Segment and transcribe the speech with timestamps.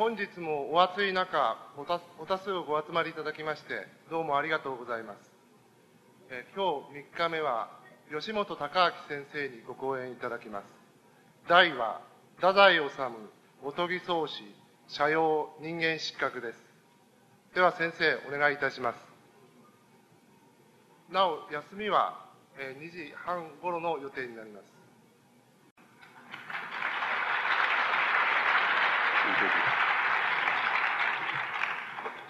[0.00, 5.18] 本日もお暑い中おた、お多数ご集まりいただきまして、どうもありがとうございます。
[6.30, 7.68] え今日3日目は、
[8.10, 10.64] 吉本隆明先生にご講演いただきます。
[11.50, 12.00] 題は、
[12.36, 12.82] 太宰治、
[13.62, 14.42] おとぎ創始、
[14.88, 16.58] 社用人間失格です。
[17.54, 18.98] では先生、お願いいたします。
[21.12, 22.24] なお、休みは、
[22.58, 24.79] え2時半頃の予定になります。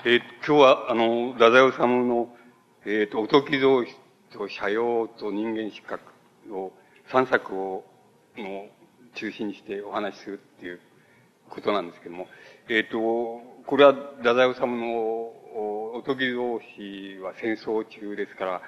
[0.03, 2.35] えー、今日は、あの、太宰治の、
[2.87, 3.85] えっ、ー、と、おとき像
[4.33, 6.03] と社用と人間失格
[6.51, 6.73] を、
[7.13, 7.85] 3作を、
[8.35, 8.65] の、
[9.15, 10.81] 中心にしてお話しするっていう
[11.51, 12.29] ことなんですけども、
[12.71, 15.35] えっ、ー、と、これは、太宰治の、
[15.97, 18.63] おとぎ像詩は戦争中ですから、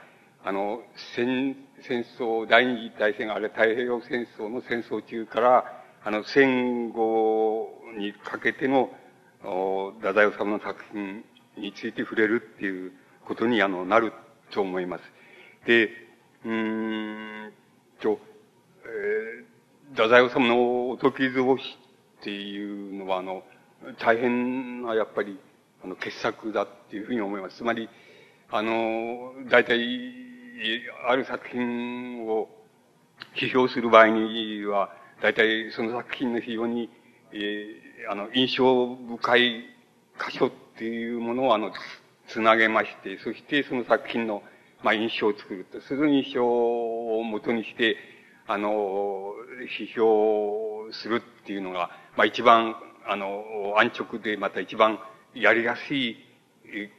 [0.45, 0.83] あの、
[1.17, 8.91] 戦、戦争、第二次大戦、あれ太平洋戦争の戦争中から、あの、戦後にかけての、
[9.43, 11.25] 太宰治の作品
[11.57, 12.93] について触れるっていう
[13.27, 14.13] ことにあのなる
[14.53, 15.03] と思います。
[15.67, 15.91] で、
[16.45, 17.53] うん
[18.01, 18.19] と、
[18.85, 21.63] えー、太宰治のおとき図星
[22.21, 23.43] っていうのはあの、
[23.99, 25.39] 大変なやっぱり
[25.85, 27.57] あの傑作だっていうふうに思います。
[27.57, 27.89] つまり、
[28.51, 29.79] あの、大体、
[31.09, 32.49] ある作品を
[33.35, 36.89] 批評する場合には、大体その作品の非常に、
[37.33, 39.65] えーあの、印象深い
[40.19, 41.73] 箇所っていうものを、あの、
[42.29, 44.43] つなげまして、そしてその作品の、
[44.83, 45.81] まあ、印象を作ると。
[45.83, 47.97] その印象をもとにして、
[48.47, 49.35] あの、
[49.79, 52.75] 批評するっていうのが、まあ、一番、
[53.07, 54.99] あの、安直で、また一番
[55.35, 56.17] やりやすい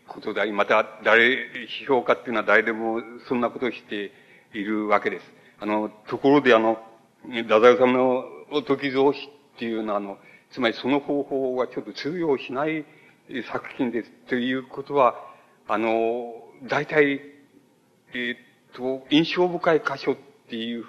[0.08, 1.50] ことであり、また、誰、
[1.84, 4.12] 批評家っていうのは誰でもそんなことをして
[4.54, 5.26] いるわけです。
[5.60, 6.78] あの、ところであの、
[7.24, 8.26] 太宰治の
[8.66, 10.18] 時蔵詩っていうのは、あの、
[10.54, 12.86] つまりその方法はちょっと通用しない
[13.52, 15.16] 作品ですということは、
[15.68, 16.34] あの、
[16.70, 17.22] 大体、
[18.14, 18.36] え
[18.72, 20.16] っ、と、印象深い箇所っ
[20.50, 20.86] ていう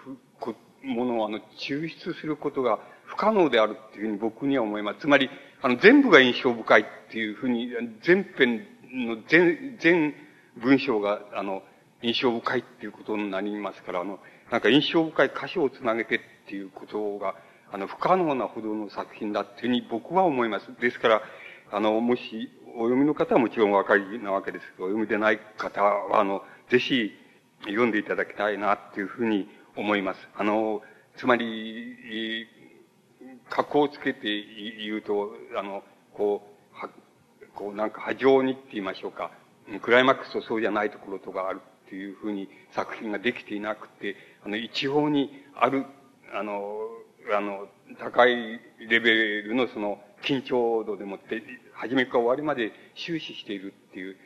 [0.83, 5.01] ものをあの、抽出することが不可能であるっていうふうに僕には思います。
[5.01, 5.31] つまり、
[5.63, 7.71] あの、全部が印象深いっていうふうに、
[8.03, 10.15] 全編の全、全
[10.57, 11.63] 文章が、あの、
[12.03, 14.19] 印象深いっていうことになりますから、あの、
[14.51, 17.35] なんか印象深い箇所をつなげてっていうことが、
[17.73, 20.69] あの、不可能なほどの作品だっていうふうに僕は思います。
[20.81, 21.23] ですから、
[21.71, 27.13] あの、もし、お読みの方はもちろんお分かりなわけですけど、お読みでない方は、あの、ぜひ、
[27.63, 30.29] 読んでいただきたいなっていうふうに思います。
[30.37, 30.83] あの、
[31.17, 32.47] つまり、
[33.49, 34.29] 格好をつけて
[34.85, 35.83] 言うと、あの、
[36.13, 36.43] こ
[36.73, 36.91] う、は、
[37.55, 39.31] こうなんか波状にって言いましょうか。
[39.81, 45.87] クライマックスとそうじゃないところとかあるっていうふうに作品ができていなくて、あの、一応にある、
[46.35, 46.79] あの、
[47.33, 47.69] あの、
[47.99, 51.43] 高いレベルのその緊張度でもって、
[51.73, 54.17] 初めから終わりまで終始しているっていう、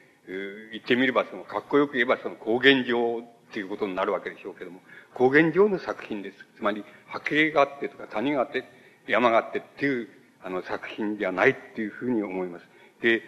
[0.73, 4.81] 言ってみればその、かっこよく言えばその高原上っていうことになるわけでしょうけども、
[5.15, 6.37] 高原上の作品です。
[6.57, 8.65] つまり、波形があってとか谷があって、
[9.07, 10.09] 山があってっていう、
[10.43, 12.69] あの、作品ではないっていうふうに思います。
[13.01, 13.23] で、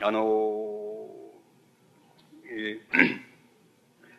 [0.00, 1.08] あの、
[2.48, 3.18] えー、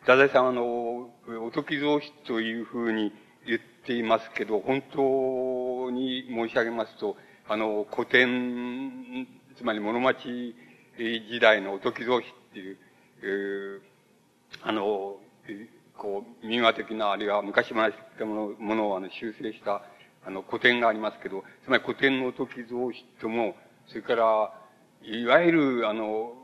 [0.02, 1.10] 太宰さんあの、
[1.42, 3.12] おとき造詞というふうに
[3.48, 7.16] 言っていますけど、本当に申し上げますと、
[7.48, 9.26] あの、古典、
[9.56, 10.54] つまり物町
[10.98, 12.78] 時代のおとき造詞っていう、
[13.22, 15.16] えー、あの、
[15.96, 19.82] こう、民話的な、あるいは昔話的なものものをあの修正した、
[20.26, 23.56] あの、古典がありますけど、つまり古典のおとき造詞とも、
[23.86, 24.52] それから、
[25.02, 26.34] いわゆる、あの、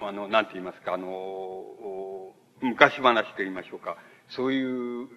[0.00, 2.32] あの、なんて言いますか、あの、
[2.62, 3.98] 昔話と言いましょうか。
[4.30, 5.08] そういう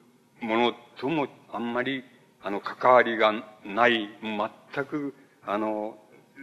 [0.41, 2.03] ものともあんまり、
[2.41, 3.33] あの、関わりが
[3.65, 5.13] ない、全く、
[5.45, 5.97] あの、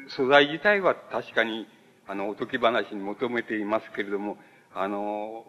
[0.08, 1.66] 素材自体は確かに、
[2.06, 4.36] あの、おとぎ話に求めていますけれども、
[4.74, 5.44] あの、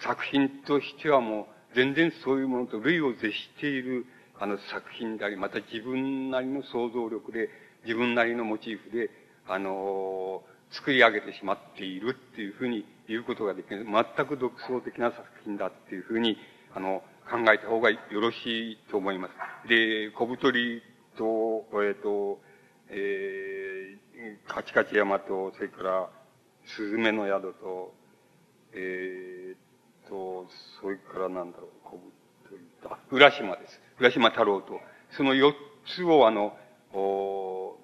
[0.00, 4.06] 作品としてはもう、全然そういうものと類を絶している、
[4.38, 7.50] あの、作品であり、また自分なりの想像力で、
[7.84, 9.10] 自分なりのモチーフで、
[9.46, 13.84] あの、作り上げてしまっているっていうふうに言うことができる。
[13.84, 16.36] 全く独創的な作品だっていうふうに、
[16.74, 19.68] あの、考えた方がよろしいと思います。
[19.68, 20.82] で、小太り
[21.16, 22.40] と、えっ、ー、と、
[22.88, 26.08] えー、カチカチ山と、それから、
[26.64, 27.94] スズメの宿と、
[28.72, 30.46] えー、と、
[30.80, 32.00] それからなんだろう、小
[32.44, 33.80] 太りと、浦島です。
[33.98, 34.80] 浦島太郎と、
[35.10, 35.54] その四
[35.86, 36.56] つをあの、
[36.92, 37.78] お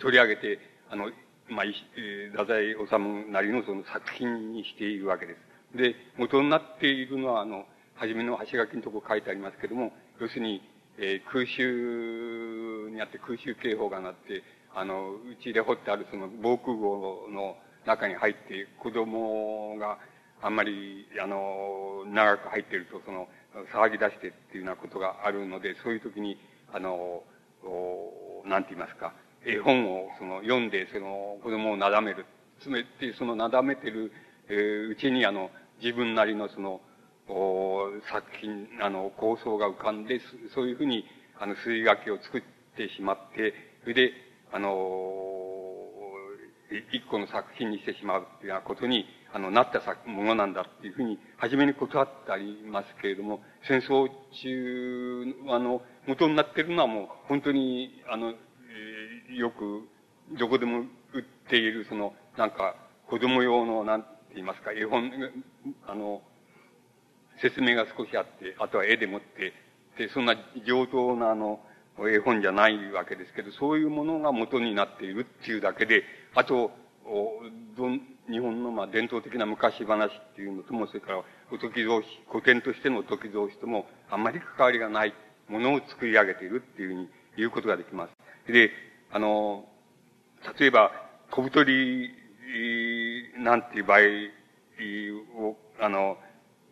[0.00, 0.58] 取り上げて、
[0.90, 1.10] あの、
[1.48, 5.76] まあ、えー、太宰治なりのその作品にしているわけです。
[5.76, 7.64] で、元になっているのは、あの、
[7.98, 9.90] はじめの橋書きのとこ書いてありますけども、
[10.20, 10.62] 要するに、
[10.98, 17.56] えー、空襲にあって空襲警報が鳴って、あの、うちで掘ってあるその防空壕の
[17.86, 19.98] 中に入って、子供が
[20.40, 23.26] あんまり、あの、長く入ってると、その、
[23.74, 26.38] 騒ぎ出してっていうようなことがあるので、そういう時に、
[26.72, 27.24] あの、
[28.44, 29.12] なんて言いますか、
[29.44, 32.26] 絵本をその読んで、その子供をなだめる。
[32.60, 34.12] つめて、そのなだめてる、
[34.48, 35.50] えー、うちにあの、
[35.82, 36.80] 自分なりのその、
[37.28, 40.20] お作品、あの、構想が浮かんで、
[40.54, 41.04] そういうふうに、
[41.38, 42.42] あの、数書きを作っ
[42.76, 44.12] てしまって、それで、
[44.50, 44.72] あの
[46.92, 54.08] 一個の作品にしてしまうっていうようなことに、あの、なった作、ものなんだっていうふうに、初めに断ってありますけれども、戦争
[54.42, 59.88] 中、あの、元になってるのはもう、本当に、あの、えー、よく、
[60.38, 60.80] どこでも
[61.12, 62.76] 売っている、その、なんか、
[63.08, 65.10] 子供用の、なんて言いますか、絵本、
[65.86, 66.22] あの、
[67.40, 69.52] 説明が少しあって、あとは絵でもって、
[69.98, 70.34] で、そんな
[70.66, 71.60] 上等なあの、
[72.00, 76.04] 絵本じゃないわけですけど、そういうものが元になっているっていうだけで、
[76.34, 76.70] あと、
[77.76, 77.88] ど
[78.30, 85.14] 日本のまあ伝統的な昔話っていうのとも、それからおとき造詞、古典としてのおとき造詞ともあんまり関わりがない
[85.48, 88.52] ものを作り上げているっていうふうに言うことができます。
[88.52, 88.70] で、
[89.10, 89.64] あの、
[90.58, 90.92] 例えば、
[91.30, 92.10] 小太り
[93.38, 94.00] なんていう場合
[95.42, 96.18] を、あの、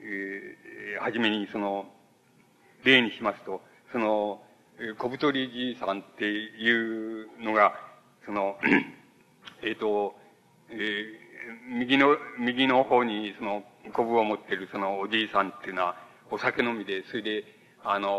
[0.01, 1.87] えー、はじめにその、
[2.85, 3.61] 例にしますと、
[3.93, 4.43] その、
[4.99, 7.75] 小太りじいさんっていうのが、
[8.25, 8.59] その、
[9.63, 10.15] えっ、ー、と、
[10.71, 15.97] えー、右の、右の方にその、コブを持ってるそのおじいさんっていうのは、
[16.31, 17.45] お酒飲みで、それで、
[17.85, 18.11] あの、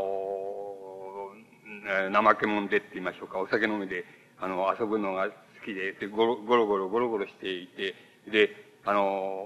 [2.12, 4.06] 怠け者でって言いましょうか、お酒飲みで、
[4.40, 5.32] あの、遊ぶのが好
[5.66, 7.96] きで、で、ゴロゴロゴロゴロゴロしていて、
[8.32, 8.50] で、
[8.86, 9.46] あの、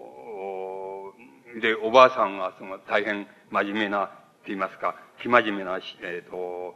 [1.60, 4.10] で、おばあさんはその大変真面目な、っ
[4.44, 6.76] て言いますか、生真面目な、えっ、ー、と、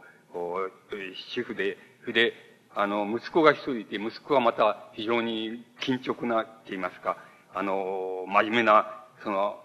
[1.34, 2.32] 主婦で、それで、
[2.74, 7.16] あの、息子が一人いて、息子はまた非常に緊張なって言いますか、
[7.54, 9.58] あの、真面目な、その、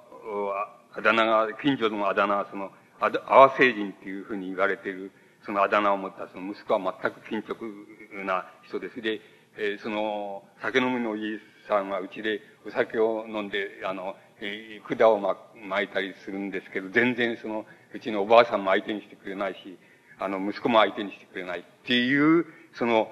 [0.96, 5.12] あだ名が、近所のあだ名、その、あだ、阿波星人っていうふうに言われている、
[5.46, 9.02] そのあだ名を持ったその息子は全く緊張な人です。
[9.02, 9.20] で、
[9.58, 19.78] えー、その、酒飲みのおじいさんはうちでお酒を飲んで、あの、えー、管をま、巻いたりするんですけど、全然その、うちのおばあさんも相手にしてくれないし、
[20.20, 23.12] あの、息子も相手にしてくれないっていう、その、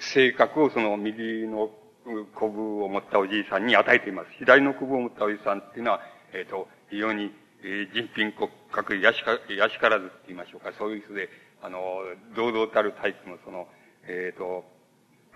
[0.00, 1.70] 性格をその右の
[2.34, 4.30] コブを持ったおじいさんに与えています。
[4.38, 6.00] 左のコブを持ったおじいさんっていうのは、
[6.32, 11.28] えっ、ー、と、非常に、えー、人品骨格やしか、やしからずって言いましょうか、そういう人で、
[11.60, 11.80] あの、
[12.36, 13.68] 堂々たるタイプのその、
[14.04, 14.64] えっ、ー、と、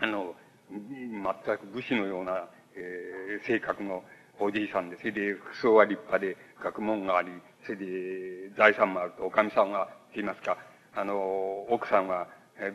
[0.00, 0.34] あの、
[0.70, 4.02] 全く武士のような、えー、性格の
[4.38, 7.30] おじいさんで、それで服装は立派で、学問があり、
[7.64, 10.58] それで財産もあると、おかみさんは、言いますか、
[10.94, 12.28] あの、奥さんは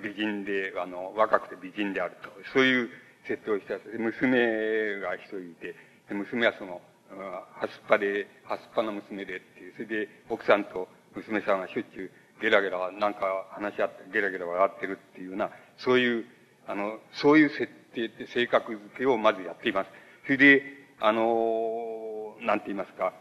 [0.04, 2.30] 美人で、あの、若くて美人であると。
[2.54, 2.90] そういう
[3.28, 5.76] 設定をして娘が一人いて、
[6.10, 12.12] 娘はその、はすっぱで、はすっぱの娘でっていう、それで奥さんと娘さんがしょっちゅう
[12.42, 16.26] ゲラゲラ、なんか話し合って、ゲラゲラ笑ってるっていうような、そういう、
[16.68, 19.90] あの、そういう設定って性格付けをまずやっています。
[20.26, 23.14] それで、あの、なんて言いますか、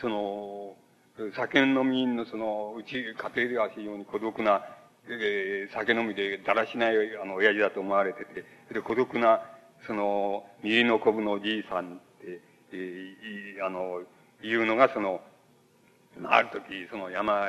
[0.00, 0.74] その、
[1.36, 4.62] 酒飲みのその、うち、家庭では非常に孤独な、
[5.08, 9.42] えー、酒飲みでだらしない、あの、親父だと思われてて、で、孤独な、
[9.86, 12.40] その、右のこぶのおじいさんって、
[12.72, 14.02] えー、あの、
[14.42, 15.20] いうのが、その、
[16.24, 17.46] ある時、その山、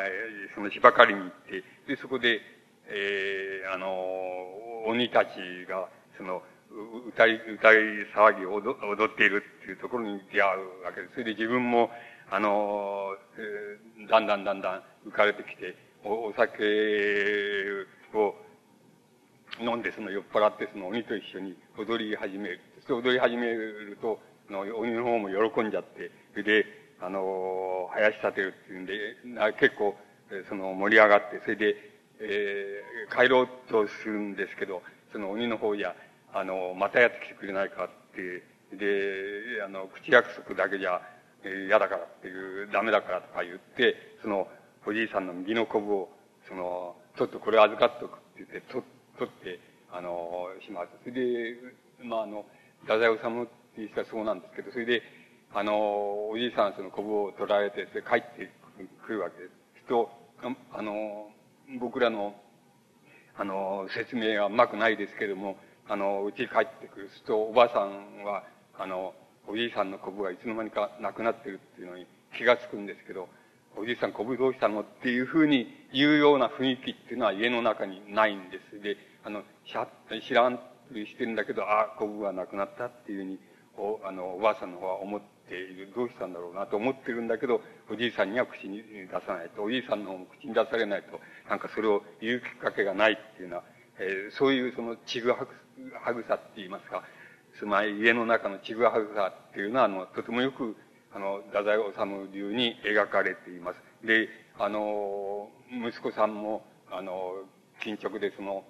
[0.54, 2.40] その芝刈りに行って、で、そこで、
[2.88, 3.90] えー、あの、
[4.86, 5.32] 鬼たち
[5.68, 6.44] が、その、
[7.08, 7.76] 歌い、歌い
[8.16, 11.14] 騒ぎを踊っているっていうところに出会うわけです。
[11.14, 11.92] それで自分も、
[12.32, 16.64] あの、えー、だんだんだんだん浮かれてきて、おお酒
[18.14, 18.36] を
[19.62, 22.62] 飲んでその酔っ払ってその鬼と一緒に踊り始める。
[22.76, 26.66] そして踊り始めると、の鬼の方も喜んじゃって、それで、
[27.00, 28.94] あの、林立てるっていうんで、
[29.26, 29.96] な結構、
[30.50, 31.76] その盛り上がって、それで、
[32.20, 35.96] えー、帰ろうとするんですけど、その鬼の方や、
[36.34, 38.44] あの、またやってきてくれないかって、
[38.76, 41.02] で、あの、口約束だけじゃ、
[41.46, 44.48] え嫌だからっていう、ダメだからとか言って、その、
[44.86, 46.10] おじいさんの右のこぶを、
[46.48, 48.84] その、ちょっとこれ預かっとくって言って、と、
[49.20, 49.60] 取って、
[49.92, 50.90] あの、します。
[51.04, 51.56] それで、
[52.04, 52.46] まあ、あの、
[52.82, 55.04] 太宰治っていう人はそうなんですけど、それで、
[55.54, 58.52] あの、おじいさんそのこぶを取られて、それ帰って
[59.06, 59.88] くるわけです。
[59.88, 60.10] と、
[60.72, 61.30] あの、
[61.80, 62.34] 僕らの、
[63.38, 68.44] あの、説明はうまくないですけども、あの、うちに帰ってくると、おばあさんは、
[68.78, 69.14] あの、
[69.48, 73.28] おじいさんのコブがいつの間にかなくなってるっていうのに気がつくんですけど、
[73.76, 78.82] おじいさんコブどうしたのっていうふうに言うような雰囲気っていうのは家の中にないんです。
[78.82, 79.88] で、あの、しゃ
[80.26, 80.64] 知らんと
[80.94, 83.40] してるんだけど、あ、コブがなくなったっていうふうに、
[83.78, 85.92] お、あの、おばあさんの方は思っている。
[85.96, 93.64] どうしたんだろうなと思ってるんだけど、おじいさんには口に出さないと、おじいさんの方も口に出されないと、なんかそれを言うきっかけがないっていうのは、
[94.00, 95.48] えー、そういうそのちぐはぐ、
[96.04, 97.04] はぐさって言いますか、
[97.58, 100.76] つまり家の中のちぐはぐさっていうのは、あの、とてもよく、
[101.14, 104.06] あの、太宰治流に描かれています。
[104.06, 104.28] で、
[104.58, 107.44] あの、息子さんも、あの、
[107.84, 108.64] 緊直でその、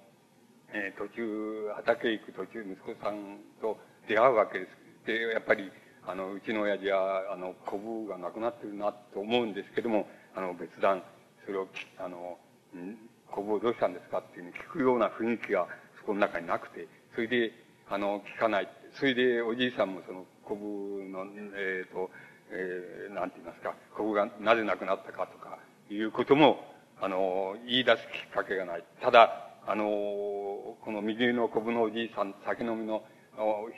[0.72, 4.70] えー、途中、畑へ行く途中、息子さんと出会うわけです。
[5.06, 5.70] で、やっぱり、
[6.06, 11.02] あの、うちの親父は、あの、コブがなくなってるなと思うんですけども、あの、別段、
[11.46, 11.68] それを、
[11.98, 12.38] あの、
[12.76, 12.96] ん
[13.30, 15.66] コブをどうしたんですかっていうに聞くような雰囲気が
[16.06, 17.52] この中になくて、それで、
[17.88, 18.68] あの、聞かない。
[18.98, 21.24] それで、おじいさんもその、コブの、
[21.56, 22.10] えっ、ー、と、
[22.50, 25.58] えー、なんて言いますか、コブがなぜなくなったかとか、
[25.90, 26.60] いうことも、
[27.00, 28.84] あの、言い出すきっかけがない。
[29.00, 33.02] ただ、あの、この右のコブのおじいさん、酒飲みの、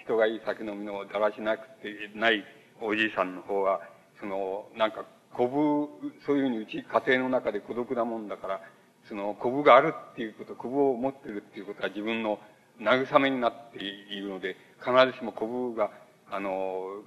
[0.04, 2.44] 人がいい酒飲みのだらしなくてない
[2.80, 3.80] おじいさんの方は、
[4.20, 8.60] その、なんか、コブ、そういうふうにうち家庭の中で孤独なもんだから、
[9.08, 12.38] その、コブがあるっていうこと、コブを持ってるっていうことは自分の
[12.80, 15.90] 慰めになっているので、必ずしもコブが、
[16.30, 17.02] あの、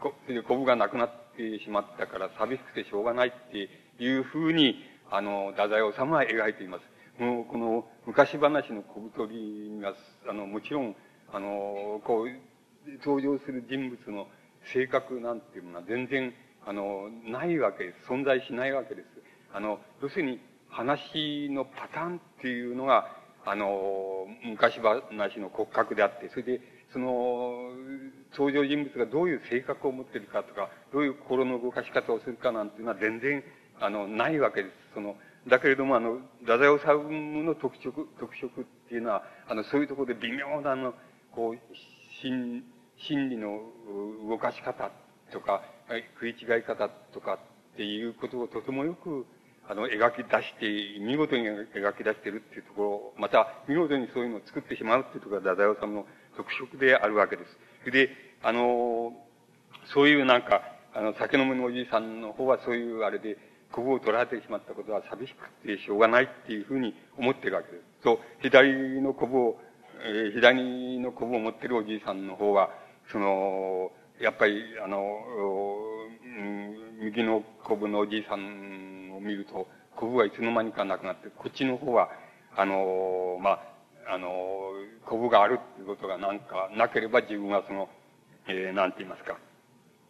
[0.48, 4.76] コブがなくなってしまったから寂しくてしょうがないっていうふうに、
[5.12, 7.22] あの、太宰治は描いています。
[7.22, 9.36] もう、この昔話の小太り
[9.70, 9.94] には、
[10.28, 10.96] あの、もちろん、
[11.34, 12.30] あの、こう、
[13.04, 14.28] 登場する人物の
[14.74, 16.34] 性格なんていうものは全然、
[16.66, 18.10] あの、ないわけです。
[18.10, 19.08] 存在しないわけです。
[19.54, 20.40] あの、要するに、
[20.70, 23.08] 話のパターンっていうのが、
[23.46, 26.62] あの、昔話の骨格であって、それで、
[26.92, 27.72] その、
[28.32, 33.44] 登場人物がどういう性格を持ってるかとか、どういう心の動かし方をするかなんていうのは全然、
[33.80, 34.76] あの、ないわけです。
[34.94, 35.16] その、
[35.48, 40.94] だけれども、あの、太宰治の特色、特色っていうのは、あの、そういうところで微妙な、あの、
[41.32, 41.76] こう、
[42.22, 42.64] 心、
[42.98, 43.62] 心理の
[44.28, 44.92] 動かし方
[45.32, 45.64] とか、
[46.16, 47.40] 食い違い方とか
[47.74, 49.26] っていうことをとてもよく、
[49.70, 57.44] あの、描き出して、見事に描き出してるっていうところ、また、見事にそういうのを作ってしまうっていうところが、太宰治の特色であるわけで
[57.86, 57.92] す。
[57.92, 58.10] で、
[58.42, 59.14] あの、
[59.94, 60.64] そういうなんか、
[60.96, 63.38] あの、酒飲みのおじいさんの方はそういうあれで、
[63.72, 67.84] ここを取られてしまったことは寂しくてしょうがないっていうふうに思ってるわけです。
[68.04, 69.62] そう、左のコブを、
[70.04, 72.72] えー、左のコブを持ってるおじいさんの方は、
[73.12, 75.00] その、やっぱり、あの、
[76.26, 78.89] うん、右のコブのおじいさん
[79.20, 82.10] 見ると、コブはいつの間にかなくなって、こっちの方は、
[82.56, 84.30] あの、まあ、あの、
[85.06, 87.90] コブがあるっていうことがなんかなければ自分はその、
[88.48, 89.38] えー、なんて言いますか、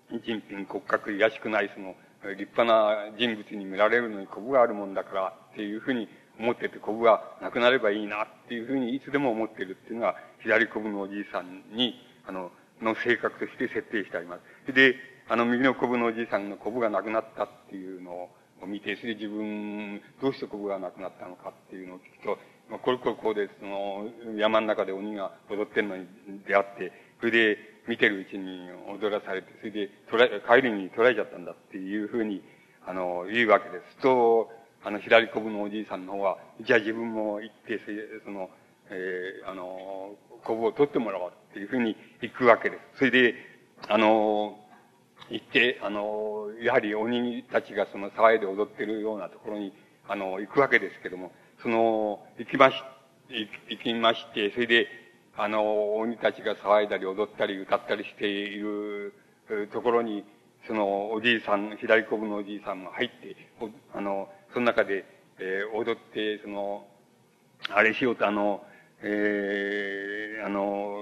[0.09, 6.07] 人品骨格いらしくないその、立派な人物に見られるのにコブがあるもんだからっていうふうに
[6.39, 12.51] 思ってて、コブがなくなればいいなっていうふうにいつでも思ってるっていうのが、左コブのおじいさんに、あの、
[12.81, 14.73] の性格として設定してあります。
[14.73, 14.95] で、
[15.27, 18.29] あの、右のコブのおじいさんのコブがなくなったっていうのを
[18.67, 22.37] 見て、それで自分、どうしてコブがなくなったのかっていうのを聞くと、
[22.69, 26.05] まあ、これこれこうで、その、山の中で鬼が踊ってるのに
[26.47, 27.57] 出会って、それで、
[27.89, 32.43] 見てるうちに踊らされて、それで、らえ、帰りに捕らえちゃったんだっていうふうに、
[32.85, 33.97] あの、言うわけです。
[33.97, 34.51] と、
[34.83, 37.81] あの、左こぶのおじいさんの方は、じゃあ自分も行って、
[38.23, 38.51] その、
[38.91, 42.99] えー、あの、こぶを取ってもらおうっていうふうに行くわけです。
[42.99, 43.33] それで、
[43.87, 44.59] あの、
[45.29, 49.73] 行って、あの、やはり鬼たちがその騒いで踊ってるようなところに、
[50.07, 51.31] あの、行くわけですけども、
[51.61, 52.75] その、行きまし、
[53.69, 54.87] 行きまして、それで、
[55.37, 59.13] あの、鬼たちが騒いだり踊ったり歌ったりしている
[59.71, 60.25] ところに、
[60.67, 63.35] その、おじいさん、左こぶのおじいさんが入って、
[63.93, 65.05] あの、その中で、
[65.39, 66.85] えー、踊って、その、
[67.69, 68.63] あれしようと、あの、
[69.01, 70.99] えー、あの、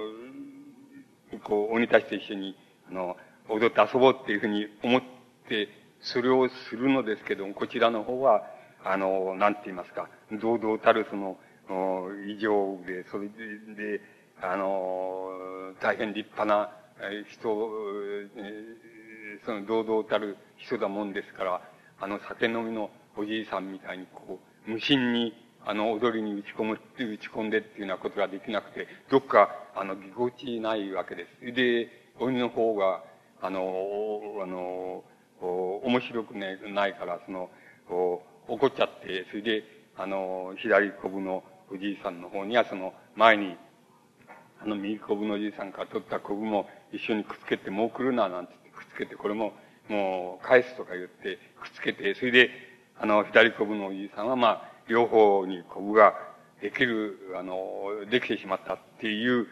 [1.43, 2.55] こう、鬼たちと一緒に、
[2.89, 3.17] あの、
[3.49, 5.01] 踊って遊ぼうっていうふうに思っ
[5.47, 8.43] て、それをするのですけども、こちらの方は、
[8.83, 11.37] あの、なんて言いますか、堂々たるその、
[12.27, 14.01] 異常で、それで、
[14.41, 15.31] あの、
[15.81, 16.71] 大変立派な
[17.29, 17.49] 人、
[19.45, 21.61] その堂々たる人だもんですから、
[21.99, 25.33] あの酒飲みのおじいさんみたいにこう、無心に
[25.65, 31.51] あの踊りに打ち込む打ち込んでっていうようなことができなくて、どっかあのぎこちないわけです。
[31.53, 31.89] で、
[32.19, 33.03] 鬼の方が、
[33.41, 35.03] あの、あの、
[35.83, 37.49] 面白くね、ないから、その、
[38.47, 39.63] 怒っちゃって、それで、
[39.95, 43.57] あの、左こぶのおじいさんの方にはその前に
[44.61, 49.53] あの右こぶのおじいさんから取ったこぶも一緒にくっつけて、もう来るな、なんてくっつけて、これも、
[49.87, 52.49] もう返すとか言って、くっつけて、それで、
[52.99, 56.15] あの、左こぶのおじいさんは、まあ、両方にこぶが、
[56.61, 59.47] できる、あの、できてしまったっていう、う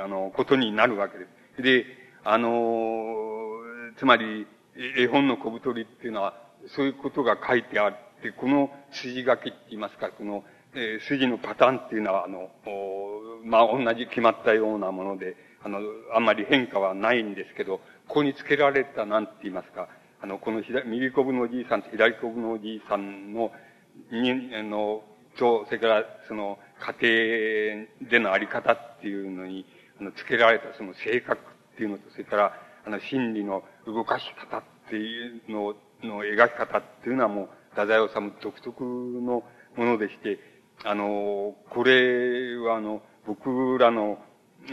[0.00, 1.26] あの、ことになるわけで
[1.56, 1.62] す。
[1.62, 1.84] で、
[2.30, 2.52] あの、
[3.96, 4.46] つまり、
[4.98, 6.34] 絵本の小太りっていうのは、
[6.66, 10.44] そういうことが書いてあって、この筋書きって言いますか、この、
[10.74, 12.50] えー、筋のパターンっていうのは、あの、
[13.44, 15.80] まあ、同じ決まったようなもので、あの、
[16.14, 19.88] あんまり変化はないんですけど、ここに付けられた、なんて言いますか、
[20.20, 23.52] あの、この左、右こぶのおじいさんと左こぶのおじいさんの、
[24.12, 25.02] に、あの、
[25.38, 26.58] と、それから、その、
[27.00, 29.64] 家庭でのあり方っていうのに、
[29.98, 31.47] あの、付けられたその性格
[31.78, 32.52] っていうのと、それから、
[32.84, 39.44] あの、心理の動かし方っていうのの描き方っていうのはもう、太宰治独特の
[39.76, 40.40] ものでして、
[40.84, 44.18] あの、これはあの、僕らの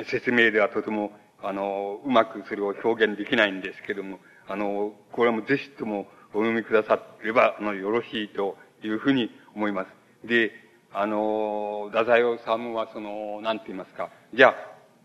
[0.06, 1.12] 説明ではとても、
[1.44, 9.86] あの、うまくそれを表現できないんですけども、あの、これもうぜひともお読みくだされば、あの、よろしいというふうに思いま
[10.24, 10.28] す。
[10.28, 10.52] で、
[10.92, 14.56] あの、太宰治はその、なんて言いますか、じゃ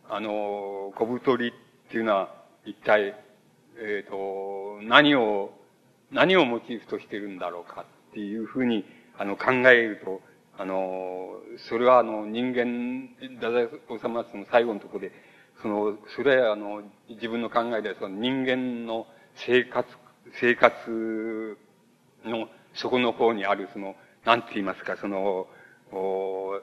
[0.09, 1.53] あ、あの、小太り
[1.91, 2.33] っていうのは
[2.65, 3.17] 一体、
[3.77, 5.51] えっ、ー、と、何を、
[6.13, 8.85] 何をモチーフとしてるんだろうかっていうふうに、
[9.19, 10.21] あの、考えると、
[10.57, 11.31] あの、
[11.69, 13.09] それはあの、人間、
[13.41, 13.69] 太宰
[13.99, 15.13] 治はその最後のところで、
[15.63, 19.89] その、それはあの、自分の考えではその人間の生活、
[20.41, 21.59] 生活
[22.25, 25.49] の底の方にあるその、なんて言いますか、その、
[25.91, 26.61] お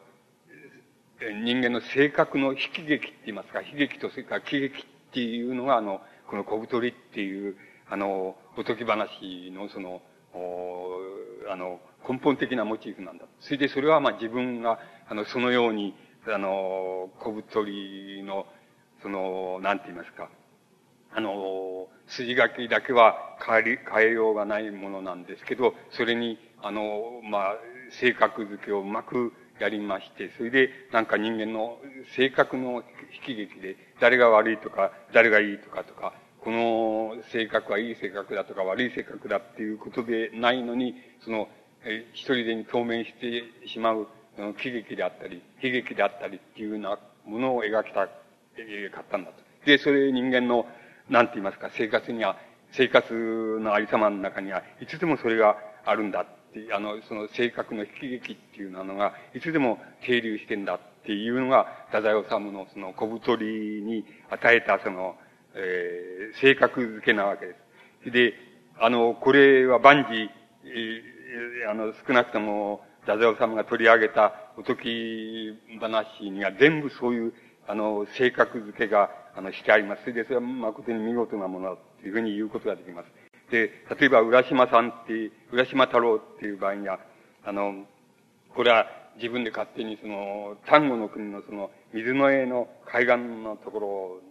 [1.20, 7.56] 人間の性格の悲劇って言いますか、悲劇とそれから喜劇っっていうのが、あの、この小太りっていう、
[7.90, 10.02] あの、おとぎ話のその、
[10.34, 11.00] お
[11.50, 13.26] あの、根本的なモチーフなんだ。
[13.40, 15.96] それでそれはまあ自分が、あの、そのように、
[16.28, 18.46] あの、小太りの、
[19.02, 20.30] その、なんて言いますか、
[21.14, 27.56] あの、筋書きだけは変えり、変えようがないものなんですけど、それに、あの、まあ、
[27.92, 31.78] 性格付けをうまくやりまして、それでなんか人間の
[32.16, 32.84] 性格の
[33.28, 41.50] 悲劇で、誰が悪いとか、誰がいいとかとか、この性格はいい性格だとか悪い性格だっていうことでないのに、その、
[41.84, 44.08] え一人でに当面してしまう
[44.62, 48.08] 喜劇であったり、悲劇であったりっていうようなものを描きた、
[48.58, 49.44] えかったんだと。
[49.66, 50.66] で、それ人間の、
[51.10, 52.38] なんて言いますか、生活には、
[52.72, 56.26] 生活のありさまの中には、いつでもそれがあるんだっ
[56.66, 65.16] てあの、その性格の悲劇っていうのが、いつでも停留してんだっていうのが、太宰治のその小太りに与えたその、
[65.56, 67.56] えー、性格づけなわけで
[68.04, 68.12] す。
[68.12, 68.34] で、
[68.80, 77.34] あの、これは万事、えー、あの、少なくとも、太宰治が取り上げたおとき話には全部そういう、
[77.68, 80.02] あの、性格づけが、あの、してあります。
[80.02, 83.08] それで、それは誠に見事なものだというふうに言うことができます。
[83.52, 87.00] で、例えば、浦島さんって、浦島太郎っていう場合には、
[87.44, 87.86] あの、
[88.54, 94.22] これは自分で勝手にその、丹後の国のその、水の絵の海岸のところ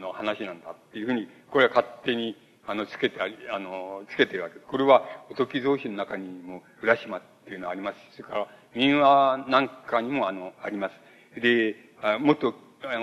[0.00, 4.66] の話なんだっていうふうに、これは勝手に、あの、つけてあり、あの、つけてるわけです。
[4.66, 11.40] これは、おとき造詞の中にも、浦島っていうのはあります、それから、民話なんかにも、あの、あります。
[11.40, 11.76] で、
[12.20, 12.54] もっと、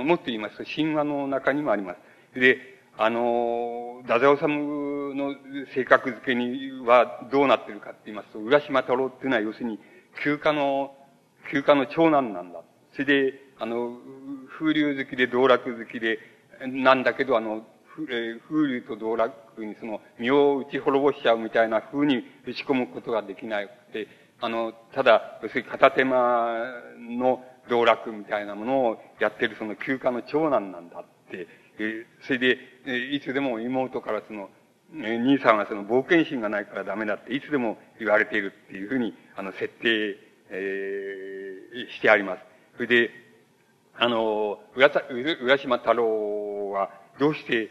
[0.06, 1.96] もっと言いますと、神話の中にもありま
[2.34, 2.40] す。
[2.40, 5.36] で、あの、太宰治の
[5.76, 9.80] 性格付けにはどうなってるかって言いますと、浦島太郎っていうのは要するに、
[10.24, 10.96] 休暇の、
[11.52, 12.62] 休暇の長男なんだ。
[12.94, 13.98] それで、あの、
[14.58, 16.20] 風流好きで道楽好きで、
[16.66, 24.08] なんだけど、あの、風流と道楽にその身を打ち滅ぼしちゃうみたいな風に打ち込むことができなくて、
[24.40, 26.66] あの、ただ、要するに片手間
[27.00, 31.48] の道楽みたいなものをやってるその休暇の長男なんだって
[31.80, 34.50] えそれで、えいつでも妹からその、
[35.04, 40.18] え兄さんはその冒険心がないからダメだっていつでも言われているっていうふうに、あの、設定、
[40.50, 42.42] えー、してあります。
[42.76, 43.12] それで、
[44.00, 44.92] あの、浦
[45.42, 47.70] 浦島太郎はどうして、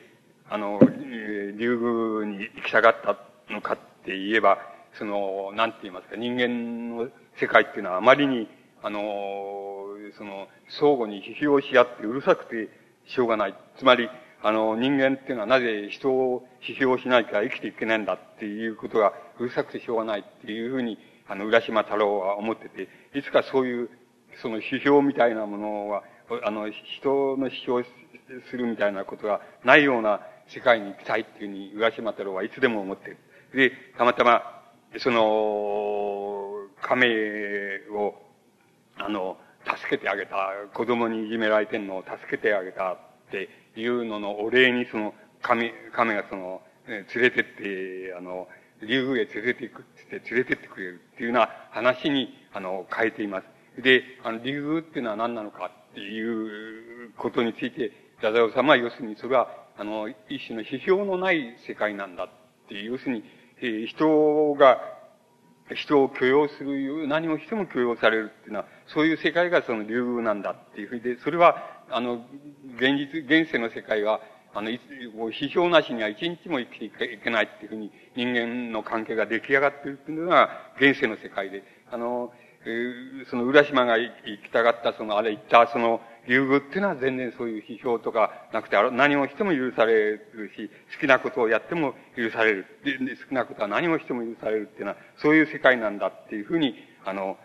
[0.48, 3.16] あの、竜宮に行きたがった
[3.52, 4.58] のかって言えば、
[4.98, 8.48] その、なんて言いますか、人間の世界っていうのはあまりに、
[8.82, 9.00] あの、
[10.16, 12.68] その、相互に批評し合ってうるさくて、
[13.06, 13.54] しょうがない。
[13.78, 14.08] つまり、
[14.42, 23.90] あの、人間っていうのはなぜ人を批評しないから生きていけないんだっていうことがうるさくてしょうがないっていうふうに、あの、浦島太郎は思ってて、いつかそういう、
[24.42, 26.02] その批評みたいなものは、
[26.44, 27.82] あの、人の批評
[28.50, 33.18] するみたいなことがないような世界に行きたいっていうふうに浦島太郎はいつでも思ってる。
[33.54, 34.62] で、たまたま、
[34.98, 37.08] その、亀
[37.92, 38.14] を、
[38.98, 42.98] あの、助けてあげた、子供にいじめられてんのを助けてあげたっ
[43.30, 48.48] ていうののお礼にその、亀、亀がその、連れてって、あの、
[48.82, 53.42] 竜宮へ連れて行くって連れてってくれるっていうような話に、あの、変えていま
[53.76, 53.82] す。
[53.82, 59.48] で、あの、竜宮っていうのは何なのかっていうことについて、太宰治は要するにそれは、
[59.78, 62.28] あの、一種の批評のない世界なんだっ
[62.68, 63.24] ていう、要するに、
[63.60, 64.95] えー、人が、
[65.74, 71.56] 人を許容する、何をしても許容されるっていうのは、そういう世界がその竜宮なんだっていうふうで、それは、
[71.90, 72.24] あの、
[72.76, 74.20] 現実、現世の世界は、
[74.54, 80.48] あの、批評なしには一日も生きていけないっていうふうに人間の関係が出来上がってるっていうのが
[80.80, 82.32] 現世の世界で、あの、
[82.64, 84.10] えー、その浦島が行
[84.42, 92.66] きたがった、その、あれ言った、その、竜宮っていうのは全然そういう批評とかなくて、何をしても許されるし、好きなことをやっても許される。
[92.84, 97.36] で、好きなことは何をしても許されるっていうのは、そういう世界なんだっていうふうに、あの、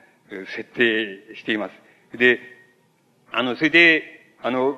[0.56, 2.18] 設定しています。
[2.18, 2.40] で、
[3.32, 4.04] あの、それで、
[4.42, 4.78] あの、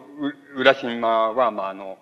[0.55, 1.97] 浦島は、まあ、あの、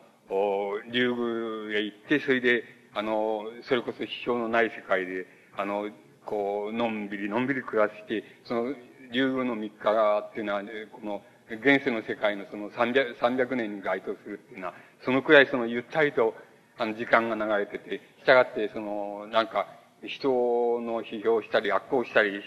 [0.92, 5.90] 竜宮へ行って、それで、あの、それこそ批評のない世界で、あの、
[6.26, 8.74] こう、のんびりのんびり暮らして、その、
[9.12, 11.22] 竜宮の三日っていうのは、この、
[11.58, 16.34] 現世の世界のその300、300年に該当するっていうのは、そのくらいそのゆったりと、
[16.78, 19.68] あの、時間が流れてて、従って、その、なんか、
[20.04, 22.42] 人の批評したり、悪行したり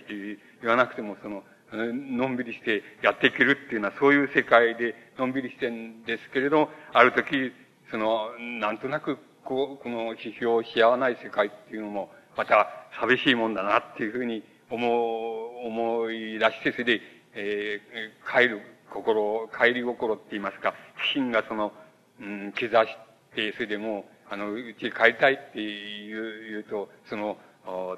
[0.61, 7.53] 言わなくても、その、のんびりしてやっていけるっていうのは、そういう世界で、のんびりしてんですけれど、ある時、
[7.91, 17.01] その、なんとなく、こう、この批評し合わない世界っていうのも、また寂しいもんだなっていうふうに思う、思い出して、それで、
[17.35, 18.61] えー、帰る
[18.95, 20.75] 心、帰り心って言いますか、
[21.13, 21.73] 心がその、
[22.21, 22.97] うん、刻し
[23.35, 27.37] て、それでもう、あの、うち帰りたいって言う、言うと、その、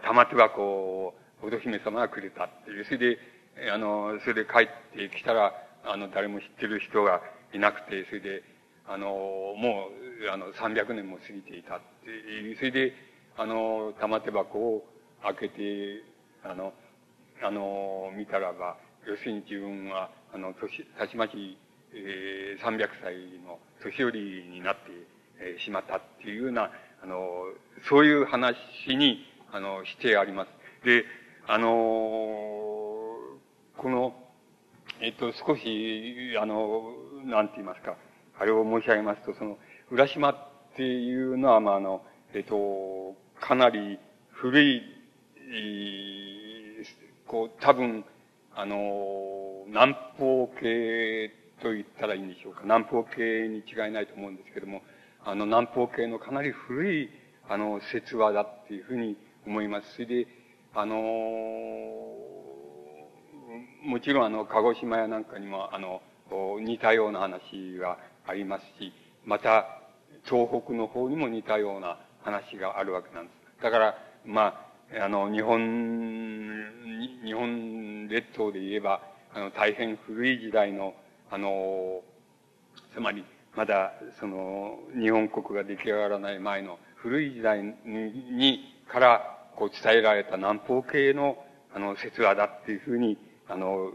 [0.03, 3.19] 玉手箱を、乙姫様がくれたっていう、それで、
[3.71, 5.53] あの、それで帰ってきたら、
[5.85, 7.21] あの、誰も知ってる人が
[7.53, 8.43] いなくて、それで、
[8.89, 9.89] あの、も
[10.25, 12.95] う、あの、300年も過ぎていたっていう、それで、
[13.37, 14.87] あの、玉手箱を
[15.23, 16.03] 開けて、
[16.43, 16.73] あの、
[17.43, 21.59] あの、見たらば、要するに自分は、あの、年、たちまち、
[21.93, 24.83] えー、300歳の年寄りになって、
[25.39, 26.71] えー、しまったっていうような、
[27.03, 27.45] あの、
[27.89, 28.57] そういう話
[28.89, 30.49] に、あの、してあります。
[30.85, 31.05] で、
[31.49, 31.69] あの
[33.77, 34.15] この、
[35.01, 36.93] えっと、少し、あの、
[37.25, 37.97] なんて言いますか、
[38.39, 39.59] あれを申し上げますと、その、
[39.91, 40.37] 浦島っ
[40.77, 42.03] ていうのは、まあ、あの、
[42.35, 43.99] えっと、かなり
[44.31, 44.83] 古い、
[47.27, 48.05] こう、多分、
[48.55, 48.77] あの、
[49.67, 52.61] 南方系と言ったらいいんでしょうか。
[52.63, 54.83] 南方系に違いないと思うんですけども、
[55.25, 57.11] あの、南方系のかなり古い、
[57.49, 59.95] あの、説話だっていうふうに思います。
[59.95, 60.27] それで、
[60.75, 60.97] あの、
[63.83, 66.01] もちろんあの、鹿児島やなんかにも、あの、
[66.61, 68.93] 似たような話がありますし、
[69.25, 69.67] また、
[70.25, 73.63] 東北の方にも似たような話があるわけなんです。
[73.63, 74.67] だから、ま
[75.01, 76.55] あ、あの、日本、
[77.25, 80.95] 日本列島で言えば、あの、大変古い時代の、
[81.31, 82.01] あの、
[82.95, 83.23] つまり、
[83.55, 91.37] まだ、その、日本国が出来上がらない前の古い時代に、から、こう伝えられた南方系の、
[91.75, 93.93] あの、説話だっていうふうに、あの、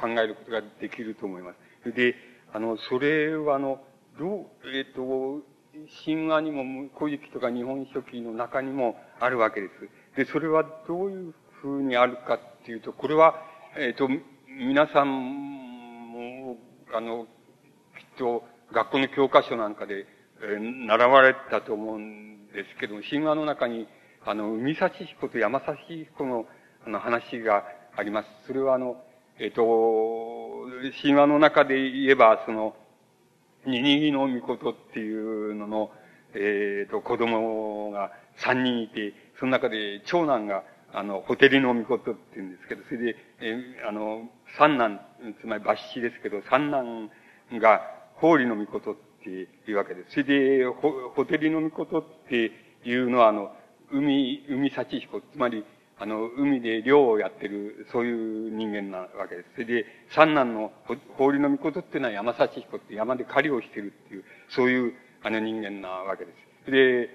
[0.00, 1.92] 考えることができると思います。
[1.92, 2.16] で、
[2.52, 3.80] あの、それは、あの、
[4.18, 5.40] どう、えっ、と、
[6.04, 10.16] 神話にも、古事記とか日本書紀の中にもあるわけです。
[10.16, 14.08] で、それはどういうふうにあるかっていうと、これは、えっ、と、
[14.58, 16.58] 皆さんも、
[16.94, 17.28] あの、きっ
[18.18, 20.06] と学校の教科書なんかで、
[20.42, 23.88] えー、習われたと思うんですけど、神話の中に、
[24.26, 26.46] あの、海幸彦と山幸彦の、
[26.86, 27.64] あの、話が
[27.96, 28.28] あります。
[28.46, 29.02] それはあの、
[29.38, 29.62] えっ、ー、と、
[31.00, 32.76] 神話の中で言えば、その、
[33.64, 35.90] ニニギの御事っていうのの、
[36.34, 40.62] えっ、ー、と、子供が三人いて、その中で長男が、
[40.94, 44.28] あの、ホテルの御事って言うんですけど、それで、えー、あの、
[44.58, 45.00] 三男、
[45.40, 47.10] つまり抜子ですけど、三男
[47.54, 47.80] が、
[48.16, 50.12] 法理の御事っていうわけです。
[50.12, 52.52] それで、ホテルの御事って
[52.84, 53.52] いうのは、あの、
[53.90, 55.64] 海、海幸彦、つまり、
[55.98, 59.48] あの、海で漁をやってる、そういう人間なわけです。
[59.54, 60.72] それで、三男の
[61.16, 66.32] 法理の御事っていうのは山幸彦って山で狩りをしてるっていう、そういうあの人間なわけで
[66.64, 66.70] す。
[66.70, 67.10] で、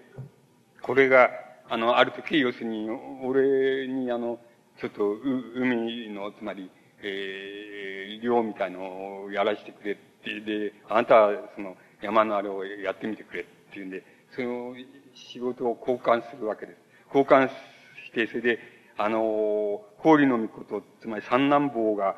[0.81, 1.29] これが、
[1.69, 2.89] あの、ある時、要するに、
[3.23, 4.39] 俺にあの、
[4.79, 5.19] ちょっと、う
[5.55, 6.69] 海の、つまり、
[7.01, 14.03] えー、漁みたいのをやらせてくれって、で、あなたは、その、山のあれをやってみてくれっていうんで、
[14.35, 14.75] その
[15.13, 16.77] 仕事を交換するわけです。
[17.13, 18.59] 交換して、それで、
[18.97, 22.15] あの、氷の御事、つまり三男坊が、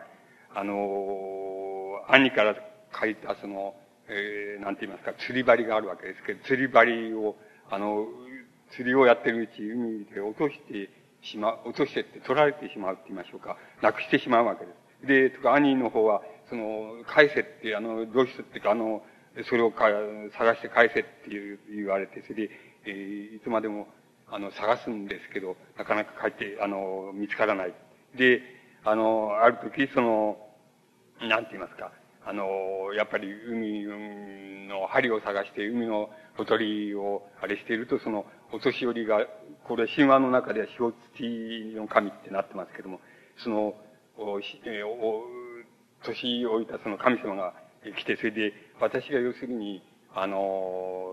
[0.53, 2.55] あの、兄から
[2.99, 3.75] 書いたその、
[4.07, 7.35] えー、なんて言いますか、釣り針があるわけですけど、釣り針を、
[7.71, 8.05] あの、
[8.71, 10.89] 釣りをやってるうち、海で落として
[11.21, 13.57] しまう、落としてって取られてしまうって言いましょうか。
[13.81, 15.07] なくしてしまうわけです。
[15.07, 19.03] で、とか兄の方は、その、返せって、あの、どうしてってか、あの、
[19.47, 19.85] それをか
[20.37, 21.09] 探して返せって
[21.73, 22.51] 言われて、それで、
[22.85, 23.87] えー、いつまでも、
[24.31, 27.73] あの、探すんですけど、なかなか帰って、あの、見つからない。
[28.15, 28.41] で、
[28.83, 30.37] あの、ある時、その、
[31.21, 31.91] なんて言いますか、
[32.25, 33.85] あの、やっぱり海
[34.67, 39.25] の針を探して海のほとりをあれしていると、その、お年寄りが、
[39.63, 42.99] これ神話の中では塩土の神ってなってますけども、
[43.43, 43.75] その、
[44.17, 45.23] お、えお、
[46.03, 47.53] 年老いたその神様が
[47.97, 49.83] 来て、それで、私が要するに、
[50.15, 51.11] あの、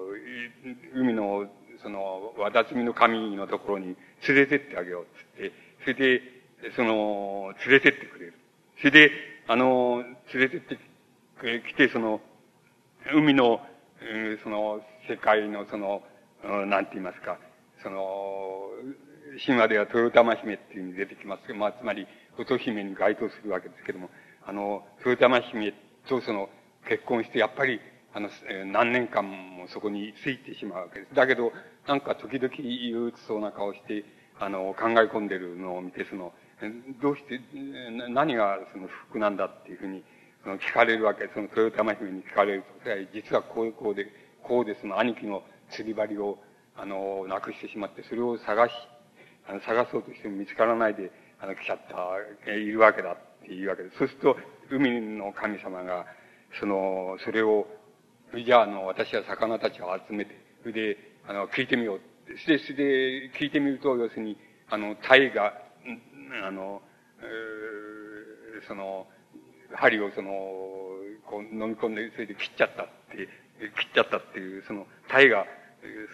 [0.95, 1.47] 海の、
[1.83, 3.97] その、渡積みの神のところに
[4.27, 6.23] 連れてってあげようっつって、それで、
[6.75, 8.35] その、連れてってくれる。
[8.79, 9.11] それで、
[9.47, 10.79] あの、連れてって
[11.69, 12.21] 来て、その、
[13.13, 13.61] 海の、
[14.43, 16.03] その、世界のその、
[16.47, 17.39] なんて言いますか、
[17.83, 18.71] その、
[19.45, 22.07] 神話では豊玉姫っていうふうに出てきますけど、まあ、つまり、
[22.39, 24.11] 乙姫に該当するわけですけども、
[24.47, 25.75] あの、豊玉姫
[26.09, 26.49] とその、
[26.89, 27.81] 結婚して、やっぱり、
[28.15, 28.31] あの、
[28.67, 31.15] 何年間もそこについてしまうわけです。
[31.15, 31.53] だけど、
[31.87, 34.05] なんか時々憂鬱そうな顔して、
[34.39, 36.33] あの、考え込んでるのを見て、その、
[37.03, 37.41] どうして、
[38.09, 40.05] 何がその不服なんだっていうふうに、
[40.43, 41.29] その聞かれるわけ。
[41.35, 44.07] その豊玉姫に聞かれると、実はこういうこうで、
[44.43, 46.39] こうでその兄貴の釣り針を、
[46.77, 48.73] あの、なくしてしまって、それを探し、
[49.49, 51.79] あの、探そうとしても見つからないで、あの、来ちゃっ
[52.47, 53.99] た、いるわけだっていうわけです。
[53.99, 54.37] そうすると、
[54.71, 56.07] 海の神様が、
[56.59, 57.67] その、それを、
[58.45, 60.99] じゃあ、あの、私は魚たちを集めて、それで、
[61.29, 62.01] あの、聞いてみよう。
[62.45, 64.37] それで、それで、聞いてみると、要するに、
[64.69, 65.53] あの、タイが、
[66.45, 66.83] あの、
[67.21, 69.07] えー、その、
[69.75, 70.31] 針をその、
[71.27, 75.47] こう飲み込んで、それで切っちゃったって、切っちゃったっていう、その、タイが、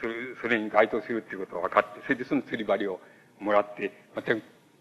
[0.01, 3.01] それ、それに該当するっていうことが分かって、それでその釣り針を
[3.41, 4.33] もらって、また、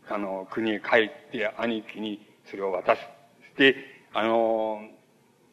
[0.10, 3.02] あの、国へ帰って、兄貴にそれを渡す。
[3.58, 3.76] で、
[4.14, 4.82] あの、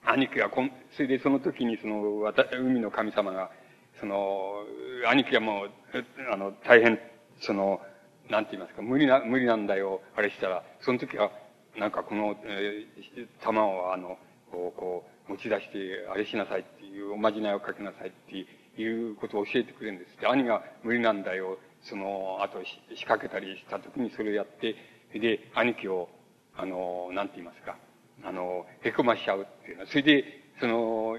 [0.04, 3.50] 兄貴がこん、それでその時にその、海の神様が、
[4.00, 4.64] その、
[5.08, 5.70] 兄貴はもう、
[6.32, 6.98] あの、大変、
[7.40, 7.80] その、
[8.28, 11.30] なんて言いますか、無理な、無理なんだよ、あれしたら、その時は、
[11.76, 14.18] なんかこの、えー、玉をあの、
[14.50, 20.20] こう、こう、持ち出して、あれしなさいっていう、おまじないをかけなさいっていうことを教えてくれるんです。
[20.20, 24.74] で、兄が無理なんだよ、その、あと仕掛けたりした時にそれをやって、
[25.12, 26.08] で、兄貴を、
[26.56, 27.76] あの、なんて言いますか、
[28.24, 29.82] あの、へこましちゃうっていうの。
[29.82, 30.24] は、それで、
[30.60, 31.16] その、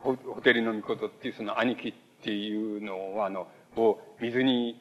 [0.00, 1.94] ホテルの御事っていうその兄貴っ
[2.24, 3.46] ていうのは、あの、
[3.76, 4.80] を水に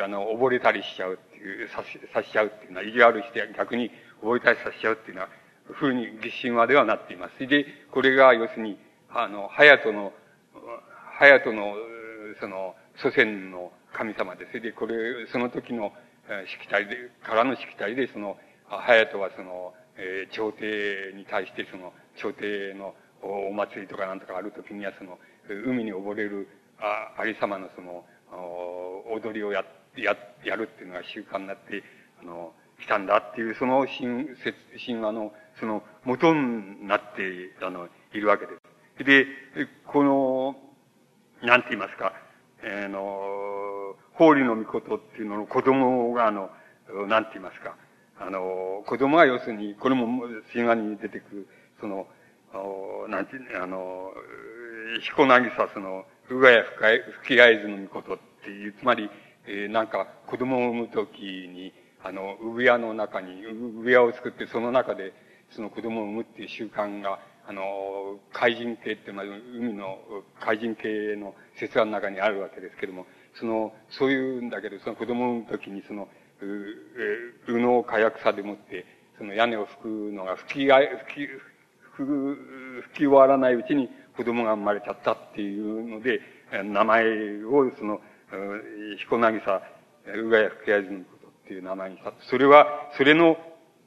[0.00, 3.90] あの、溺れたりしちゃうっていう、さし、さしちゃうっていうのは、意地悪して逆に
[4.22, 5.28] 溺れたりさせちゃうっていうのは、
[5.70, 6.08] ふうに
[6.42, 7.46] 神話ではなっています。
[7.46, 8.78] で、これが要するに、
[9.10, 10.12] あの、隼人の、
[11.18, 11.74] 隼人の、
[12.40, 15.92] その、祖先の神様で、それでこれ、その時の、
[16.28, 18.36] えしきたりで、からのしきたりで、その、
[18.68, 26.48] 隼人はその、えー、朝廷に対してその、朝廷のお祭りとかなんとかある時にはその、海に溺れる、
[26.78, 28.04] あ、ありさまのその、
[29.12, 29.64] 踊りをや、
[29.96, 31.82] や、やるっていうのが習慣になって、
[32.20, 34.26] あの、来たんだっていう、その神、
[34.84, 38.52] 神話の、その元になって、あの、いるわけで
[38.98, 39.04] す。
[39.04, 39.26] で、
[39.86, 40.56] この、
[41.46, 42.12] なんて言いますか、
[42.62, 46.50] えー、の、法理の御事っていうのの子供が、あの、
[47.08, 47.76] なんて言いますか、
[48.20, 50.06] あの、子供は要するに、これも
[50.52, 51.48] 神話に出てくる、
[51.80, 52.06] その、
[53.08, 54.12] なんて、あの、
[55.00, 56.64] 彦渚その、うがや
[57.22, 59.10] 吹き合図の御事っていう、つまり、
[59.46, 61.72] えー、なんか子供を産むときに、
[62.04, 65.12] あの、産屋の中に、産屋を作ってその中で
[65.54, 69.98] その子供を産むっていう習慣が、あの、怪人系って、まあ、海の
[70.40, 76.08] 怪人系の説話の中にあるわけですけども、その、そういうんだけど、その子供を産むときに、その、
[76.40, 78.84] う、うのを火薬さでもって、
[79.18, 81.28] その屋根を吹くのが吹き、吹き、
[81.96, 86.20] 吹き終わらないうちに子供が生まれちゃったっていうので、
[86.64, 88.00] 名前をその、
[88.98, 89.62] 彦渚、
[90.06, 92.12] うがや吹き合図のことっていう名前にした。
[92.20, 93.36] それは、それの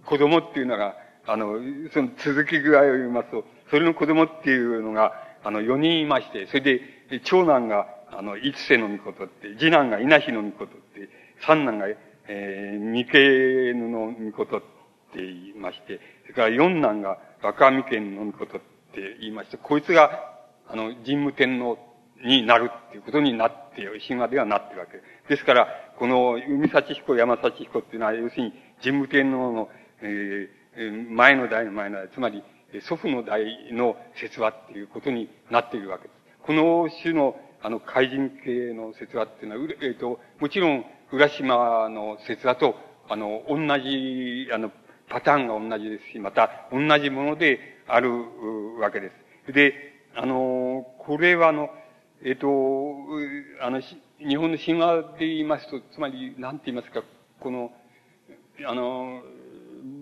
[0.05, 0.95] 子供っていうのが、
[1.27, 1.59] あの、
[1.93, 6.81] その続き具合を言いますと、それの子供っていうのが、あの、4人いまして、それで、
[7.23, 11.09] 長男が、あの、五瀬の御事って、次男が稲日の御事って、
[11.45, 11.87] 三男が、
[12.27, 18.61] えー、三毛の御事って言いまして、それから四男が若三県の御事っ
[18.93, 20.33] て言いまして、こいつが、
[20.67, 21.77] あの、神武天皇
[22.23, 25.29] になるっていうことになって、神話ではなってるわけです。
[25.29, 29.69] ですから、この海幸彦、山幸彦っていうのは、要するに神武天皇の、
[30.01, 30.64] えー、
[31.09, 32.43] 前の代の前の代、つまり
[32.81, 36.15] 祖父の代の説話っていうことになっているわけです。
[36.43, 42.75] この種の、あの、怪人系の説話っていうのは、えっ、ー、と、もちろん、浦島の説話と、
[43.09, 44.71] あの、同じ、あの、
[45.09, 48.11] パターンが同じですし、また、同じものである
[48.79, 49.11] わけで
[49.45, 49.53] す。
[49.53, 49.73] で、
[50.15, 51.69] あの、これはあの、
[52.23, 52.47] えっ、ー、と、
[53.61, 53.81] あの、
[54.19, 57.03] 日本の神話で言いますと、つまり、なんて言いますか、
[57.39, 57.71] この、
[58.65, 59.21] あの、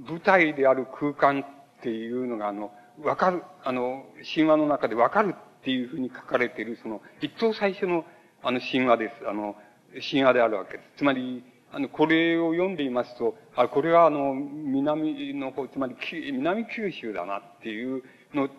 [0.07, 8.05] 舞台である空間っていうのが、あの、わかる、あの、神話の中でわかるっていうふうに書かれている、その、一等最初の、
[8.43, 9.27] あの、神話です。
[9.27, 9.55] あの、
[10.09, 10.97] 神話であるわけです。
[10.97, 15.95] つまり、あの、これを読んでいますと、あ、これはあの、南の方、つまり、
[16.31, 18.49] 南九州だなっていうの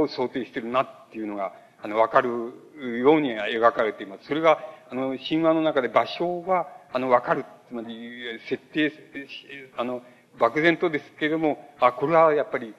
[0.00, 4.26] を想定してるなっていうのが、あの、わかるように描かれています。
[4.26, 4.60] それが、
[4.90, 7.44] あの、神話の中で場所は、あの、わかる。
[7.68, 8.92] つまり、設定、
[9.76, 10.02] あの、
[10.40, 12.74] 漠然とですけれども、あ、これはやっぱり、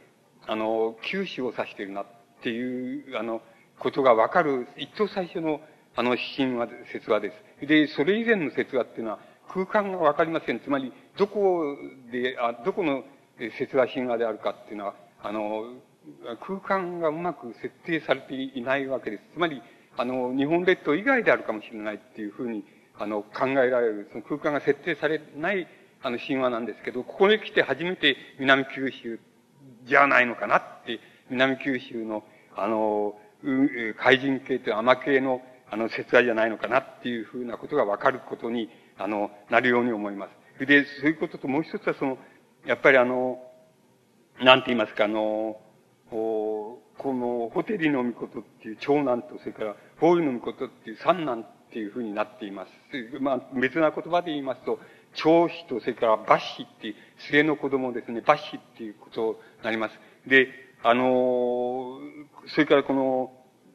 [0.47, 2.05] あの、九州を指してるなっ
[2.41, 3.41] ていう、あの、
[3.79, 5.61] ことがわかる、一等最初の、
[5.95, 7.67] あの、神話、説話です。
[7.67, 9.19] で、それ以前の説話っていうのは、
[9.53, 10.59] 空間がわかりません。
[10.59, 11.77] つまり、どこ
[12.11, 13.03] で、あ、どこの
[13.57, 15.75] 説話神話であるかっていうのは、あの、
[16.39, 19.23] 空間がうまく設定されていないわけです。
[19.33, 19.61] つまり、
[19.97, 22.63] あの、日本列島以外であるかもしれないっていうふうに、
[22.97, 25.67] あの、考えられる、その空間が設定されない、
[26.03, 29.19] あの、神話なんですけど、ここに来て初めて南九州
[29.85, 32.23] じゃないのかなって、南九州の、
[32.55, 33.15] あの、
[33.97, 40.27] 怪人系という甘系の、あの、説話じゃないのかなっていうふうなことがわかることに、あの、なるように思いま
[40.59, 40.65] す。
[40.65, 42.17] で、そういうことともう一つはその、
[42.65, 43.39] やっぱりあの、
[44.39, 45.59] なんて言いますか、あの、
[46.09, 52.71] この、ホテリの御事っていう長男と、それから、フォールの御事っていう三男っていうふうになっています。
[53.19, 54.79] まあ、別な言葉で言いますと、
[55.13, 59.99] 長子と、それからバッシっていう、末の子供ですね、バッシっていうことになります。
[60.27, 60.47] で、
[60.83, 61.99] あの、
[62.47, 63.31] それからこの、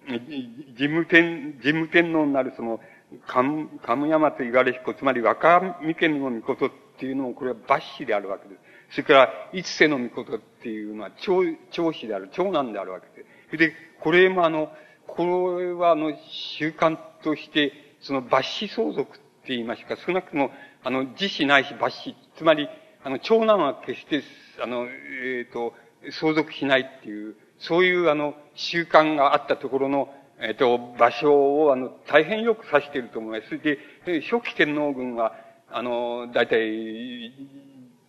[0.09, 2.81] 事務天、事務天皇になるその、
[3.27, 8.61] カム、カムヤマと言われ彦、つまり若三家の御事っていうのも、これは抜子であるわけです。
[8.91, 13.57] それから、一世の御事っていうのは、長、長子である、長男であるわけです。
[13.57, 14.73] で、これもあの、
[15.07, 20.51] これはあの、習慣として、その抜子相続って言いますか、少なくとも、
[20.87, 22.69] あの、自死ないし抜子、つまり、
[23.03, 24.23] あの、長男は決して、
[24.63, 25.75] あの、えっ、ー、と、
[26.13, 33.49] 相続しないっていう、そういうあの、習慣があったところの、えっ、ー、と、場所を、あの、大変よく指していると思います。
[33.49, 33.79] それ
[34.21, 35.35] で、初期天皇軍は、
[35.73, 37.33] あの、大体、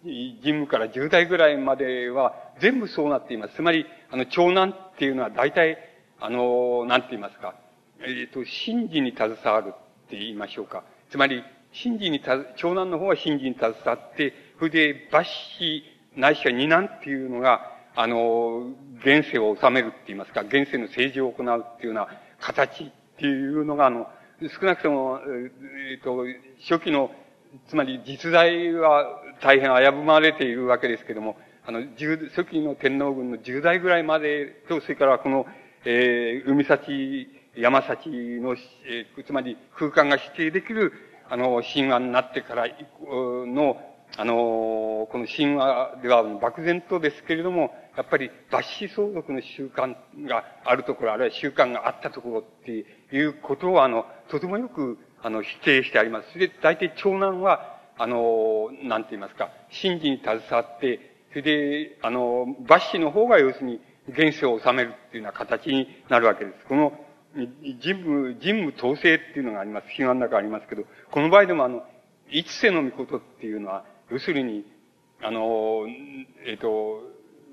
[0.03, 3.55] 事務から10代ぐらいまでは全部そうなっています。
[3.55, 5.79] つまり、あの、長男っていうのは大体、
[6.19, 7.55] あの、なんて言いますか、
[8.01, 10.83] えっ、ー、と、神事に携わるって言いましょうか。
[11.09, 11.43] つまり、
[11.83, 15.83] 神事にた、長男の方は神事に携わって、それで、抜子、
[16.15, 22.07] ないしは二男っていうのが、あの、現世を治めるって言いますか、現世の政治を行うっていうような
[22.39, 24.07] 形っていうのが、あの、
[24.59, 25.19] 少なくとも、
[25.91, 26.25] えっ、ー、と、
[26.69, 27.11] 初期の、
[27.67, 35.45] つまり実在は大変危ぶまれているわけですけれども、あの、十、初期の天皇軍の10代ぐらいまでと、それからこの、
[35.85, 38.09] えー、海幸、山幸
[38.41, 40.93] の、えー、つまり空間が指定できる、
[41.29, 42.65] あの、神話になってから
[43.01, 43.77] の、
[44.15, 49.95] あの、この神話では漠然とですけれども、やっぱり抜子相続の習慣
[50.27, 56.31] があるところ、あるいは習慣があったところっていうことを、あの、とてもよく、あの、否定してあります。
[56.31, 59.49] それで、大体長男は、あの、なんて言いますか、
[59.81, 60.99] 神事に携わって、
[61.31, 66.65] それで、あの、抜子の方が要するに現世を治めるっていうような形になるわけです。
[66.65, 66.93] この、
[67.37, 69.87] 人務、人務統制っていうのがあります。
[69.95, 71.83] 神話の中ありますけど、この場合でもあの、
[72.29, 74.65] 一世の御事っていうのは、要するに、
[75.21, 75.85] あの、
[76.45, 77.01] えっ、ー、と、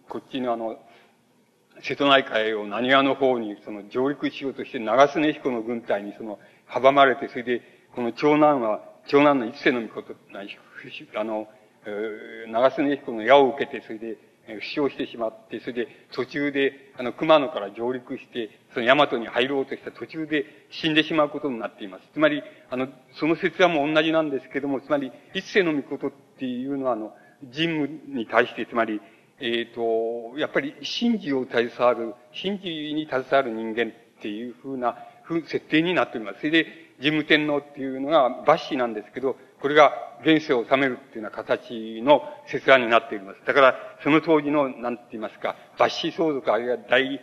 [0.08, 0.78] こっちのあの、
[1.82, 7.62] 瀬戸内海を何話の方にその上陸しようとして長須根彦の軍隊にその阻まれて、それで、
[7.94, 10.14] この長男は、長男の一世の御事、
[11.16, 11.48] あの、
[12.48, 14.16] 長須根彦の矢を受けて、それで、
[14.46, 22.04] 負傷してしまって、それで途中で、あの、熊野から上陸して、その大和に入ろうとした途中で死んでしまうことになっています。
[22.12, 29.00] つまり、あの、その説話もう同じなんですけども、つまり、一世の御事っていうのは、あの、人務に対して、つまり、
[29.40, 34.96] えっ、ー、と、やっぱり神事を携わる、神事に携わる人間っていうふうな、
[35.46, 36.40] 設定になっております。
[36.40, 36.66] それで、
[37.02, 43.38] 神武天皇っていうのが抜子なんですけど、これが現世を治めるっていうような形の説案になっています。
[43.46, 47.19] だから、その当時の、なんて言いますか、抜子相続、あるいは大、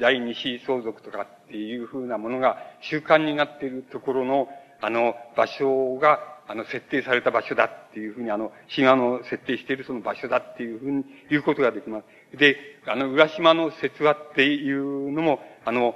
[0.00, 4.48] 第二子相続とかっていうふうなものが習慣になっているところの、
[4.80, 12.38] あの、場所が、あの、設定された場所だっていうふうに、あの、神話の設定しているその場所だっていうふうに言うことができます。
[12.38, 12.56] で、
[12.86, 15.94] あの、浦島の説話っていうのも、あの、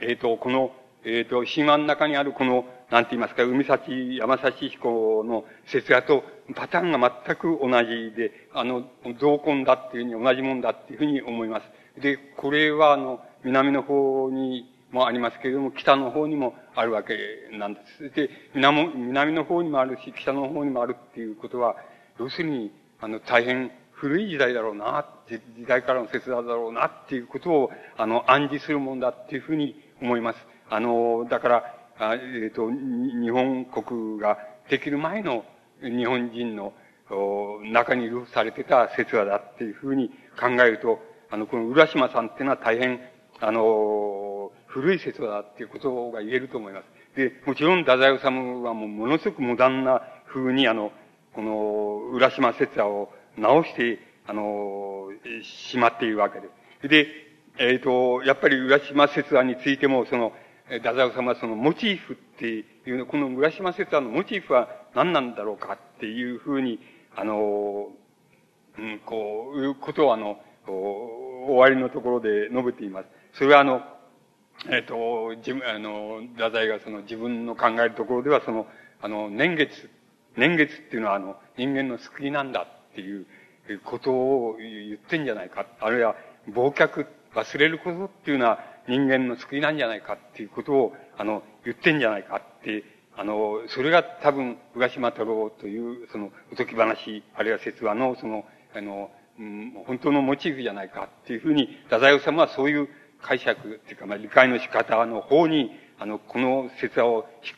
[0.00, 0.72] えっ、ー、と、この、
[1.04, 2.64] えっ、ー、と、神話の中にあるこの、
[2.94, 6.22] なんて言いますか、海幸、山幸彦の説話と
[6.54, 8.84] パターンが全く同じで、あの、
[9.18, 12.00] 同根だっていうふうに同じもんだっていうふうに思います。
[12.00, 17.18] で、これはあの、南の方にもありますけれども、北の方にもあるわけ
[17.58, 18.10] なんです。
[18.10, 21.74] で、南南の方にもあるし、北の方にもあるっていうことは、
[22.20, 22.70] 要するに、
[23.00, 30.38] あの、大変古い時代だろうな、時代からの説話だろうなっていうことを、あの、暗示するもんだっていうふうに思います。
[30.70, 34.38] あの、だから、あえっ、ー、と、日本国が
[34.68, 35.44] できる前の
[35.82, 36.72] 日本人の
[37.72, 43.00] 中に流布されてた説話だっていうふうに考えると、あの、この浦島さんっていうのは大変、
[43.40, 47.16] あの、古い説話だっていうことが言えると思います。
[47.16, 50.90] で、もちろん、太宰治はもうものすごくモダンな風に、あの、
[51.32, 55.10] この、浦島説話を直して、あの、
[55.42, 56.48] しまっているわけで。
[56.88, 57.08] で、
[57.58, 60.32] えっ、ー、と、やっぱり浦島説話についても、その、
[60.68, 66.80] 太宰治はそのモチーフっていうの、この浦島説話のモチーフは何なんだろうかっていうふうに、
[67.14, 67.88] あの、
[68.78, 73.08] うん、こう、いうことをあの、終わりのところで述べています。
[73.34, 73.82] それはあの、
[74.70, 78.66] えっ、ー、と、自分、あの、太宰がその自分の考えるところでは、その、
[79.02, 79.90] あの、年月、
[80.36, 83.26] 年月っていうのはあの、人間の救いなんだっていう
[83.84, 85.66] ことを言ってんじゃないか。
[85.80, 86.16] あるいは、
[86.48, 92.84] 忘却、忘れることっていうのは人間の救いなんじゃないかっていうことを、あの、言ってんじゃないかって、
[93.16, 102.88] あの、それが多分、浦島太郎という、その、おとき話、あるいは説話の、その、あの、うん、本当のモチーフじゃないかっていうふうに、太宰治はそういう
[103.22, 107.54] 解釈っていうか、まあ、理解の仕方の方に、あの、この説話を引き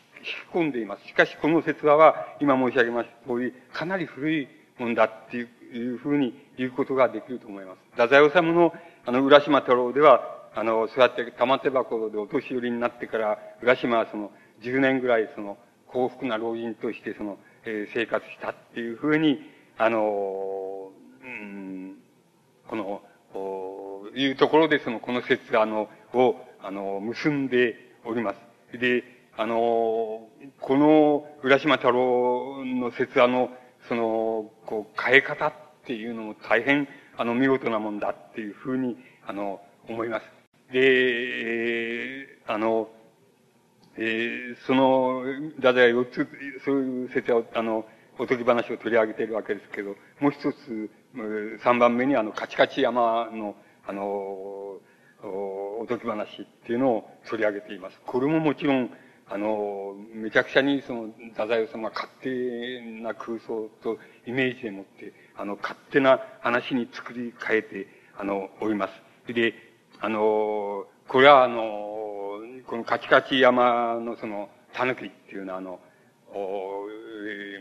[0.52, 1.06] 込んでいます。
[1.06, 4.48] しかし、この説話は、今申し上げました通り、かなり古い
[4.78, 7.78] もんだっていうふうに言うことができると思います。
[7.92, 8.74] 太宰治の、
[9.06, 14.32] あの、浦島太郎では、あの、そうやって玉手箱でお年寄りになってから、浦島はその、
[14.62, 19.38] 10年ぐらいその、幸福な老人としてその、えー、生活したっていうふうに、
[19.76, 20.90] あの、
[21.22, 21.96] うん、
[22.68, 23.02] この、
[24.14, 27.76] いうところでその、この説あの、を、あの、結んで
[28.06, 28.32] おりま
[28.72, 28.78] す。
[28.78, 29.04] で、
[29.36, 33.50] あの、この浦島太郎の説あの、
[33.90, 35.52] その、こう、変え方っ
[35.84, 36.88] ていうのも大変、
[37.18, 38.96] あの、見事なもんだっていうふうに、
[39.26, 40.35] あの、思います。
[40.72, 42.88] で、あの、
[43.96, 45.22] えー、その、
[45.60, 46.28] だだ四つ、
[46.64, 47.86] そういう説は、あの、
[48.18, 50.90] おとぎ話を取り上げているわけですけど、もう一つ、
[51.62, 53.54] 三番目にあの、カチカチ山の、
[53.86, 54.02] あの、
[55.22, 58.00] おとぎ話っていうのを取り上げています。
[58.04, 58.90] これももちろん、
[59.28, 67.86] あの、めちゃくちゃにその、太宰治が勝手な空想とイメージでもって、あの、勝手な話に作り変えて、
[68.16, 69.32] あの、おります。
[69.32, 69.54] で、
[70.00, 75.80] あの、これはあの、このカチカチ山のその、狸っていうのはあの、
[76.32, 76.86] お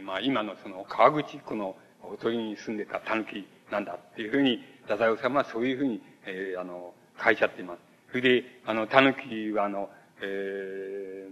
[0.03, 7.79] まあ今のその川口湖のおとりに住んでた狸なんだっていうふうに、太宰治はそういうふうに、えー、あの、書いちゃっています。
[8.09, 9.89] それで、あの、狸はあの、
[10.21, 11.27] え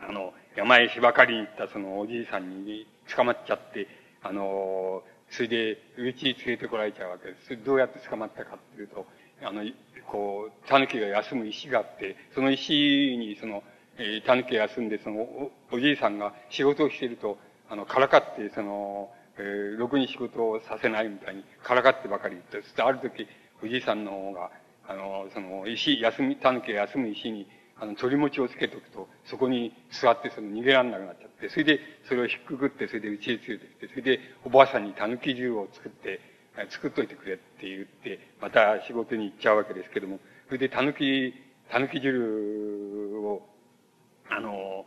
[0.00, 3.88] ー、あの、山へ芝刈りに行ったそのおじいさんに捕まっちゃって、
[4.22, 7.64] あの、それで、うちに連れてこられちゃうわけです。
[7.64, 9.06] どうやって捕まったかっていうと、
[9.42, 9.62] あの、
[10.06, 13.62] こう、狸が休む石があって、その石に、その、
[13.98, 17.38] えー、狸が休んで、そのお、おじいさんが仕事をしていると、
[17.68, 23.26] あの、からかって、その、えー、ろくに仕事をさせないみたいに、からかってばかり言って、そしてある時、
[23.62, 24.50] おじいさんの方が、
[24.88, 27.46] あの、その、石、休み、狸が休む石に、
[27.78, 36.20] あの、鳥餅をつけておくと、そこに座って、その、逃げられなくなっちゃって、それで、それをひっくくって、それで家へ連れてきて、それで、おばあさんに狸汁を作って、
[36.70, 41.34] 作っといてくれって言って、また仕事に行っちゃうわけですけども、それでたぬき、
[41.70, 43.42] たぬき汁を、
[44.28, 44.84] あの、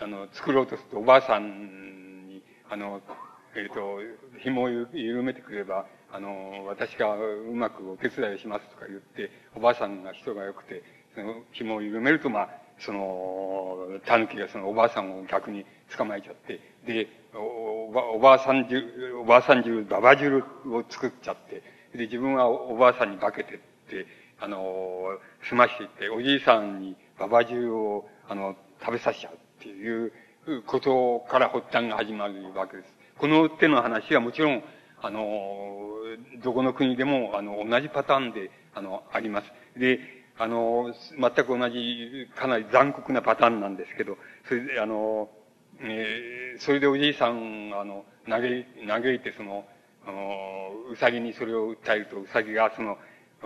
[0.00, 3.00] あの、作ろうとすると、おばあさんに、あの、
[3.56, 3.98] えっ、ー、と、
[4.40, 10.82] 紐を緩めてくれば、あの、私がうまくお手伝いをしますとか言って、おばあさんが人が良くて、
[11.14, 15.64] その紐を緩めると、まあ、その、狸がそのおばあさんを逆に
[15.96, 17.08] 捕まえちゃって、で、
[17.88, 21.62] おばおばあさん汁、おばあさん汁、ババ汁を作っちゃって、
[21.96, 23.58] で、自分はおばあさんに化けてっ
[23.88, 24.06] て、
[24.40, 25.18] あの、
[25.48, 30.12] 済ましていって、おじいさんにババ汁を、あの、食べさせちゃうっていう
[30.66, 32.88] ことから発端が始まるわけです。
[33.18, 34.62] この手の話はもちろん、
[35.00, 35.88] あの、
[36.42, 39.78] どこの国でも、あの、同じパターンで、あの、あります。
[39.78, 40.00] で、
[40.38, 44.18] あの、全く同じ、かなり残酷なパターンなんですけど、
[44.48, 45.30] それで、あの、
[45.80, 49.66] えー、それでおじいさん、あの、嘆い、嘆いて、その、
[50.06, 52.98] あの、うさぎにそれを訴えると、うさぎがその、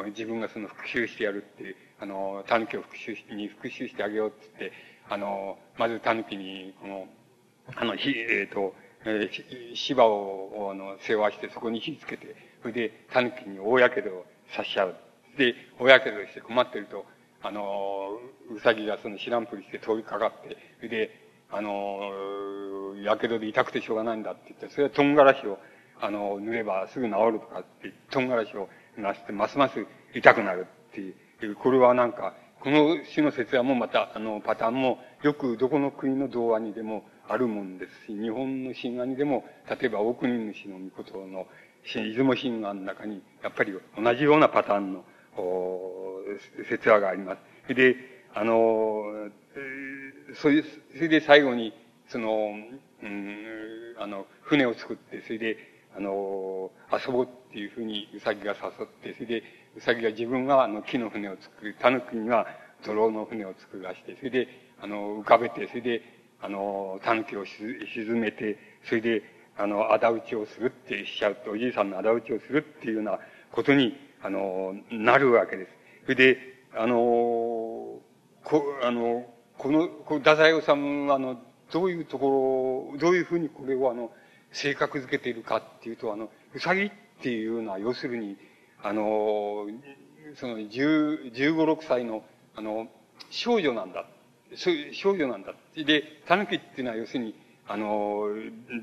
[0.09, 4.77] 自分がその復讐してやるって、あの、狸を復讐し、に復讐してあげようって言って、
[5.09, 7.07] あの、まず狸に、この、
[7.77, 8.75] あの、ひ、えっ、ー、と、
[9.05, 14.95] えー、芝を、あの、世話して、そこに火つけて、それで、狸に大やけどをさしちゃう。
[15.37, 17.05] で、大やけどして困ってると、
[17.43, 18.19] あの、
[18.55, 21.20] うさぎがその知らんぷりして通りかかって、それで、
[21.53, 22.11] あの、
[23.03, 25.59] やけどで痛くてしょうがないんだって言って、それは唐辛子を、
[26.01, 41.47] あの、塗ればすぐ治るとかって、唐辛子をなして、ますます痛くなるっていう、これはなんか、この種の説話もまた、あの、パターンも、よくどこの国の童話にでもあるもんですし、日本の神話にでも、例えば大国主の御事の、
[41.85, 45.05] 出雲神話の中に、やっぱり同じようなパターンの、
[46.69, 47.37] 説話がありま
[47.67, 47.75] す。
[47.75, 47.97] で、
[48.35, 49.05] あの、
[49.53, 49.65] それ
[50.35, 51.73] それで最後に、
[52.09, 52.55] その、
[53.03, 55.57] うん、あの、船を作って、それで、
[55.97, 59.43] あの、遊ぼうっていうふうにウサギが誘って、それで、
[59.77, 62.47] ウサギが自分があの木の船を作る、タヌキには
[62.85, 64.49] 泥の船を作らして、それで、
[64.81, 66.03] あの、浮かべて、それで、
[66.41, 67.85] あの、タヌキを沈
[68.17, 69.23] めて、それで、
[69.57, 73.19] あの、仇討ちをするってしちゃうと、おじいさんの仇討ちをするっていうような
[73.53, 75.71] ことに、あの、なるわけです。
[76.05, 76.39] それで、
[76.75, 76.97] あの、
[78.45, 79.27] こ、あの、
[79.61, 81.39] この、この、太宰治は、あの、
[81.71, 84.11] どういうところ、どういうふうにこれをあの、
[84.53, 86.91] 性格づけているかっていうと、あの、うさぎっ
[87.23, 88.39] ていうのは、要するに、
[88.83, 89.67] あの、
[90.37, 92.25] その、十、十五、六歳の、
[92.57, 92.89] あの、
[93.29, 94.07] 少女なんだ。
[94.93, 95.55] 少女なんだ。
[95.77, 97.35] で、狸っていうのは、要するに、
[97.69, 98.29] あの、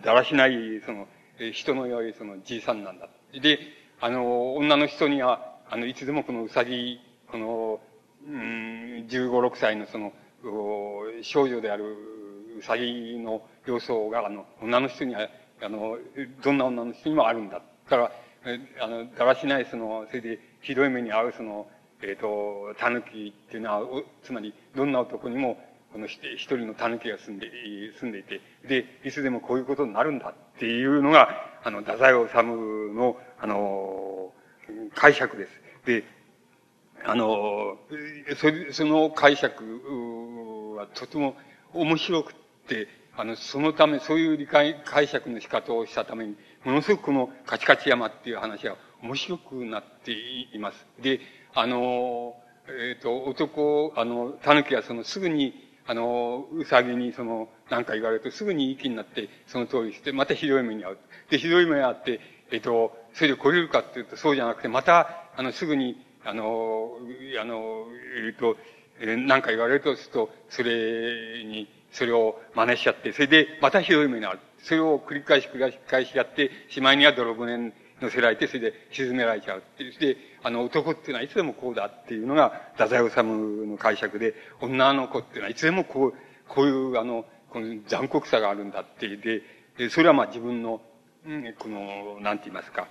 [0.04, 1.08] だらしない、その、
[1.54, 3.10] 人の良い、その、じいさんなんだ。
[3.42, 3.60] で、
[4.00, 7.02] あの、女の人には、あの、いつでもこのうさぎ、
[7.32, 7.80] この、
[8.28, 10.14] うん、十五、六歳のその、
[11.22, 11.96] 少女である
[12.60, 15.28] うさぎの様相が、あの、女の人には、
[15.62, 15.98] あの、
[16.44, 17.62] どんな女の人にもあるんだ。
[17.90, 18.12] だから、
[18.82, 21.68] あの、だらしない、その、それで、ひどい目に遭う、その、
[22.02, 25.58] えっ、ー、と、狸っていうのは、つまり、どんな男にも、
[25.92, 27.50] この一人の狸が住んで、
[28.00, 31.30] 住んでいて、で、いつでもこういうことになるんだっていうのが、
[31.64, 32.44] あの、太宰治
[32.94, 34.34] の、あの、
[34.94, 35.52] 解釈です。
[35.86, 36.04] で、
[37.06, 37.78] あの、
[38.36, 39.64] そその解釈
[40.78, 41.36] はとても
[41.74, 42.36] 面白く
[42.68, 50.88] て、あの、そのため、そういう理解、解釈の仕方をしたために、ものすごくこのカチカチ山っていう話は面白くなっています。
[51.02, 51.20] で、
[51.54, 52.36] あの、
[52.68, 55.54] えっ、ー、と、男、あの、狸はそのすぐに、
[55.88, 60.98] あの、うさぎにその、何か言われるとすぐに息になって、その通りして、またひどい目に遭う。
[61.30, 62.20] で、ひどい目に遭って、
[62.52, 66.98] えっ、ー、と、それで来れるかっていうとそうじゃなくて、また、あの、すぐに、あの、
[67.42, 67.88] あの、
[68.26, 68.58] えっ、ー、と、
[69.00, 74.40] 何か言われるとすると、それに、それを真似しちゃって、それでまたひどい目に遭う。
[74.64, 80.00] それを繰り返し繰り返しやって、しまいには泥船に乗せられて、それで沈められちゃうっていう。
[80.00, 86.14] で、あの、男っていうのはいつでもこうだっていうのが、太宰治の解釈で、女の子っていうのはいつでもこう、
[86.48, 89.16] こういう、あの、この残酷さがあるんだって。
[89.78, 90.82] で、それはまあ自分の、
[91.60, 92.88] この、なんて言いますか、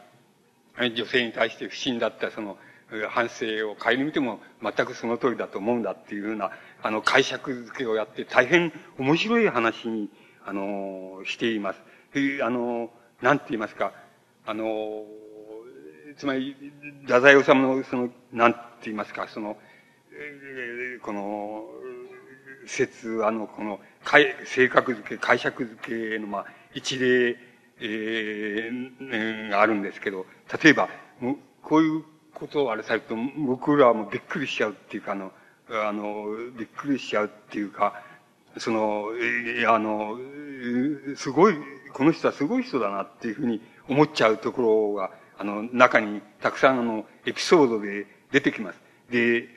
[0.79, 2.59] 女性に対して不審だったその、
[3.09, 6.51] 反省を顧みても全くその通りだと思うんだっていうような、
[6.83, 10.09] あの、解釈付けをやって大変面白い話に、
[10.45, 11.81] あの、しています。
[12.43, 13.93] あの、なんて言いますか、
[14.47, 15.05] あの、
[16.17, 16.57] つまり、
[17.03, 19.57] 太宰治の、その、なんて言いますか、その、
[21.03, 21.65] この、
[22.67, 23.81] 説、あの、この、
[24.45, 27.37] 性格付け、解釈付けの、まあ、一例、
[27.79, 30.25] えー、があるんですけど、
[30.63, 30.89] 例えば、
[31.63, 32.05] こういう
[32.39, 35.33] ことをあれされると、僕らもびっくりしちゃうっていうか、あの、
[35.71, 36.27] あの、
[36.57, 38.03] びっくりしちゃうっていうか、
[38.59, 39.07] その、
[39.59, 40.19] えあの、
[41.17, 41.55] すごい、
[41.93, 48.81] この人はすごい人だなっていうふうに思っちゃうところが、あの、中にたくさんあの、エピソードで出てきます。
[49.11, 49.49] で、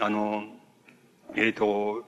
[0.00, 0.44] あの、
[1.34, 2.04] えっ、ー、と、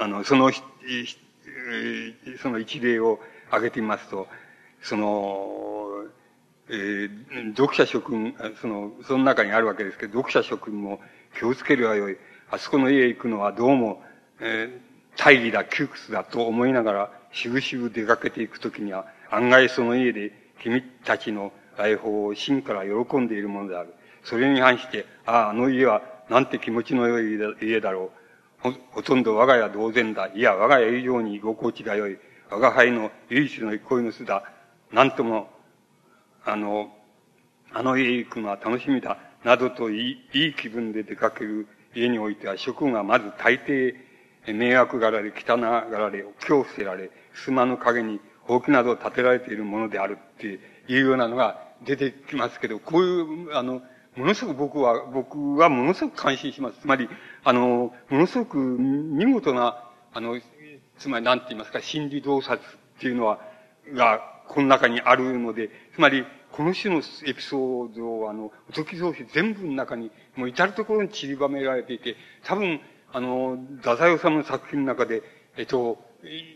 [0.00, 4.28] あの、その、その一例を挙げてみますと、
[4.82, 5.87] その、
[6.70, 11.00] えー、読者諸君、その、その中にあるわけですけど、読者諸君も
[11.38, 12.16] 気をつけるがよい。
[12.50, 14.02] あそこの家へ行くのはどうも、
[14.40, 23.94] えー、大義だ、窮屈だと思いながら、しぶしぶ出かけていくときには、案外その家で君たちの来訪を真から喜んでいるものである。
[24.24, 28.10] それに反して、ああ、あの家はなんて気持ちの良い家だろ
[28.60, 28.70] う。
[28.70, 30.28] ほ、ほとんど我が家同然だ。
[30.34, 32.18] いや、我が家以上に居心地が良い。
[32.50, 34.44] 我が輩の唯一の憩いの巣だ。
[34.92, 35.48] なんとも、
[36.48, 36.90] あの、
[37.72, 39.18] あの家行くのは楽しみだ。
[39.44, 43.94] などといい、いい気分で出かける家においては、職がまず大抵、
[44.46, 53.20] 迷惑柄で汚がられ、恐怖せられ、襖の陰に大きなどを建てられているものであるっていうようなのが出てきますけど、こうい
[53.50, 53.82] う、あの、
[54.16, 56.80] ものすごく僕は、僕はものすごく感心します。
[56.80, 57.08] つまり、
[57.44, 60.40] あの、ものすごく見事な、あの、
[60.98, 62.60] つまり何て言いますか、心理洞察っ
[63.00, 63.38] ていうのは、
[63.92, 66.24] が、この中にあるので、つまり、
[66.58, 72.80] この種のエピソードを、あの、おとき造詞全部の中に、もう至るところに散りばめられていて、多分、
[73.12, 75.22] あの、太宰治の作品の中で、
[75.56, 76.04] えっと、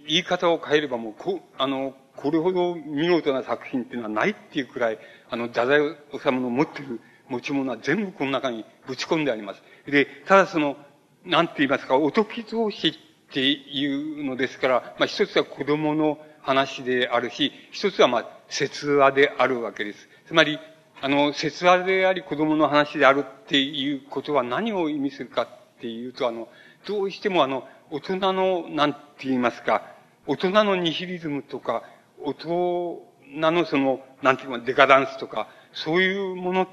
[0.09, 4.98] 言い方を変えればもう、こ、あの、これほど見事な作品っていうのはないっていうくらい、
[5.30, 9.62] あの、太宰治の持ってる持ち物は全部この中にぶち込んであります。
[9.86, 10.76] で、ただその、
[11.24, 12.94] なんて言いますか、おとき造詞っ
[13.32, 20.09] ていうのですから、まあ一つは子供の話であるし、一つはまあ、説話であるわけです。
[20.26, 20.59] つまり、
[21.00, 25.48] あの、説話であり子供の話であるっていうことは何を意味するかっ
[25.80, 26.48] ていうと、あの、
[26.86, 29.82] どうしてもあの、大人の、なんて言いますか、
[30.26, 31.82] 大人のニヒリズムとか、
[32.22, 36.68] 大人のその、なんていうか、デカダンスとか、そういうものっ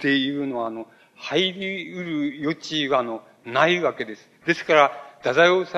[0.00, 4.30] ていうのは、あの、入り得る余地は、あの、ないわけです。
[4.46, 5.76] ですから、太宰治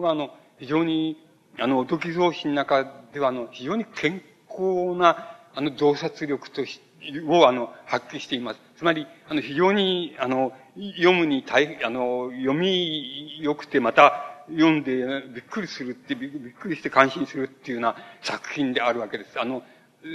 [0.00, 1.26] は、あの、非常に、
[1.58, 4.22] あの、おとき造詞の中では、あの、非常に健
[4.58, 6.80] 康な、あの、洞察力とし、
[7.26, 8.60] を、あの、発揮しています。
[8.76, 10.52] つまり、あの、非常に、あの、
[10.96, 19.40] 読むに大、あの、読み良くて、また、読んでびっくりするって、びっくりして感心するっていうような作品であるわけです。
[19.40, 19.62] あの、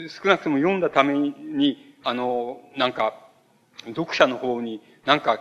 [0.10, 3.14] 少なくとも読んだために、あの、なんか、
[3.86, 5.40] 読者の方になんか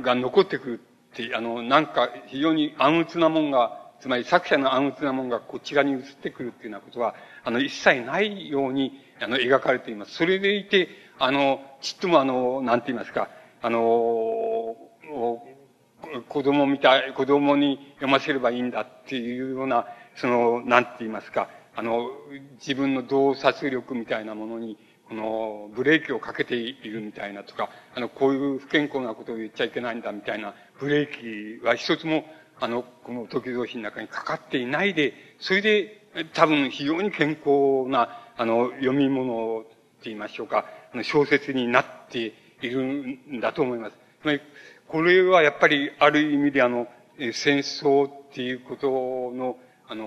[0.00, 0.80] が残ってくる
[1.12, 7.14] って、あの、なんか非常に暗鬱なもんが、つまり作者の暗鬱なもんがこちらに移ってくるっていうようなことは、
[7.46, 10.14] あの、一切ないように、あの、描かれています。
[10.14, 13.28] それでいて、あの、ちっともあの、なんて言いますか、
[13.62, 14.76] あの、
[16.28, 19.86] 子供みたい、子供に読ませればいいんだっていうような、
[20.16, 22.10] その、なんて言いますか、あの、
[22.58, 24.76] 自分の洞察力みたいなものに、
[25.08, 32.24] この、ブレーキをかけているみたいなとか、あの、こういう不健康なことを言っちゃいけないんだみたいなブレーキは一つも、
[32.58, 39.70] あの、この時々の中にかかっていないで、それで、多分非常に健康な、あの、読み物って
[40.04, 43.96] 言いましょうか、あの小説になっているんだと思います。
[44.22, 44.40] つまり、
[44.88, 46.88] これはやっぱりある意味であの、
[47.18, 48.88] 戦争っていうこと
[49.34, 49.58] の、
[49.88, 50.04] あの、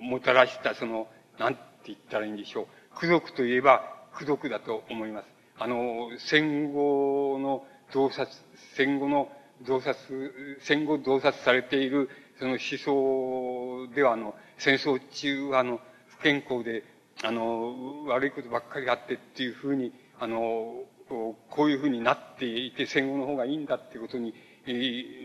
[0.00, 1.08] もたらしたその、
[1.38, 2.66] なんて言ったらいいんでしょう。
[2.96, 3.82] 苦族といえば、
[4.14, 5.26] 苦毒だと思います。
[5.58, 8.28] あの、戦後の洞察、
[8.76, 9.30] 戦後の
[9.66, 12.08] 洞察、戦後洞察されている、
[12.38, 16.84] その思想では、あの、戦争中は、あの、不健康で、
[17.22, 24.34] あの、悪いことばっかりあってっていうふうに、あの、こういうふうになっていて、戦後の方がいいんだっていうことに、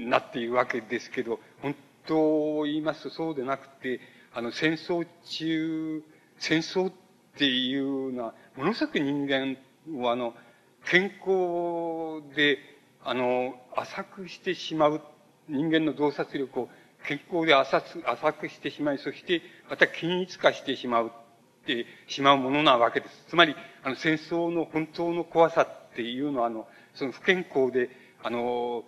[0.10, 1.76] なっているわけですけど、本
[2.06, 4.02] 当を言いますとそうでなくて、
[4.34, 6.04] あの、戦争中、
[6.38, 6.94] 戦争っ
[7.38, 9.58] ていうのは、ものすごく人間
[9.98, 10.34] をあの、
[10.86, 12.58] 健康で、
[13.04, 15.02] あの、浅くしてしまう、
[15.48, 16.70] 人間の洞察力を
[17.08, 23.26] 健康で浅く浅くしてしまい、そしてまた均一化してしまうってしまうものなわけです。
[23.30, 27.90] つまり、あの、戦争の本当の怖さっていうのは、あの、その不健康で、
[28.24, 28.84] あの、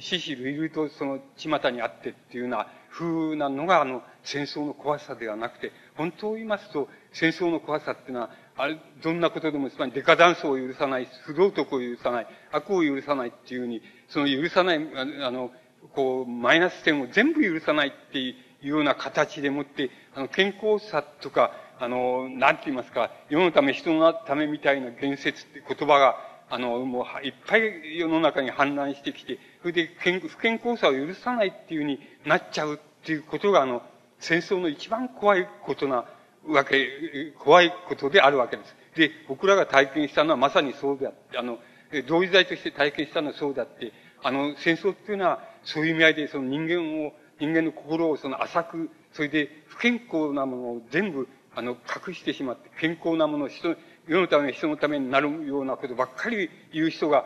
[0.00, 14.76] 死死類々とその巷にあってっていうような風なのが、あの、戦争の怖さではなくて、本当を言いますと、戦争の怖さっていうのは、あれ、どんなことでも、つまりデカダンスを許さない、不道徳を許さない、悪を許さないっていうふうに、その許さない、
[15.22, 15.50] あの、
[15.94, 26.16] こう、マイナス点を全部許さないっていうような形でもって、あの、健康さとか、あの、なんて言いますか、世のため、人のためみたいな言説って言葉が、
[26.48, 33.82] あの、もう、いっぱい世の中に氾濫してきて、それで健、不健康さを許さないっていうふうになっちゃうっていうことが、あの、
[34.20, 36.04] 戦争の一番怖いことな
[36.46, 38.76] わけ、怖いことであるわけです。
[38.94, 41.58] で、僕らが体験したのはまさにそうであって、あの、
[42.06, 57.24] 同時代として体験したのはそうであって、あの、戦争っていうのは、そういう意味合いで、その人間を、人間の心をその浅く、それで不健康なものを全部、あの、隠してしまって、健康なもの人、世のため、人のためになるようなことばっかり言う人が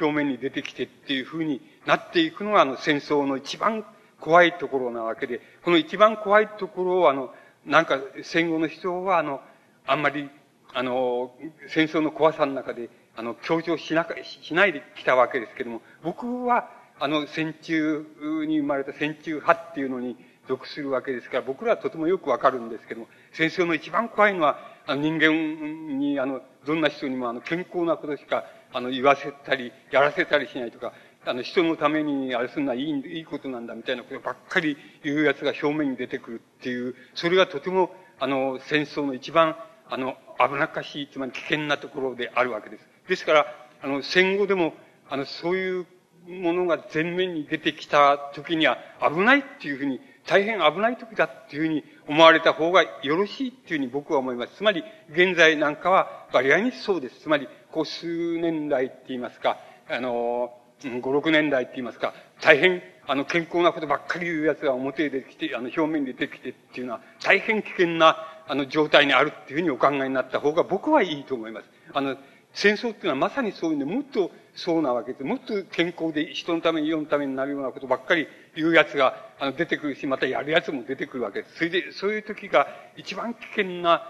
[0.00, 3.84] 表面に出てきてっていうふうになっていくのが、あの、戦争の一番
[4.20, 7.32] 怖いところなわけで、この一番怖いところを、あの、
[7.64, 9.40] なんか戦後の人は、あの、
[9.86, 10.30] あんまり、
[10.72, 11.34] あの、
[11.68, 18.06] 戦争の怖さの中で、あの、強調しなか、しないできたわけですけども、僕は、あの、戦中
[18.46, 20.16] に生まれた戦中派っていうのに
[20.48, 30.92] 属するわけですから、僕らはとてもよくわかるんですけども、戦争の一番怖いのは、あの人間に、あの、どんな人にも、あの、健康なことしか、あの、言わせたり、やらせたりしないとか、
[31.24, 39.56] あの、人のためにあれするのはいい、いいことなんだみたいなことばっかり言う奴が表面に出てくるっていう、それがとても、あの、戦争の一番、
[39.88, 42.93] あの、危なっかしい、つまり危険なところであるわけです。
[43.08, 43.46] ですから、
[43.82, 44.74] あの、戦後でも、
[45.08, 45.86] あの、そういう
[46.26, 54.56] ものが前面に出てきた時には危ないっていうふうに、大変危ない時だっていうふうに思われた方がよろしいっていうふうに僕は思います。
[54.56, 57.20] つまり、現在なんかは割合にそうです。
[57.20, 71.66] つまり、こう数年代って言いますか、あの、5、6年代って言いますか、大変、あの、健康なことばっかり言う奴が表で来て、あの、表面に出てきてっていうのは、大変危険な、あの、状態にあるっていうふうにお考えになった方が僕はいいと思います。
[71.92, 72.16] あの、
[72.54, 81.56] 戦争っていうのはまさにそういうね、もっとそうなわけで、もっと健康で人のために世のためになるようなことばっかり言う奴が、あの、出てくるし、またやる奴も出てくるわけです。
[81.56, 84.08] それで、そういう時が一番危険な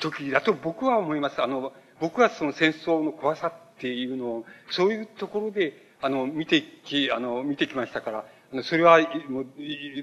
[0.00, 1.42] 時だと僕は思います。
[1.42, 8.24] あの、僕はその戦争の怖さっていうのを、そういうところで、あの、見てき、あの、見てきましたから、
[8.62, 9.00] それは、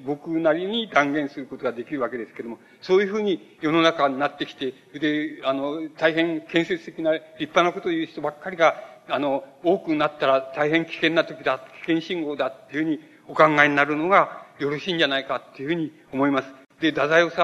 [0.05, 8.75] 僕なりに断言することができるわけですけども、そういうふうに世の中になってきて、で、あの、大変建設的な立派なことを言う人ばっかりが、
[9.07, 16.47] あの、多くなったら大変危険な時だ、危険信号だっていうふうにお考えになるのがよろしいんじゃないかっていうふうに思います。
[16.79, 17.35] で、太宰治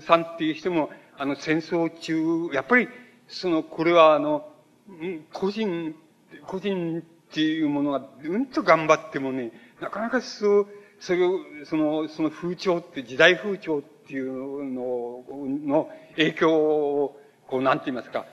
[0.00, 2.88] さんっていう人も、あの、戦争中、やっぱり、
[3.28, 4.48] その、これはあの、
[5.32, 5.94] 個人、
[6.46, 10.66] 個人っていうものが、うんと頑張ってもね、なかなかそう、
[11.00, 15.24] それを、その、その風潮って、時代風潮っていうの
[15.66, 18.26] の影響を、こう、なんて言いますか、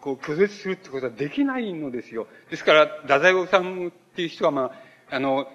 [0.00, 2.26] こう、拒絶するってことはできないのですよ。
[2.50, 4.72] ですから、太宰治っていう人は、ま
[5.10, 5.46] あ、あの、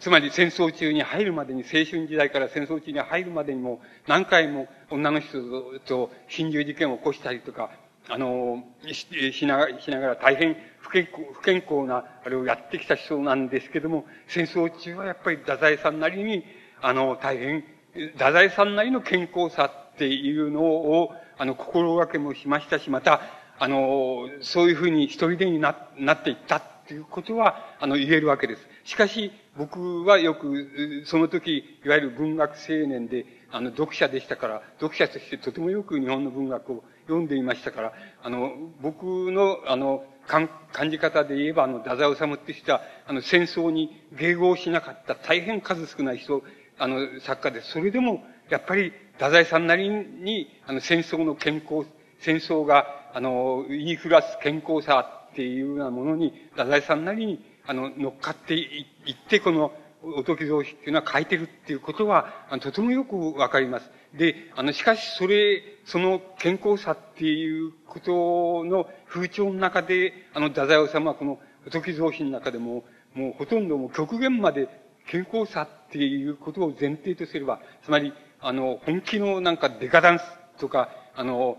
[0.00, 5.38] つまり戦争中に入るまでに、青春時代から戦争中に入るまでにも、何回も女の人
[5.86, 7.70] と心中事件を起こしたりとか、
[8.08, 10.56] あの、ししながら、しながら大変
[10.94, 16.44] 健康、不健康な、あれをやってきた人なんですけども、戦争中はやっぱり太宰さんなりに、
[16.80, 17.64] あの、大変、
[18.12, 23.22] 太宰さんなりの健康さっていうのを、あの、心がけもしましたし、また、
[23.58, 28.62] あの、そういうふうに一人でにななっていったっていうことは、あの、言えるわけです。
[28.84, 37.92] しかし、僕はよく、その時、いわゆる文学青年で、あの、読者でしたから、読者としてとてもよく日本の文学を読んでいましたから、
[38.22, 46.42] あの、僕の、あの、感じ方で言えば、あの、太宰治って人は、あの、戦争に迎合しなかった大変数少ない人、
[46.78, 47.72] あの、作家です。
[47.72, 51.88] それでも、やっぱり、太宰さんなりに、あの、戦争の健康、
[52.20, 59.72] 戦争が、あの、言いふらす健康さっていうようなものに、太宰さんなりに、あの、乗っかっていって、この、
[60.16, 63.90] おとき造詞っていうのは書いてるっていうことは、とてもよくわかります。
[64.16, 72.84] で、あの、しかしそれ、その健康さっていうことの風潮の中で、あの、太宰治はこの、おとき造詞の中でも、
[73.14, 74.68] もうほとんどもう極限まで
[75.08, 80.24] 健康さっていうことを前提とすれば、つまり、あの、本気のなんかデカダンス
[80.58, 81.56] とか、あの、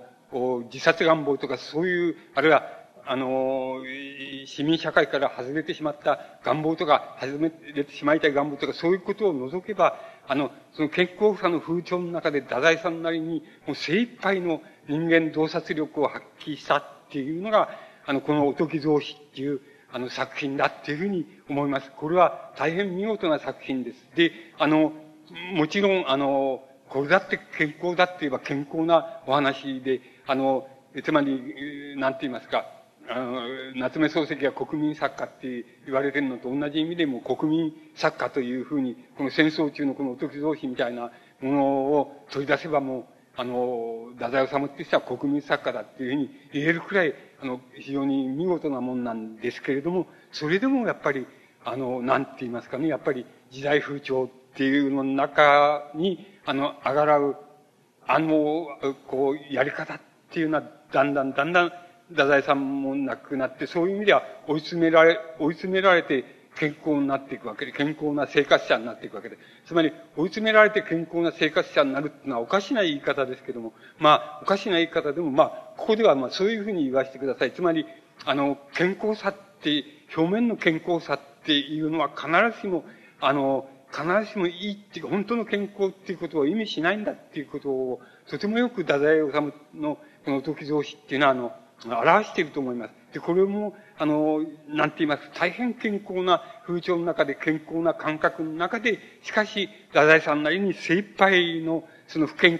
[0.71, 2.63] 自殺願望とかそういう、あるいは
[3.07, 3.81] あの、
[4.45, 9.97] 市民社会から外れてしまった願望とか、外れてしまいたい願望とか、そういうことを除けば、
[10.27, 17.69] あの、その健康さの風潮の中で、太宰さんなりに、もう精一杯の人間洞察力を発揮したっていうのが、
[18.05, 21.91] あの、このおとき造詞っていう、あの、作品だっていうふうに思います。
[21.95, 24.07] これは大変見事な作品です。
[24.15, 24.93] で、あの、
[25.53, 30.67] もちろん、あの、これだって健康だって言えば健康なお話で、あの、
[31.03, 32.65] つまり、なんて言いますか、
[33.07, 33.41] あの、
[33.75, 43.05] 夏目漱石が国民作家って言われてるのと同じ意味でも国民作家というふうに、この戦争中のこのおとき造詞みたいなものを取り出せばもう、
[43.37, 51.27] あの、太宰治って人は国民作家だっていうふうに言えるくらい、あの、非常に見事なもんなんですけれども、それでもやっぱり、
[51.63, 57.35] あの、なんて言いますかね、やっぱり時代風潮っていうの中に、あの、あがらう、
[58.07, 58.67] あの、
[59.07, 60.01] こう、やり方っ
[60.31, 61.71] ていうのは、だんだんだんだん
[62.09, 66.23] 太宰さんも亡くなって、そういう意味では追い詰められ、追い詰められて
[66.55, 69.37] 健康になっていくわけで、健康な生活者になっていくわけで。
[69.65, 77.51] つまり、追い詰められて健康な生活者になるっていうのはおかしな言い方ですけども、まあ、おかしな言い方でも、まあ、ここではまあ、そういうふうに言わせてください。
[77.51, 77.85] つまり、
[78.23, 79.83] あの、健康さって、
[80.15, 82.85] 表面の健康さっていうのは必ずしも、
[83.19, 91.51] あの、必ずしもいいっていう、本当の健康っていうことを意味しないんだっていうことを、とてもよく太宰治のこの時造詞っていうのは、あの、
[91.83, 92.93] 表していると思います。
[93.13, 95.29] で、これも、あの、なんて言います？
[95.33, 102.59] 大変健康な風潮の中で、健康な感覚の中で、しかし、太宰さんなりに精一杯の、その不健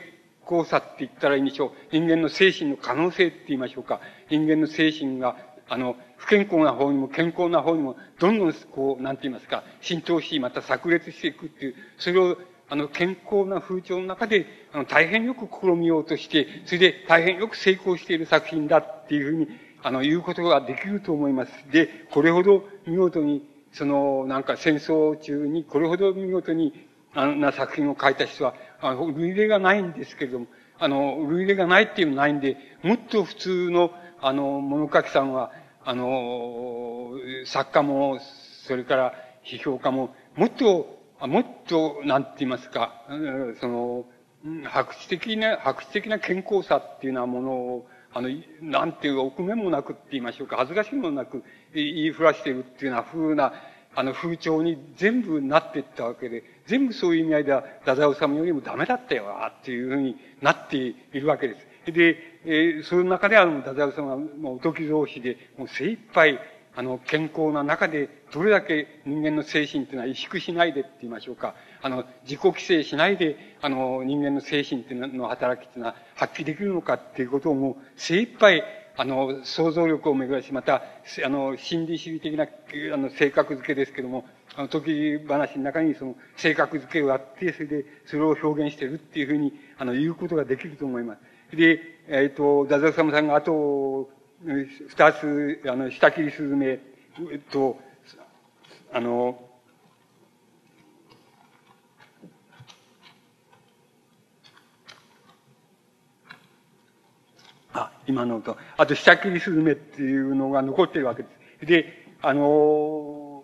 [0.50, 1.72] 康さって言ったらいいんでしょう。
[1.92, 4.00] 人間の精神の可能性って言いましょうか。
[4.30, 5.38] 人間の精神が、
[5.68, 12.38] あの、不健康な方にも健康な方にも、どんどん、こう、なんて言いますか、浸透し、また炸裂していくっていう、それを
[12.70, 19.48] あの、健康な風潮の中で、あの、大変よく試みようとして、それで大変よく成功している作品だっていうふうに
[19.88, 21.52] あの、言うことができると思います。
[21.72, 26.74] で、これほど見事に、その、なんか戦争中に、これほど見事に、
[27.14, 30.48] あんな作品を書いた人は、あの、類例がないんですけれども、
[30.80, 33.92] あの、類例がないっていうのはないんで、もっと普通の、
[34.22, 35.52] あの、物書きさんは、
[35.84, 37.12] あの、
[37.46, 38.18] 作家も、
[38.66, 39.14] それから
[39.46, 40.98] 批評家も、もっと、
[41.28, 43.04] もっと、なんて言いますか、
[43.60, 44.06] その、
[44.66, 48.30] 白紙的な、白紙的な健康さっていうようなものを、あの、
[48.62, 53.54] なんていう臆面もなくって言いましょうか、恥ずかしいもなく言いふらしているっていうような風な、
[53.98, 59.26] あの風潮に全部なっていったわけで、全部そういう意味合いでは、太宰治よりもダメだったよ、
[59.62, 61.92] っていうふうになっているわけです。
[61.92, 66.40] で、えー、その中であの、太宰治はもう、おとき造詞で、もう精一杯、
[66.76, 71.56] あの、健康な中で、どれだけ人間の精神っていうのは萎縮しないでって言いましょうか。
[71.82, 78.62] あの、自己規制しないで、あの、人間の精神っていうのは働きっていうのは発揮できるのかっていうことをもう精一杯、
[78.98, 80.84] あの、想像力を巡らし、また、
[81.24, 82.44] あの、心理主義的な、
[82.94, 84.26] あの、性格付けですけども、
[84.58, 91.16] あの、時話の中にその、性格付けをあって、それで、それを表現してるっていうふうに、あの、言うことができると思いま
[91.52, 91.56] す。
[91.56, 91.80] で、
[92.10, 94.10] えっ、ー、と、太宰治さんがあと、
[94.44, 96.80] 二つ、あの、下切りスズメ
[97.50, 97.80] と、
[98.96, 99.38] あの、
[107.74, 111.30] あ、今のと、あと、下切りスズメっていうのが残ってるわけで
[111.60, 111.66] す。
[111.66, 113.44] で、あの、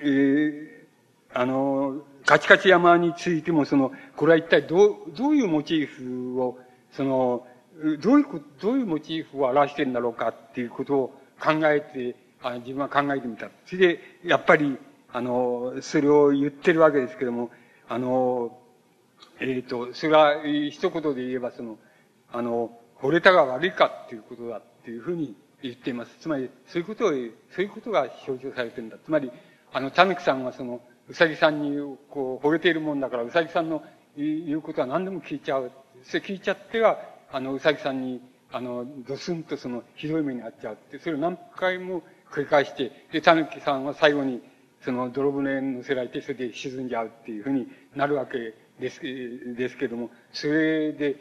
[0.00, 6.58] えー、あの、カチカチ山についても、その、これは一体どう、どういうモチーフを、
[6.90, 7.46] その、
[8.00, 8.26] どういう、
[8.62, 11.08] どういうモチーフを表してるんだろうかっていうことを
[11.38, 13.50] 考えて、あ自分は考えてみた。
[13.66, 14.78] それで、やっぱり、
[15.12, 17.50] あの、それを言ってるわけですけども、
[17.88, 18.58] あの、
[19.40, 21.78] えっ、ー、と、それは一言で言えば、その、
[22.32, 26.16] あの、惚れたが悪いかっていうことだっていうふうに言っています。
[26.20, 28.96] つまり、そういうことを、そういうことが象徴されてるんだ。
[29.04, 29.30] つまり、
[29.72, 31.76] あの、たぬきさんはその、うさぎさんに、
[32.08, 33.82] こう、惚れているもんだから、うさぎさんの
[34.16, 35.70] 言うことは何でも聞いちゃう。
[36.04, 36.98] それ聞いちゃっては、
[37.32, 38.20] あの、うさぎさんに、
[38.52, 44.40] あの、ドスンとその、ひどい目に遭っちゃうって、それを何回も繰り返して、で、たぬきさんは最後に、
[44.82, 51.16] その、泥船に乗せられて、それで沈んじゃうっていうふうになるわけです、ですけども、それで、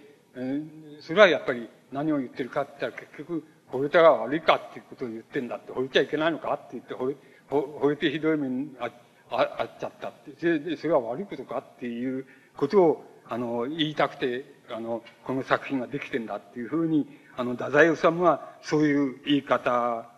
[1.01, 7.15] それはやっぱり何を言ってるかって言ったら結局、惚れたが悪いかっていうことを言ってんだって、惚れちゃいけないのかって言って、惚れ、
[7.49, 8.89] 惚れてひどい目にあ
[9.31, 12.25] あっちゃったって、それで、それは悪いことかっていう
[12.57, 20.09] ことを、あの、言いたくて、あの、この作品ができてんだっていうふうに、あの、太宰治はそういう言い方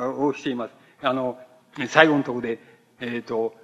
[0.00, 0.74] をしています。
[1.02, 1.38] あの、
[1.88, 2.58] 最後のところで、
[3.00, 3.54] えっ、ー、と、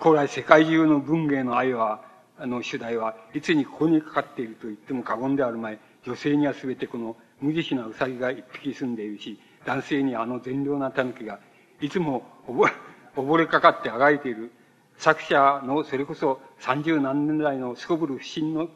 [0.00, 2.02] 古来世界中の文芸の愛は、
[2.38, 5.78] あの、主題はいつにここにかかっていると言っても過言であるまい。
[6.04, 11.38] 女性には全てこの無慈悲な兎が一匹住んでいるし、男性にはあの善良な狸が、
[11.80, 12.24] いつも
[13.16, 14.50] 溺れかかってあがいている。
[14.98, 18.68] 作者のそれこそ三十何年来のすこぶる不審の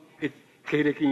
[0.67, 1.07] 経歴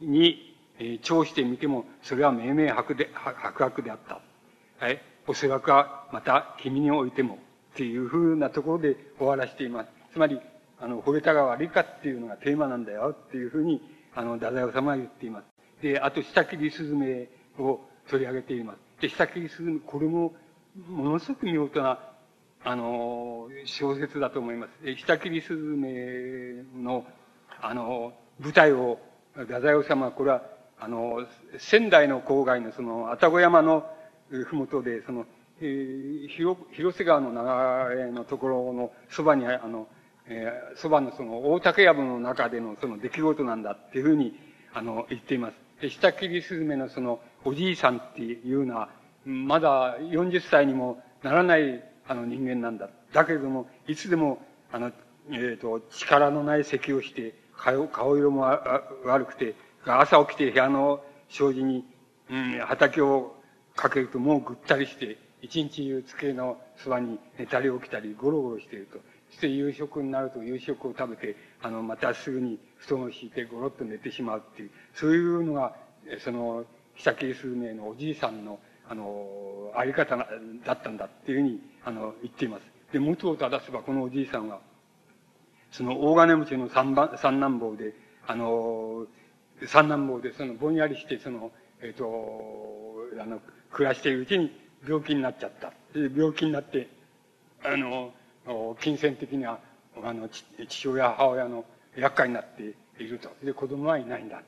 [0.00, 4.20] に、えー、調してみても、それは明々白で、白白であった。
[4.78, 5.00] はい。
[5.26, 7.38] おそらくは、また、君においても、
[7.74, 9.90] っていうふうなところで終わらせています。
[10.12, 10.40] つまり、
[10.80, 13.80] あの、惚れたが悪いかっていうのがテーマなんだよっていうふうに、
[14.14, 15.44] あの、太宰治は言っています。
[15.82, 19.02] で、あと、下切りスズメを取り上げています。
[19.02, 20.34] で、下切りスズメ、これも、
[20.88, 21.98] ものすごく見事な、
[22.64, 24.94] あの、小説だと思います。
[24.96, 27.06] 下切りスズメの、
[27.60, 28.98] あの、舞台を、
[29.34, 30.42] 太宰治は、これは、
[30.78, 31.26] あの、
[31.58, 33.86] 仙台の郊外のその、愛宕山の
[34.30, 35.26] ふもとで、その、
[35.60, 39.88] えー、広、広瀬川の流れのところのそばに、あの、
[40.26, 44.38] えー、そばのその、大竹藪の中でのその出来事なんだっていうふうに、
[44.72, 45.54] あの、言っています。
[45.82, 48.90] で、下切りスズメのその、おじいさんっていうのは、
[49.24, 52.88] まだ40歳にもならない、あの人間なんだ。
[53.12, 54.40] だけれども、いつでも、
[54.72, 54.92] あの、
[55.30, 58.42] えっ、ー、と、力のない咳をして、顔、顔色も
[59.04, 59.54] 悪くて、
[59.84, 61.84] 朝起きて部屋の障子に、
[62.30, 63.34] うん、畑を
[63.76, 68.98] かけるともうぐったりして、一日中机のそばに寝たり起きたりゴロゴロしていると。
[69.30, 75.76] そして夕食になると夕食を食べて、あの、またすぐに布団を敷いてゴロッと寝てしまうっていう、そういうのが、
[76.24, 76.64] その、
[76.96, 78.58] 久木数名のおじいさんの、
[78.88, 82.62] あの、あり方だったんだっていうふうに、あの、言っています。
[82.92, 84.60] で、元を正せばこのおじいさんは、
[85.70, 87.94] その大金持ちの三番、三男坊で、
[88.26, 89.06] あの、
[89.66, 92.04] 三男坊で、その、ぼんやりして、その、えっ、ー、と、
[93.20, 93.40] あの、
[93.72, 94.50] 暮らしているうちに
[94.86, 95.72] 病気になっちゃった。
[95.94, 96.88] 病気になって、
[97.62, 98.12] あの、
[98.80, 99.60] 金銭的には、
[100.02, 101.64] あの、父親、母親の
[101.96, 103.30] 厄介になっていると。
[103.42, 104.38] で、子供はいないんだ。
[104.38, 104.42] っ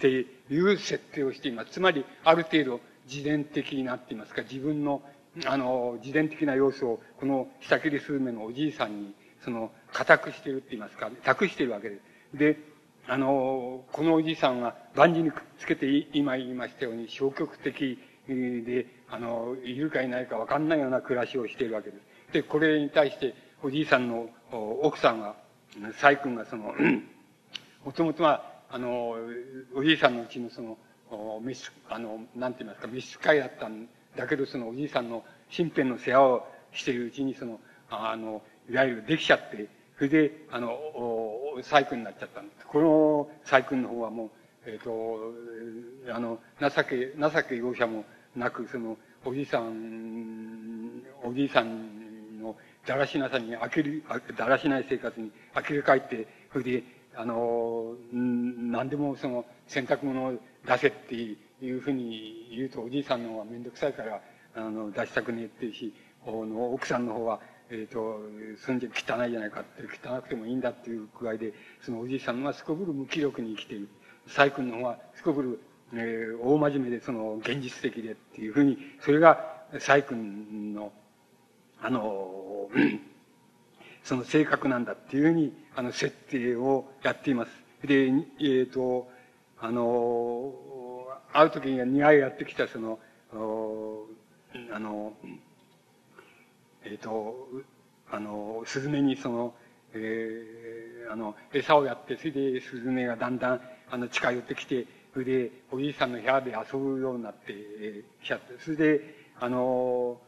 [0.00, 1.72] ていう設定をしています。
[1.72, 5.02] つまり、ある程度、自伝的になっていますか、自分の、
[5.46, 9.14] あの、自伝的な要素を、この下切りスズメのおじいさんに、
[9.44, 12.38] その、固くしてるって言いますか、託してるわけです。
[12.38, 12.58] で、
[13.06, 17.98] あの、このおじいさんは万事にくっつけて今言いましたように消極的
[18.34, 22.32] で、あの、いるかいないかわかんないような暮らしをしているわけです。
[22.32, 24.28] で、これに対しておじいさんの
[24.82, 25.34] 奥さんが、
[25.98, 26.74] サイ君がその、
[27.84, 29.16] もともとは、あの、
[29.74, 30.78] おじいさんのうちのその、
[31.42, 35.24] 召し、あの、なんて言いますか、召使いだったんだけど、そのおじいさんの
[35.56, 37.58] 身辺の世話をしているうちに、その、
[37.90, 40.78] あの、いわゆるできちゃって、それで、あの、
[41.56, 42.66] 細君になっちゃったんです。
[42.66, 44.30] この細君の方はもう、
[44.66, 48.04] えっ、ー、と、あの、情け、情け容赦も
[48.36, 52.56] なく、その、おじいさん、おじいさんの
[52.86, 54.02] だらしなさに、あける、
[54.36, 60.32] だらしない生活にあきれ返って、それで、あの、何でもその、洗濯物を
[60.66, 61.36] 出せってい
[61.72, 64.20] うふうに言うと、おじいさんの方はめんどくさいから、
[64.54, 65.92] あの、出したくねえっていうし、
[66.26, 68.20] の奥さんの方は、えっ、ー、と、
[68.66, 71.52] 住んで汚いじゃないかって、汚くてもいいんだっていう具合で、
[71.82, 73.88] そのおじいさんはすこぶる無気力に生きている。
[74.26, 75.60] 細君の方はすこぶる、
[75.92, 80.92] えー、大真面目で、その、現実的でっていうふうに、それが、細君の、
[81.80, 82.68] あの、
[84.02, 87.50] その性格なんだっていうふうに、あの、設定をやっています。
[87.86, 89.10] で、えっ、ー、と、
[89.58, 90.54] あの、
[91.32, 92.98] 会う時には苦いやってきた、その、
[93.32, 95.12] あの、
[96.84, 97.48] えっ、ー、と、
[98.10, 99.54] あの、スズメにその、
[99.92, 103.60] えー、あの、餌をやって、それでスズメがだんだん、
[103.90, 107.52] あの、近寄ってきて、それで、おじいさんの部屋で遊ぶようになって
[108.22, 109.00] きちゃって、それで、
[109.40, 110.20] あの、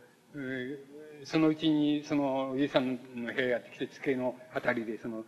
[1.24, 5.24] そのうちに、その、おじいさんの部屋やってきて、机のあたりで、その、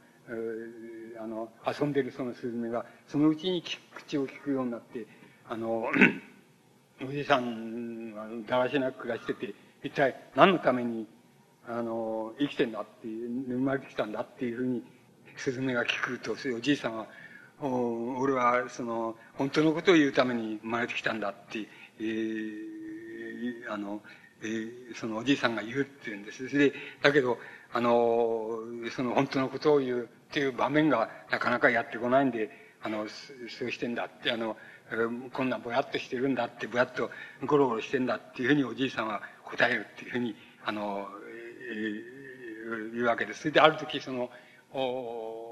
[1.20, 3.62] あの、遊んでるそのスズメが、そのうちに
[3.94, 5.06] 口を聞くようになって、
[5.48, 5.86] あの、
[7.02, 11.06] おじいさんはだらしなく暮らしてて、一体何のために、
[11.68, 14.82] あの、生きてんだっていう、生まれてきたんだっていうふうに、
[15.36, 17.06] スズメが聞くと、そういうおじいさんは、
[17.60, 21.68] 俺は、その、本当のことを言うために生まれてきたんだって、
[22.00, 24.02] えー、あの、
[24.42, 26.48] えー、そのおじいさんが言うって言うんです。
[26.48, 27.38] で、だけど、
[27.72, 28.58] あの、
[28.94, 32.50] その本当のことを言うっていう場面がなかなかやってこないんで、
[32.82, 33.06] あの、
[33.48, 34.56] そうしてんだって、あの、
[35.32, 37.10] こんなぼやっとしてるんだって、ぼやっと
[37.46, 40.34] ゴロゴロしてんだっていうふうにおじいさんは答えるっていうふうに、
[40.64, 41.08] あの、
[41.70, 43.40] えー、言うわけです。
[43.40, 44.30] それである時、その、
[44.72, 45.43] お、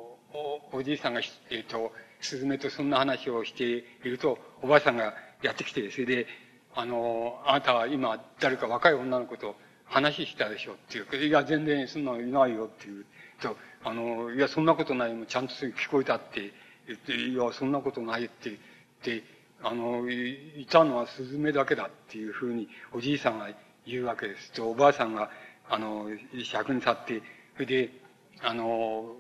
[0.72, 1.20] お、じいさんが、
[1.51, 6.26] えっ、ー、と、スズメとそんな話をしていると、おばあさんがやってきて、それで、
[6.74, 11.26] あの、あなたは今誰か若い女の子と話したでしょっていう。
[11.28, 13.05] いや、全然そんなのいないよっていう。
[13.43, 16.53] と、あの、いや、そんなことないもちゃんと聞こえたって
[16.87, 19.24] 言って、いや、そんなことないって言って、
[19.62, 23.51] あの、いたのはスズメだけだっていうふうにおじいさんが
[23.87, 24.53] 言うわけです。
[24.53, 25.30] と、おばあさんが、
[25.68, 26.09] あの、
[26.45, 27.22] 尺に立って、
[27.55, 28.02] それで、
[28.43, 29.14] あの、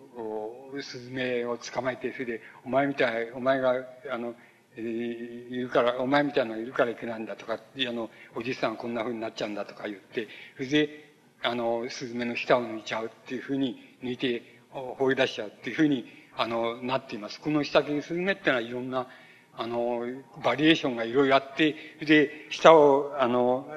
[0.80, 3.74] スズメを捕まえて、それで、お前みたい、お前が、
[4.10, 4.34] あの、
[4.76, 16.06] えー、いるから、お前みたいなのがいるからいけないんだとか、あの、おじいさんはこんな風になっちゃうんだとか言って、それで、あの、スズメの舌を抜いちゃうっていう風に、抜いて放り出しちゃうっていう風に、
[16.36, 17.40] あの、なっています。
[17.40, 19.08] この下切りスズメってのはいろんな、
[19.54, 20.02] あの、
[20.42, 23.68] バリエーションがいろいろあって、で、舌を、あの、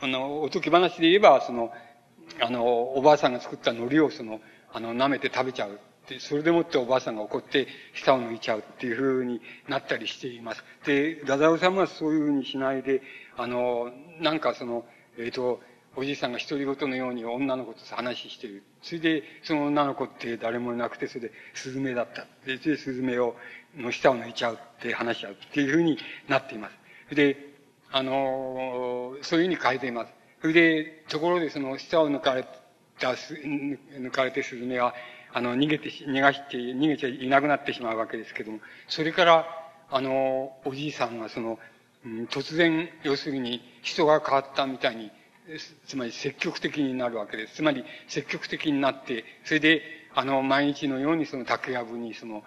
[0.00, 1.72] あの、おとぎ話で言えば、その、
[2.40, 4.40] あの、おばあさんが作った海苔をその、
[4.76, 5.80] あの、舐めて食べちゃう。
[6.06, 10.62] で、それでもっておばあさんが怒って、舌を抜いちゃうっていう風になったりしています。
[10.84, 13.00] で、ダザオさんはそういう風にしないで、
[13.38, 14.84] あの、なんかその、
[15.16, 15.62] えっ、ー、と、
[15.96, 18.64] おじいさんが独り言のように女の子と話してる。
[18.82, 22.26] それで、その女の子って誰もいなくて、それで、スズメだった。
[22.44, 23.34] で、スズメを、
[23.74, 25.96] の舌を抜いちゃうって話し合うっていう風に
[26.28, 26.68] なっていま
[27.08, 27.14] す。
[27.14, 27.38] で、
[27.90, 30.12] あの、そういうふうに変えています。
[30.42, 32.46] それで、ところでその舌を抜かれ
[32.98, 34.94] た、抜かれてスズメは、
[35.32, 39.46] あの、逃げて、逃がして、逃げちゃいなくなってしまうわけですけども、それから、
[39.90, 41.58] あの、おじいさんがその、
[42.04, 45.10] うん、突然、要するに人が変わったみたいに、
[45.86, 47.56] つまり積極的になるわけです。
[47.56, 49.82] つまり積極的になって、それで、
[50.14, 52.42] あの、毎日のようにその竹やぶに、その、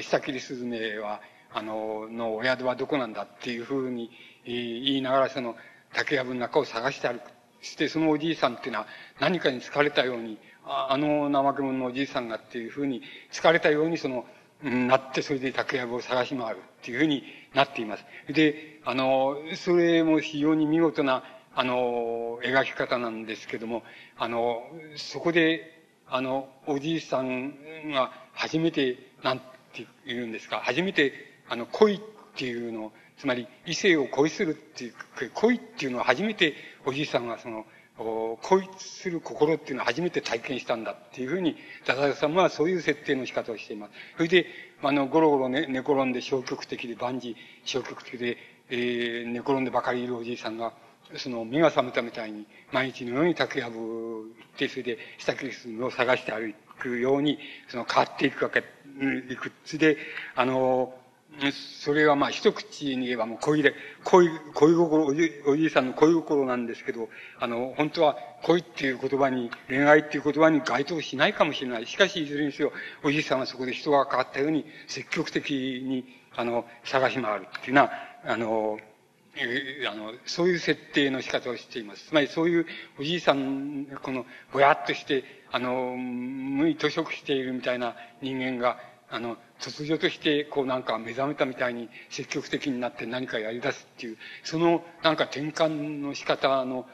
[0.00, 1.20] 下切りスズメは、
[1.52, 4.10] あの、のお宿はどこなんだっていうふうに
[4.44, 5.56] 言いながらその
[5.92, 7.33] 竹やぶの中を探して歩く。
[7.64, 8.86] して、そのおじいさんっていうのは
[9.20, 13.02] 何かに疲れたように、あの怠け者のおじいさんがっていうふうに
[13.32, 14.26] 疲れたようにその、
[14.62, 18.04] なって、それで竹やぶを探し回るっていうふうになっています。
[18.32, 21.22] で、あの、それも非常に見事な、
[21.54, 23.82] あの、描き方なんですけども、
[24.16, 24.62] あの、
[24.96, 31.12] そこで、あの、おじいさんが初めて、なんて言うんですか、初めて、
[31.48, 32.00] あの、恋っ
[32.36, 34.94] ていうのをつまり異性を恋するっていう、
[35.34, 36.54] 恋っていうのは初めて
[36.86, 37.66] おじいさんがその、
[37.96, 41.56] 恋する心っていうのは初めて体験したんだっていうふうに、
[41.86, 43.92] ダダさんはそういう設定の仕方をしています。
[44.16, 44.46] それで、
[44.82, 48.36] あの、ゴロゴロ寝寝転んで消極的で万事消極的で、
[48.70, 50.74] えー、寝転んでばかりいるおじいさんが、
[51.16, 54.22] その目が覚めたみたいに、毎日のように竹やぶ行
[54.54, 58.64] って、それで下切りするのを探して歩くように、その変わっていくわけ、
[59.30, 59.96] いくつで、
[60.34, 60.94] あの、
[61.84, 63.74] それはまあ一口に言えばもう恋で、
[64.04, 67.08] 恋、恋心、おじおじいさんの恋心なんですけど、
[67.40, 71.86] あの、本当は恋っていう言葉に、恋愛っていう言葉に該当しないかもしれない。
[71.86, 72.72] しかし、いずれにせよ、
[73.02, 76.04] おじいさんはそこで人が変わったように、積極的に、
[76.36, 77.90] あの、探し回るっていうのは、
[78.24, 78.78] あの、
[79.36, 82.06] えあの、そういう設定の仕方をしています。
[82.08, 82.66] つまりそういう
[82.98, 88.78] おじいさん、この、ぼやっとして、あの、無意図食しているみたいな人間が、
[89.14, 95.68] あの、突如として、こうなんか目覚めたみたいに積極的になって何かやり出すっていう、そのなんか転換
[96.00, 96.84] の仕方の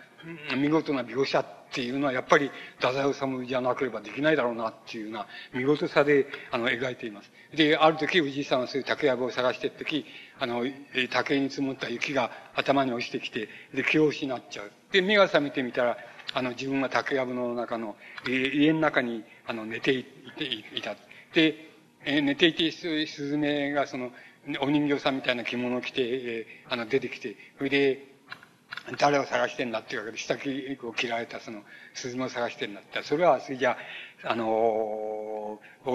[0.54, 7.32] 見事な描写っていうのはやっぱり太宰治じゃなければできないだろうなっていうような見事さで、あの、描いています。
[7.56, 10.04] で、ある時、おじいさんはそういう竹やぶを探してる時、
[10.38, 10.62] あの、
[11.10, 14.70] 竹に積もった雪が頭に落ちてきて、で、気を失っちゃう。
[14.92, 15.96] で、目が覚めてみたら、
[16.34, 17.96] あの、自分は竹やぶの中の、
[18.26, 20.04] 家の中に、あの、寝てい
[20.36, 20.96] ていた。
[21.32, 21.69] で、
[22.04, 24.10] えー、寝ていて、スズメがその、
[24.60, 28.06] お人形さんみたいな着物を着て、えー、あの、出てきて、それで、
[28.98, 31.62] 誰を探してんだっていうわけで、下着を着られたその、
[31.94, 33.02] スズメを探してんだって。
[33.02, 33.76] それは、それじゃ
[34.24, 35.90] あ、あのー、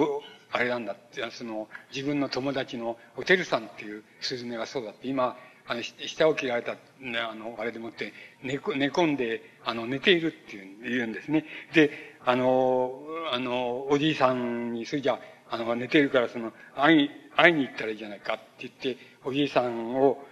[0.51, 5.37] あれなんだって、その、自分の友達のおてるさんっていうスズメがそうだって、今、
[5.67, 11.45] あの、下を切られた、ね、あの、あれでもって、寝、寝込んで、あの、寝ているっていう、言うんですね。
[11.73, 13.01] で、あの、
[13.31, 20.23] あの、おじいさんに、それじゃああの、寝てるからその、会い、会いに行ったらいいじゃないかって言って、おじいさんを、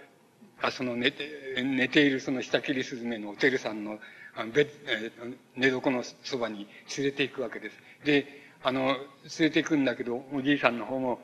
[0.60, 3.98] あその寝て、寝ているその下切りスズメのおてるさんの、
[4.36, 5.12] あのベえ
[5.56, 7.76] 寝床のそばに連れて行くわけです。
[8.04, 8.26] で、
[8.62, 8.96] あの、連
[9.40, 11.20] れて行くんだけど、おじいさんの方も、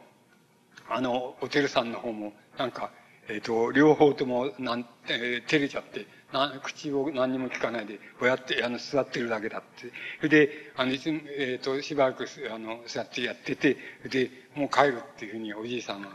[0.88, 2.92] あの、おてるさんの方も、なんか、
[3.28, 9.92] えっ、ー、と、両方とも、なん、えー、照れちゃって、な、口を何にも聞かないで、こうやって、あの、座ってるだけだって。
[10.18, 13.76] それで、あの、いつも、えっ、ー、と、しばらく、あの、座ってやってて、
[14.08, 16.08] で、もう帰るっていうふうにおじいさんが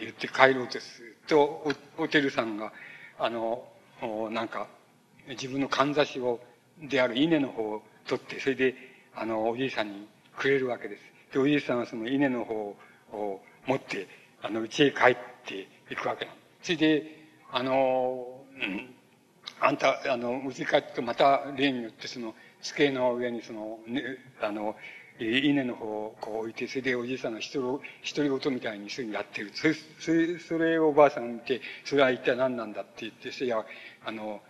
[0.00, 2.72] 言って帰ろうとすると、お、おてるさんが、
[3.18, 3.66] あの、
[4.02, 4.66] おなんか、
[5.28, 6.40] 自分のかんざしを、
[6.82, 8.74] である稲の方を取って、それで、
[9.14, 11.02] あの、おじいさんにくれるわけです。
[11.32, 12.76] で、おじいさんはその稲の方
[13.12, 14.08] を持って、
[14.42, 18.94] あの、家へ帰っていくわけなんそれで、あの、うん
[19.60, 24.02] あんた、あの、家帰ってまた例によってその、机の上にその、ね、
[24.40, 24.76] あの、
[25.20, 27.80] 稲の方をこう置いて、それでおじいさんの一人、独
[28.24, 29.50] り言みたいにすぐやってる。
[29.54, 33.64] それ、それ、それをおばあさんが見て、それは一体何なんだって言って、それは、
[34.04, 34.40] あの、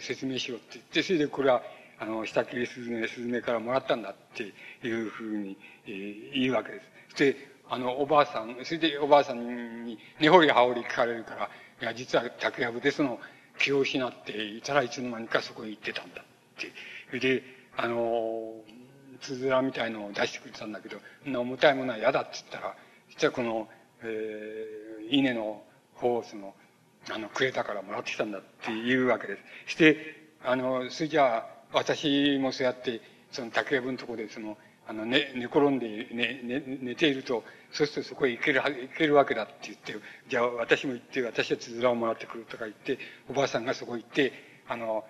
[0.00, 1.62] 説明しろって言って、それでこれは、
[2.00, 4.52] あの、下切りスズメ、スズメからもらったんだって
[4.86, 5.56] いうふうに、
[5.86, 6.80] えー、言うわけで
[7.10, 7.16] す。
[7.16, 7.36] で、
[7.70, 11.50] あの、おばあさん、それでおばあさんに根掘り葉掘り聞かれるから、
[11.80, 13.20] いや、実は竹やぶでその、
[13.58, 16.24] 気を失っていたらいつの間にかそこへ行ってたんだっ
[16.60, 16.72] て。
[17.08, 17.42] それで、
[17.76, 18.54] あの、
[19.20, 22.76] つづらみたいのを出してくれたんだけど、そんな重たいものは嫌だって言ったら、
[23.08, 23.68] 実はこの、
[24.02, 25.62] えー、稲の
[25.94, 26.54] 方をその、
[27.10, 29.36] あの、くれたからもらってきたんだっていうわけで
[29.66, 29.72] す。
[29.72, 29.96] して、
[30.44, 33.00] あの、それじゃあ、私もそうやって、
[33.32, 34.56] その竹やぶのとこでその、
[34.88, 39.94] あの、寝、寝転んで寝、寝、寝ていると、そうするとそこへ行ける、行けるわけだって言って、
[40.28, 42.98] じゃあ私も行って、私はつづらをもらってくるとか言って、
[43.28, 44.32] おばあさんがそこ行って、
[44.66, 45.04] あの、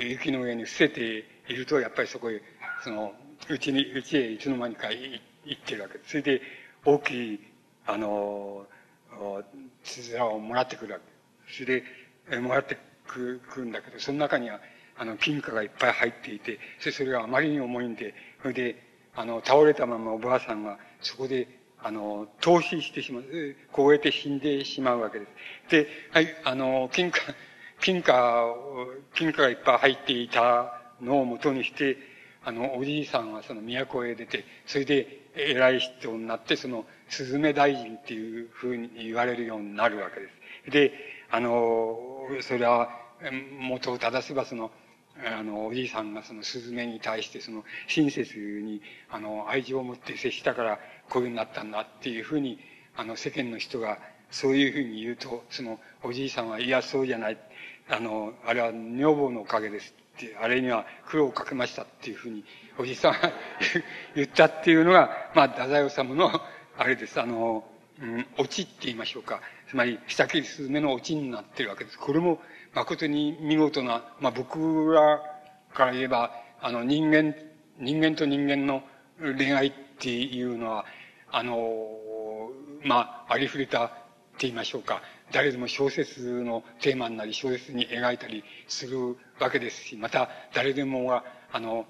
[0.00, 2.40] 雪の上に伏せていると、やっぱりそこへ、
[2.84, 3.12] その、
[3.50, 5.20] うちに、うちへいつの間にか行
[5.52, 6.10] ってるわけです。
[6.10, 6.40] それで、
[6.84, 7.40] 大きい、
[7.86, 8.66] あの、
[9.82, 11.70] つづらをもらってくるわけですそ
[12.30, 14.60] れで、もらってくるんだけど、その中には、
[14.96, 18.83] あの、金貨がいっぱい入っていて、それそれがあまりに重いんで、それで、
[19.16, 21.48] あの、倒れたままおばあさんが、そこで、
[21.82, 23.24] あの、投資してしまう、
[23.72, 25.30] 凍えて死んでしまうわけです。
[25.70, 27.20] で、はい、あの、金貨、
[27.80, 31.96] 金貨を、金貨がいっぱい入っていたのを元にして、
[32.44, 40.28] あの、おじいさんはその都へ出て、それで偉い人になって、その、スズメ大臣っていうふうに言われるようになるわけで
[40.64, 40.70] す。
[40.70, 40.92] で、
[41.30, 41.98] あの、
[42.40, 42.90] それは、
[43.58, 44.70] 元を正せばその、
[45.22, 50.78] あの、おじいさんがそのスズメに対してその親切に、あの、愛情を持って接したから
[51.08, 52.58] こういうふうになったんだっていうふうに、
[52.96, 53.98] あの、世間の人が
[54.30, 57.38] そういうふうに言うと、そのおじいさんは、いや、そうじゃない。
[57.88, 62.44] あの、あれは女房のおかげですって、あれには苦労をかけましたっていうふうに、
[62.78, 63.32] おじいさんが
[64.16, 66.30] 言ったっていうのが、まあ、太宰治の、
[66.76, 67.20] あれです。
[67.20, 67.64] あの、
[68.00, 69.40] うん、オチって言いましょうか。
[69.68, 71.98] つまり、ヒサキリスズメのオチになってるわけです。
[71.98, 72.40] これも、
[72.74, 75.20] 誠に見事な、まあ僕ら
[75.72, 77.34] から言えば、あの人間、
[77.78, 78.82] 人間と人間の
[79.18, 80.84] 恋愛っていうのは、
[81.30, 82.48] あの、
[82.84, 83.94] まあ、ありふれたって
[84.40, 85.02] 言いましょうか。
[85.32, 91.86] 誰でも小説のテーマになり、小説に描いたりするわけですし、また誰でもが、あの、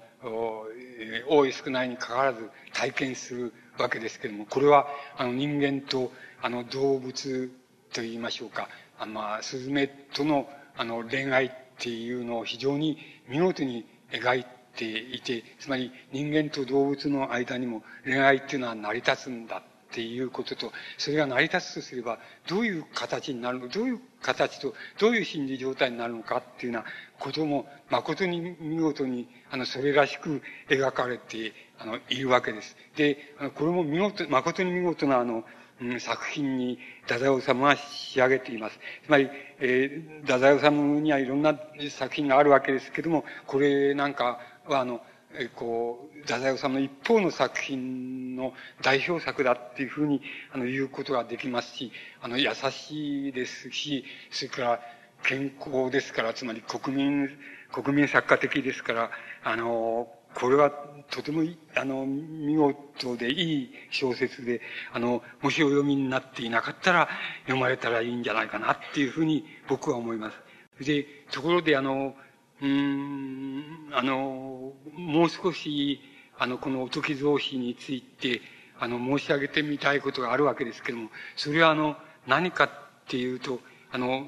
[1.27, 4.87] 多い少ないにかかわらず体験するわけですけれども、これは、
[5.17, 7.51] あの、人間と、あの、動物
[7.93, 8.69] と言いましょうか。
[8.97, 12.97] あまあ、スズメとの、あの、恋愛っていうのを非常に
[13.27, 14.45] 見事に描い
[14.75, 26.89] ていて、つまり人間と動物の間にも恋愛っていうのは成り立つんだっていうことと、それが成り立つとすれば、どういう形になるのどういう形と、どういう心理状態になるのかっていうような
[27.19, 32.75] ことも、誠に見事に、あの、それらしく描かれて、あの、いるわけです。
[32.97, 35.45] で、これも見事、誠に見事な、あの、
[35.99, 38.79] 作品に、太宰治は仕上げています。
[39.05, 39.29] つまり、
[39.59, 41.57] えー、太宰治にはいろんな
[41.89, 45.01] 作品があるわけですけども、これなんかは、あの、
[45.37, 50.21] えこう、太宰治の一方の作品の代表作だっていうふうに、
[50.53, 51.91] あの、言うことができますし、
[52.21, 54.79] あの、優しいですし、それから
[55.23, 57.29] 健康ですから、つまり国民、
[57.71, 59.11] 国民作家的ですから、
[59.43, 60.71] あの、これは
[61.09, 61.43] とても
[61.75, 64.61] あの、見事でいい小説で、
[64.93, 67.09] あの、もしお読みになっていなかったら、
[67.43, 70.31] 読まれたらいいんじゃないかなっていうふうに僕は思いま
[70.79, 70.85] す。
[70.85, 72.15] で、ところであの、
[72.61, 75.99] うん、あの、もう少し、
[76.37, 78.41] あの、このおとき造詞について、
[78.79, 81.95] あの、申し上げてみたいことがあるわけですけども、それはあの、
[82.27, 82.69] 何かっ
[83.07, 83.59] ていうと、
[83.91, 84.25] あの、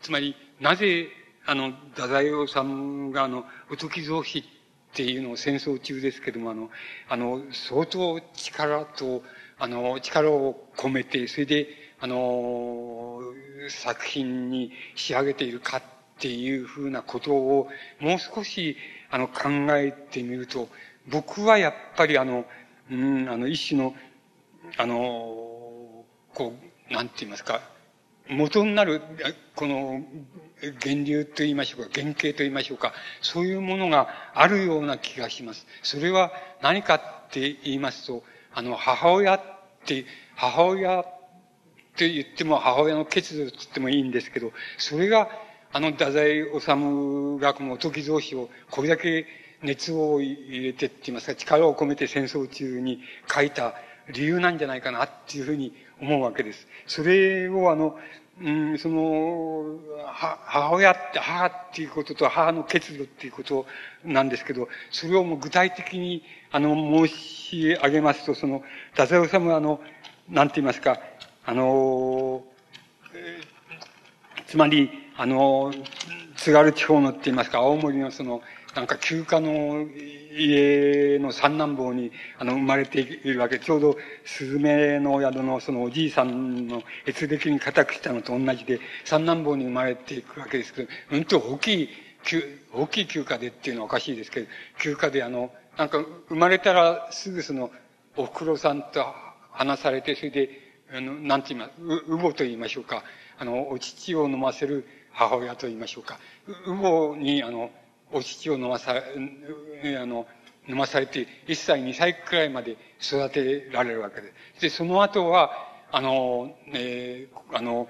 [0.00, 1.08] つまり、なぜ、
[1.46, 4.57] あの、太宰治があの、おとき造詞って
[4.92, 6.70] っていうのを戦争中ですけども、あの、
[7.08, 9.22] あの、相当力と、
[9.58, 11.68] あの、力を込めて、それで、
[12.00, 13.20] あの、
[13.68, 15.82] 作品に仕上げているかっ
[16.18, 17.68] ていうふうなことを、
[18.00, 18.76] もう少し、
[19.10, 20.68] あの、考えてみると、
[21.08, 22.44] 僕はやっぱりあの、
[22.90, 23.94] うん、あの、一種の、
[24.76, 24.96] あの、
[26.34, 26.54] こ
[26.90, 27.60] う、なんて言いますか、
[28.28, 29.00] 元になる、
[29.54, 30.02] この、
[30.84, 32.92] 源流と言いましょうか、原型と言いましょうか、
[33.22, 35.66] そういうものがあるような気がします。
[35.82, 39.40] それは何かって言いますと、あの、母親っ
[39.84, 41.04] て、母親っ
[41.96, 45.28] て言っても母親の欠如って言ってもいいんですけど、それが、
[45.72, 49.26] あの、太宰治がこのおとき造詞をこれだけ
[49.62, 53.00] 熱を入れてって言いますか、力を込めて戦争中に
[53.32, 53.74] 書いた
[54.10, 56.66] 理由なんじゃないかなっていうふうに思うわけです。
[56.86, 57.98] それをあの、
[58.40, 63.66] うん、その、は母親って、母っていうことと母の欠如っていうこと
[64.04, 66.22] なんですけど、それをもう具体的に、
[66.52, 66.74] あの、
[67.06, 68.62] 申し上げますと、その、
[68.92, 69.80] 太宰治はあの、
[70.28, 71.00] なんて言いますか、
[71.44, 72.44] あの、
[74.46, 75.72] つまり、あの、
[76.36, 78.40] 津軽地方のって言いますか、青森のその、
[78.78, 79.88] なんか休暇の
[80.38, 83.58] 家の三男坊に、あの、生まれているわけ。
[83.58, 91.88] ちょうど、スズメの宿のそのおじいさんの越歴に固くしたのと同じで、三男坊に生まれていくわけですけど、うんと大きい、
[92.72, 94.46] 大きい休暇でっていうのはおかしいですけど、
[94.78, 95.98] 休暇であの、なんか
[96.28, 97.72] 生まれたらすぐその、
[98.16, 99.04] お袋さんと
[99.50, 100.50] 話されて、それで、
[100.94, 103.02] あの、なんて言います、う、うぼと言いましょうか。
[103.38, 106.20] あの、お乳を飲ませる母親と言いましょうか。
[106.66, 107.72] う、うぼに、あの、
[108.12, 110.26] お乳を飲まさ、あの、
[110.68, 114.60] 飲まされて、1歳、2歳くらいまで育てられるわけです。
[114.62, 115.50] で、その後は、
[115.90, 117.88] あの、えー、あの、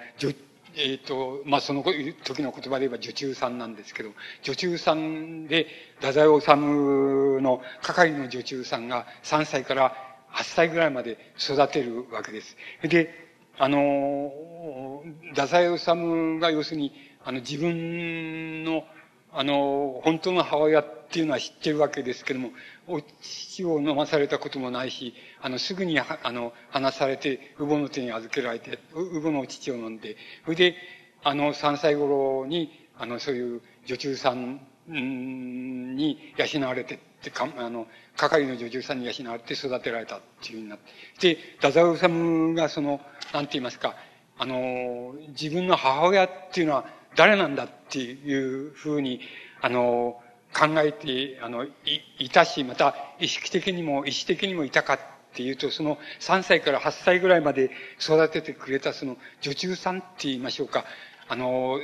[0.76, 4.10] えっ、ー、と、まあ、その時の言葉で言えば女中さんなんですけど、
[4.42, 5.66] 女中さんで、
[5.96, 6.48] 太宰治
[7.42, 9.96] の係の女中さんが3歳から
[10.32, 12.56] 8歳ぐらいまで育てるわけです。
[12.82, 13.12] で、
[13.58, 14.32] あの、
[15.30, 16.92] 太宰治が要するに、
[17.24, 18.84] あの、自分の
[19.38, 22.50] あの、本当の母親っていうのは知ってるわけですけども、
[22.88, 30.74] お乳を飲まされたこともないし、あの、すぐに、あの、話されて、乳母の手に預けられて、乳母のお乳を飲んで、それで、
[31.22, 37.86] あの、3歳頃に、あの、そういう女中さんに養われてってか、あの、
[38.16, 40.78] 係の女中さんに養われて育てられたっていうふうになっ
[41.20, 41.36] て。
[41.36, 43.00] で、太宰治がその、
[43.32, 43.94] なんて言いますか、
[44.36, 49.20] あの、自分の母親っていうのは、誰なんだっていうふうに、
[49.60, 50.20] あの、
[50.54, 51.70] 考えて、あの、い、
[52.20, 54.98] いたし、また意識的にも、意思的にもいたかっ
[55.34, 60.84] ていうと、その3歳から8歳ぐらいまで育ててくれたその女中さんって言いましょうか。
[61.26, 61.80] あの、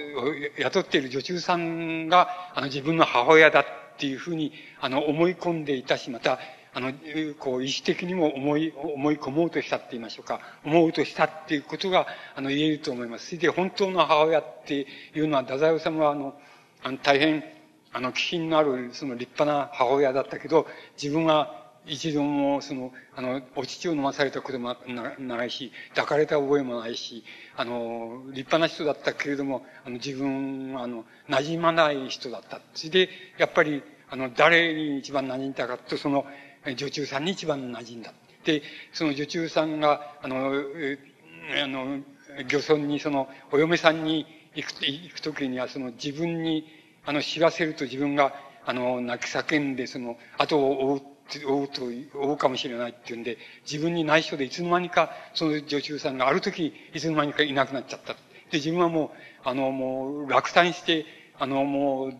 [0.57, 3.65] 雇っている女中さんが、あの、自分の母親だっ
[3.99, 6.39] ていうふうに、あの、思い込んでいたし、また、
[6.75, 6.93] あの、
[7.39, 13.27] こう、意思的にも思い、思い込もうとしたって言いましょうか、思うとしたっていうことが、あの、言えると思います。
[13.27, 16.35] それで、本当の母親っていうのは、太宰治は、あの、
[16.83, 17.45] あの大変、
[17.93, 20.67] あの、気品のある、その立派な母親だったけど、
[21.01, 27.25] 自分は一度も、その、あの、お乳を飲まされたこともなないし、抱かれた覚えもないし、
[27.57, 32.61] あの、立派な人だったけれども、あの、自分、あの、馴染まない人だった。
[32.75, 36.27] それで、やっぱり、あの、誰に一番馴染んだかと、その、
[36.67, 38.13] 女中さんに一番馴染んだ。
[38.45, 38.63] で、
[38.93, 40.53] その女中さんが、あの、
[41.63, 42.01] あの、
[42.49, 46.67] 漁村にその、お嫁さんに行く、行くときには、その自分に、
[47.05, 48.35] あの、知らせると自分が、
[48.65, 51.03] あの、泣き叫んで、その、後を追う、
[51.47, 51.85] 追うと、
[52.19, 53.39] 追うかもしれないっていうんで、
[53.71, 58.15] 自分に内緒でいつの間にか、その女中さんがある時、いつの間にかいなくなっちゃった。
[58.15, 58.19] で、
[58.55, 59.13] 自分はも
[59.45, 61.05] う、あの、もう、落胆して、
[61.39, 62.13] あの、もう、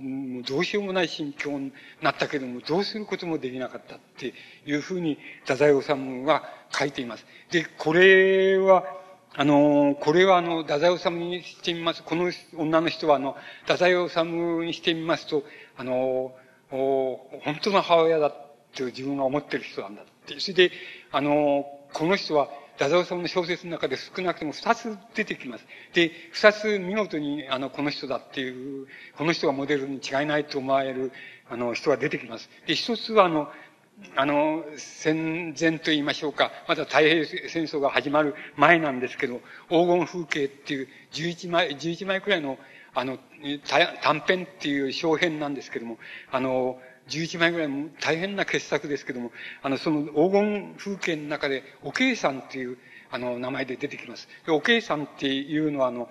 [0.45, 1.73] どうしようもない心境に
[2.03, 4.35] なったけども、どうすることもできなかったって
[4.67, 5.93] いうふうに、太宰治
[6.25, 7.27] は書いています。
[7.51, 8.85] で、これは、
[9.37, 12.03] あの、これはあの、太宰治にしてみます。
[12.03, 14.25] この女の人はあの、太宰治
[14.65, 15.45] にしてみますと、
[15.77, 16.35] あの、
[16.71, 18.31] 本当の母親だっ
[18.75, 20.41] て自分が思ってる人なんだって。
[20.41, 20.73] それで、
[21.13, 22.49] あの、この人は、
[22.79, 25.67] 太宰治の小説の中で少なくとも二つ出てきます。
[25.93, 28.87] で、二つ見事に、あの、この人だっていう、
[29.17, 31.13] この人がモデルに違いないと思われる、
[31.49, 32.51] あの、人が出てきます。
[32.67, 33.49] で、一つは、あの、
[34.17, 42.59] あの、戦前と言いましょうか、まだ太平戦争が始まる前なんですけど、黄金風景っていう11枚、11枚くらいの、
[42.93, 43.19] あの、
[44.03, 45.99] 短編っていう小編なんですけども、
[46.31, 47.69] あの、11枚ぐらい
[48.01, 49.33] 大変な傑作ですけども、
[49.63, 52.79] あの、その黄金風景の中で、おけいさんっていう、
[53.11, 54.29] あの、名前で出てきます。
[54.49, 56.09] おけいさんっていうのは、あの、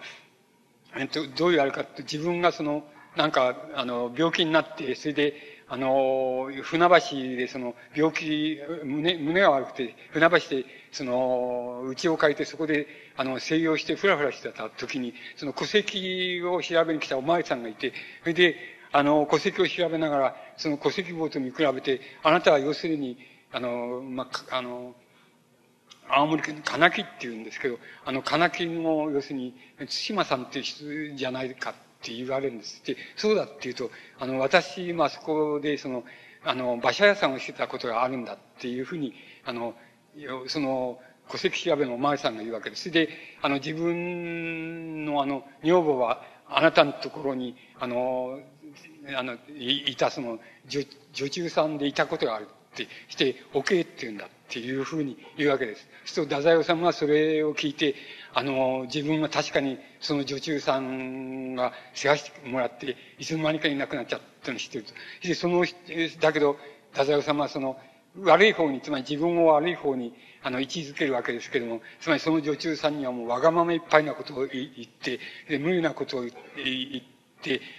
[0.95, 2.83] えっと、どういうあれかって、自分がその、
[3.15, 5.33] なんか、あの、病気になって、それで、
[5.67, 12.87] あの、船橋でその、病気、胸、胸が悪くて、船橋で、その、家を借りてそこで、
[13.17, 18.55] あの、静養してふらふらしてた時に、その戸籍を調べに来たお前さんがいて、それで、
[18.93, 23.17] あの、戸籍を調べながら、その戸籍簿と見比べて、あなたは要するに、
[23.51, 24.95] あの、まあ、あの、
[26.07, 29.55] 青森県の金木って言うんですけど、あの、金木の、要するに、
[29.87, 32.85] 津島さんって人じゃないかって言われるんです。
[32.85, 33.89] で、そうだって言うと、
[34.19, 36.03] あの、私、まあ、そこで、その、
[36.43, 39.73] あの、馬車屋さんをしてたことがあるんだっていうふうに、あの、
[40.47, 40.99] その、
[41.31, 42.91] 戸籍調べのお前さんが言うわけです。
[42.91, 43.09] で、
[43.41, 48.39] あの、自分のあの、女房は、あなたのところに、あの、
[49.15, 50.81] あの、いたその、女
[51.13, 55.87] 女中さんでいたことがあるってして、おけって言うんだっていうふうに言うわけです。
[56.05, 57.95] そうすると、太宰治はそれを聞いて、
[58.33, 64.93] あの、自分は確かにその女中さんが世話してもらって、いつの間にかいなくなっちゃったのを知ってると。
[65.27, 65.65] で、その、
[66.19, 66.57] だけど、
[66.91, 67.79] 太宰治はその、
[68.17, 70.13] 悪い方に、つまり自分を悪い方に、
[70.43, 75.19] あの、位置づけるわけですけれども、つまりその女中さんにはもうわがままいっぱいなことを言って、
[75.49, 77.12] で、無理なことを言って、、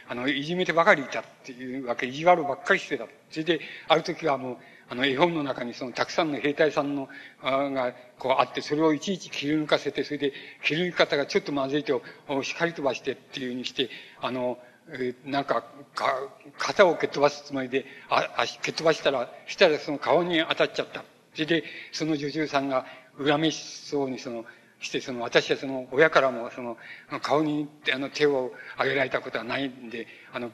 [0.09, 3.07] あの、いじめてばかりいたっていうわけ、意地悪ばっかりしてた。
[3.31, 4.57] それで、ある時はもう、
[4.89, 7.09] あの、絵本の中にその、たくさんの兵隊さんの、
[7.43, 10.32] あが、こうあって、それをいちいち切り抜かせて、それで、
[10.62, 12.03] 切り抜き方がちょっとまずいと、
[12.43, 13.89] 光飛ばしてっていうふうにして、
[14.20, 14.59] あの、
[14.93, 15.65] えなんか、
[15.95, 16.28] か、
[16.59, 21.05] 肩を蹴っ飛ばすつもりで、あ、足蹴っ飛ばしたら、したらその顔に当たっちゃった。
[21.32, 22.86] それで、その女中さんが、
[23.16, 24.45] 恨めしそうにその、
[24.85, 26.77] して、その、私はその、親からも、その、
[27.23, 30.51] 顔に、あの、手を挙げられたことはないんで、あの、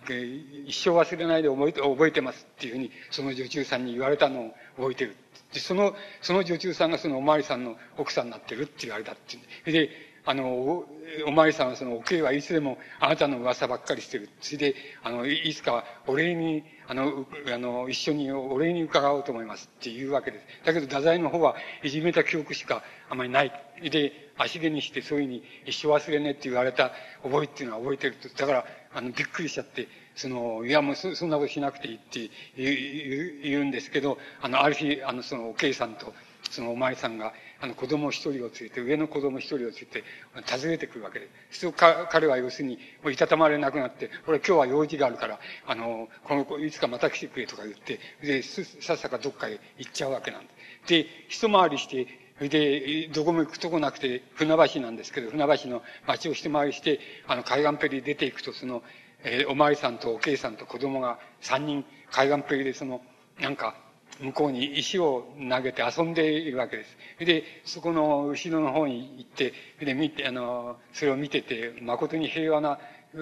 [0.67, 5.17] 一生忘れないで覚えて、覚えてますっていうふうに、その女中さんに言われたのを覚えてる。
[5.53, 9.37] で、その、その女中さんがそのおまわりさんの奥さんになってるって言われたって
[9.71, 9.73] い。
[9.73, 9.91] で、
[10.25, 10.87] あの、お、
[11.27, 14.29] おまわりさんはその、おけいはいつでもあなたの噂ばっかりしてる。
[14.41, 20.47] それで、あの、いつかお礼に、あの、あの、一緒にお礼に伺おうと思いますっていうわけです。
[20.65, 23.53] だけど、太宰の方はいじめた記憶しかあまりない。
[23.89, 26.93] で、足毛にしてそういうふうに一生忘れねって言われた
[27.23, 28.29] 覚えっていうのは覚えてると。
[28.29, 36.13] だから、あの、びっくりしちゃって、その、いや、もうそそんなことしなくていいって言うんですけど、あの、ある日、あの、その、おけいさんと、
[36.51, 37.33] そのお前さんが、
[37.63, 40.05] あの子供一人を連れて、上の子供一人を連れて、
[40.51, 41.61] 訪ねてくるわけです。
[41.61, 50.49] そう彼は要するに、もういたたまれなくなって、これ今日は用事があるから、あの、この子、いつかまた来てくれとか言って、で、さっさかどっかへ行っちゃうわけなんで
[50.87, 50.89] す。
[50.89, 52.07] で、一回りして、
[52.49, 58.83] で、どこも行くとこなくて、船橋なんですけど、船橋の町を一回りして、あの、海岸ペリ出ていくと、その、
[59.25, 63.03] えー、おまわりさんとおけいさんと子供が三人、海岸ペリでその、
[63.39, 63.75] なんか、
[64.21, 66.97] 向こうに石を投げて遊んでいるわけです。
[67.21, 69.53] で、そこの後ろの方に行って、
[69.83, 72.79] で、見て、あの、それを見てて、誠に平和な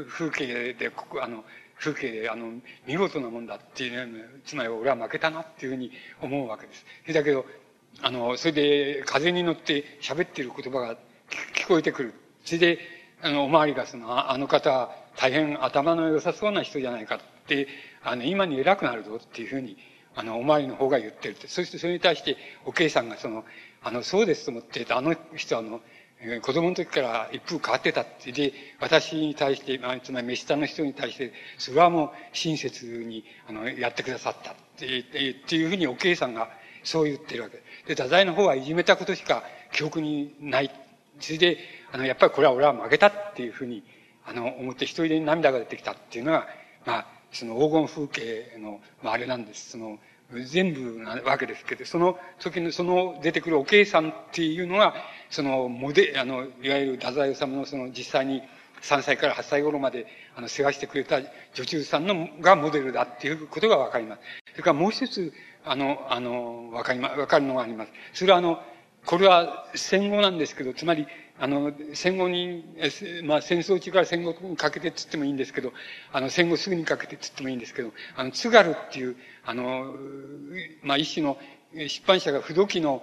[0.08, 0.90] 風景で、
[1.20, 1.44] あの、
[1.78, 2.52] 風景で、あの、
[2.86, 6.84] 見事なもんだっていう、ね、つまり俺は負けたなっていうふうに思うわけです。
[7.12, 7.46] だけど、
[8.02, 10.96] あの、それで風に乗って喋ってる言葉が
[11.54, 12.14] 聞こえてくる。
[12.44, 12.78] それで、
[13.22, 17.66] あの、おまわりがその、あの方は大変頭の良さそうな人じゃないかって、
[18.02, 19.76] あの、今に偉くなるぞっていうふうに、
[20.14, 21.48] あの、おまわりの方が言ってるって。
[21.48, 23.44] そしてそれに対して、おけいさんがその、
[23.82, 25.80] あの、そうですと思って、あの人はあの、
[26.42, 28.32] 子供の時から一風変わってたって。
[28.32, 36.50] で、私に対して、まあ、つまり、飯下の人に対して、それはもう親切に、あの、やってくださったって、っていうふうにおけいさんが
[36.82, 37.62] そう言ってるわけ。
[37.88, 39.42] で、太宰の方はいじめたことしか
[39.72, 40.70] 記憶にない。
[41.20, 41.58] それで、
[41.90, 43.82] あの、やっぱりこれは俺は負けたっていうふうに、
[44.26, 46.46] あの、思って一人で涙が出てきたっていうのが、
[46.84, 49.70] まあ、その黄金風景の、まあ、あれなんです。
[49.70, 49.98] その、
[50.44, 54.94] 全部なわけですけど、その時の、その出てくるおけいさんっていうのが、
[55.30, 58.42] その、モデ、あの、いわゆる太宰治のその実際に
[58.82, 60.06] 3歳から8歳頃まで、
[60.36, 61.20] あの、世話してくれた
[61.54, 64.20] 女中さんのがモデルだっていうことがわかります。
[64.52, 65.32] それからもう一つ、
[65.64, 67.92] あの、あの、わかりま、わかるのがあります。
[68.12, 68.62] それはあの、
[69.04, 71.06] これは戦後なんですけど、つまり、
[71.40, 72.64] あの、戦後に、
[73.24, 75.72] まあ戦争中から戦後にかけてつってもいいんですけど、
[76.12, 79.94] あの戦後すぐにかけてつってもいいんですけど、あの、津軽っていう、あの、
[80.82, 81.38] まあ一種の
[81.74, 83.02] 出版社が不動機の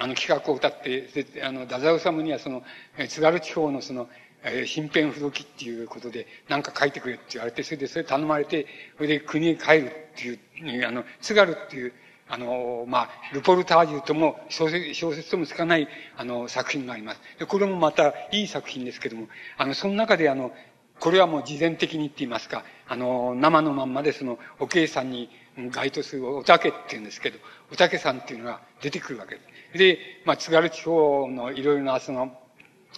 [0.00, 1.08] あの企画を歌って、
[1.42, 2.62] あの、太宰治にはその、
[3.08, 4.08] 津軽地方のその、
[4.44, 8.66] 身辺不動機っていうことで、何か書いてくれって言われて、それでそれ頼まれて、
[8.96, 11.92] それで国へ帰るっていう、あの、津軽っていう、
[12.28, 17.20] あの、まあ、ルポルタージュとも小説、小説ともつかない、あの、作品があります。
[17.38, 20.52] で、これもまたいい作品ですけども、あの、その中であの、
[21.00, 25.30] これはもう事前的にって言いますか、あの、生のまんまでその、おけいさんに
[25.70, 27.38] 該当するおたけって言うんですけど、
[27.72, 29.40] おたけさんっていうのが出てくるわけで
[29.72, 29.78] す。
[29.78, 32.37] で、まあ、津軽地方のいろいろな、その、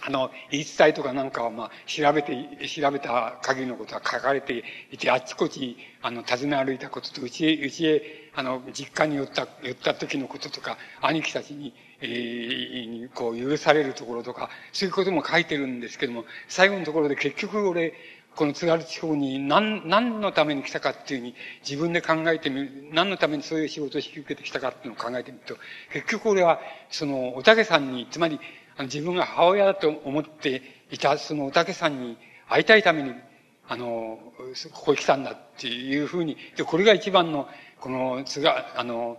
[0.03, 17.93] あの、言い伝えとかなんかは、まあ、調べて、調べた限りのことは書かれていて、あっちこっち、あの、訪ね歩いたことと、うちへ、うちへ、あの、実家に寄った、寄った時のこととか、兄貴たちに、えー、こう、許されるところとか、そういうことも書いてるんですけども、最後のところで結局俺、
[18.35, 21.35] この津軽地方に何、何のために来たかっていうふうに
[21.67, 25.57] 自分で考えてみる、何のためにそういう仕事を引き受けてきたかっていうのを考えてみると、
[25.91, 28.39] 結局俺は、その、おたけさんに、つまり、
[28.83, 32.17] 自分が母親だと思っていた、そのおたけさんに
[32.47, 33.13] 会いたいために、
[33.67, 34.19] あの、
[34.73, 37.47] ここへ来たんだっていうふうに、で、これが一番の、
[37.79, 39.17] この、つが、あの、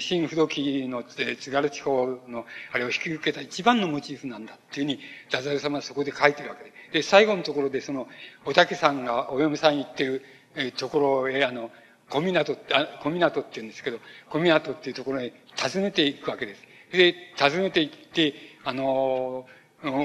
[0.00, 6.72] 新不動機の津軽地方のあれを引き受けた一番のモチーフなんだっていうふうに、太宰様はそこで書いてるわけで。
[6.92, 8.08] で、最後のところでその、
[8.44, 10.22] おたけさんがお嫁さんに行ってる、
[10.76, 11.70] ところへ、あの、
[12.08, 16.62] 小港って、あ小港って言うんですけど、小港っていうところへ訪ねていくわけです。
[16.92, 18.34] で、訪ねて行って、
[18.64, 19.46] あの、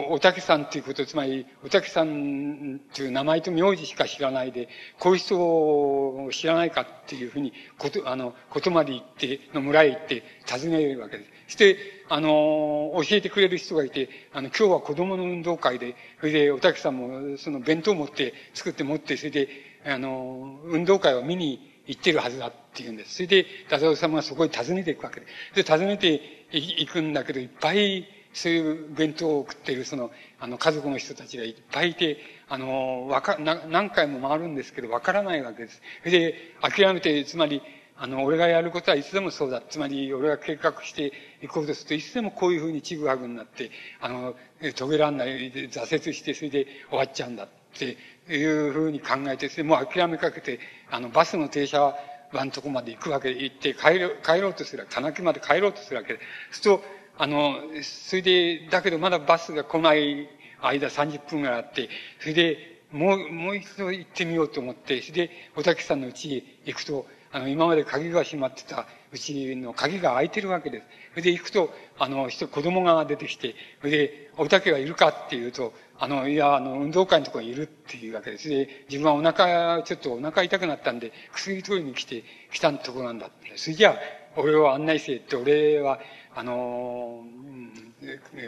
[0.09, 4.67] おたけさんっていうこと、つまり、おたけさんっていう名前と名字しか知らないで、
[4.99, 11.29] こういう人を知らないかっていうふうに、こと、あの、ことまで行って、の村へ行って尋ねるわけです。
[11.47, 11.77] そして、
[12.09, 19.47] あの、教えてくれる人がいて、あの、今日は子供の運動会で、それで、おたけさんも、その弁当を持って、作って持って、それで、
[19.85, 23.15] あの、運動会を見に行ってるはずだっていうんです。
[23.15, 25.63] それで、ダザオ様はそこに訪ねていくわけです。
[25.63, 35.81] で、訪ねていくんだけど、いっぱい、そういう弁当を食っているその、あの、家族の人たちがいっぱいいて、あの、わか、何回も回るんですけど、わからないわけです。
[36.03, 37.61] それで、諦めて、つまり、
[37.97, 39.61] あの、俺がやることはいつでもそうだ。
[39.67, 41.11] つまり、俺が計画して
[41.41, 44.35] いこうとすると、いつでもこういうふうにちぐはぐになって、あの、
[44.75, 47.47] 遂げらんない、挫折して、それで終わっちゃうんだっ
[47.77, 47.97] て
[48.33, 51.93] いうふうに考えて、それもう諦めかけて、あの、バスの停車
[52.31, 56.19] 場のとこまで行くわけで、行って帰ろう帰ろうとする、金木まで帰ろうとするわけで。
[56.51, 60.29] そうすると、あの、それで、だけどまだバスが来ない
[60.61, 61.89] 間30分ぐらいあって、
[62.21, 70.85] それで、もう、もう一度行ってみようと思って、それで、おたけさんの家へ行くと、あの、今まで鍵が閉まってたうちの鍵が開いてるわけです。
[71.11, 78.47] それで行くと、あの、人、子供が出てきて、それで、おたけはいるかっていうと、あの、いや、あの、運動会のところにいるっていうわけです。
[78.47, 82.23] で、自分はお腹、ちょっとお腹痛くなったんで、薬取りに来て、
[82.53, 83.57] 来たところなんだって。
[83.57, 85.99] それじゃあ、俺を案内せって、俺は、
[86.35, 87.23] あの、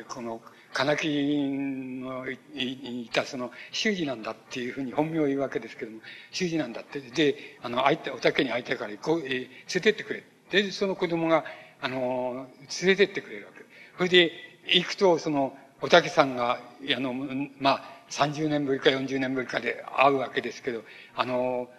[0.08, 0.42] この、
[0.74, 1.08] 金木
[2.02, 6.00] のいたその、修士なんだっていうふうに本名を言うわけですけども、
[6.32, 7.02] 修士なんだって。
[7.02, 10.24] で、あの、相手、おたけに会いたいからこう、えー、連れてってくれ。
[10.52, 11.44] で、その子供が、
[11.82, 12.48] あの、
[12.82, 13.66] 連れてってくれるわけ。
[13.98, 14.32] それで、
[14.68, 16.60] 行くと、その、おたけさんが、
[16.96, 17.14] あの、
[17.60, 20.84] まあ、30年ぶりか40年ぶりかで会うわけですけど、
[21.16, 21.70] あの、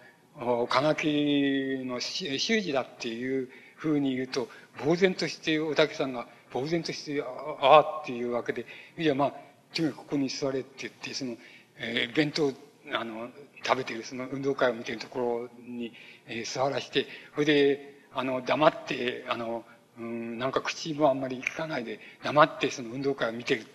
[0.69, 3.49] 金木の修士だっていう
[3.83, 4.49] ふうに言うと、
[4.85, 7.25] 呆然として、おたけさんが呆然として、あ
[7.61, 8.65] あっていうわけで、
[8.97, 9.33] いや、まあ、
[9.73, 11.35] とにかくここに座れって言って、その、
[11.77, 12.51] えー、弁当
[12.91, 13.29] あの、
[13.63, 15.93] 食べてる、その運動会を見てるところに、
[16.27, 19.63] えー、座らして、それで、あの、黙って、あの、
[19.97, 23.65] うん、なんか口もあんまり聞かないで、黙ってその運動会を見てる。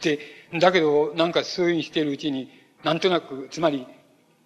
[0.00, 0.18] で、
[0.60, 2.50] だけど、なんかそういうふうにしてるうちに、
[2.84, 3.86] なんとなく、つまり、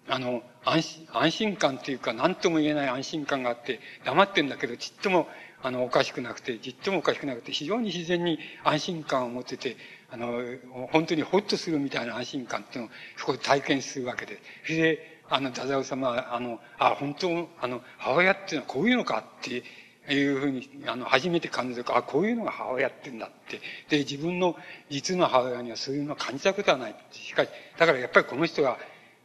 [0.09, 5.27] あの、安心、安心感っていうか、何とも言えない安心感があって、黙ってんだけど、ちっとも、
[5.61, 9.77] あの、おかしくなくて、ちっともおかしくなくて、非常に自然に安心感を持ってて、
[10.11, 10.41] あの、
[10.91, 14.39] 本当にホッとするみたいな安心感っていうのを、そこで体験するわけで。
[14.65, 19.63] それで、あの、太宰様は、あの、あ、本当、あの、母親っていうのはこういうのかって
[20.13, 23.61] いうふうに、あの、初めて感じるか、あ、こういうのが母親ってんだって。
[23.89, 24.57] で、自分の
[24.89, 26.95] 実の母親にはそういうのを感じたことはない。
[27.11, 28.77] しかし、だからやっぱりこの人が、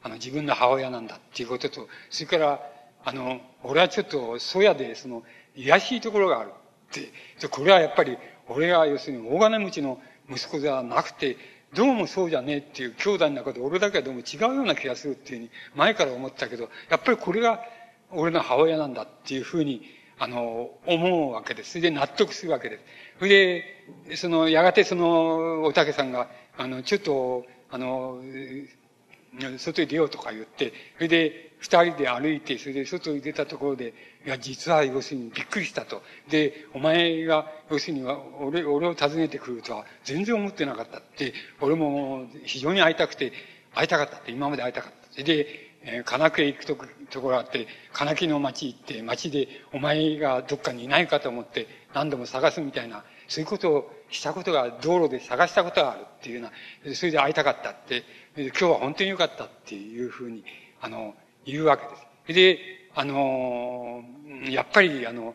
[0.03, 2.61] あの、自分の母親なんだっていうことと、それから、
[3.05, 5.23] あの、俺はちょっと、そやで、その、
[5.55, 7.49] 癒しいところがあるって。
[7.49, 8.17] これはやっぱり、
[8.49, 10.01] 俺は要するに大金持ちの
[10.31, 11.37] 息子ではなくて、
[11.75, 17.63] どうもそうじゃねえっていう兄弟の中で俺だけはどうも違うような気がするっていうふうに前から思ったけど、やっぱりこれが
[18.11, 19.83] 俺の母親なんだっていうふうに、
[20.19, 21.73] あの、思うわけです。
[21.73, 22.85] それで納得するわけです。
[23.19, 23.65] それ
[24.09, 28.21] で、その、やがてその、おたけさんが、あの、ちょっと、あの、
[29.59, 33.93] 外に出ようとか言って、それで、二人で歩いて、それで外に出たところで、
[34.25, 36.03] いや、実は要するにびっくりしたと。
[36.29, 43.33] で、お前が、要するに俺、俺を訪ねてくるとは全然思ってなかったって、俺も非常に会いたくて、
[43.75, 45.23] 会いたかったって、今まで会いたかった。
[45.23, 46.77] で、えー、金木へ行くと
[47.11, 56.49] ところがあって、金木の町行って、町でお前がどっかにいないかと思って何度も探すみたいな、そういうことをしたことが、道路で探したことがあるっていうよ
[56.85, 58.05] うな、それで会いたかったって、
[58.37, 60.45] 今日は本当に良かったっていうふうに、
[60.81, 61.15] あの、
[61.45, 62.35] 言うわけです。
[62.35, 62.59] で、
[62.95, 64.03] あの、
[64.49, 65.35] やっぱり、あの、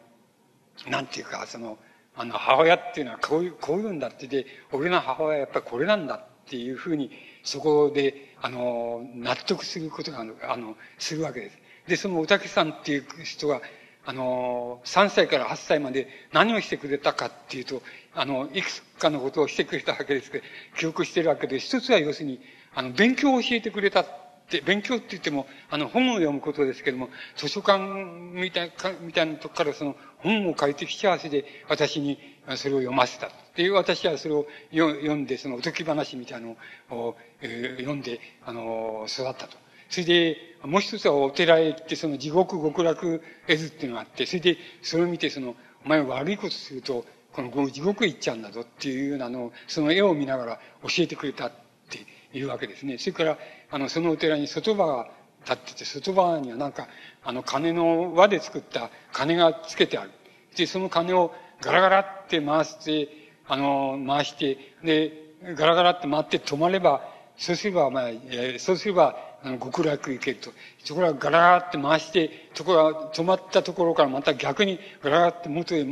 [0.87, 1.77] なんていうか、その、
[2.15, 7.11] あの、母親っていうのはこういう、こういうんだってで、俺の母親はやっぱりこれなんだっていうふうに、
[7.43, 11.57] そこで、あの、納得することが、あの、するわけです。
[11.87, 13.61] で、そのおたけさんっていう人が、
[14.05, 17.81] あの、3歳から8歳まで何をしてくれたかっていうと、
[18.13, 20.43] あの、いくつかのことをしてくれたわけですけど、
[20.77, 22.41] 記憶してるわけで、一つは要するに、
[22.75, 24.05] あの、勉強を教えてくれたっ
[24.49, 32.19] て、勉強って言っても、あの、本を読むことですけども、図書館みたいか、みたいなとこからその本を書いてきちゃわせで、私に
[32.57, 33.31] それを読ませた。
[33.55, 36.57] で、私はそれを読んで、そのおとき話みたいなの
[36.97, 39.57] を、えー、読んで、あの、育ったと。
[39.93, 45.55] それで、もう一つはお寺へ行って、その地獄極楽絵図っていうのがあって、それで、それを見て、その、
[45.85, 51.51] お前悪いことすると、この地獄へ行っちゃうんだぞっていうようなのを、その絵を見ながら教えてくれたっ
[51.91, 52.97] ていうわけですね。
[52.97, 53.37] それから、
[53.69, 55.11] あの、そのお寺に外場が
[55.45, 56.87] 立ってて、外場にはなんか、
[57.23, 60.11] あの、金の輪で作った金がつけてある。
[60.55, 63.09] で、その金をガラガラって回して、
[63.47, 67.07] あの、回して、で、ガラガラって回って止まれば、
[67.37, 70.51] そうすれば、まあ、えー、そうすれば、あの、極楽行けると。
[70.83, 75.85] そこらガラガラって回して、そこが止まったところからまた逆にガラガラって元へ、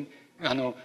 [0.44, 0.76] あの、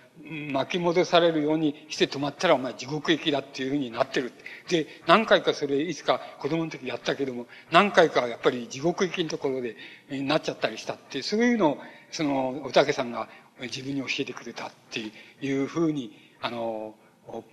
[0.53, 4.33] 巻き戻されるようにして止まったらお前地獄行きだっていうふうになってる。
[4.69, 9.77] で、何回かそれいつか子供の時やったけども、何回かやっぱり地獄行きのところで
[10.11, 11.79] なっちゃったりしたって、そういうのを、
[12.11, 13.29] その、おたけさんが
[13.61, 15.01] 自分に教えてくれたって
[15.41, 16.95] いうふうに、あの、
[17.27, 17.45] 考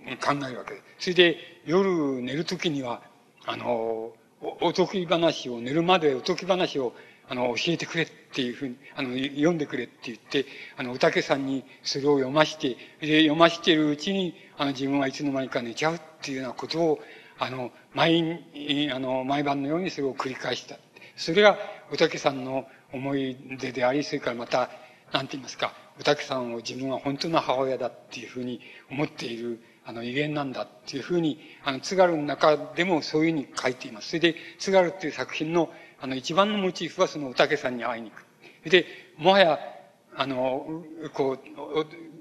[0.48, 0.84] えるわけです。
[0.98, 1.36] それで、
[1.66, 3.02] 夜寝るときには、
[3.46, 4.12] あの、
[4.60, 6.94] おとぎ話を、寝るまでおとぎ話を、
[7.28, 10.44] あの、教えてくれっていうふうに、あの、読んでくれって言って、
[10.76, 17.00] あの、おたけさんにそれを読まして、で、読ましているうちに、あの、自分はいつの間にか寝ちゃうっていうようなことを、
[17.38, 18.22] あの、毎、
[18.92, 20.76] あの、毎晩のようにそれを繰り返した。
[21.16, 21.58] それが、
[21.90, 24.70] おたけさんの思い出であり、それからまた、
[25.12, 28.60] なんて言いますか、おたけさんを自分は本当の母親だっていうふうに
[28.90, 34.08] 思っている、あの、威厳なんだっていうふうに、あの、津軽の中でもそういうふうに書いています。
[34.08, 35.70] それで、津軽っていう作品の、
[36.00, 38.70] あの、一番のモチーフはそのおたけさんに会いに行く。
[38.70, 38.86] で、
[39.18, 39.58] もはや、
[40.16, 41.38] あの、こう、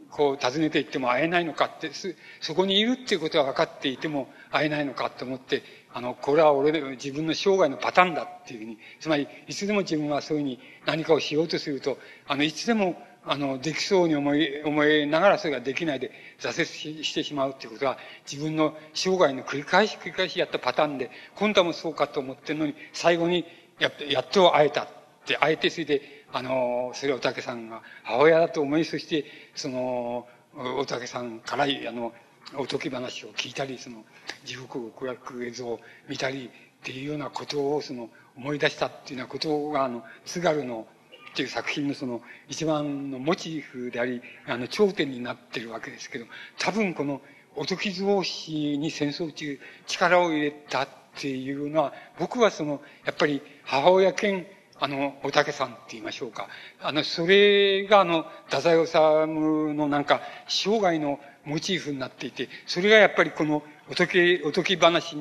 [0.10, 1.92] こう訪ねて行っても会えないのかって、
[2.40, 17.98] そこにいるっていうことは分かっていても会えないのかと思って、あの、これは俺の自分の生涯のパターンだっていうふうに、つまり、いつでも自分はそういうふうに何かをしようとすると、あの、いつでもあの、できそうに思い、思いながらそれができないで挫折してしまうっていうことは、
[18.30, 23.46] 自分の生涯の繰り返し繰り返しやったパターンで、今度もそうかと思ってるのに、最後に
[23.80, 24.88] やっやっと会えたっ
[25.26, 26.02] て、会えて、それで、
[26.34, 29.26] あの、それをおたけさんが母親だと思い、そして、
[29.56, 32.14] その、おたけさんから、あの、
[32.58, 34.04] おとぎ話を聞いたり、その、
[34.44, 35.80] 地獄極楽映像を
[36.10, 36.50] 見たりっ
[36.84, 40.88] ていうようなことを、その、思い出したっていうようなことが、あの、津軽の、
[41.34, 46.26] っていう作品のその一番のモチーフであり、あの頂点になってるわけですけど、
[46.60, 47.22] 多分この
[47.56, 50.88] 音傷同士に戦争中力を入れたっ
[51.18, 54.46] っていうのは、僕はその、やっぱり母親兼、
[54.80, 56.48] あの、おたけさんって言いましょうか。
[56.82, 65.16] あの、それがあの、太宰治のなんか、生涯のモチーフになっていて、それがやっぱりこの、おとき、おとき話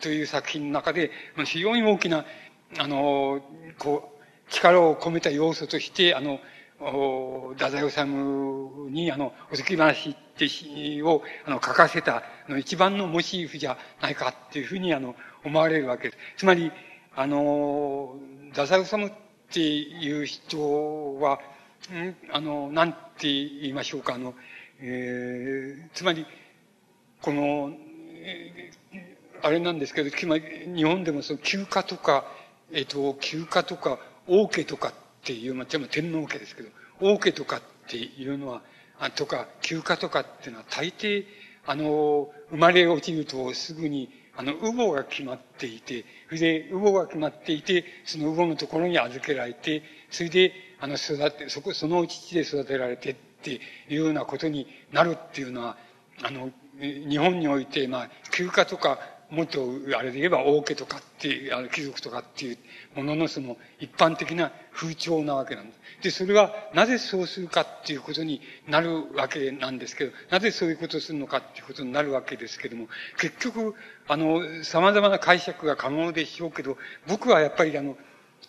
[0.00, 1.10] という作品の中で、
[1.44, 2.24] 非常に大きな、
[2.78, 3.42] あの、
[3.78, 4.19] こう、
[4.50, 6.40] 力を込めた要素として、あの、
[6.80, 8.04] 太宰治
[8.90, 10.46] に、あの、おとぎ話って
[11.02, 15.14] を、あの、書かせた、あの、一番のモチーフじゃないかっていうふうに、あの、
[15.44, 16.18] 思われるわけです。
[16.38, 16.72] つまり、
[17.14, 18.16] あの、
[18.50, 19.12] 太宰治っ
[19.52, 21.38] ていう人は、
[21.92, 22.16] ん？
[22.32, 24.34] あの、なんて言いましょうか、あの、
[24.80, 26.26] えー、つまり、
[27.20, 27.72] この、
[28.22, 30.44] えー、あれなんですけど、つまり、
[30.74, 32.24] 日本でもその休暇とか、
[32.72, 34.92] えっ、ー、と、休暇とか、王家とかっ
[35.24, 35.80] ていう、まあ、天
[36.12, 36.68] 皇家ですけど、
[37.00, 38.62] 王家とかっていうのは、
[38.98, 41.24] あとか、休暇とかっていうのは大抵、
[41.66, 53.60] あの、生まれ落ちるとすぐに、あの、乳母が決まっていて、それで、乳母が決まっていて、その乳母のところに預けられて、それで、あの、育て、そこ、その父で育てられてってい
[53.90, 55.76] うようなことになるっていうのは、
[56.22, 58.98] あの、日本において、まあ、休暇とか、
[59.30, 59.64] もっと、
[59.96, 62.58] あれで言えば、王家とかっていう、あの、貴族とかっていう
[62.96, 65.80] もののその、一般的な風潮なわけなんです。
[66.02, 72.88] で、それは、なぜそうするかっていうことになるわけなんですけど、なぜそういうことをするのかっていうことになるわけですけども、
[73.18, 73.74] 結局、
[74.08, 76.76] あの、様々な解釈が可能でしょうけど、
[77.06, 77.96] 僕はやっぱりあの、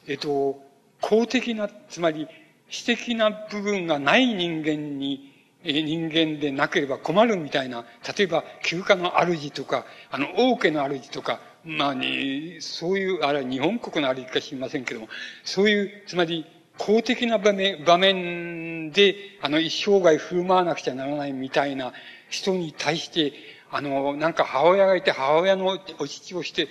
[0.07, 0.63] えっと、
[0.99, 2.27] 公的な、つまり、
[2.69, 5.30] 私的な部分がない人間に、
[5.63, 7.85] 人間でなければ困るみたいな、
[8.17, 15.09] 例えば、休暇の主とか、あの、王家の主とか、まあ、ね、そういう、あれは日本国のあれか知りませんけども、
[15.43, 16.45] そういう、つまり、
[16.77, 21.93] 公的な場面、場面で、あの、一生涯振る舞わなくちゃならないみたいな
[22.29, 23.33] 人に対して、
[23.69, 26.67] あの、なんか母親がいて母親のお乳をして、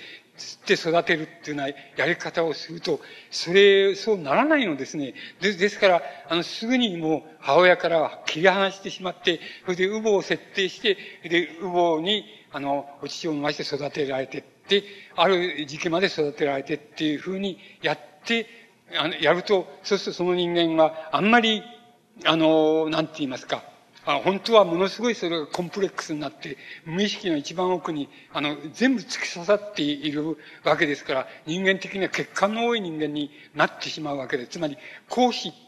[0.63, 3.01] って育てるっていうようなやり方をすると、
[3.31, 5.15] それ、そうならないのですね。
[5.41, 14.85] でですから、あの、すぐにもう母親から切り離してしまって、それで乳母を設定して、で、乳母に、あの、お乳を飲まして育てられてって、
[15.17, 18.47] ある時期まで育てられてっていうふうにやって、
[18.99, 21.63] あの、やると、そうするとその人間は、あんまり、
[22.25, 23.65] あの、なんて言いますか、
[24.13, 34.51] あ本当はものすごいそれがコンプレックスになって、無意識の一番奥に、あの、全部突き刺さっているわけですから、人間的には欠陥の多い人間になってしまうわけです。
[34.51, 34.77] つまり、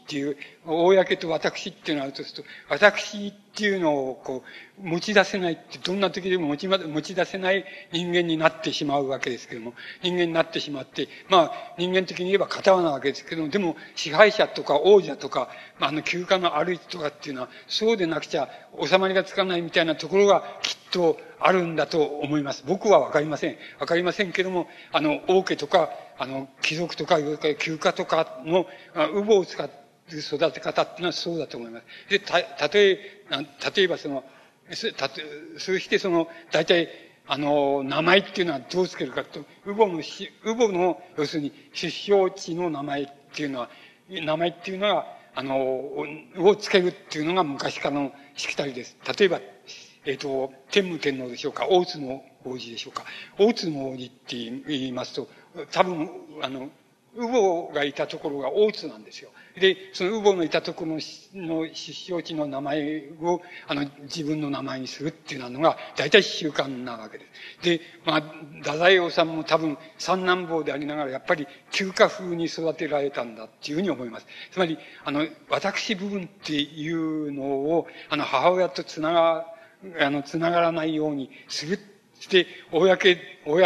[0.03, 4.43] っていう、公と私っていうのがあるとすると、私っていうのをこ
[4.81, 15.49] う、持ち出せないって、どんな時でも持ち持ち出せない人間になってしまうわけですけども、人間になってしまって、まあ、人間的に言えば片なわけですけども、でも、支配者とか王者とか、
[15.79, 18.49] あの、休暇の歩いとかっていうのは、そうでなくちゃ
[18.83, 22.63] 収まりがつかないみたいなところがきっとあるんだと思います。
[22.65, 23.57] 僕はわかりません。
[23.79, 27.19] わかりませんけども、あの、王家とか、あの、貴族とか、
[27.59, 28.65] 休暇とかの、
[28.95, 29.82] 乳母を使って
[30.19, 31.85] 育て方っていうのはそうだと思います。
[32.09, 33.23] で、た、例え、
[33.75, 34.23] 例えばその、
[34.97, 35.21] たと、
[35.57, 36.89] そしてその、大体、
[37.27, 43.69] あの、名前っていうのはどうつけるかと、乳母の、乳母の、要するに、出生地の名前っていうのは、
[44.09, 45.57] 名前っていうのは、あの、
[46.37, 48.97] をつけるっていうのが昔からのしきたりです。
[49.17, 49.41] 例えば、
[50.05, 53.05] えっ、ー、と、天武天皇でしょうか、大津の王子でしょうか。
[53.37, 54.35] 大津の王子って
[54.67, 55.29] 言いますと、
[55.71, 56.09] 多分、
[56.41, 56.69] あの、
[57.15, 59.29] 乳母がいたところが大津なんですよ。
[59.59, 67.25] で、その乳母のいたところの出生地の名前を、あの、自分の名前にするっていうのが、大体習慣なわけで
[67.61, 67.63] す。
[67.63, 68.21] で、まあ、
[68.61, 74.25] 太宰治も多分三男坊でありながら、やっぱり休暇風に育てられたんだっていうふうに思います。
[74.51, 79.47] つまり、あの、私部分っていうのを、あの、母親とつなが、
[79.99, 81.79] あの、つながらないようにする。
[82.23, 82.87] して、公、
[83.45, 83.59] 公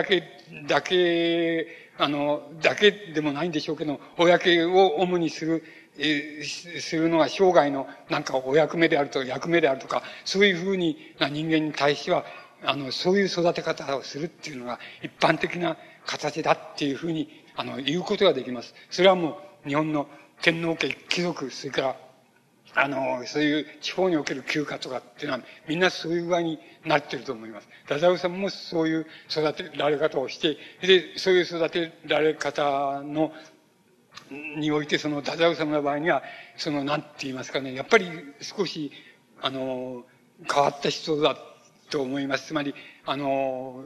[0.68, 1.68] だけ、
[1.98, 5.64] あの、だけでもないんでしょうけど、公を主にする、
[5.98, 12.26] えー、するのが生涯のなんかお役目であるとか役目であるとか、そういうふうにな人間に対しては、
[12.64, 18.76] あの、そういう育て方をするっていうのが一般的な形だっていうふうに、あの、言うことができます。
[18.90, 20.08] それはもう日本の
[20.42, 21.96] 天皇家貴族、それから
[22.80, 27.68] あの、そういう地方における休暇とかっていうのは、みんなそういう具合になってると思います。
[27.88, 33.32] ダザウさんもそういう育てられ方をして、で、そういう育てられ方の、
[34.30, 36.22] において、そのダザウさんの場合には、
[36.56, 38.92] その、なんて言いますかね、やっぱり少し、
[39.42, 40.06] あの、
[40.48, 41.36] 変わった人だ
[41.90, 42.48] と思います。
[42.48, 42.76] つまり、
[43.08, 43.86] あの、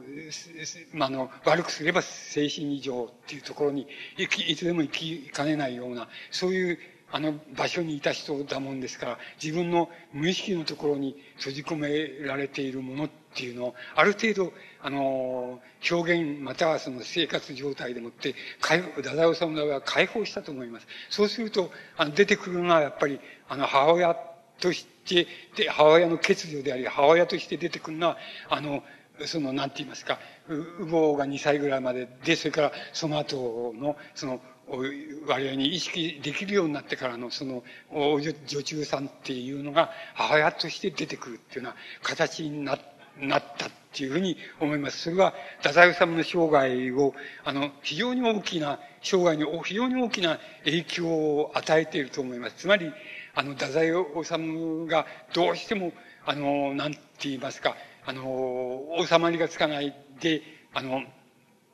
[0.92, 3.86] まあ、の、悪くすれば精神異常っていうところに、
[4.18, 6.78] いつでも行きかねないような、そういう
[7.12, 15.60] あの場所にいた人だもんですから、自分の無意識のところに閉じ込められているものっていうのを、ある程度、あの、
[15.90, 20.86] 表現、またはその生活状態でもって、解放、太宰治の場合は解放したと思います。
[21.10, 24.16] そうすると、あの、出てくるのはやっぱり、あの、母親
[24.58, 28.16] として、で、母親の欠如であり、母親として出てくるのは、
[28.48, 28.82] あの、
[29.26, 30.18] その、なんて言いますか、
[30.48, 38.32] 乳母が2歳ぐらいまでで、それからその後の、その、我々に意識できるようになってからの、その、女
[38.62, 42.78] 中さんっていうのが母親として出てくるっていうような形にな
[43.20, 44.98] なったっていうふうに思います。
[44.98, 47.14] それは、太宰治の生涯を、
[47.44, 52.56] あの、非常に大きな、生涯に非常に大きな影響を与えていると思います。
[52.56, 52.90] つまり、
[53.34, 55.92] あの、太宰治がどうしても、
[56.24, 57.76] あの、なんて言いますか、
[58.06, 61.02] あの、収まりがつかないで、あの、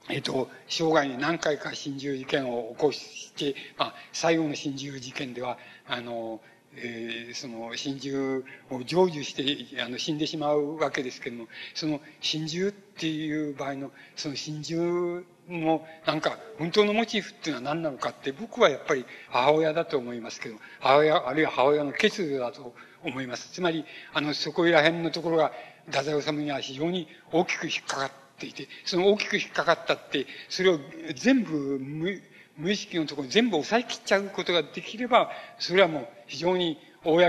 [0.09, 6.41] えっ、と、生涯に何回か心中事件を起こして、まあ、最後の心中事件では、あの、
[6.77, 23.51] えー、その心中を成就してあの死んでしまうわけですけども、その心中っていう場合の、その心中のなんか本当のモチーフっていうのは何なのかって僕はやっぱり母親だと思いますけど、母親、あるいは母親の欠如だと思います。
[23.51, 25.53] つまり、あの、そこら辺のところが、
[25.87, 30.79] 太宰治には非常に大きく引っかかっていて、その大きく引っかかったって、それを
[31.15, 32.23] 全部無、
[32.57, 37.29] 無意識のところに全部抑え切っちゃうことができれば、それはもう非常に公面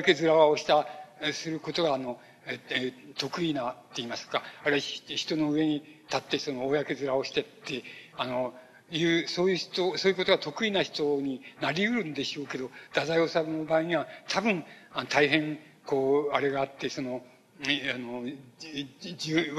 [0.49, 0.87] をした、
[1.33, 7.83] することが、あの、え、得意なって言いますか、あるいは人の上に立ってその公面をしてって、
[8.17, 8.53] あの、
[8.91, 14.65] いう、そういう人、そういうことが得意な人になり得るんでしょうけど、太宰治の場合には多分、
[15.09, 17.21] 大変、こう、あれがあって、その、
[17.61, 18.25] あの、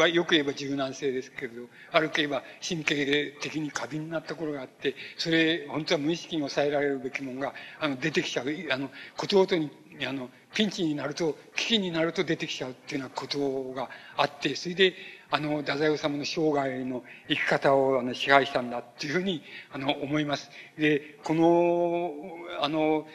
[0.09, 8.47] よく言えば柔軟性ですけれど、悪く言えば神経的に過敏なところがあって、それ、本当は無意識に抑えられるべきものが、あの、出てきちゃう。
[8.71, 9.71] あの、ことごとに、
[10.07, 14.95] あの、ピンチになると、危機になると出てきちゃうっていうようなことがあって、それで、
[15.31, 20.51] あの、太宰治の生涯の生き方をあの支配したんだっていうふうに、あの、思います。
[20.79, 22.15] で、この、
[22.63, 23.07] あの、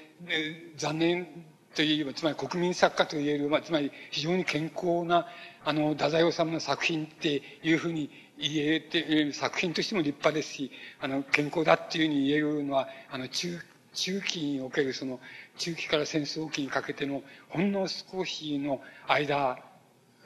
[0.78, 1.28] 残念
[1.76, 5.28] といえば、つまり国民作家と言える、まあ、つまり非常に健康な、
[5.64, 13.60] あの、太宰治の作品っていうふうに言えて、作品としても立派ですし、あの、健康だっていうふうに言えるのは、あの、中、
[13.94, 15.20] 中期におけるその、
[15.58, 19.60] 中期から戦争期にかけてのほんの少しの間、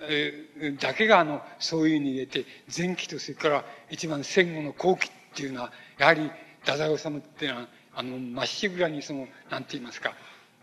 [0.01, 2.45] えだけがあの、そういうふうに言えて、
[2.75, 6.31] 前期とそれから一番戦後の後期っていうのは、やはり、
[6.61, 10.13] 太宰治っていうのは、あの、まっしぐらにその、なんて言いますか、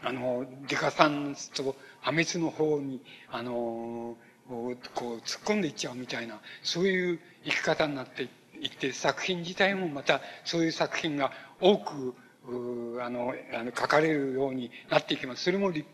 [0.02, 3.00] あの、デカさんと破滅の方に、
[3.30, 4.16] あの、
[4.94, 8.28] こう、突っ込んでいっちゃうみたいな、そういう生き方になって
[8.60, 12.14] いって、作品自体もまた、そういう作品が多く、
[13.00, 15.44] あの、あの、書かれるようになっていきます。
[15.44, 15.84] それも、優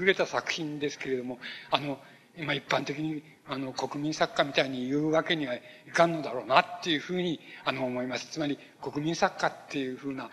[0.00, 1.38] れた作品ですけれども、
[1.70, 1.98] あの、
[2.36, 5.62] 今一般的に、あの、国民作家みたいに言うわけにはい
[5.92, 8.26] かんのだろうなっていうふうに、あの、思います。
[8.26, 10.30] つまり、国民作家っていうふうな、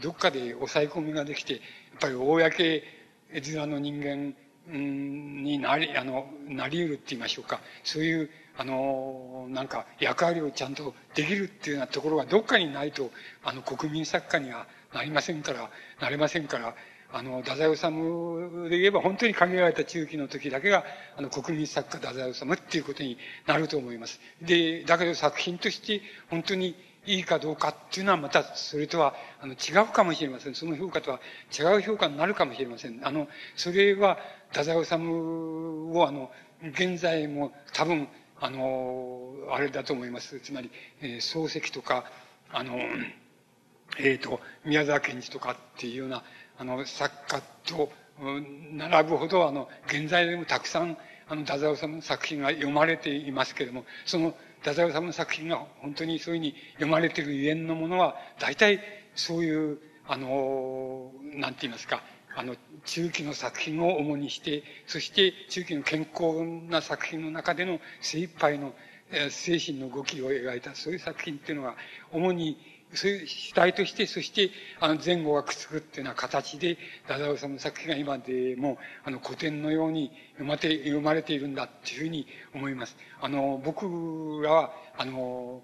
[0.00, 1.62] どっかで抑え込みができて、やっ
[2.00, 2.50] ぱり公面
[3.70, 4.34] の人間
[4.68, 7.60] になり、あの、なり得るって言いましょうか。
[7.84, 13.10] そういう、あの、なんか役割をちゃんとできるっていうようなところがどっかにないと、
[13.44, 15.70] あの、国民作家にはなりませんから、
[16.00, 16.74] なれませんから、
[17.12, 20.84] あの、太宰治で言えば本当に限られた中期の時だけが、
[21.16, 24.20] あの、国民作家太宰治っていうことになると思います。
[24.42, 26.74] で、だけど作品として本当に
[27.06, 30.54] いいかどうかっていうのはまたそれとはあの違うかもしれません。
[30.54, 31.20] その評価とは
[31.56, 33.00] 違う評価になるかもしれません。
[33.02, 34.18] あの、それは
[34.50, 36.30] 太宰治をあの、
[36.62, 38.08] 現在も多分、
[38.40, 40.40] あの、あれだと思います。
[40.40, 40.70] つまり、
[41.00, 42.04] えー、漱石とか、
[42.50, 42.76] あの、
[43.98, 46.24] えっ、ー、と、宮沢賢治とかっていうような、
[46.58, 47.90] あの、作家と
[48.72, 50.96] 並ぶほど、あの、現在でもたくさん、
[51.28, 58.80] あの、太宰治の作品が読まれていますけれども、その太宰治の作品が本当にそういうふうに読まれているゆえんのものは、大体
[59.14, 59.78] そういう、
[60.08, 62.02] あの、なんて言いますか、
[62.36, 62.54] あの、
[62.84, 68.74] 中期の作品を主にして、そして中期の健康な作品の中での精一杯の
[69.30, 71.76] 精神の動きを描いた、そういう作品っていうのが、
[72.12, 72.58] 主に
[72.94, 74.50] そういう主体として、そして、
[74.80, 82.96] あの、前後がくっつくっていうような形で、ダダオさんの作品が今でも、あの、古典のように読まて、読まれているんだっていうふうに思います。
[83.20, 85.62] あの、僕らは、あの、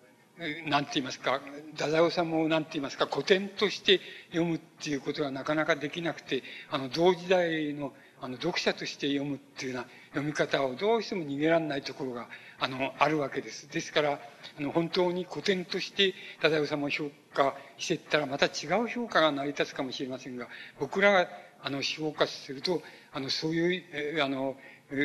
[0.66, 1.40] なんて言いますか、
[1.76, 4.00] 太宰治もなんて言いますか、古典として
[4.30, 7.92] 読むっていうことがなかなかできなくて、あの、同時代の、
[8.22, 12.28] あの、読者として読むっていうような読み方をどうしても逃げられないところが、
[12.60, 13.68] あの、あるわけです。
[13.68, 14.20] ですから、
[14.58, 20.46] あの、本当に古典として、太宰治を評価していったら、また違う評価が成り立つかもしれませんが、
[20.78, 21.28] 僕らが、
[21.64, 22.80] あの、評価すると、
[23.12, 24.56] あの、そういう、えー、あの、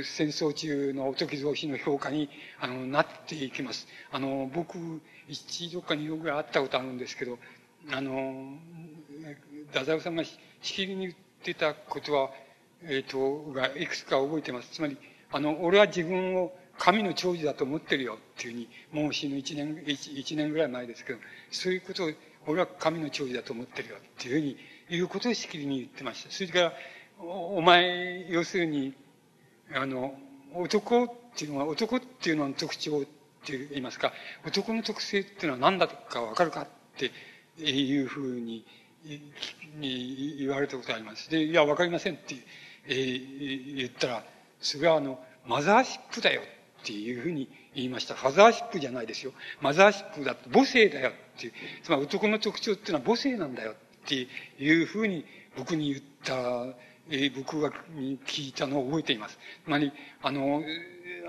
[0.04, 2.30] 戦争中の音木造詞の評価に、
[2.60, 3.88] あの、なっていきます。
[4.12, 4.78] あの、僕、
[5.28, 7.40] 一度か二度ぐらい会ったことあるんですけど、
[7.92, 8.60] あの、
[9.72, 12.30] 太宰治さんがしきりに言ってたことは、
[12.84, 14.70] えっ、ー、と、がいくつか覚えてます。
[14.72, 14.98] つまり、
[15.32, 18.70] あの、俺は自分を神の長寿だと思ってるよっていうふうに、
[19.04, 21.20] もう死ぬ一年、一年ぐらい前ですけど、
[21.52, 22.12] そういうことを、
[22.46, 24.58] 俺は神の長寿だと思ってるよっていうふうに、
[24.90, 26.32] いうことをしきりに言ってました。
[26.32, 26.74] それから、
[27.20, 28.94] お前、要するに、
[29.74, 30.18] あの、
[30.54, 33.06] 男っていうのは、男っていうのは特徴っ
[33.46, 34.14] て言いますか、
[34.46, 36.68] 男の特性っていうのは何だとかわかるかっ
[36.98, 37.12] て
[37.62, 38.66] いうふうに、
[39.78, 41.30] に言われたことがあります。
[41.30, 42.44] で、いや、わかりませんっていう、
[42.88, 44.24] えー、言ったら、
[44.60, 46.42] それはあの、マザーシップだよ
[46.82, 48.16] っていうふうに言いました。
[48.16, 49.34] ファザーシップじゃないですよ。
[49.62, 51.54] マザーシップだと母性だよっていう。
[51.84, 53.76] つまり男の特徴っていうのは母性なんだよっ
[54.08, 54.28] て
[54.60, 55.26] いうふうに
[55.58, 56.34] 僕に言った、
[57.10, 57.72] えー、僕が
[58.26, 59.38] 聞いたのを覚えています。
[59.64, 59.92] つまり、
[60.22, 60.64] あの、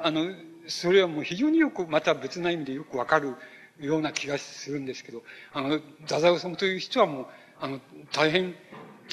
[0.02, 0.30] あの、
[0.66, 3.34] それはもう非常によく、また別な意味でよくわかる
[3.80, 5.22] ような気がするんですけど、
[5.52, 7.26] あの、太宰治という人はもう、
[7.60, 7.80] あの、
[8.12, 8.54] 大変、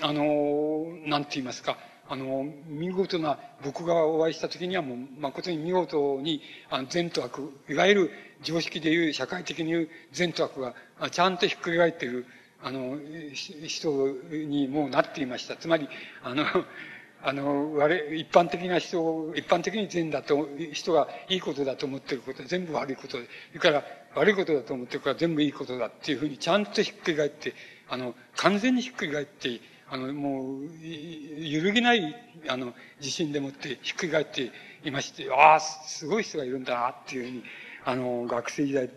[0.01, 8.11] あの、なんて言いますか、あの、見事な、僕がお会いした時にはもう、誠に見事に、あの、善と悪、いわゆる
[8.43, 10.75] 常識でいう、社会的にいう善と悪が、
[11.09, 12.25] ちゃんとひっくり返っている、
[12.61, 12.97] あの、
[13.33, 15.55] 人にもうなっていました。
[15.55, 15.87] つまり、
[16.23, 16.45] あの、
[17.27, 23.83] あの、我、一般的な人、一般的に善だと、人がいいことだと思ってることは全部悪いことで、それから
[24.13, 27.55] 悪いことだと思ってるから全部いいことだっていうふうにちゃんとひっくり返って、
[27.89, 29.59] あの、完全にひっくり返って、
[29.95, 32.13] あの、もう、揺るぎない、
[32.49, 34.51] あの、自信でもってひっくり返って
[34.83, 37.43] いまして、ああ、すごい人がいるんだなっていうふうに、
[37.85, 38.89] あの、学生時代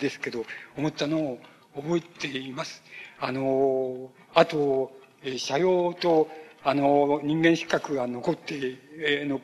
[0.00, 0.44] ですけど、
[0.76, 1.40] 思ったのを
[1.74, 2.80] 覚えています。
[3.18, 4.92] あの、あと、
[5.36, 6.28] 社用と、
[6.62, 9.40] あの、人間資格が残ってえの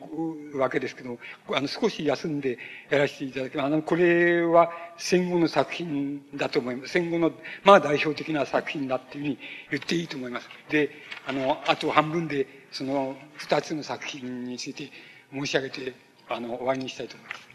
[0.59, 1.17] わけですけど、
[1.51, 3.65] あの、少し休んでやらせていただきます。
[3.65, 6.93] あの、これは戦後の作品だと思います。
[6.93, 7.31] 戦後の、
[7.63, 9.39] まあ代表的な作品だっていうふうに
[9.71, 10.49] 言っていいと思います。
[10.69, 10.91] で、
[11.25, 14.91] あの、あと半分で、その二つの作品について
[15.33, 15.93] 申し上げて、
[16.29, 17.47] あの、終わりにしたいと思います。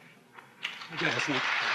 [0.98, 1.71] じゃあです。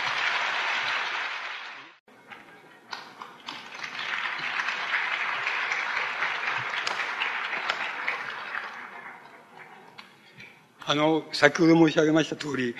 [10.89, 12.73] あの、先ほど申し上げました通り、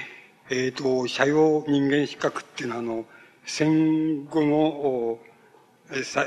[0.50, 3.06] えっ、ー、と、社用人間資格っていうのは、あの、
[3.46, 5.20] 戦後の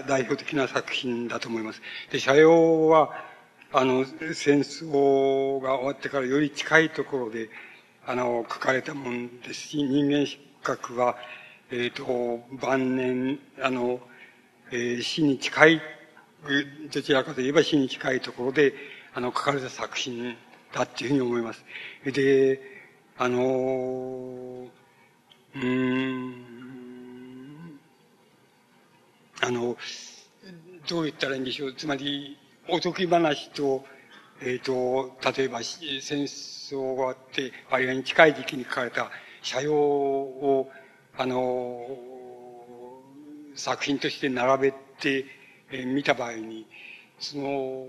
[0.07, 1.81] 代表的な作品だと思います。
[2.12, 3.24] で、社用は、
[3.73, 7.48] あの、戦争が終わってからより近いところで、
[8.07, 11.16] あの、書かれたもんですし、人間資格は、
[11.70, 14.01] えっ、ー、と、晩年、あの、
[14.70, 15.82] えー、死に近い、
[16.93, 18.74] どちらかといえば死に近いところで、
[19.15, 20.36] あの、書かれた作品
[20.73, 21.65] だっていうふうに思います。
[22.05, 22.61] で、
[23.19, 24.69] あの、
[25.55, 26.35] うん、
[29.41, 29.77] あの、
[30.89, 31.75] どう言ったらいいんでしょう。
[31.75, 32.39] つまり、
[32.69, 33.85] おとぎ話と、
[34.43, 39.11] えっ、ー、と、例えば戦争があって、割合に近い時期に書かれた
[39.43, 40.71] 社用を、
[41.17, 41.99] あの、
[43.55, 45.27] 作品として並べて、
[45.73, 46.67] えー、見た場合に、
[47.19, 47.87] その、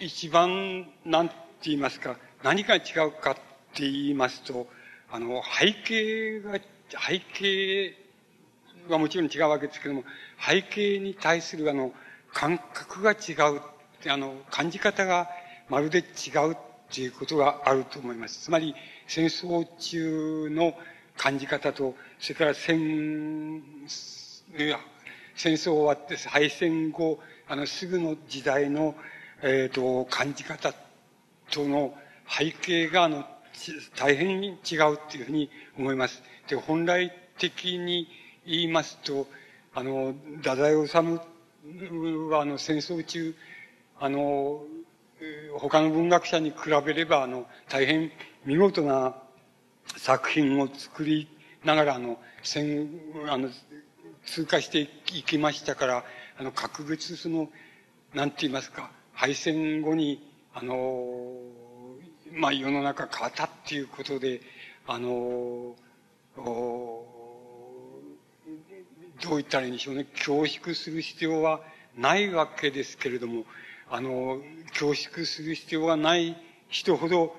[0.00, 1.30] 一番、なん
[1.70, 3.34] 言いますか、何が違うかっ
[3.74, 4.68] て言いますと、
[5.10, 6.58] あの、背景が、
[6.88, 7.94] 背景
[8.88, 10.04] はもちろん違うわけですけども、
[10.40, 11.92] 背景に対するあの、
[12.32, 13.60] 感覚が違う、
[14.10, 15.28] あの、感じ方が
[15.68, 16.02] まるで違
[16.48, 16.56] うっ
[16.90, 18.40] ていうことがあると思います。
[18.40, 18.74] つまり、
[19.06, 20.74] 戦争中の
[21.16, 23.62] 感じ方と、それから戦、
[25.34, 28.94] 戦争終わって敗戦後、あの、すぐの時代の、
[29.42, 30.72] えっ、ー、と、感じ方
[31.52, 31.94] との
[32.28, 33.24] 背景が、あの、
[33.96, 34.58] 大変違うっ
[35.08, 36.22] ていうふうに思います。
[36.48, 38.08] で、本来的に
[38.44, 39.28] 言いますと、
[39.74, 40.96] あの、太宰治
[42.30, 43.34] は、あの、戦争中、
[44.00, 44.64] あの、
[45.58, 48.10] 他の文学者に比べれば、あの、大変
[48.44, 49.14] 見事な
[49.96, 51.28] 作品を作り
[51.64, 52.88] ながら、あの、戦、
[53.28, 53.50] あの、
[54.24, 56.04] 通過していきましたから、
[56.38, 57.50] あの、格別その、
[58.14, 61.34] なんて言いますか、敗戦後に、あの、
[62.32, 64.40] まあ、世の中変わったっていうことで、
[64.86, 65.74] あの、
[69.22, 70.04] どう言ったらいいんでしょうね。
[70.04, 71.60] 恐縮する必要は
[71.96, 73.44] ないわけですけれども、
[73.90, 76.36] あの、恐縮する必要がない
[76.68, 77.36] 人ほど、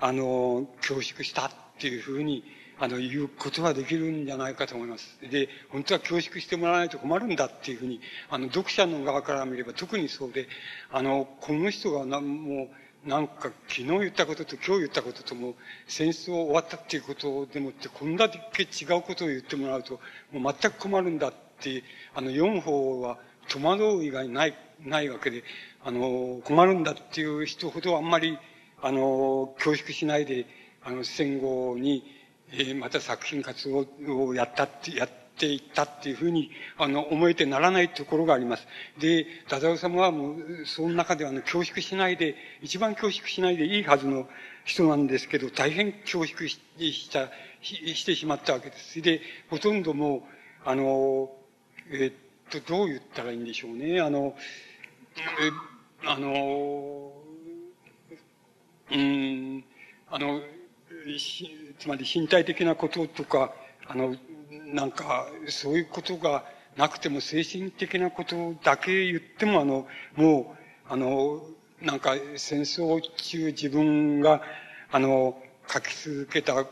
[0.00, 2.44] あの、恐縮したっていうふうに、
[2.80, 5.18] あの、言うことができるんじゃないかと思います。
[5.30, 8.00] で、本当は恐縮してもらわないと困るんだっていうふうに、
[8.30, 10.48] あの、読者の側から見れば特にそうで、
[10.90, 12.68] あの、この人がな、もう、
[13.06, 15.54] なんか昨日言ったことと今日言ったこととも
[15.86, 20.00] 戦争終わったっていうことでもってこんだけ違うことを言ってもらうと
[20.32, 21.82] もう全く困るんだって
[22.14, 24.54] あの4方は戸惑う以外ない
[24.84, 25.44] ないわけで
[25.82, 28.38] あの困るんだっていう人ほどあんまり
[28.82, 30.46] あの恐縮しないで
[30.82, 32.04] あの戦後に
[32.52, 33.86] えまた作品活動
[34.26, 38.66] をやったって、やっていったっていうふうに、あの、思えてならないところがあります。
[38.98, 44.28] で、ダダオ様はもう、その中ではあの、恐縮しないで、一番恐縮しないでいいはずの
[44.64, 47.30] 人なんですけど、大変恐縮しした、
[47.62, 49.00] してしまったわけです。
[49.00, 50.22] で、ほとんどもう、
[50.64, 51.30] あの、
[51.92, 54.00] えっと、どう言ったらいいんでしょうね。
[54.00, 54.34] あの、
[55.16, 57.12] え、あの、
[58.92, 59.64] うん、
[60.10, 60.42] あの、
[61.16, 63.52] しつまり身体的なこととか、
[63.86, 64.14] あの、
[64.66, 66.44] なんか、そういうことが
[66.76, 70.56] なくても精神的なことだけ言っても、あの、も
[70.88, 71.42] う、あの、
[71.80, 74.42] なんか戦争中自分が、
[74.92, 76.66] あの、書き続けた、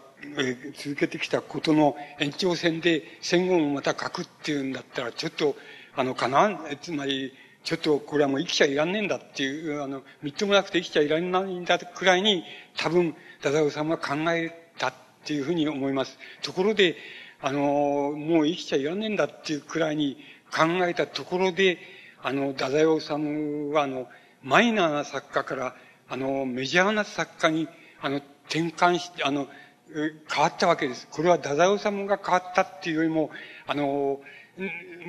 [0.76, 5.56] 続けてきたことの延長線で戦後もまた書くっていうんだったら、ちょっと、
[5.96, 7.32] あの、かな、つまり、
[7.64, 12.44] ちょっとこれはもう生きちゃいらんねえんだっていう、あの、みっともなくて生きちゃいらんないんだくらいに、
[12.76, 14.67] 多分、ダダオさんは考え
[15.24, 16.18] っていうふうに思います。
[16.42, 16.96] ところで、
[17.40, 20.16] あの、もう生きちゃいらんねえんだっていうくらいに
[20.50, 21.78] 考えたところで、
[22.22, 24.08] あの、ダダオさんは、あの、
[24.42, 25.76] マイナーな作家から、
[26.08, 27.68] あの、メジャーな作家に、
[28.00, 28.16] あの、
[28.48, 29.48] 転換して、あの、
[29.94, 31.06] 変わったわけです。
[31.10, 33.30] これはダダオさんが変わったっていうよりも、
[33.66, 34.20] あの、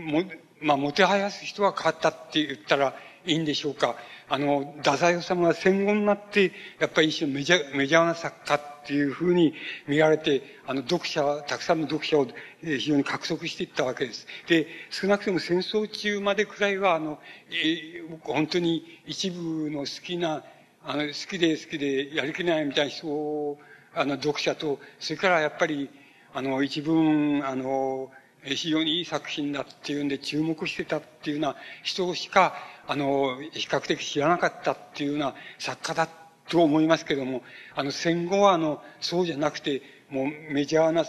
[0.06, 0.24] も、
[0.62, 2.94] まあ、もてはやす人は変わったって言ったら
[3.26, 3.96] いいんでしょうか？
[4.30, 9.54] あの、太宰治が戦後になって、やっぱり一種メジャー、メジャーな作家っていうふうに
[9.88, 12.28] 見られて、あの、読者、たくさんの読者を
[12.62, 14.28] 非常に獲得していったわけです。
[14.48, 17.20] で、少なくとも戦争中までくらいは、あの、
[17.50, 20.44] えー、本当に一部の好きな、
[20.86, 23.60] あの、好きで好きでやりきれないみたいな人を、
[23.94, 25.90] あの、読者と、それからやっぱり、
[26.34, 28.12] あの、一文、あの、
[28.44, 32.56] 非常にいい作品だっていうんで注目してたっていうような人しか、
[32.90, 36.10] あの、比較的知らなかったっていうような作家だ
[36.50, 37.44] と思いますけども、
[37.76, 41.06] あの、戦後はあの、そうじゃなくて、もうメジャーな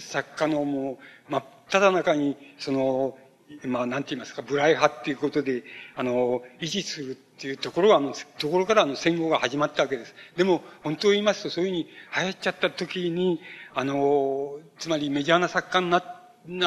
[0.00, 0.98] 作家のも
[1.28, 3.18] う、真っ只中に、その、
[3.64, 5.64] まあ、なんて言いますか、ブライ派っていうことで、
[5.96, 10.14] あの、維持するっていうところが、あの、ところからあの戦後が始まったわけです。
[10.38, 13.42] でも、本当を言いますと、そういうふうに流行っちゃった時に、
[13.74, 16.00] あの、つまりメジャーな作家に、な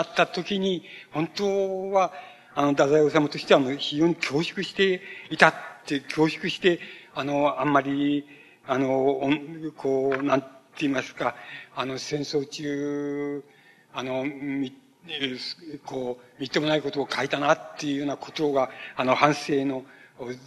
[0.03, 2.13] った時に、本当は、
[2.61, 5.01] あの、太宰治としてはもう非常に恐縮して
[5.31, 5.53] いたっ
[5.88, 6.79] て、恐縮して、
[7.15, 8.23] あの、あんまり、
[8.67, 9.19] あの、
[9.75, 10.47] こう、なんて
[10.81, 11.33] 言いますか、
[11.75, 13.43] あの、戦争中、
[13.93, 14.75] あの、み、
[15.83, 19.83] こう、みっともないことを書いたなっていうようなことが、あの、反省の、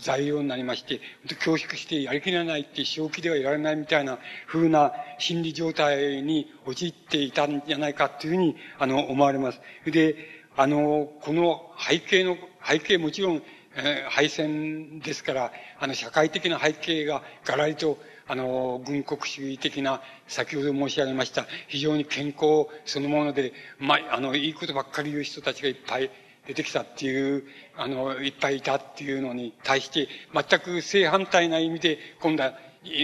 [0.01, 9.61] 材料になりまして、恐縮してやりきれないって正気ではいられないみたいな風な心理状態に陥っていたんじゃないかっていうふうに、あの、思われます。
[9.85, 13.43] で、あの、この背景の、背景もちろん、
[13.77, 17.99] えー、敗戦ですから、あの、社会的な背景ががらりと、
[18.29, 26.11] あの、軍国主義的な、先ほど申し上げました、非常に健康そのもので、まあ、あの、いいことばっかり言う人たちがいっぱい
[26.47, 27.43] 出てきたっていう、
[27.77, 32.55] あの、いっぱいいたっていうのに対して、全く正反対な意味で、今度は、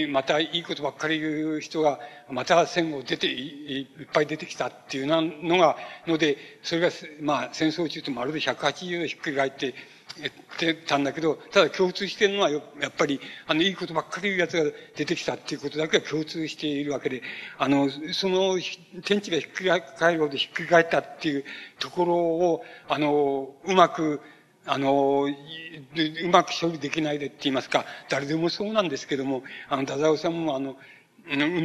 [0.08, 5.76] またいいことばっかり言う人が、また戦後出て、いっぱい出てきたっていうのが、
[6.06, 6.90] ので、それが、
[7.20, 9.74] まあ、戦争中とまるで180度ひっくり返って、
[10.18, 12.62] 言ってたんだけど、ただ共通してるのはやっ
[12.96, 17.22] ぱり、あの、いいことばっかり言うやつが出てきたっていうことだけは共通しているわけで、
[17.58, 18.58] あの、その
[19.04, 21.44] 天地がひっくり返るほどひっくり返ったっていう
[21.78, 24.20] ところを、あの、うまく、
[24.66, 30.76] あの、うまく処理できないでって言いますか、誰でもそうなんですけども、あの、太宰治もあの、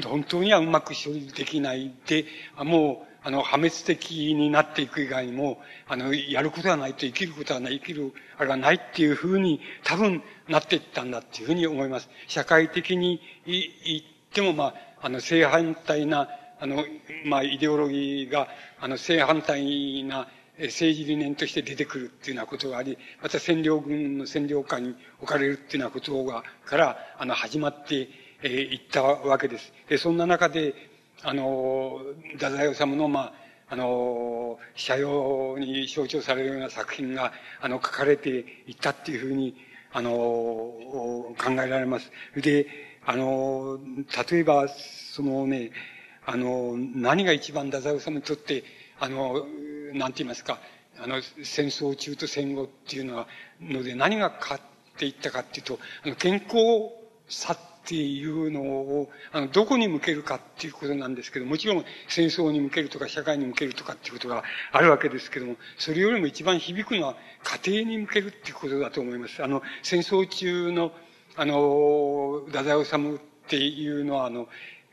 [0.04, 2.26] 本当にはうまく処理できないで、
[2.58, 12.10] もう、あの、破滅的になっていく以外にも、あの、やることはないと生きることはない、生きる、あれがないっていうふうに多分なっていったんだっていうふうに思います。
[12.28, 13.64] 社会的に言
[14.00, 14.02] っ
[14.32, 16.86] ても、まあ、あの、正反対な、あの、
[17.26, 18.48] まあ、イデオロギーが、
[18.80, 20.28] あの、正反対な
[20.60, 28.10] 政治理念として出てくるっていうようなことがあり、また占領軍の占領下に置かれるっていうようなことが、から、あの、始まって、
[28.44, 29.74] え、いったわけです。
[29.90, 30.74] で、そんな中で、
[31.24, 32.00] あの、
[32.34, 33.34] 太宰治の、まあ、
[33.68, 38.30] あの、社用に象徴されるような作品が、あの、書かれて
[38.68, 39.56] いったっていうふうに、
[39.92, 42.12] あの、考えられます。
[42.36, 42.68] で、
[43.06, 43.80] あの、
[44.32, 45.72] 例えば、そのね、
[46.26, 48.64] あの、何が一番太宰治にとって、
[49.00, 49.46] あの、
[49.96, 50.60] なんて言いますか、
[51.00, 53.28] あの、戦争中と戦後っていうのは、
[53.62, 56.92] ので何が変わっていったかっていうと、あの、健康
[57.28, 67.16] さっていうのを、あの、どこに向けるかっていうことなんですけど、もちろん戦争に向けるとか社会に向けるとかっていうことがあるわけですけども、それよりも一番響くのは
[67.64, 69.44] 家庭に向けるっていうことだと思います。
[69.44, 70.92] あの、戦争中の、
[71.36, 74.48] あの、太宰治っていうのは、あの、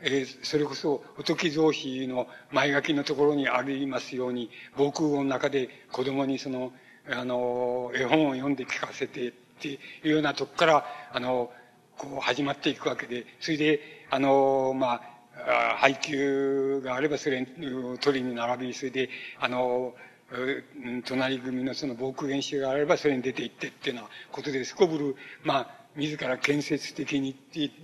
[0.04, 6.72] えー、それこそ、仏造詞の前書きのところにありますように、防空壕の中で子供にその、
[7.08, 11.52] あの、絵本を読んで聞かせてっていうようなとこから、あの、
[11.96, 13.80] こう始まっていくわけで、それで、
[14.10, 15.02] あの、ま
[15.36, 19.08] あ、配給があればそれを取りに並び、それで、
[19.38, 19.94] あの、
[21.04, 27.36] 隣組のその防空演習があればそれに出て行ってっていうようなことですこぶる、まあ、自ら建設的に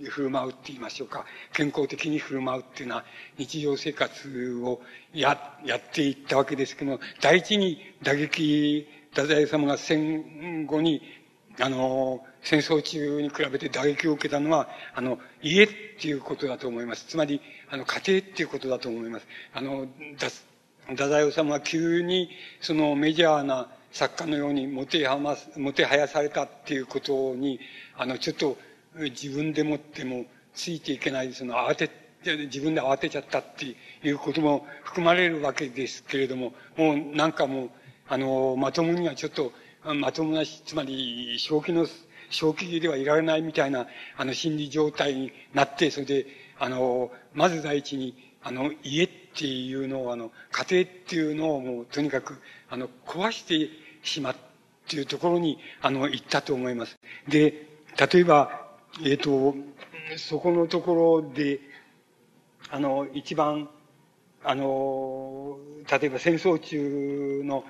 [0.09, 3.05] 振る舞うって言いましょうか、健康的に振る舞うっていうのは
[3.37, 4.81] 日常生活を
[5.13, 11.01] や、やっていったわけですけども、第一に打撃、太宰様が戦後に、
[11.59, 15.67] あの、戦争中に比べて打撃を受けたのは、あの、家っ
[15.99, 17.05] ていうことだと思います。
[17.05, 19.27] つまり、あの、家庭っていうことだと思います。
[19.53, 19.87] あの、
[20.17, 20.29] だ
[20.87, 22.29] 太宰治は急に、
[22.61, 27.59] そのメジャーな作家のようにもてはま、もてはやされたっていうことに、
[27.97, 28.57] あの、ちょっと
[28.95, 31.89] 自分でもってもついていけない、その慌て、
[32.23, 37.69] 自分で慌てちゃったっていうことも含まれるわけですけれども、もうなんかもう、
[38.07, 39.53] あの、まともにはちょっと、
[39.95, 41.87] まともなし、つまり、正気の、
[42.29, 43.87] 正気ではいられないみたいな、
[44.17, 46.25] あの、心理状態になって、それで、
[46.59, 53.69] あの、まず第一に、あの、家っていうのを、あの、家庭っていうのをもう、とにかく、あの、壊して
[54.03, 54.35] しまっ
[54.87, 56.97] ていうところに、あの、行ったと思います。
[57.27, 57.67] で、
[58.11, 58.67] 例えば、
[59.03, 59.55] えっ、ー、と、
[60.17, 61.59] そこのところで、
[62.69, 63.69] あの、一番、
[64.43, 65.57] あの、
[65.89, 67.63] 例えば戦争中の、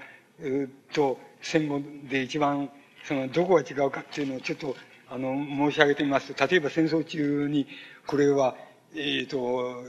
[0.93, 2.69] と戦後で一番、
[3.06, 4.76] その、どこが違うかっていうのをちょっと、
[5.10, 7.68] あの、申し上げてみますと、例えば戦争中に、
[8.06, 8.56] これは、
[8.95, 9.84] えっ、ー、と、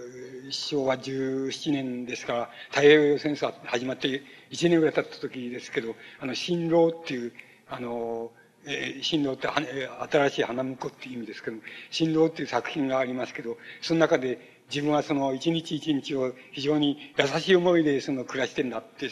[0.50, 7.32] 昭和17年ですから、太平洋戦争始まって1年ぐらい経った時ですけど、あの、新郎っていう、
[7.68, 8.30] あの、
[8.66, 11.56] えー、新郎って新しい花婿っていう意味ですけど、
[11.90, 19.10] 新郎っていう作品がありますけど、その中で自分はその一日一日を非常に優しい思いでその暮らしてんだって、優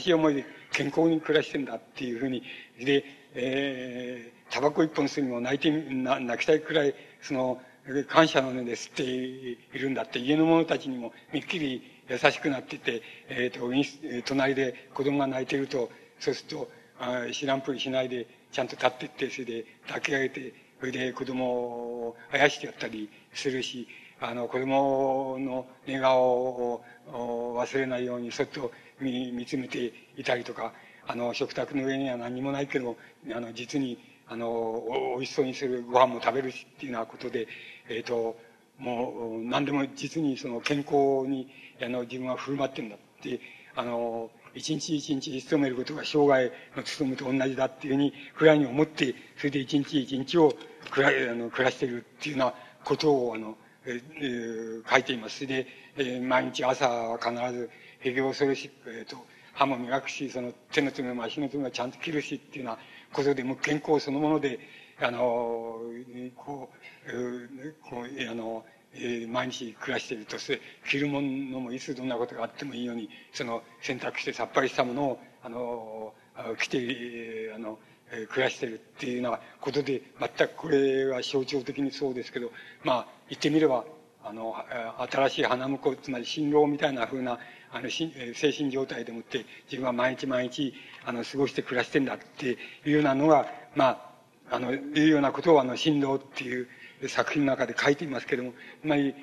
[0.00, 2.42] しい思いで健康に暮らしてんだっていうふうに、
[2.84, 3.04] で、
[3.34, 7.60] えー、タバコ一本吸うにも泣いて、泣きたいくらい、その、
[8.08, 23.88] 感謝の念で吸っているんだって、家の者たちにもめっきり優しくなってて、えっ、ー、と、隣で子供が泣いてると、そうすると、あ知らんぷりしないで、ちゃんと立ってって、それで抱き上げて、それで子供をあやしてやったりするし、
[24.20, 28.70] あの、子供の寝顔を忘れないようにそっと
[29.00, 30.72] 見見つめていたりとか、
[31.06, 32.96] あの、食卓の上には何もないけど、
[33.34, 33.98] あの、実に、
[34.32, 37.48] あの、お美味しそうにするご飯も食べるしっていうようなことで、
[37.88, 38.38] えっ、ー、と、
[38.78, 41.48] もう、何でも実にその健康に、
[41.82, 43.40] あの、自分は振る舞ってるんだって、
[43.74, 50.54] あの、一日一日勤めることが生涯の勤めと同じだっていうふうに、くらいに思って、それで一日一日を
[50.92, 52.54] 暮らあの暮らしてるっていうような
[52.84, 55.38] ことを、あの、えー、書いています。
[55.38, 55.66] それで、
[55.96, 57.68] えー、毎日朝は必ず、
[58.04, 59.16] 営業するし、えっ、ー、と、
[59.52, 62.78] 歯も磨くし、その手の爪も足の爪もちゃんと切るしっていうような
[63.12, 64.58] ことで、も健康そのもので、
[65.00, 65.80] あの、
[66.36, 66.70] こ
[67.06, 76.12] う、こう、あの、えー、毎日暮らしているとして、着るものもいつどんなことがあってもいいように、その選択してさっぱりしたものを、あの、
[76.58, 77.78] 着て、あの、
[78.30, 82.50] 暮らしてるっていうようなことで、全くこれは象徴的にそうですけど、
[82.82, 83.84] まあ、言ってみれば、
[84.22, 84.54] あの、
[85.10, 87.38] 新しい花婿、つまり新郎みたいな風な、
[87.72, 90.74] あの、精神状態でもって、自分は毎日毎日、
[91.04, 92.56] あの、過ごして暮らしてんだってい
[92.86, 94.10] うようなのが、ま
[94.50, 96.68] あ、あの、いうようなことを、あの、新郎っていう、
[97.08, 98.52] 作品の中で書いていますけれども、
[98.82, 99.14] つまり、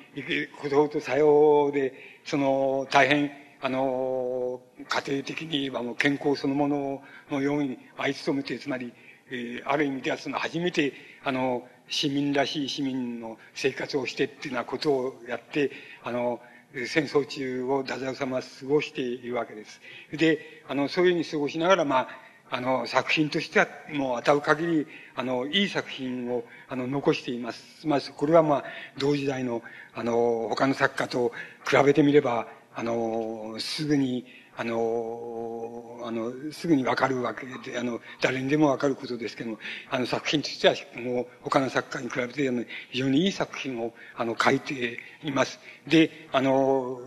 [0.60, 1.94] 孤独と作用で、
[2.24, 3.30] その、大変、
[3.60, 8.92] あの、家庭的に言えばもう健康そのもののように愛努めて、つまり、
[9.30, 10.92] えー、ある意味ではその初めて、
[11.24, 15.70] あの、市民らしい市民の生活をしてっていうようなことをやって、
[16.02, 16.40] あの、
[16.86, 19.80] 戦争中を太宰様は過ごしているわけです。
[20.12, 22.08] で、あの、そういうふうに過ごしながら、まあ、
[22.50, 27.86] あの、作品としては、もう当たる限り、あの、いい作品を、あの、残しています。
[27.86, 28.64] まあ、これはまあ、
[28.98, 29.62] 同時代の、
[29.94, 31.32] あの、他の作家と
[31.66, 34.24] 比べてみれば、あの、すぐに、
[34.58, 39.58] あの、あの、すぐにわかるわけで、あの、誰にでもわかることですけども、
[39.88, 45.60] あの、作品としては、もう、他の作家に比べて、あの、非常にいい作品を、あの、書いています。
[45.86, 46.98] で、あの、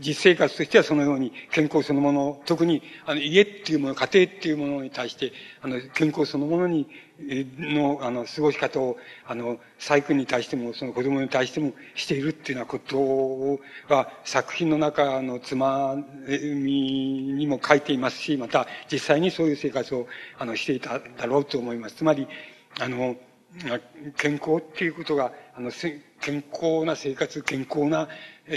[0.00, 5.32] 実生活としてはそのように、健康そのもの、特に、あの、家っていうもの、家庭っていうものに対して、
[5.62, 6.86] あの、健康そのものに、
[7.18, 15.96] の、あの、過ごし方を、あの、細君に対しても、その子供に対してもしているっていうようなことが、作品の中のつま
[16.28, 20.06] みにも書いていますし、また、実際にそういう生活を、
[20.38, 21.96] あの、していただろうと思います。
[21.96, 22.26] つまり、
[22.78, 23.16] あの、
[24.16, 25.70] 健康っていうことが、あの、
[26.20, 28.08] 健康な生活、健康な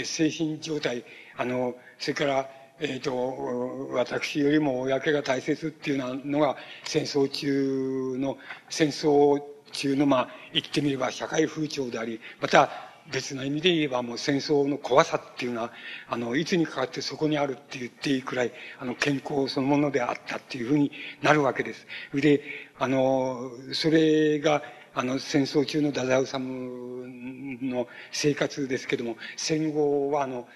[0.04, 1.04] 精神状態、
[1.36, 8.38] あの、それから、えっ、ー、と、私よりも公が大切っていうのが戦争中の、
[8.70, 9.42] 戦争
[9.72, 12.70] 中の、まあ、言ってみれば社会風潮であり、また
[13.12, 15.72] 別な意味で言えばもう戦争の怖さっていうのは、
[16.08, 20.90] あの、いつにかかってそこにあるって言っていいくらい、あの、健康そのものであったっていうふうに
[21.20, 21.86] なるわけです。
[22.14, 22.42] で、
[22.78, 24.62] あの、それが、
[24.94, 30.48] あの、戦争中の太宰治の生活ですけども、戦後はあの、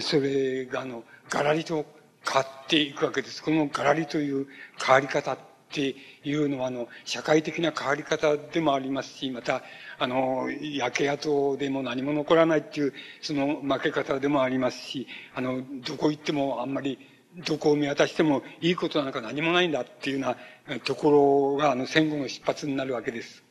[0.00, 1.86] それがあの、ガラリと
[2.24, 3.42] 変わっていくわけです。
[3.42, 4.46] このガラリという
[4.84, 5.38] 変わり方っ
[5.70, 9.62] ていうのは、あの、社会的な変わり方でもありますし、また、
[9.98, 12.92] あの、焼け跡でも何も残らないっていう、
[13.22, 16.98] その負け方でもありますし、あの、どこ行ってもあんまり、
[17.46, 20.36] どこを見渡してもいいことなんか何もないんだっていうよ
[20.68, 23.42] うなところが、あの、戦後の出発になるわけです。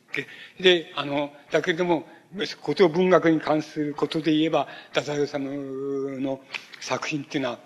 [0.60, 2.06] で、あの、だけれども、
[2.60, 6.40] こと文学に関することで言えば、太宰治の
[6.80, 7.58] 作品っていうのは、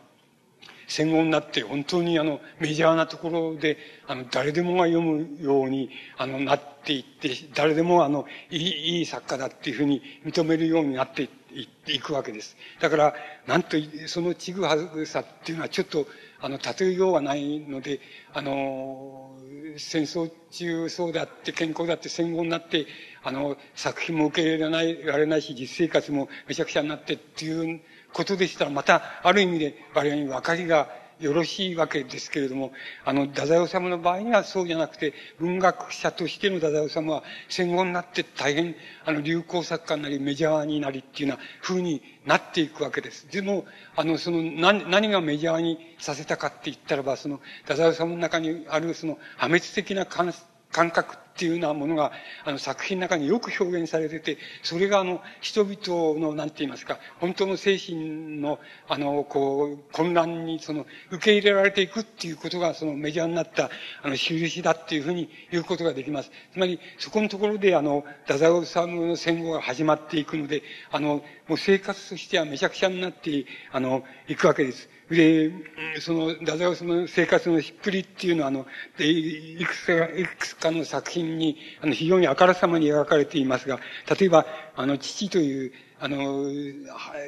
[0.88, 3.76] 戦後になって本当にあのメジャーなところで
[4.06, 11.28] あの誰でもが読むようにあのなっていって誰でもあのいいいい作家だっていうふうに認めるようになって
[11.86, 12.56] いくわけです。
[12.80, 13.14] だから
[13.47, 13.76] なんと
[14.06, 16.06] そのちぐはぐさっていうのはちょっと
[16.40, 18.01] あの例えようがないので
[18.32, 19.36] あの
[19.78, 22.86] 戦争中そうであって健康だって戦後になって
[23.26, 27.80] あの作品も受け入れられないられないし実生活もめちゃくちゃになってっていう
[28.12, 30.88] ことでしたら、また、ある意味で我々に分かりが
[31.18, 32.72] よろしいわけですけれども、
[33.04, 43.28] あの、太宰治の場合にはそうじゃなくて、文学者としての太宰治は戦後になって大変、あの、流行作家になり、メジャーになりっていうような風になっていくわけです。
[43.30, 43.66] でも、
[43.96, 50.32] あの、その、何、何がメジャーにさせたかって言ったらば、その、太宰治の中にある、その、破滅的な感
[50.76, 52.12] 感覚っていうようなものが、
[52.44, 63.70] あの作品の中によく表現されてて、それがあの、人々の、なんて言いますか、本当の精神の、あの、こう、混乱に、その、受け入れられていくっていうことが、そのメジャーになった、
[64.02, 66.30] あの、印だっていうふうに言うことができます。
[66.52, 74.90] つまり、そこのところで、あの、太宰治の戦後が始まっていくので、あの、もう生活としてはめちゃくちゃになって、あの、いくわけです。
[75.10, 75.52] で、
[76.00, 78.66] その、太宰治の生活のひっくりっていうのは、あの、
[78.98, 83.78] で、いくつか、いくつかの作品に、あの、非常にあからさまに描かれていますが、
[84.18, 86.50] 例えば、あの、父という、あの、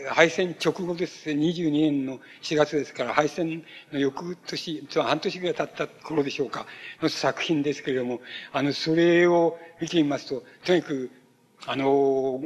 [0.09, 1.31] 敗戦直後です。
[1.31, 6.67] 22年の4月ですから、敗戦の翌年、半年ぐらい経った頃でしょうか、
[7.01, 8.21] の作品ですけれども、
[8.53, 11.11] あの、それを見てみますと、とにかく、
[11.67, 12.41] あの、午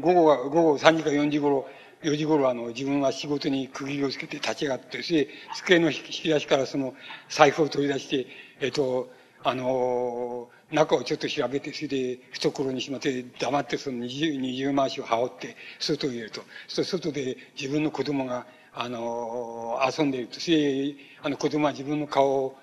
[0.00, 1.68] 後は、午後3時か4時頃、
[2.02, 6.94] 4時頃あの、自分は仕事に区切りをつけて立ち上がって、それで、机の引き出しからその、
[7.28, 8.26] 財布を取り出して、
[8.60, 9.08] えっと、
[9.44, 16.42] あの、中をちょっと調べて、それで、懐にしまって、黙ってその二重、二重回しを羽織って、外を入れると。
[16.68, 20.40] そ外で自分の子供が、あの、遊んでいると。
[20.40, 22.56] それで、あの、子供は自分の顔を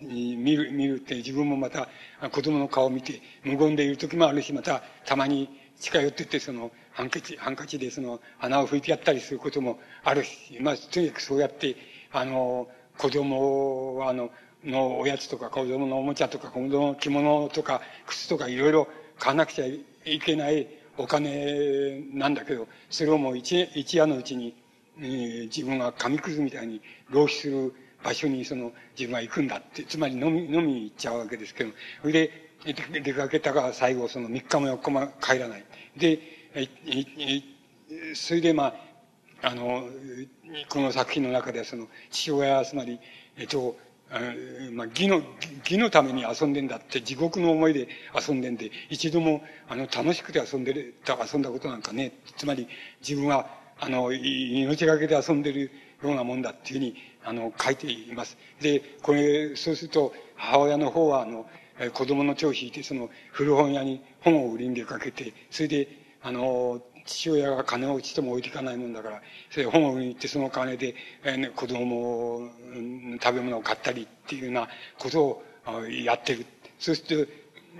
[0.00, 1.88] 見る、見るって、自分もまた、
[2.30, 5.48] 子供の顔を見て、無言でいる時もあるし、また、たまに
[5.80, 11.76] 近寄ってって、その、ハンカチ、ハンカチでその穴を拭いてやったりすることもあるし、まあ、とにかくそうやって、
[12.10, 12.66] あの、
[12.96, 14.32] 子供は、あの、
[14.64, 20.66] のおやつとか子供のおもちゃとか子供の着物とか靴とかいろいろ買わなくちゃいけない
[20.96, 24.56] お金なんだけど、それをもう一一夜のうちに、
[24.98, 27.72] えー、自分が紙くずみたいに浪費する
[28.02, 31.70] 場所にその自分は行くんだって、つまり飲み、飲みに行っちゃうわけですけど、
[32.00, 32.32] それで
[33.00, 35.64] 出かけたが最後その3日も4日も帰らない。
[35.96, 36.37] で、
[38.14, 38.66] それでま
[39.42, 39.84] あ、あの、
[40.68, 42.98] この作品の中ではその父親はつまり、
[43.36, 43.76] えっと、
[44.72, 45.22] まあ、義の、
[45.64, 52.68] 義のために遊んでんだって地獄の思いで遊んでんで、一度も、あの、楽しくて遊んでる、遊んだことなんかね、つまり
[53.06, 53.46] 自分は、
[53.78, 55.70] あの、命がけで遊んでる
[56.02, 58.38] ようなもんだっていうふうに、あの、書いています。
[58.60, 61.46] で、これ、そうすると、母親の方は、あの、
[61.92, 72.50] 子供の手を引いて、その、古本屋に本を売りに出かけて、それで、あの、父親が金をちとも置いていかないもんだから、それ本を売りに行ってその金で、えー、子供を、
[73.22, 74.68] 食べ物を買ったりっていうような
[74.98, 75.44] ことを
[76.04, 76.46] やってる。
[76.78, 77.28] そして、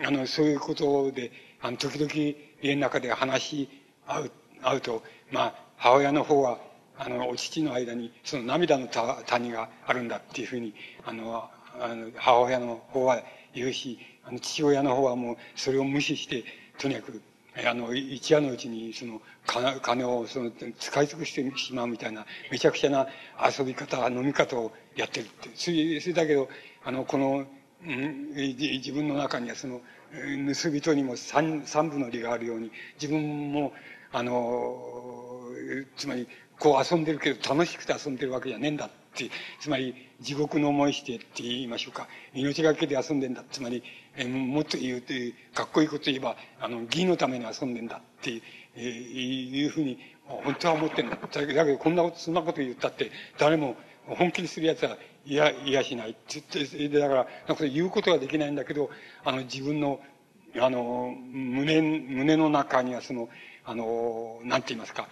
[0.05, 2.11] あの、そういうことで、あの、時々
[2.63, 3.69] 家の中で話し
[4.07, 4.31] 合う、
[4.63, 6.59] 合うと、まあ、母親の方は、
[6.97, 10.75] あの、お父の間に、その涙の谷があるんだっていうふうに、
[11.05, 11.49] あの、
[11.81, 13.23] あの母親の方は
[13.55, 16.45] 言うし、あの、父親の方はもう、それを無視して、
[16.79, 17.23] とにかく、
[17.67, 19.21] あの、一夜のうちに、その、
[19.83, 23.07] 金を、その、使い尽くしてしまうみたいな、めちゃくちゃな
[23.59, 25.51] 遊び方、飲み方をやってるって。
[25.55, 26.49] それ、それだけど、
[26.85, 27.47] あの、この、
[27.85, 29.81] うん、自分の中にはその、
[30.55, 32.71] 盗人にも三、三部の理があるように、
[33.01, 33.73] 自分も、
[34.13, 34.79] あの、
[35.97, 36.29] つまり、
[36.59, 39.31] こう遊んでるけど楽しくて遊んでるわけじゃねえんだって、
[39.61, 42.09] つまり地獄の思いしてって言いましょうか。
[42.35, 43.45] 命がけで遊んでんだ。
[43.51, 43.83] つまり、
[44.19, 45.15] えもっと言うと、
[45.55, 48.43] かっこいいこと言えば、あの、義のために遊んでんだっていう、
[48.77, 51.17] えいうふうに、本当は思ってんだ。
[51.17, 53.77] だけど、こんなこと、そんなこと言ったって、誰も
[54.07, 58.91] 本気にする奴は嫌、嫌しないって言って、だから、なんか言うことができないんだけど、
[59.25, 60.01] あの、自分の、
[60.59, 63.29] あの、胸、胸の中にはその、
[63.65, 65.09] あの、なんて言いますか、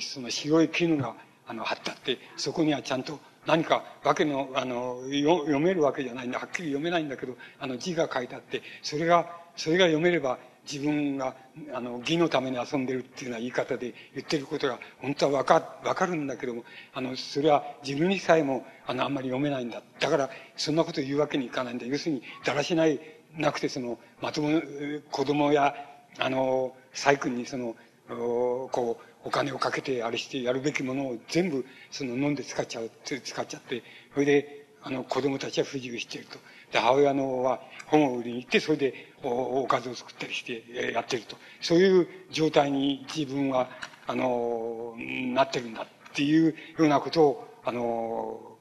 [0.00, 1.14] その白い絹が、
[1.46, 6.38] あの、貼ってあって、そこにはちゃんと何かわけの、あの、読めるわけじゃないんだ。
[6.38, 9.26] はっきり読めないんだけど、あの、字が書いてあって、それが、
[9.56, 10.38] それが読めれば、
[10.70, 11.36] 自分が、
[11.72, 16.64] あの、義のために遊んでるっていうような言い方で言ってることが、本当はわか、わかるんだけども、
[16.94, 19.82] あの、それは自分にさえも、あの、あんまり読めないんだ。
[20.00, 21.86] だから、そんなこと言うわけにいかないんだ。
[21.86, 22.98] 要するに、だらしない、
[23.36, 24.62] なくて、その、まとも、
[25.10, 25.74] 子供や、
[26.18, 27.76] あの、細君にその、
[28.08, 33.82] こう、お金をかけてあれしてやるべきものを全部その飲んで使っちゃう、使っちゃって、
[34.12, 36.38] それで、あの子供たちは不自由していると。
[36.70, 41.36] で、母親のは本を売りに行って、それでおおかずを作ったりしてやってると。
[41.62, 43.70] そういう状態に自分は、
[44.06, 48.58] あの、なってるんだっていうようなことを、あの、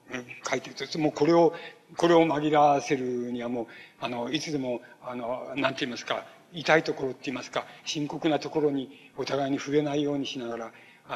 [0.50, 1.00] 書いてると。
[1.00, 1.54] もうこれを、
[1.98, 3.68] これを紛らわせるにはもう、
[4.00, 10.72] あの、いつでも、あの、なんて言いますか、痛いところって言いますか、深刻なところにお互いに触れないようにしながら、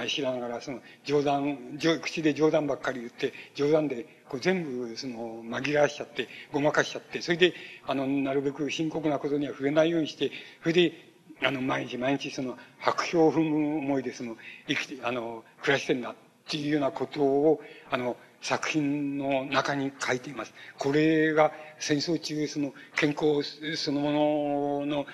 [0.08, 7.54] 知らながら、その冗談、口で冗談ばっかり言って、冗談でこう全部その紛らわしちゃって、ごまかしちゃって、それで、
[7.86, 10.94] あの、なるべく深刻なことには触れないようにして、それで、
[11.42, 14.36] あの、毎日毎日その白氷を踏む思いでその、
[14.68, 16.16] 生きて、あの、暮らしてんだっ
[16.50, 20.54] ていうようなことを、あの、作品の中に書いています。
[20.78, 23.44] これが戦争中、その健康
[23.76, 25.06] そのものの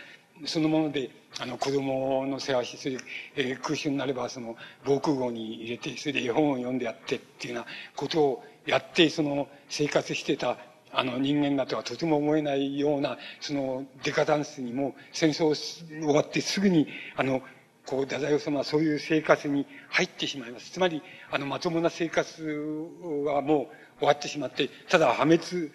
[0.45, 3.03] そのもので、あの、子供の世話し、それで、
[3.35, 4.55] えー、空襲になれば、その、
[4.85, 10.57] 防空壕に入れて、それで絵本を読んでやってっていうようなことをやって、その、生活してた、
[10.91, 17.41] あの、人間だとはとても思えないような、その、デカダンスにも、戦争終わってすぐに、あの、
[17.85, 20.71] こう、太宰治はそういう生活に入ってしまいます。
[20.71, 21.01] つまり、
[21.31, 22.43] あの、まともな生活
[23.25, 25.71] はもう終わってしまって、ただ破滅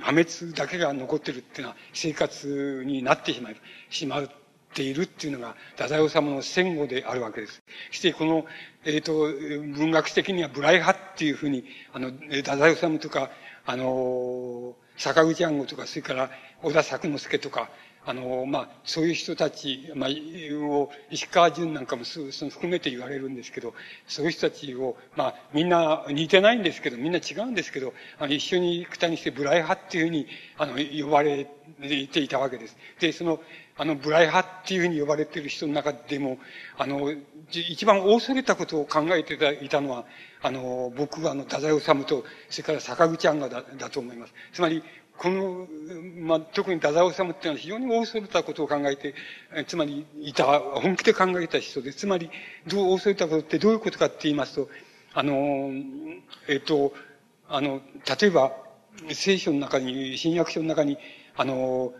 [0.00, 3.56] 破滅だけが残ってるっていうのは生活になってしまう、
[3.90, 4.28] しまっ
[4.74, 7.62] ているっていうのが、太宰治の戦後であるわけです。
[7.90, 8.46] そしてこの、
[8.84, 9.12] えっ、ー、と、
[9.76, 13.30] 文学的にはブライ派っていうふうに、あの、太宰治とか、
[13.66, 16.30] あの、坂口安吾とか、それから
[16.62, 17.70] 小田作之助とか、
[18.06, 23.74] あの、まあ、そういう人たち、まあ、を、石川淳なんかもその含めて言われるんですけど、
[24.06, 31.46] そういう人たちを、まあ、みんな似てないんですけど、みんな違うんですけど、あの、一緒に行くたにしてブライ派っていうふうに、あの、呼ばれ
[31.80, 32.76] ていたわけです。
[33.00, 33.40] で、その、
[33.76, 36.38] あの、ブライ派っていうふうに呼ばれている人の中でも、
[36.78, 37.14] あの、
[37.50, 40.04] 一番恐れたことを考えていたのは、
[40.42, 44.34] あの、僕はあの、太宰治と、それから坂口安がだだと思います。
[44.52, 44.82] つまり、
[45.20, 45.66] この、
[46.16, 49.14] まあ、特に太宰治っていうのは非常に恐れたことを考えて、
[49.66, 52.30] つまり、いた、本気で考えた人で、つまり、
[52.66, 54.70] どう恐れたことってどういうことかって言いますと、
[55.12, 55.72] あの、
[56.48, 56.94] えっと、
[57.50, 57.82] あの、
[58.20, 58.56] 例えば、
[59.12, 60.96] 聖書の中に、新約書の中に、
[61.36, 61.92] あの、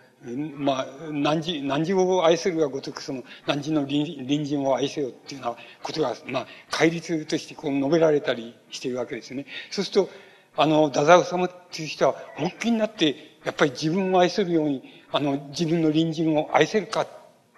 [0.54, 9.44] まあ、何時、何時を愛するがごとく、その、何時の隣人を愛せよっていうようなことが、まあ、戒律としてこう述べられたりしているわけですね。
[9.70, 10.10] そうすると、
[10.56, 14.82] あの、太宰治っていう人は本気になって、やっぱり自分を愛するように、
[15.12, 17.08] あの、自分の隣人を愛せるかっ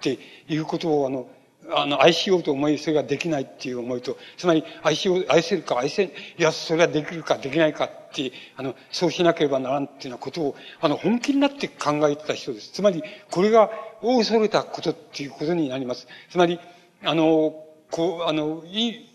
[0.01, 1.29] ていうことを、あの、
[1.71, 12.73] あの、愛しようと思い、それができないっていう思いと、つまり、愛しよう、愛せるか、愛せ、いや、それができるか、できないかって、あの、そうしなければならんっていうようなことを、あの、本気になって考えてた人です。
[12.73, 13.71] つまり、これが、
[14.03, 16.09] 大恐れたことっていうことになります。
[16.31, 16.59] つまり、
[17.05, 17.55] あの、
[17.91, 19.09] こう、あの、い、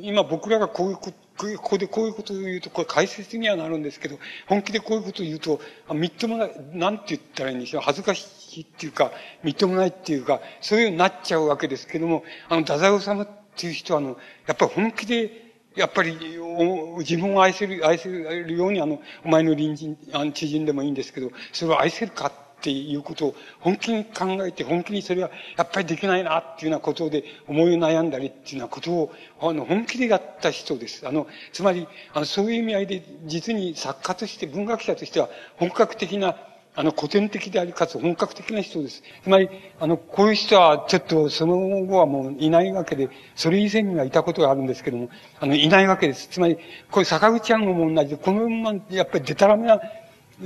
[0.00, 1.16] 今僕らがこういうこと
[1.56, 5.60] ここでこういうことを言うと、これ解説にはなるんですけど、本気でこういうことを言うと、
[5.92, 9.12] みっともない、なんて言ったらいいんでしょう、恥ずかしいっていうか、
[9.42, 14.16] みっともないっていうか、そういうようになっちゃうわけですけども、あの、太宰治っていう人は、あの、
[14.46, 16.16] やっぱり本気で、やっぱり、
[16.98, 22.32] 自分を愛せる、愛せるように、あの、お前の隣人、あの知人でもいいんですけど、それを愛せるか
[22.62, 31.08] っていうことを本気に考えて、本気にそれはやっぱりできないなっていうようなことで思い悩んだりっていうようなことを、あの、本気でやった人です。
[31.08, 36.36] あの、つまり、あの、そういう意味合いで、実に作家として、文学者としては本格的な
[36.74, 39.02] あの、古典的であり、かつ本格的な人です。
[39.22, 46.28] つまり、あの、こういう人は、ちょっと、その後はもういないわけで、それ以前にはいたことがあるんですけども、あの、いないわけです。
[46.28, 46.56] つまり、
[46.90, 49.82] これ、坂口案も同じで、このまま、やっぱりデタラメな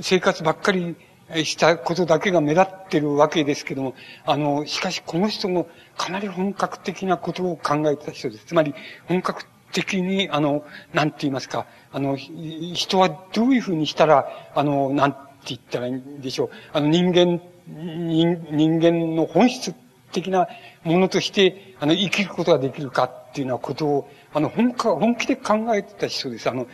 [0.01, 0.97] 生活ばっかり
[1.43, 3.95] したことだけが目立ってるわけですけども、
[4.25, 5.67] あの、しかしこの人も
[5.97, 8.45] かなり本格的なことを考えた人です。
[8.45, 8.73] つまり、
[9.07, 15.17] 本格的に、あの、なんて言いますか、あの、人はどういうふうにしたら、あの、なんて
[15.47, 16.49] 言ったらいいんでしょう。
[16.73, 19.73] あの人間、人人間の本質
[20.11, 20.47] 的な
[20.83, 26.49] ものとして、あの、生きることができるかっていうようなことを、あの、本か、本気で考えてた人です。
[26.49, 26.67] あの、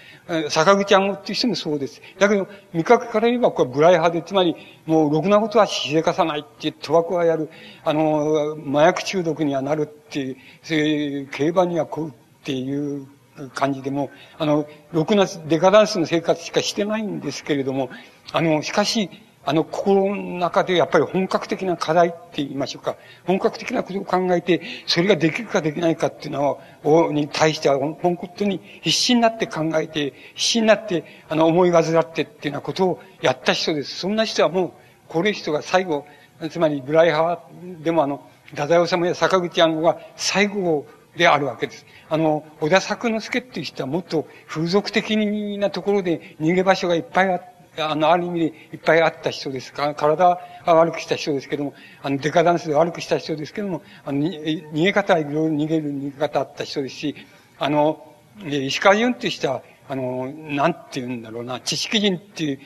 [0.49, 2.01] 坂口暗号っていう人もそうです。
[2.17, 4.55] だけど、味覚から言えばこれブライ派で、つまり、
[4.85, 7.49] もう、ろくなことはしでかさないっていう、賭博はやる、
[7.85, 12.11] あの、麻薬中毒にはなるっていう、そういう、競馬にはこうっ
[12.43, 13.07] ていう
[13.53, 17.89] 感じでも、あの、ろくなデカダンスの生活しかしてないんですけれども、
[18.31, 19.09] あの、しかし、
[19.45, 22.95] あの、心の中でやっぱり本格的な課題って言いましょうか。
[23.25, 33.99] 本格的なことを考えて、それができるかできないかっていうのを、に対しては、本当に必死になって考えて、必死になって、あの、思い患ってっていうようなことをやった人です。
[33.99, 34.71] そんな人はもう、
[35.09, 36.05] これ人が最後、
[36.49, 37.41] つまり、ブライ派
[37.81, 40.85] でもあの、太宰治や坂口安吾が最後
[41.17, 41.85] であるわけです。
[42.09, 45.17] あの、小田作之助っていう人はもっと風俗的
[45.57, 49.95] なところで逃げ場所がいっぱいあって、あの、ある意味でいっぱいあった人ですか？
[49.95, 57.15] 体は悪くした人ですけども、あの、デカダンスで悪くした人ですけども、あの、逃げ方はいろいろ逃げる逃げ方あった人ですし、
[57.57, 58.13] あの、
[58.45, 62.59] 石川淳っていう人は、あの、なんて言うんだろうな、知識人っていう、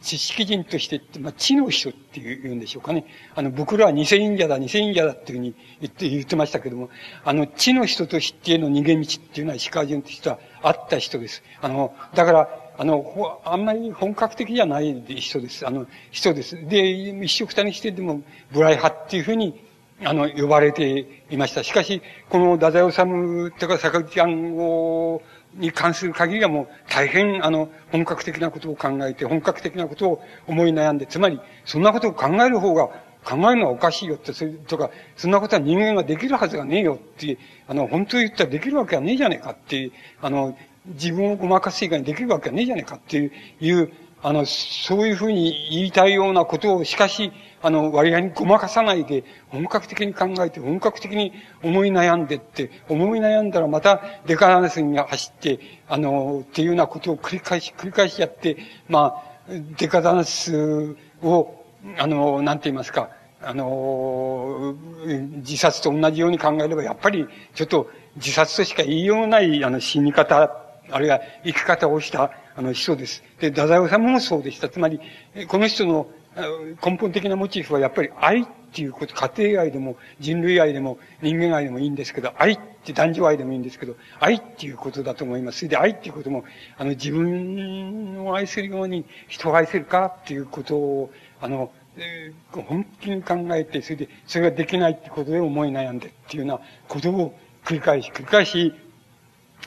[0.00, 3.04] 知識人として、まあ、知の人っていうんでしょうかね。
[3.34, 6.88] あの、僕らは偽忍者だ、偽忍者だっていうふうに言って、言ってましたけども、
[7.22, 11.42] あの、知の人としての逃げ道っていうのは石川淳って人はあった人です。
[11.60, 15.66] あの、だから、あの、あんまり本格的じゃない人です。
[15.66, 16.66] あの、人です。
[16.66, 16.90] で、
[17.24, 19.62] 一緒二人してでも、ブライ派っていうふうに、
[20.04, 21.62] あの、呼ばれていました。
[21.62, 25.22] しかし、この太宰治とか坂口暗号
[25.54, 32.88] に関する限りはもう大変、あの、本格的なことを考えて、本格的なことを思い悩んで、つまり、そんなことを考える方が、
[33.24, 37.38] 考えるのはおかしいよって、それとか、そんなことは人間ができるはずがねえよって、
[37.68, 43.92] あの、本当に言ったらできるわけはねえじゃねえかって、あの、自分をごまかす以外にできるわけはねえじゃねえかっていう、いう、
[44.22, 51.32] あの、そういうふうに言いたいようなことを、しかし、あの、割合にごまかさないで、本格的に考えて、本格的に
[51.62, 58.56] 思い悩んでって、思い悩んだらまたデカダンスに走って、あの、っていうようなことを繰り返し、繰り返しやって、
[58.88, 61.64] まあ、デカダンスを、
[61.98, 63.10] あの、なんて言いますか、
[63.40, 64.74] あの、
[65.36, 73.22] 自殺と同じように考えれば、やっぱり、ちょっと自殺としか言いようない、あの、死に方あるいは生き方をしたあの人です。
[73.40, 74.68] で、太宰治もそうでした。
[74.68, 75.00] つまり、
[75.48, 76.08] この人の
[76.84, 85.58] 根本的なモチーフはやっぱり愛っていうこと、家庭愛でも人類愛でも人間愛でもいいんですけど、愛って男女愛でもいいんですけど、愛っていうことだと思います。
[85.58, 86.44] それで愛っていうことも、
[86.78, 91.10] あの、自分を愛するように人を愛せるかっていうことを、
[91.40, 98.74] あの、えー、本気に考えて、それで、それができないってことで思い悩んでっていうようなことを繰り返し繰り返し、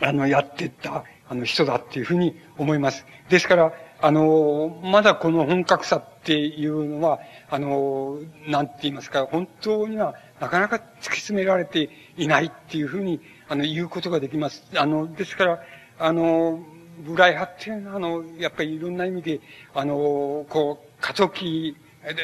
[0.01, 1.03] あの、やってった。
[1.27, 3.05] あの、人だっていうふうに思います。
[3.29, 7.19] ですから、あの、まだこの本格さっていうのは、
[7.49, 14.63] あの、なんて言いますか、本当にはなかなか突き詰められていないっていうふうに、あの、言うことができます。
[14.75, 15.59] あの、ですから、
[15.97, 16.59] あの、
[16.99, 19.41] ブライ派っていうのは、あの、やっぱりいろんな意味で、
[19.73, 21.75] あの、こう、過渡期、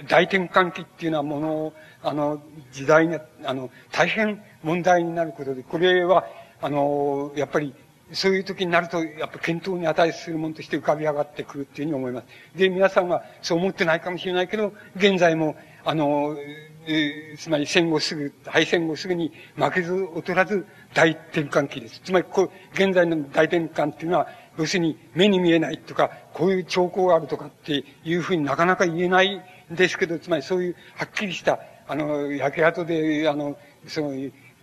[0.07, 1.73] 大転換期っていうようなものを、
[2.03, 2.41] あの、
[2.72, 6.26] 時代に、あの、大変問題になることで、これは、
[6.62, 7.74] あの、やっぱり、
[8.14, 12.58] そういう時になると、やっぱ検討に値するものとして浮かび上がってくるっていうふうに思います。
[12.58, 16.36] で、皆さんはそう思ってないかもしれないけど、現在も、あの、
[16.86, 22.02] えー、つまり戦後すぐ、敗戦後すぐに負けず劣らず大転換期です。
[22.04, 24.28] つまり、こう、現在の大転換っていうのは、
[24.58, 33.58] 要するに目に見えないとか、こういう兆候があるとかっていうふうになかなか言えないんですけど、つまりそういうはっきりした、あの、焼け跡で、あの、
[33.88, 34.14] その、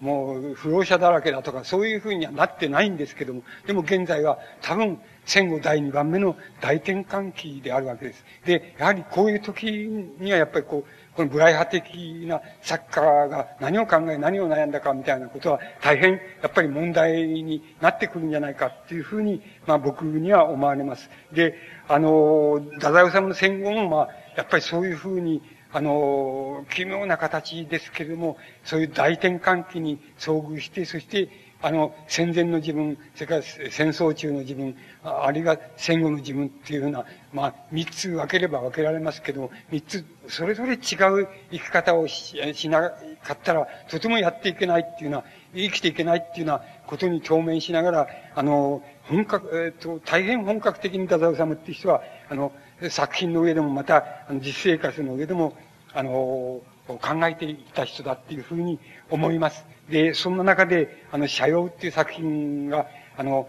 [0.01, 8.25] もう不老者だらけだとか、そういうふうにはなってないんですけども、でも現在は多分戦後第2番目の大転換期であるわけです。
[8.45, 21.11] で、やはりこういう時にはやっぱりこう、このブライ派的な作家が何を考え、何を悩んだかみたいなことは大変やっぱり問題になってくるんじゃないかっていうふうに、まあ僕には思われます。
[21.33, 21.57] で、
[21.89, 25.43] あの、太宰治の戦後もまあ、やっぱりそういうふうに
[25.73, 31.29] あの、奇妙な形ですけれども、そういう大転換期に遭遇して、そして、
[31.61, 42.91] あの、戦前の自分、それから戦争中の自分、あるいは戦後の自分っていうふうな、まあ、三つ分ければ分けられますけど、三つ、それぞれ違う生き方をしな
[43.23, 52.53] かったら、とてもやっていけないっていうのは、生きていけないっていうようなことに共鳴しながら、あの、本格、えっ、と、大変本格的に太宰治っていう人は、あの、
[52.91, 55.57] 作品の上でもまた、あの実生活の上でも、
[55.93, 56.99] あの、考
[57.29, 58.79] えていた人だっていうふうに
[59.11, 59.67] 思います。
[59.91, 62.87] で、そんな中で、あの、社用っていう作品が、
[63.17, 63.49] あの、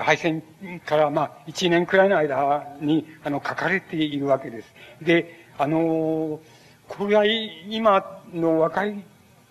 [0.00, 0.42] 敗戦
[0.84, 4.74] からまあ一年くらいの間にあの書かれているわけです。
[5.00, 6.40] で、あの、
[6.88, 9.02] これは今の若い、と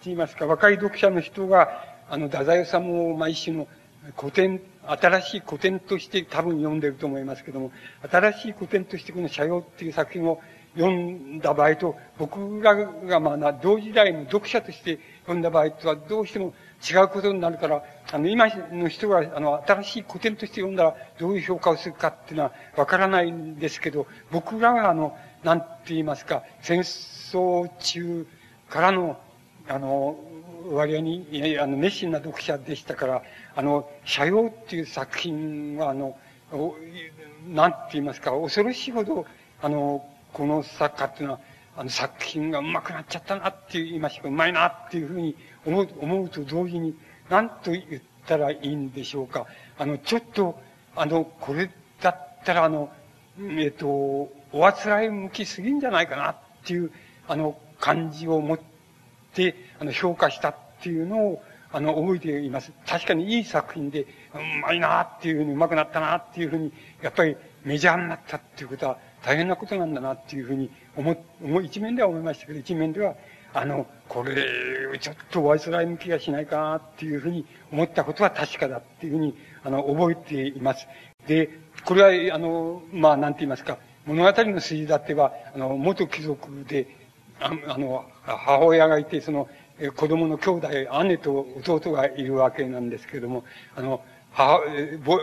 [0.05, 3.67] 言いますか、若い読者の人が、あの、太宰治を、まあ一種の
[4.17, 7.71] 古典新しい古典として多分読んでると思いますけども、
[8.09, 10.39] 新しい古典としてこの社用っていう作品を
[10.75, 16.53] 読んだ場合と、僕らがまあ同時代の読者として読んだ場合とはどうしても
[16.87, 28.27] 違うことになるから、あの、今の人が、あの、新しい古典として読んだらどういう評価をするかっていうのはわからないんですけど、僕らがあの、なんて言いますか、戦争中
[28.69, 29.19] からの、
[29.67, 30.17] あの、
[30.69, 33.23] 割合に、あの、熱心な読者でしたから、
[33.55, 36.17] あの、社用っていう作品は、あの、
[37.47, 39.25] なんて言いますか、恐ろしいほど、
[39.61, 41.39] あの、この作家っていうのは、
[41.79, 46.95] あの作品が上手くなっちゃったなって言いましたか、うまいなっていうふうに思う、思うと同時に、
[47.29, 49.45] 何と言ったらいいんでしょうか。
[49.77, 50.59] あの、ちょっと、
[50.95, 51.69] あの、これ
[52.01, 52.89] だったら、あの、
[53.39, 56.35] えっ、と、おあつらい向きすぎんじゃないかなっ
[56.65, 56.91] ていう、
[57.27, 58.59] あの、感じを持っ
[59.33, 62.71] て、あの、評価したっていうのを、あの、覚えています。
[62.85, 64.07] 確かにいい作品で、う
[64.61, 66.71] まいなっていうふうに、うまくなったなっていうふうに、
[67.01, 73.15] やっぱりメジャーになったっていうことは大変なことなんだなっていうふうに思、思一面では思いましたけど、一面では、
[73.53, 74.35] あの、これ、
[74.99, 80.87] ちょっとワイスライ向きがしないかなっていうふうに思ったことは確かだっていうふうに、あの、覚えています。
[81.27, 81.49] で、
[81.83, 86.87] これは、あの、まあ、なんて言いますか、物語の筋立ては、あの、元貴族で、
[87.39, 89.49] ああの、母親がいて、その、
[89.95, 93.43] 子供の兄弟、姉と弟がいるわけなんですけれども、
[93.75, 94.01] あの、
[94.31, 94.61] 母、
[95.03, 95.19] ぼ、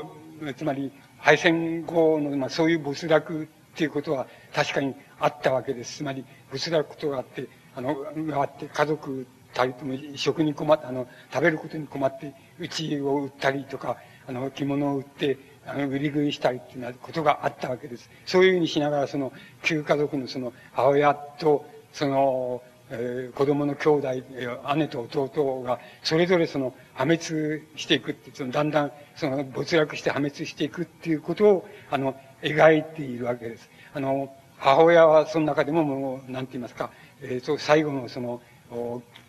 [0.56, 5.98] つまり、敗戦後の、まあ、そういう没落っていうことは確かにあったわけです。
[5.98, 18.10] つまり、没落ことがあって、あの、があって、家族たりとも食に困って、あの、食べることに困って、うちを売ったりとか、あの、着物を売って、あの、売り食いしたりっていうことがあったわけです。
[18.26, 19.32] そういうふうにしながら、その、
[19.62, 24.09] 旧家族のその、母親と、その、えー、子供の兄弟、
[24.77, 27.23] 姉と弟が、それぞれその、破滅
[27.77, 33.70] していくって、その、だんだん、その、没落して破滅していくっていうことを、あの、描いているわけです。
[33.94, 36.90] あの、母親はその中でももう、なんて言いますか、
[37.23, 38.43] えー、最後のその、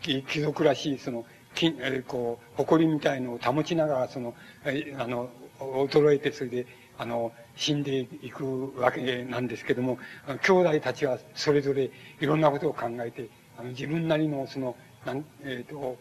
[0.01, 5.29] 貴族らしい、その、きえー、こう、誇りみたいのを保ちながら、その、えー、あの、
[5.59, 6.67] 衰えて、それで、
[6.97, 9.97] あの、死んでいくわけなんですけども、
[10.43, 14.75] 兄弟たちはそれぞれいろんなことを考えて、あの自分なりのその、
[15.05, 15.97] なん、えっ、ー、と、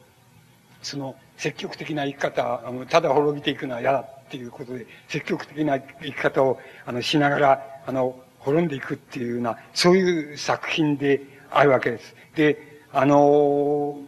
[0.82, 12.14] その積極的な生き方、あのただ滅びていくのは嫌だっていうことで、積極的な生き方を、あの、しながら、あの、滅んでいくっていうような、そういう作品であるわけです。
[12.34, 13.98] で、あの、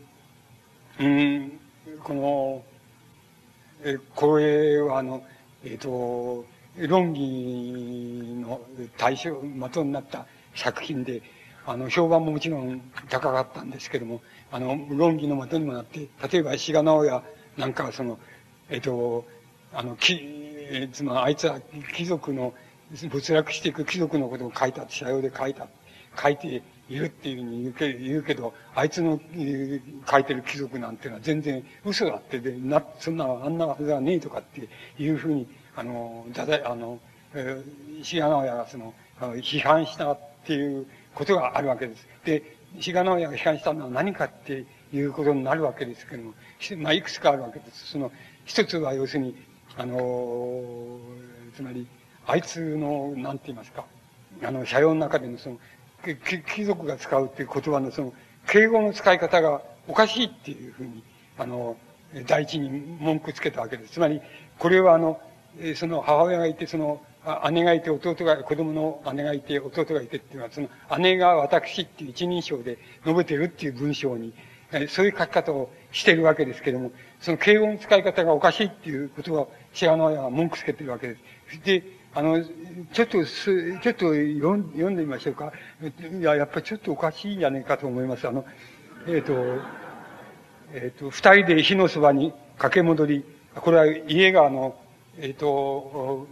[0.98, 1.52] うん、
[2.02, 2.62] この、
[3.84, 5.22] え、これはあの、
[5.64, 6.44] えっ、ー、と、
[6.78, 8.60] 論議の
[8.98, 11.22] 対象、的になった作品で、
[11.66, 14.22] あの、評判ももちろん高かったんですけども、
[14.52, 17.22] あの、論議の的にもなって、例えば、志賀直哉
[17.56, 18.18] なんかはその、
[18.70, 19.24] えっ、と、
[19.72, 20.20] あの、き、
[20.70, 21.60] えつまり、あいつは
[21.94, 22.54] 貴族の、
[23.10, 25.66] 没落していく貴族のことを書いた、社用で書いた、
[26.20, 34.68] 書いているっていうふうに言うけ言うけど、あいつの、え書いてる貴族なんていうのは全然嘘だってで、な、そんな、あんなはずはねえとかって
[35.02, 37.00] いうふうに、あの、だだ、あの、
[37.34, 40.86] えー、志賀直哉がその、批判したっていう
[41.16, 42.06] ことがあるわけです。
[42.24, 42.42] で、
[42.78, 46.34] 志賀直哉が批判したのは何かっていうことになるわけですけども、
[46.78, 47.86] まあ、いくつかあるわけです。
[47.86, 48.12] その、
[48.44, 49.34] 一つは要するに、
[49.78, 51.00] あの、
[51.56, 51.86] つまり、
[52.26, 53.86] あいつの、なんて言いますか、
[54.44, 55.58] あの、社用の中でのその、
[56.46, 58.12] 貴族が使うっていう言葉のその、
[58.46, 61.02] 敬語の使い方がおかしいっていうふうに、
[61.38, 61.76] あの、
[62.26, 62.68] 第一に
[63.00, 63.94] 文句つけたわけです。
[63.94, 64.20] つまり、
[64.58, 65.18] これはあの、
[65.74, 67.00] その母親がいて、その、
[67.50, 74.32] 姉がいて、弟が、子供の姉がいて、弟がいてっていうのは、その姉が私っていう一人称で述べてるっていう文章に、
[74.88, 81.16] そういう書き方をしてるわけですけども、その敬語の使い方がおかしいっていうことを、シアノ親は文句つけてるわけで
[81.50, 81.64] す。
[81.64, 81.82] で、
[82.14, 82.42] あの、
[82.92, 85.52] ちょっとす、ちょっと読んでみましょうか。
[86.18, 88.26] いや、やっぱりちょっとおかしいんじゃないかと思います。
[88.26, 88.44] あの、
[89.06, 89.62] えっ、ー、と、
[90.72, 93.24] えっ、ー、と、二人で火のそばに駆け戻り、
[93.54, 94.76] これは家があの、
[95.18, 96.26] えっ、ー、と、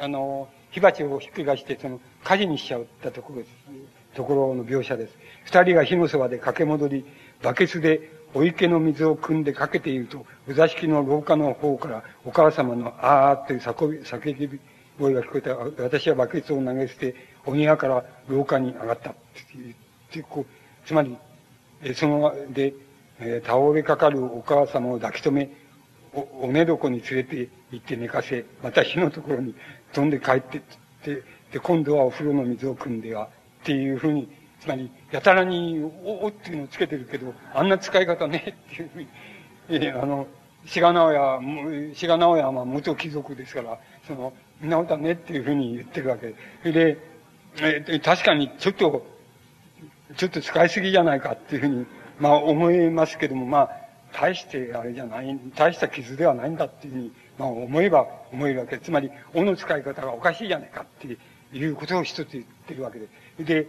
[0.00, 3.50] あの、火鉢をひっくり返して、その、火事にしちゃったところです。
[4.14, 5.14] ところの描写です。
[5.44, 7.04] 二人が火のそばで駆け戻り、
[7.42, 14.60] バケツでお池の水を汲んでかけていると、お座敷の廊下の方からお母様のあーという叫び、
[14.98, 15.56] 声が聞こえた。
[15.82, 17.14] 私はバケツを投げ捨て、
[17.44, 19.14] お庭から廊下に上がったっ
[20.10, 21.16] て、こう、つまり、
[21.82, 22.74] えその、で、
[23.20, 25.50] え倒れかかるお母様を抱き留め、
[26.14, 29.54] お、お寝床に連れて行って寝かせ、また火のところに
[29.92, 30.60] 飛んで帰ってっ
[31.04, 31.22] て、
[31.52, 33.28] で、今度はお風呂の水を汲んでは、
[33.62, 34.28] っていうふうに、
[34.60, 39.08] つまり、やたらに、お、おっていうのをつけてるけど、あんな使い方ね、っていうふうに、
[39.68, 40.26] えー、あの、
[40.66, 46.34] 志賀直哉、志賀直哉は元貴族ですから、その、みんなだねっていうふうに言ってるわけ
[46.64, 46.72] で。
[46.72, 46.98] で、
[47.60, 49.06] えー、確かにちょっと、
[50.16, 51.86] ちょっと使いすぎじゃないかっていうふうに、
[52.18, 53.70] まあ思いますけども、まあ、
[54.12, 61.18] 大してあれじゃない、大した傷ではないんだっていうふうに、まあ思えば思えるわけ、つまり、尾の使い方がおかしいじゃないかって
[61.56, 63.66] いうことを一つ言ってるわけで。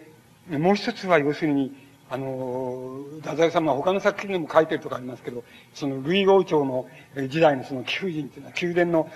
[0.49, 1.73] で、もう一つは要するに、
[2.09, 6.87] あの、太宰さんは他の作品でも書いてるとかありますけど、その、ルイ王朝の
[7.27, 9.09] 時代のその貴婦人っていうのは、宮殿の、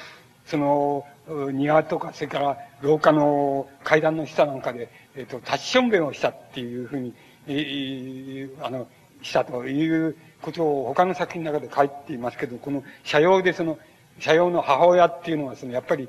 [0.45, 1.05] その、
[1.53, 7.13] 庭とか、それから廊下の階段の下なんかで、えっ、と、立ちしょんべんをしたっていうふうに、
[7.47, 8.87] えー、あの、
[9.21, 13.77] したということを他の作品の中で書いていますけど、この社用でその、
[14.21, 16.07] 社用の母親っていうのは、その、やっぱり、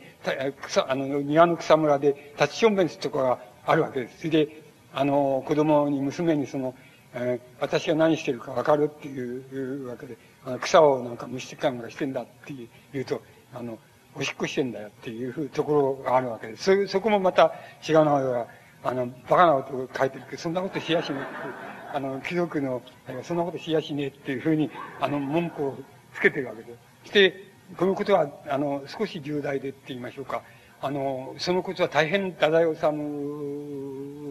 [0.66, 4.18] 草、あの、庭の草むらで立ちしょんべんするとこがあるわけです。
[4.18, 4.62] それで、
[4.92, 6.74] あの、子供に、娘にその、
[7.14, 12.54] えー、私が何してるかわかるっていうわけで、あの草をなんか虫ってかしてんだって
[12.92, 13.22] 言うと、
[13.54, 13.78] あの、
[14.14, 16.86] おしっこしてんだよっていうところがあるわけです。
[16.86, 17.54] そ、そこもまた
[17.86, 18.46] 違うのは、
[18.84, 22.82] あの、バカなことを書いてるけど、そんなことしやしねえあの、貴族の、
[23.22, 24.70] そんなことしやしねえっていうふうに、
[25.00, 25.78] あの、文句を
[26.14, 26.72] つけてるわけで
[27.04, 27.08] す。
[27.08, 30.42] して、このことは、あの、少し重大でって言いましょうか。
[30.80, 32.86] あの、そのことは大変太宰治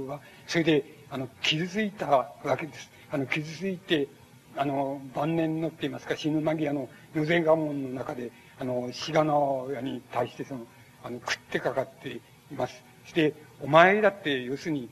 [0.08, 2.92] は、それで、あの、傷ついたわけです。
[3.10, 4.08] あの、傷ついて、
[4.56, 10.68] あの、晩年のって言いますか、死ぬ間際の野前我門の中で、あの、志賀直屋に対してその、
[11.04, 12.22] あの、食ってかかってい
[12.56, 12.84] ます。
[13.06, 14.90] して、お前だって、要するに、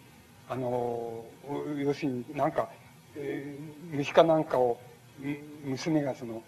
[0.50, 1.24] あの、
[1.78, 2.70] 要するになんか、
[3.16, 4.80] えー、虫かなんかを、
[5.64, 6.42] 娘がその、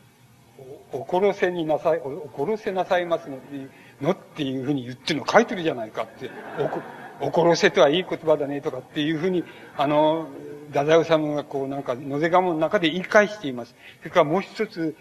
[0.94, 3.38] お殺せになさい、お殺せなさいますの
[4.02, 6.30] のっていうふうに言ってるの書いてるじゃないかって、
[7.22, 9.44] お、お殺せとはいい言葉だねとかっていうふうに、
[9.78, 10.28] あの、
[10.70, 13.76] 太宰治がこうなんか、野瀬我門の中で言い返しています。
[14.00, 14.96] それからもう一つ、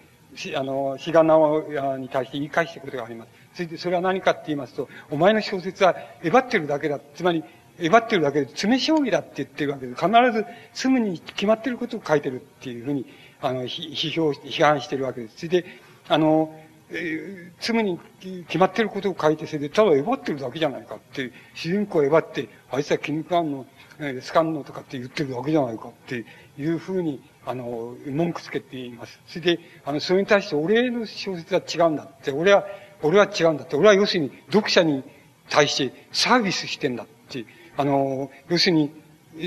[0.54, 3.30] あの、比嘉直哉に対して言い返していることがあります。
[3.54, 7.00] それで、それは何かって言いますと、お前の小説は、えばってるだけだ。
[7.14, 7.42] つまり、
[7.78, 10.04] えばってるだけで、詰将棋だって言ってるわけです。
[10.04, 13.06] 必ず、すぐに決まってることを書いてるっていうふうに、
[13.42, 15.36] あの、批評、批判してるわけです。
[15.36, 15.64] それで、
[16.08, 16.54] あの、
[16.92, 18.00] えー、すに
[18.46, 23.66] 決まってることを書いて、それで、ただえばってるだけじゃないかって、主人公をえばって、あいつは気に食わんの、
[24.00, 26.24] えー、スカンのとかって言ってるだけじゃないかって
[26.58, 29.20] いうふうに、あの、文句つけています。
[29.26, 32.66] それで、あの、それに対して俺の小説は違うんだって、俺は、
[33.02, 35.04] 俺は違うんだって、俺は要するに読者に
[35.48, 37.44] 対してサービスしてんだって、
[37.76, 38.92] あの、要するに、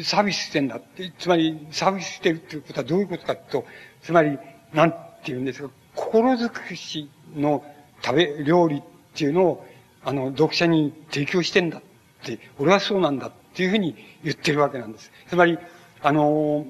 [0.03, 3.65] サービスしてんだって、つまり、サービスしてるっていうことはどういうことかと、
[4.01, 4.37] つまり、
[4.73, 7.63] なんて言うんですか、心づくしの
[8.01, 8.81] 食べ、料理っ
[9.13, 9.65] ていうのを、
[10.03, 11.81] あの、読者に提供してんだっ
[12.25, 15.11] て、俺はそうなんだっていうふうに言ってるわけなんです。
[15.27, 15.57] つまり、
[16.01, 16.65] あの、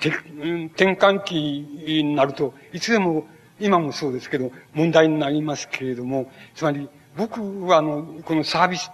[0.00, 3.26] て転換期になると、いつでも、
[3.60, 8.90] 今もそうですけど、問題になりますけれども、つまり、僕はあの、このサービス、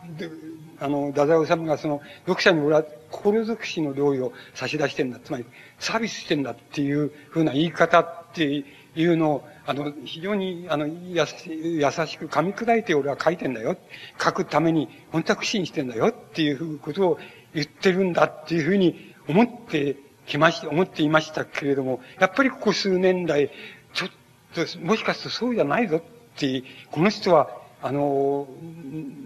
[0.80, 5.18] あの、太宰治がその、読者に俺は心づくしの料理を差し出してんだ。
[5.22, 5.44] つまり、
[5.78, 8.64] サービスしてんだっていうふうな言い方って
[8.96, 13.76] いうのを、あの、非常に、あの、優し優しく噛み砕いて俺は書いてんだよ。
[14.18, 17.18] 書くために、本当は苦心してんだよっていうことを
[17.54, 23.50] 言ってるんだっていうふうに思ってきまし、思っていましたけれども、やっぱりここ数年来、
[23.92, 24.10] ちょっ
[24.54, 26.02] と、もしかするとそうじゃないぞっ
[26.36, 27.50] て、この人は、
[27.82, 28.48] あの、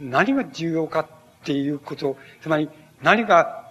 [0.01, 1.09] 何が重要か
[1.45, 2.71] っていうこと、つまり
[3.03, 3.63] 何が、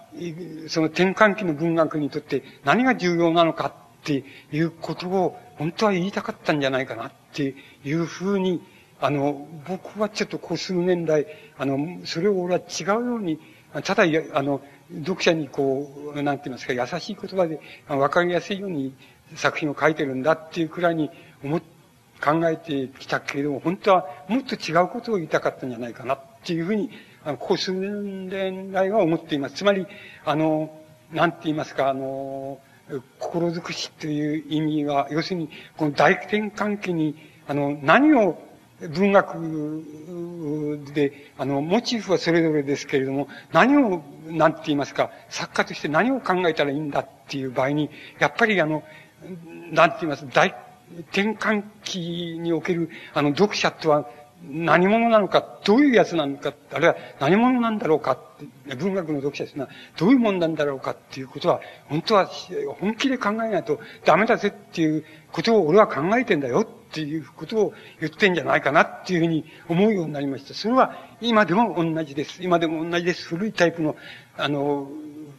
[0.68, 3.72] その転換期の文学にとって何が重要なのかっ
[4.04, 8.62] ていうことを本当は言いたかったんじゃないかなっていうふうに、
[9.00, 11.26] あの、僕はちょっとこう数年来、
[11.58, 13.40] あの、それを俺は違うように、
[13.82, 14.04] ただ、
[14.34, 14.62] あの、
[15.00, 18.94] 読者にこう、なんて言いますか、優しい言葉で、わかりやすいように
[19.34, 21.10] 作品を書いてるんだっていうくらいに
[21.42, 21.62] 思っ
[22.24, 26.90] 考えてきたけれども、本当はもっと違うことを言いたかったんじゃないかなっていうふうに、
[27.24, 29.56] あのここ数年来は思っています。
[29.56, 29.86] つまり、
[30.24, 30.70] あの、
[31.12, 32.58] なんて言いますか、あの、
[33.18, 37.16] 心尽くしという意味は、要するに、この大転換期に、
[37.48, 38.38] あの、何を
[38.80, 47.88] 文学で、あの、モチーフはそれぞれですけれども、何を、なんて言いますか、作家として何を考えたらいいんだっていう場合に、
[48.18, 48.82] やっぱりあの、
[49.72, 50.54] なんて言います、大
[51.10, 54.08] 転換期における、あの、読者とは
[54.50, 58.18] 何者なのか、どういうやつなのか、あるいは何者なんだろうかっ
[58.66, 62.26] て、文学の読者ですが、どういうもんなんだろうかっていうことは、本当は
[62.78, 70.54] 本気で考えないとダメだぜっていうことを俺は考えてんだよっていうことを言ってんじゃないかなっていうふうに思うようになりました。
[70.54, 72.42] それは今でも同じです。
[72.42, 73.26] 今でも同じです。
[73.26, 73.96] 古いタイプの、
[74.36, 74.88] あの、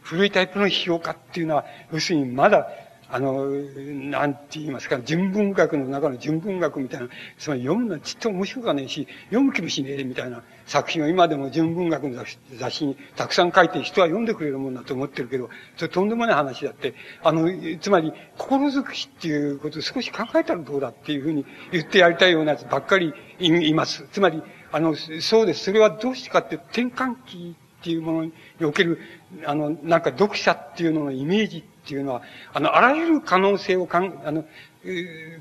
[0.02, 2.68] 古いタイプの批評家っていうのは、要するにまだ
[3.08, 12.24] あの、なんて言いますか、純文学の中の純文学みたいな、つまり読むのはちっと面白くはねえし、読む気もしねえみたいな作品を今でも純文学の
[12.56, 17.48] 雑誌にたくさん書いて人は読んでくれるもんだと思ってるけど、それとんでもない話だって、あの、
[17.80, 24.06] つまり、心づくしっていうことを少し考えたらどうだっていうふうに言ってやりたいようなやつばっかりいます。
[24.10, 25.64] つまり、あの、そうです。
[25.64, 28.98] それはどうしてかって転換期っていうものにおける、
[29.44, 34.44] あの、なんか読者っていうののイメージってていうのは、あの、あらゆる可能性をかん、あの、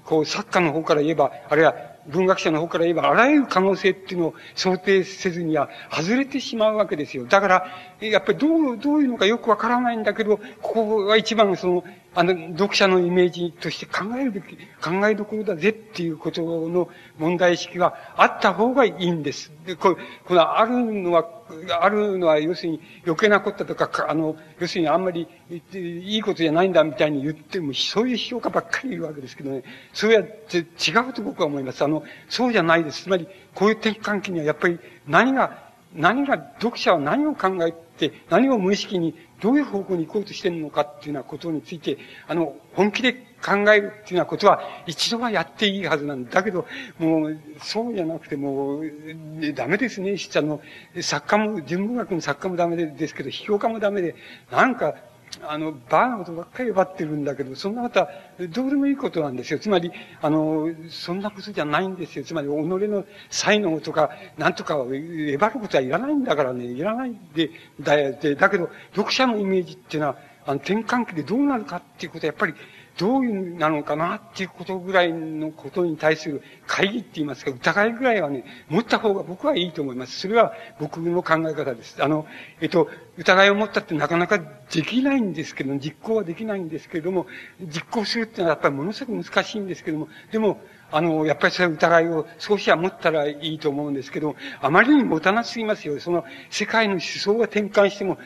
[0.03, 1.75] こう、作家の方から言えば、あるいは
[2.07, 7.25] 文学者の方から言えば、あらゆる可能性っていうのを想定せずには外れてしまうわけですよ。
[7.25, 7.67] だから、
[7.99, 11.83] やっぱりどう、どういうのかよくわからないんだけど、ここは一番その、
[12.15, 16.87] あの、読者のイメージとして考えるべき、考えどころだぜっていうことの
[17.17, 19.51] 問題意識があった方がいいんです。
[19.65, 21.27] で、ここのあるのは、
[21.81, 25.27] あるのは要するに余計なこととか、あの、要するにあんまり
[25.73, 29.63] いいことじゃないんだみたいに言っても、そういう評価ばっかりいるわけですけどね。
[29.91, 31.83] それは違うと僕は思います。
[31.83, 33.03] あの、そうじゃないです。
[33.03, 41.97] つまり、こういう転換期にはやっぱり何が、何が、読者は何を考えて、何を無意識にどういう方向に行こうとしてるのかっていうようなことについて、
[42.27, 46.43] あの、本気で考えるっていうようなことは一度はやっていいはずなんだ。
[46.43, 46.65] けど、
[46.97, 48.83] もう、そうじゃなくてもう、
[49.53, 50.15] ダメですね。
[50.35, 50.61] あの、
[51.01, 54.15] 作家も、純文学の作家もダメですけど、批評家もダメで、
[54.51, 54.95] なんか、
[55.43, 58.09] あの、バーなことばっかり奪ってるんだけど、そんなことは
[58.49, 59.59] どうでもいいことなんですよ。
[59.59, 59.91] つまり、
[60.21, 62.25] あの、そんなことじゃないんですよ。
[62.25, 67.49] つまり、己の才能とか、なんとかをえばることはいらないんだからね、いらないで、
[67.79, 68.17] だよ。
[68.19, 72.53] で、だけど、読者のイメージっていうのは、あの、転換期でどうなるかっていうことは、やっぱり、
[72.97, 80.19] どういうなのかなっていうことぐらいのことに対する会議って言いますか、疑いぐらいはね、持った方が僕はいいと思います。
[80.19, 82.01] それは僕の考え方です。
[82.01, 82.25] あの、
[82.61, 87.27] えっと、疑いを持ったってなかなかできないんですけど、実行はできないんですけれども、
[87.61, 95.99] 実行するっていうのはやっぱりものすごく難しいんですけども、でも、あの、やっぱりそういう疑いを少しは持ったらいいと思うんですけど、あまりに持たなすぎますよ。
[95.99, 98.17] その世界の思想が転換しても、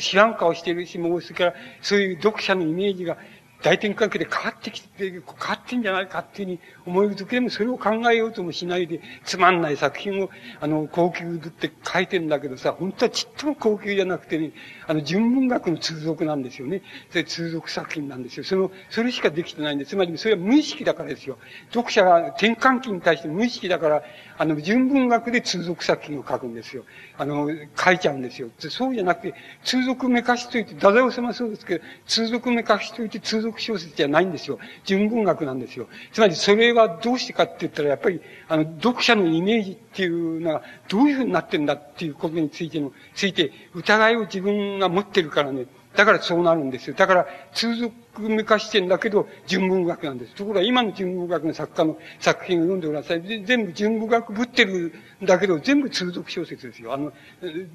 [0.00, 3.16] 知らん顔してるし、もうそれからそういう読者のイメージが
[3.62, 10.30] 大転換期で変わってきて、変わってんじゃないかっていうふうに思える時でもそれを考えようともしないで、つまんない作品を、
[10.60, 14.52] あの、高級って書いてんだけどさ、本当はちっとも高級じゃなくてね、
[14.88, 16.82] あの、純文学の通俗なんですよね。
[17.10, 18.44] それ通俗作品なんですよ。
[18.44, 21.36] その、それしかできてないんです、つまりそれは無意識だからですよ。
[21.70, 24.02] 読者が転換期に対して無意識だから、
[24.38, 26.84] あの、純文学で通俗作品を書くんですよ。
[27.18, 28.48] あの、書いちゃうんですよ。
[28.58, 34.58] そうじゃなくて、通俗めかしといて、太宰治もそうですけど、通俗めかしといて通俗小説じゃないんですよ。
[34.84, 35.88] 純文学なんですよ。
[36.12, 45.66] つまりそれはどうしてかって言ったら、やっぱり、あの、読者のイメージっていうのが、どういうふうになってんだっていうことについての、ついて、疑いを自分が持ってるからね、
[45.98, 46.94] だからそうなるんですよ。
[46.94, 50.34] だから、通俗めかしてんだけど、純文学なんです。
[50.34, 53.44] ところが今の純文学の作家の作品を読んでください。
[53.44, 54.92] 全部純文学ぶってる
[55.22, 56.92] んだけど、全部通俗小説ですよ。
[56.92, 57.12] あの、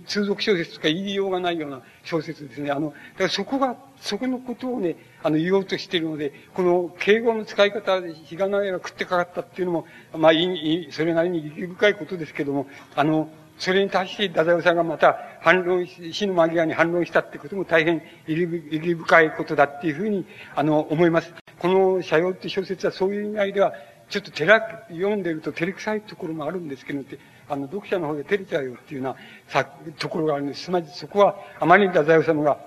[0.06, 2.72] 通俗小説とか言いようがないような小説ですね。
[2.72, 20.26] あの、だからそこが、そこのことをね、あの、言おうとしているので、この敬語の使い方で日が長いが食ってかかったっていうのも、まあ、いい、それなりに意義深いことですけども、あの、それに対して、ダダオさんがまた反論し、死の間際に反論したってことも大変意義深いことだっていうふうに、
[20.56, 21.34] あの、思います。
[21.60, 23.74] この、社用って小説はそういう意味合いでは、
[24.10, 27.04] ちょっと照ら、読んでると照れくさいところもあるんですけど、
[27.50, 29.66] あの、読者の方で照れちゃうよっていうような、さ、
[29.98, 30.66] ところがあるんです。
[30.66, 32.60] つまりそこは、あまりに太宰治が、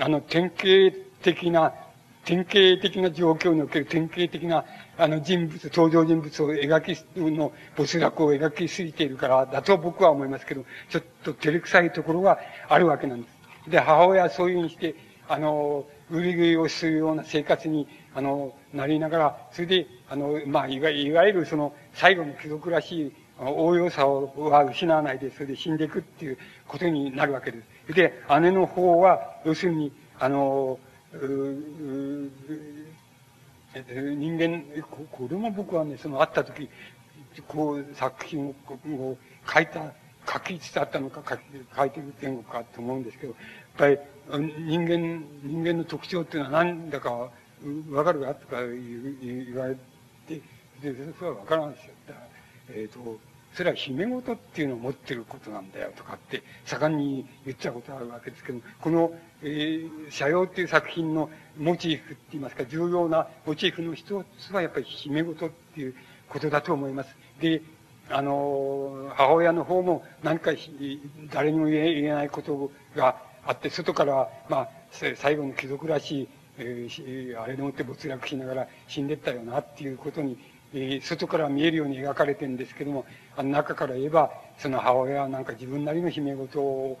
[0.00, 1.72] あの、典型的な、
[2.24, 4.64] 典型的な状況における典型的な、
[5.00, 12.38] あの人物、登場人物を描き、の没落を描きすぎているから、だと僕は思いますけど、ちょっと照れくさいところが
[12.68, 13.28] あるわけなんで
[13.64, 13.70] す。
[13.70, 14.94] で、母親はそういうふうにして、
[15.26, 26.38] あの、売り食いをするような生活に、あの、なりながら、それで、あの、まあ、いわいわゆるその、最後の貴族らしい応用さは失わないで、それで死んでいくっていう
[26.68, 27.94] ことになるわけです。
[27.94, 30.78] で、姉の方は、要するに、あの、
[33.74, 36.68] 人間、これも僕はね、その会った時、
[37.46, 38.54] こう、作品を
[39.52, 39.92] 書いた、
[40.30, 41.40] 書きつつあったのか書き、
[41.76, 43.38] 書いてる言語かと思うんですけど、やっ
[43.76, 43.98] ぱり
[44.58, 47.30] 人間、人間の特徴っていうのは何だか
[47.90, 49.76] わかるかとか言われ
[50.26, 50.40] て、
[50.82, 51.94] で、それはわからんですよ。
[52.70, 53.20] えっ、ー、と、
[53.54, 59.12] それは姫事っていうのを持ってることなんだよとかって盛んに言っちゃうことあるわけですけど、この、
[59.42, 65.94] えー、社用っていう作品のモチーフって言いますか、重要なモチーフの一つはやっぱり姫事っていう
[66.28, 67.16] ことだと思います。
[67.40, 67.62] で、
[68.08, 70.52] あの、母親の方も何か
[71.32, 80.38] 誰にも言えないことがあって、外から、まあ、最後の貴族らしい、えー、あれでもって没落しながら死んでったよなっていうことに
[80.72, 83.04] えー、外から見えるように描かれてるんですけども、
[83.40, 86.98] あの中から言えば、その母親はなんか自分なりの姫事を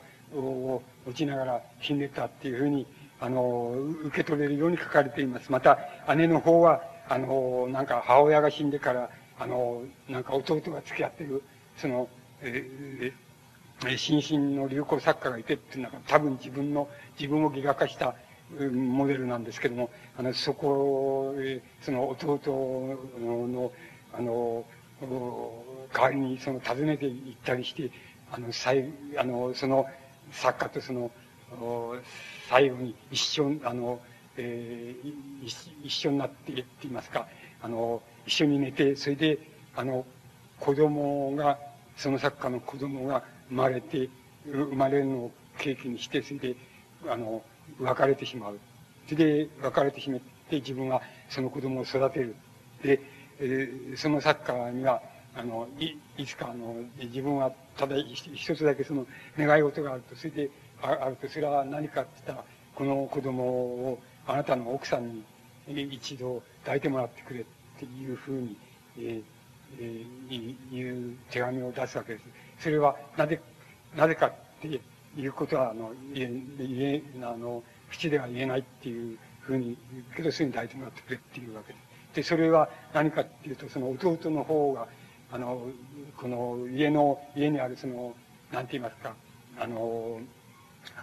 [1.06, 2.86] 落ちながら死んでたっていうふうに、
[3.20, 5.52] あの、受け取れるように書かれています。
[5.52, 5.78] また、
[6.16, 11.42] 姉の方は、あの、なんか母親が死んでから、あの、なんか弟が付き合ってる、
[11.76, 12.08] その、
[12.40, 16.88] えー、新進の流行作家がいてっていうのは多分自分の、
[17.18, 18.14] 自分をギガ化した
[18.72, 22.40] モデルなんですけども、あの、そこへ、その弟
[23.20, 23.72] の、
[24.14, 24.64] あの、
[25.92, 27.90] 代わりにその訪ねて行ったりして、
[28.32, 29.86] あの、最、あの、その
[30.32, 31.10] 作家とその、
[32.48, 34.00] 最後に一緒、あの、
[34.36, 35.14] えー、
[35.84, 37.26] 一緒になってって言いますか、
[37.62, 39.38] あの、一緒に寝て、それで、
[39.74, 40.04] あの、
[40.58, 41.58] 子供が、
[41.96, 44.08] その作家の子供が生まれて、
[44.46, 46.56] 生まれるのを契機にして、それで、
[47.08, 47.42] あの、
[47.78, 48.58] 別れてしまう。
[49.08, 52.36] それで別れてしまって自分はその子供を育てる。
[52.82, 53.00] で、
[53.40, 55.02] えー、そのサッカーには、
[55.34, 59.06] あの、い、いつかあの、自分はただ一つだけその
[59.38, 60.50] 願い事があると、それで、
[60.82, 62.44] ああると、それは何かって言ったら、
[62.74, 65.24] この子供をあなたの奥さんに
[65.66, 67.44] 一度抱いてもらってくれっ
[67.78, 68.56] ていうふうに、
[68.98, 69.22] えー
[69.78, 72.24] えー、いう手紙を出すわけです。
[72.58, 73.40] それはなぜ、
[73.96, 74.80] なぜかって
[75.16, 79.76] いうことは、あの、言え、言え、あの、口では言えないっていうふうに
[80.16, 82.16] けど、すぐに抱いてもらってくれっていうわけです。
[82.16, 84.88] で、それは何かっていうと、その弟の方が、
[85.32, 85.62] あの、
[86.16, 88.14] この家の、家にあるその、
[88.52, 89.14] なんて言いますか、
[89.58, 90.20] あの、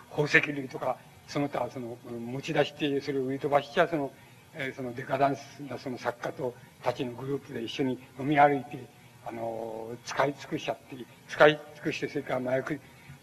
[0.09, 0.97] 宝石類とか、
[1.27, 4.11] その他、その、持ち出して、それを売り飛ばしちゃ、その、
[4.53, 8.85] えー、そのデカダンスなその作家とたちのグループで一緒に飲み歩いて、
[9.25, 10.95] あの、使い尽くしちゃって、
[11.29, 12.79] 使い尽くして、それから麻薬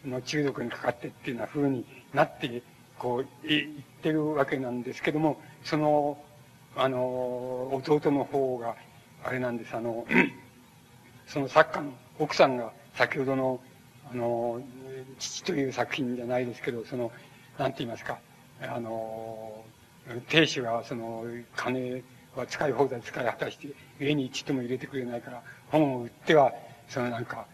[0.06, 2.62] の中毒にかかってっていうような風になって、
[2.98, 6.18] こう、い言ってるわけなんですけども、その、
[6.76, 8.76] あの、弟の方が、
[9.24, 10.06] あれなんです、あの、
[11.26, 13.60] その作家の奥さんが先ほどの、
[14.10, 14.60] あの、
[15.18, 17.10] 父という作品じゃないですけど、その、
[17.58, 18.18] なんて言いますか、
[18.60, 19.64] あの、
[20.28, 21.24] 亭主がその、
[21.56, 22.02] 金
[22.36, 23.68] は使い放題使い果たして、
[24.00, 26.52] 家にちっとも入れてくれないから、本を売っては、
[26.88, 27.46] そのなんか、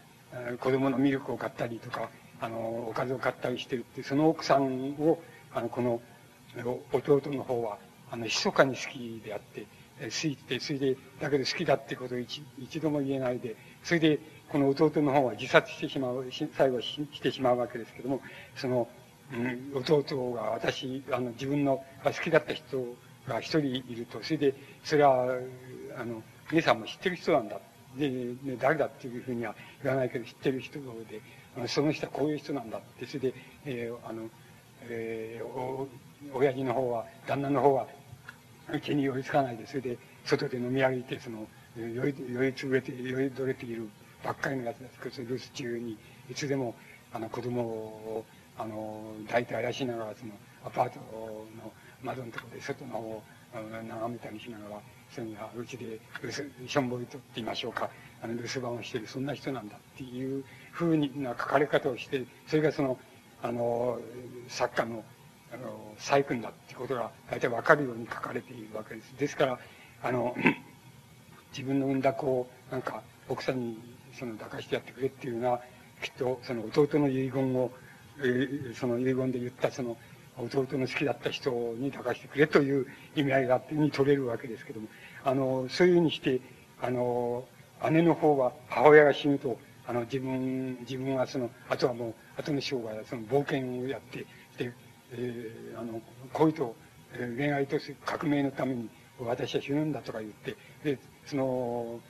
[0.61, 5.21] 子供のミルクを買ったりとか、あの、おかずを買ったりしてるって、その奥さんを、
[5.55, 6.01] あの、この、
[6.93, 7.79] 弟の方は、
[8.11, 9.67] あの、密かに好きであって、
[10.01, 18.21] 好いて、それで、だけど好きだってことを一一度も言えないで、それで、この弟の方は自殺してしまう、最後してしまうわけですけども、
[18.57, 18.89] その、
[19.33, 22.97] うん、弟が私、あの、自分の好きだった人
[23.29, 25.27] が一人いると、それで、それは、
[25.97, 26.23] あの、
[26.53, 27.61] 姉さんも知ってる人なんだ。
[27.97, 33.35] で、ね、誰だっていうふうには言わないけど、知ってる人で、その人はこういう人なんだって、それで、
[33.67, 34.29] えー、あの、
[34.83, 35.89] えー、お、
[36.33, 37.87] 親父の方は、旦那の方は、
[38.73, 43.89] うちに寄りつかないで、それで、外で飲み歩いて、その、酔い、酔いつぶれて、酔いどれている
[44.25, 45.99] ばっかりのやつですけど、留守中に、
[46.31, 46.75] いつでも、
[47.13, 48.25] あの、子供を、
[48.59, 50.33] あの、抱いてあやしながら、その、
[50.65, 55.99] アパートの窓のところで外の方を眺めたりしながら、それがうちで、
[56.67, 57.91] しょんぼりとって言いましょうか、
[58.23, 62.99] あの、留守番をしている、そんな人なんだっていうふうな書かれ方をして、それがその、
[63.43, 63.99] あの、
[64.49, 65.05] 作家の、
[65.53, 69.15] あの、細君だってことが大体わかるように書かれているわけです。
[69.19, 69.59] ですから、
[70.03, 70.37] あの、
[71.53, 73.79] 自分の産んだ子を、なんか、奥さんに、
[74.13, 75.61] その、抱かしてやってくれっていうのは、
[76.03, 77.73] きっと、その弟の遺言を、
[78.19, 79.97] えー、その遺言で言った、その、
[80.39, 84.89] 弟の好きだった人に抱かしてくれという意味合いがあってに取れるわけですけども、
[85.25, 86.41] あの、そういうふうにして、
[86.81, 87.45] あの、
[87.91, 94.73] 姉の方は母親が死ぬと、あの、自分、自分はその、あとはもう、後の生涯はその冒険をやって、で、
[95.13, 96.01] えー、あの、
[96.33, 96.77] 恋と、
[97.13, 102.01] えー、恋愛と革命のために私は死ぬんだとか言って、で、その、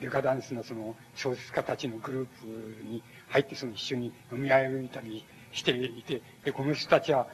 [0.00, 7.26] デカダンスのその小説家たちのグループに入ってその一緒に飲み歩いたりしていて、で、この人たちは、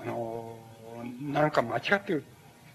[0.00, 0.58] あの、
[1.20, 2.24] なんか間違ってる、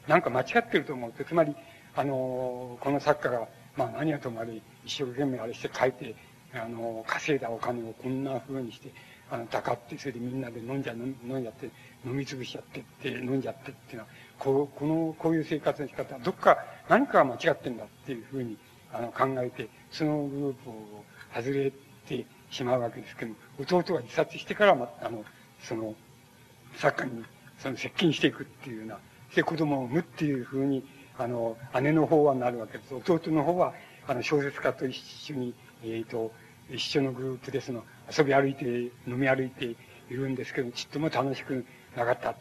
[0.08, 1.56] なんか間違ってると思うと、つまり、
[1.95, 6.16] あの、この作家が、まあ何はともあれ、一生懸命あれして書いて、
[6.53, 8.94] あの、稼いだお金をこんな風にして、
[9.30, 11.69] あの、たかって、それでみんなで飲んじゃ、飲んじゃって、
[12.08, 18.58] 飲み潰しちゃってって、飲んじゃってっていうのは、こう、この、こういう生活の仕方、どっか、何かが間違ってんだっていうふうに、
[18.94, 21.03] あの、考えて、そのグループを
[21.36, 21.72] 外れ
[22.08, 25.24] てしまうわけですけども、弟が自殺してから、ま、あの、
[25.61, 25.95] その、
[26.76, 27.26] 作家に、
[27.60, 29.00] その接近していくっていうような、
[29.32, 30.86] して子供を産むっていうふうに、
[31.18, 32.95] あの、姉の方はなるわけです。
[32.95, 33.74] 弟の方は、
[34.08, 35.53] あの、小説家と一緒に、
[35.84, 36.32] えっ、ー、と、
[36.69, 37.84] 一緒のグループでその、
[38.16, 38.66] 遊び歩いて、
[39.08, 39.76] 飲み歩いてい
[40.11, 41.66] るんですけど、ちっとも楽しく
[41.98, 42.35] なかった。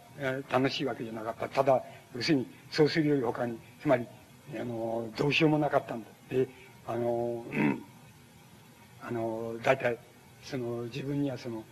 [0.52, 1.48] 楽しいわけじゃなかった。
[1.48, 1.82] ただ、
[2.14, 4.06] 要するに、そうするより他に、つまり、
[4.54, 6.08] あの、どうしようもなかったんだ。
[6.28, 6.46] で、
[6.86, 7.82] あの、うん、
[9.02, 9.98] あの、大体、
[10.42, 11.64] その、自分にはその、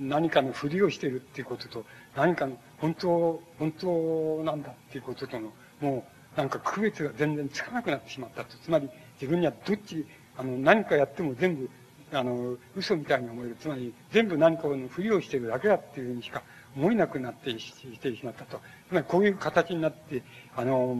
[0.00, 1.84] 何かのふりをしてるっていうことと、
[2.16, 6.04] 何かの本当、本当なんだっていうこととの、も
[6.36, 8.56] う、なんか区別が全然つかなくなってしまったと。
[8.58, 8.88] つまり、
[9.20, 10.04] 自分にはどっち、
[10.36, 11.70] あの、何かやっても全部、
[12.12, 13.56] あの、嘘みたいに思える。
[13.60, 16.42] つまり、全部何かのふりをしてるだけだっていうふうにしか
[16.76, 18.60] 思えなくなってしてしまったと。
[18.88, 20.22] つまり、こういう形になって、
[20.56, 20.96] あの、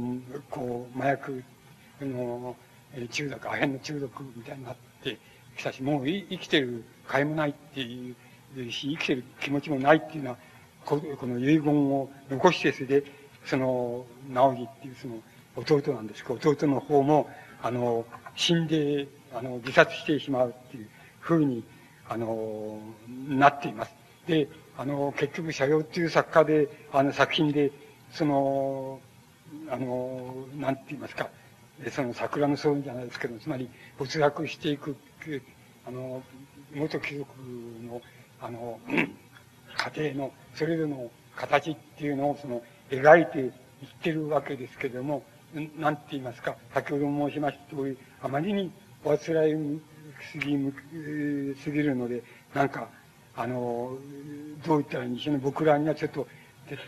[0.51, 1.45] こう、麻薬
[2.01, 2.57] の、
[3.11, 5.19] 中毒、アヘンの中毒みたいになって
[5.57, 8.15] きたし、もう生きてる甲斐もないってい
[8.57, 10.37] うし、生きてる気持ちもないっていうのは、
[10.85, 13.05] ここの遺言を残して、それで、
[13.45, 15.23] その、直樹っていうその、
[15.57, 17.29] 弟なんですけど、弟の方も、
[17.63, 20.89] あの、死んで、あの、自殺してしまうっていう
[21.21, 21.65] ふうに、
[22.09, 22.81] あの、
[23.29, 23.95] なっています。
[24.27, 24.49] で、
[24.81, 27.71] あの、結局、社用っていう作家で、あの作品で、
[28.13, 28.99] その、
[29.69, 31.29] あの、なんて言いますか、
[31.91, 33.69] その桜の草じゃないですけど、つまり
[33.99, 34.97] 没落していく、
[35.87, 36.23] あの、
[36.75, 37.29] 元貴族
[37.87, 38.01] の、
[38.41, 43.53] あの、家庭のそれぞれの形っていうのをその描いていっ
[44.03, 45.25] てるわけですけれども、
[45.77, 48.73] なんて言いますか、先ほど申しました通り、あまりに
[49.05, 49.55] おあつらい
[50.33, 50.57] すぎ、
[51.63, 52.23] すぎるので、
[52.55, 52.89] なんか、
[53.37, 53.97] あの、
[54.67, 56.27] どう言ったらいいんでしょうね、僕らにはちょっと、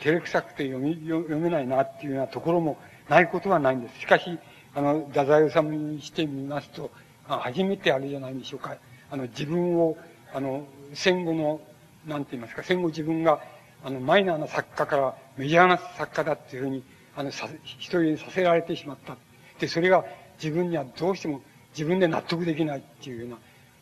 [0.01, 4.01] 照れくさくて読み、読めないなっていうようなところもないことはないんです。
[4.01, 4.39] しかし、
[4.75, 6.91] あの、太宰治にしてみますと、
[7.27, 8.77] 初めてあれじゃないでしょうか。
[9.11, 9.97] あの、自分を、
[10.33, 11.61] あの、戦後の、
[12.07, 13.41] なんて言いますか、戦後自分が、
[13.85, 16.85] あの、マイナーな作家からメジャーな作家だっていうふうに、
[17.17, 19.17] あの、さ、一人にさせられてしまった。
[19.59, 20.05] で、それが
[20.43, 23.37] 自分にはどうしても自分で納得できないっていうよ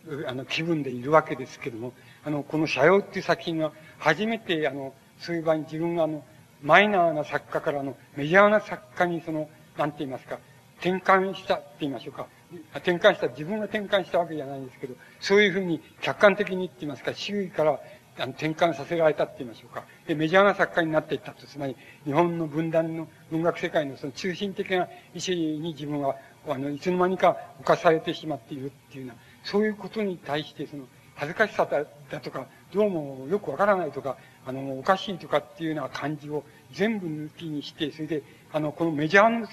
[0.07, 1.93] うな、あの、気分でいるわけですけども、
[2.25, 6.25] あの、この社用っていう作品は、初めて、あの、そういう場合に自分があの、
[6.63, 10.39] マイナーな作家からのメジャーな作家にその、なんて言いますか、
[10.79, 12.27] 転換したって言いましょうか。
[12.75, 17.81] 転換した、自分が転換したわけじゃないんですけど、そういうふうに客観的にって言いますか、周囲から
[18.19, 19.85] あの転換させられたって言いましょうか。
[20.07, 21.47] で、メジャーな作家になっていったと。
[21.47, 24.77] つまり、日本の分断の文学世界のその中心的な
[25.15, 26.17] 意思に自分は、
[26.49, 30.87] あの、いつの間にか犯されてしまっているっていうような、そういうことに対して、その、
[31.21, 31.69] 恥ずかしさ
[32.11, 34.17] だとか、どうもよくわからないとか、
[34.47, 38.23] あの、おかしいとかっていうような感じを全部抜きにして、それで、
[38.55, 39.47] あの、このメジャーの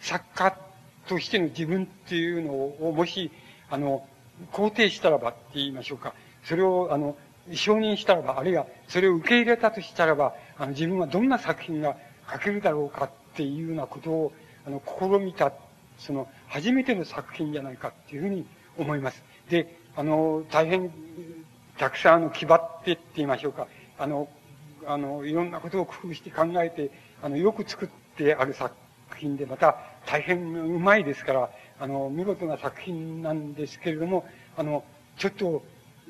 [0.00, 0.54] 作家
[1.08, 3.30] としての自分っていうのを、もし、
[3.70, 4.06] あの、
[4.52, 6.12] 肯定したらばって言いましょうか。
[6.44, 7.16] それを、あの、
[7.54, 11.96] 承認したらば、あるいはそれを受け入れたとしたらば、あの、自分はどんな作品が
[12.30, 14.32] 書けるだろうかっていうようなことを、
[14.66, 15.50] あの、試みた、
[15.96, 18.44] その、初めての作品じゃないかっていうふうに
[18.76, 19.22] 思います。
[19.48, 20.90] で、あの、大変、
[21.78, 23.66] たくさん、あの、気張ってって言いましょうか。
[23.98, 24.28] あの、
[24.86, 26.90] あの、いろんなことを工夫して考えて、
[27.22, 28.74] あの、よく作ってある作
[29.16, 34.24] 品で、また大変うまいですから、あの、見事な作品なんですけれども、
[34.56, 34.84] あの、
[35.16, 35.62] ちょっと、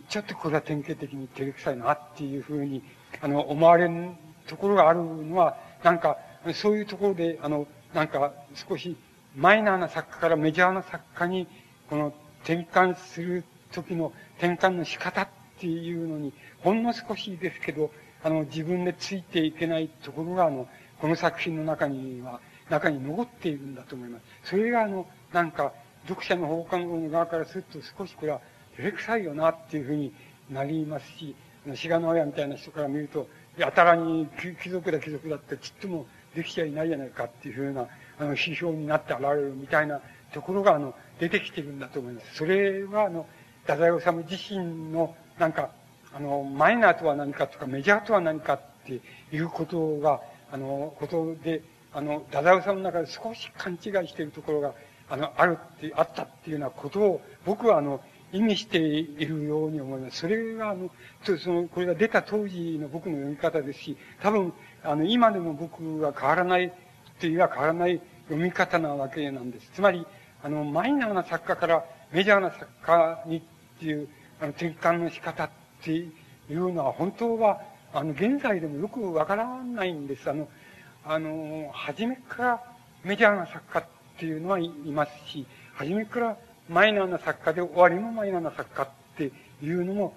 [0.08, 2.82] ちょっとこれは典型的に照れくさいなっていうふうに、
[3.20, 4.10] あの、思われる
[4.46, 6.18] ところがあるのは、なんか、
[6.54, 8.96] そういうところで、あの、なんか少し
[9.34, 11.46] マイナーな作家からメジャーな作家に、
[11.88, 12.12] この
[12.44, 17.90] 転換する時の転換の仕方っていうのに、ほんの少しですけど、
[18.22, 20.68] あの、自分でついていけないところが、あの、
[20.98, 22.40] この作品の中には
[22.70, 24.50] 中に残っているんだと思います。
[24.50, 25.72] それがあの、なんか、
[26.06, 28.40] 読者の放課後の側からすると少しこれは
[28.76, 30.12] 照れくさいよなっていうふうに
[30.48, 31.34] なりますし、
[31.66, 34.26] あの志賀直哉みたいな人から見ると、やたらに
[34.62, 37.86] 貴族だ貴族だってちっともできちゃいないじゃないかっていうふうな、
[38.18, 40.00] あの、批評になって現れるみたいな
[40.32, 42.34] ところが、あの、出てきてるんだと思います。
[42.36, 43.26] それは、あの、
[43.66, 45.70] 太宰治自身の、なんか、
[46.12, 49.00] あの、マイナーとは何かとか、メジャーとは何かって
[49.34, 50.20] いうことが、
[50.52, 54.74] あの、ことで、あの、太宰治の中で少し勘違いしているところが、
[55.08, 58.00] あの、あるって、あったっていうようなことを、僕はあの、
[58.32, 60.18] 意味しているように思います。
[60.18, 60.90] それが、あの、
[61.38, 64.52] その、これが出た当時の僕の読み方ですし、多分、
[64.84, 66.72] あの、今でも僕は変わらないっ
[67.18, 69.70] ていうは変わらない読み方なわけなんです。
[69.74, 70.06] つまり、
[70.42, 73.42] あの、マイナーな作家からメジャーな作家にっ
[73.78, 74.08] ていう、
[74.40, 75.50] あの、転換の仕方っ
[75.82, 76.10] てい
[76.50, 77.60] うのは、本当は、
[77.92, 80.28] あの、現在でもよくわからないんです。
[80.28, 80.48] あの、
[81.04, 82.62] あの、初めから
[83.04, 83.84] メジャーな作家っ
[84.18, 86.36] ていうのはいますし、初めから
[86.68, 89.32] マイナーな作家で終わりもマイナーな作家って
[89.62, 90.14] いうのも、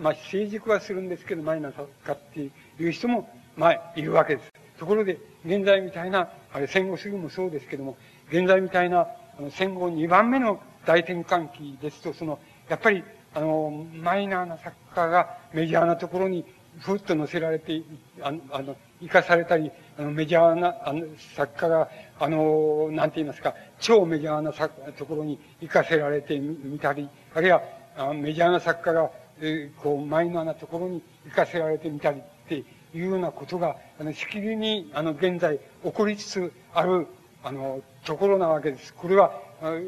[0.00, 2.40] まあ、成熟はするんですけど、マイナー作家って
[2.82, 4.50] いう人も、まあ、いるわけです。
[4.78, 7.96] ところで、現在みたいな、あれ戦後すぐもそうですけども、
[8.30, 9.06] 現在みたいな、
[9.38, 12.38] あの戦後2番目の大転換期ですと、その、
[12.68, 13.04] やっぱり、
[13.34, 16.44] あの、マイナーな作家がメジャーなところに
[16.80, 17.82] ふっと乗せられて、
[18.20, 21.06] あの、あの生かされたり、あの、メジャーな、あの、
[21.36, 21.88] 作家が、
[22.18, 27.62] あの、なんて言いますか、超メジャーな作ところに生かせられてみたり、あるいは、
[27.96, 32.64] あメジャーな作家が、えー、こう、マイナーなところに生かせられてみたりって
[32.94, 37.06] いうようなことが、あの、しきりに、あの、現在起こりつつある、
[37.42, 38.94] あの、ところなわけです。
[38.94, 39.32] これは、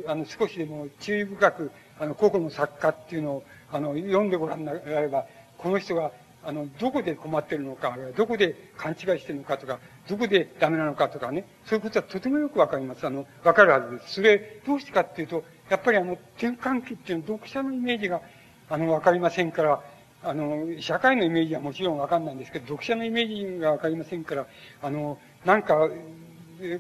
[0.07, 5.27] あの、少しでも注意深く、あの、個々の作家っていうのを、あの、読んでごらんになれば、
[5.59, 6.13] この人が、
[6.45, 13.07] あの、どこで困ってるのか、あれはどこで勘違いしてるのかとか、どこでダメなのかとかね、そういうことはとてもよくわかります。
[13.07, 14.15] あの、わかるはずです。
[14.15, 18.21] それ、どうしてかっていうと、やっぱりあの、転換期っていうのは読者のイメージが、
[18.71, 19.83] あの、わかりませんから、
[20.23, 24.47] あの、社会のイメージはもちろんわかんないんですけど、読者のイメージがわかりませんから、
[24.83, 25.89] あの、なんか、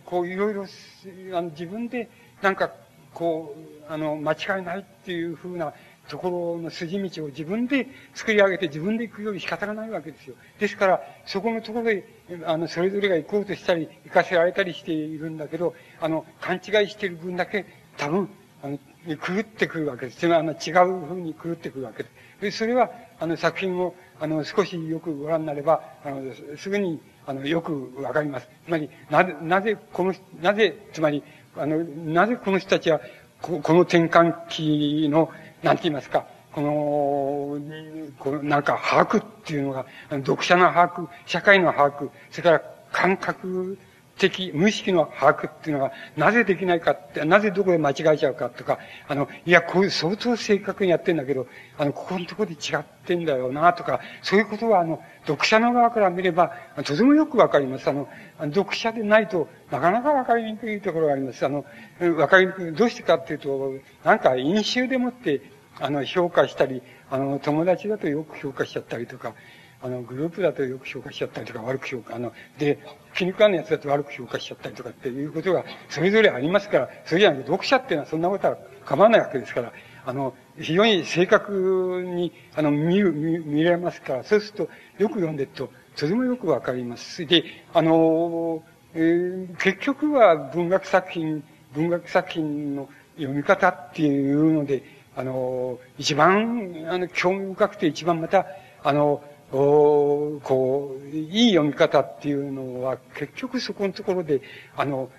[0.05, 2.09] こういろいろ、あの、自分で、
[2.41, 2.73] なんか、
[3.17, 3.57] こ
[3.89, 5.73] う、あの、間違いないっていうふうな
[6.07, 10.37] ところの筋道を自分で作り上げて自分で行くより仕方がないわけですよ。
[10.61, 12.07] ですから、そこのところで、
[12.45, 17.65] あの、それぞれが行こうとしたり、行かせられたりしているんだけど、あの、勘違いしている分だけ、
[17.97, 18.29] 多分、
[18.63, 18.79] あの、
[19.17, 20.19] 狂ってくるわけです。
[20.19, 22.41] つまり、あの、違う風に狂ってくるわけです。
[22.43, 28.49] で、それは、あの、作品を、あの、少しよくご覧になれば、あの、すぐに、あの、よくわかります。
[28.67, 31.23] つまり、なぜ、なぜ、この、なぜ、つまり、
[31.59, 33.01] あの、なぜこの人たちは、
[33.43, 35.31] ここの転換期の、
[35.63, 36.69] なんて言いますか、この、
[38.19, 42.63] このなんか把握っていうのが、読者の把握、社会の把握、それから
[42.93, 43.79] 感覚
[44.19, 48.79] 的、無意識の把握っていうのが、なぜできないかって、なぜどこで間違えちゃうかとか、
[49.09, 51.47] あの、いや、こういう相当正確にやってんだけど、
[51.77, 56.53] あの、ここのところで違ってんだよな、とか、そういうことは、あの、読者の側から見れば、
[56.85, 57.89] とてもよくわかります。
[57.89, 58.09] あの、
[58.55, 61.45] 読者でないとなかなかわかりにくいところがあります。
[61.45, 61.65] あの、
[62.17, 62.73] わかりにくい。
[62.73, 65.43] どうしてかっていうと、なんか飲酒でもって、
[65.79, 69.35] あの、評価したり、あの、友達だとよく評価しちゃったりとか、
[69.87, 72.79] あの、グループだとよく評価しちゃったりとか、悪く評価、あの、で、
[73.15, 79.73] 気に食わないやつだと悪く評価しちゃったりとかっていうことが、それぞれありますから、それじゃなくて、読者っていうのはそんなことは構わないわけですから、
[80.05, 87.25] あの、非常に正確に、あの、見る、見見れますから、そうすると、よく読んでると、とてもよくわかります。
[87.25, 94.83] で、あの、えー、結局は文学作品、文学作品の読み方っていうので、
[95.15, 98.47] あの、一番、あの、興味深くて一番また、
[98.83, 99.23] あの、
[99.59, 104.43] おこう、いい読み方っていうのは、結局そこのところで、
[104.77, 105.11] あの、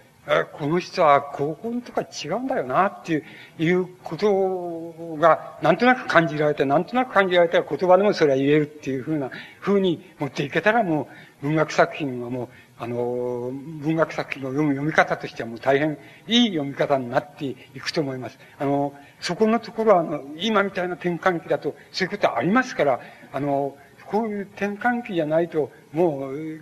[0.53, 3.23] この人は高校のとか違うんだよなっていう、
[3.57, 11.07] いうことが、なんとなく感じられて、なんとなく感じられたら言葉でもそれは言えるっていうふうな、ふうに持っていけたらも
[11.41, 18.37] う、文学作品はもう、あの、文学作品を読む読み方としてはもう大変いい読み方になっていくと思います。
[18.59, 22.99] あの、そこのところは、あの、今みたいな転換期だと、そういうことはありますから、
[23.31, 23.77] あの、
[24.09, 26.59] こういう転換期じゃないと、もう、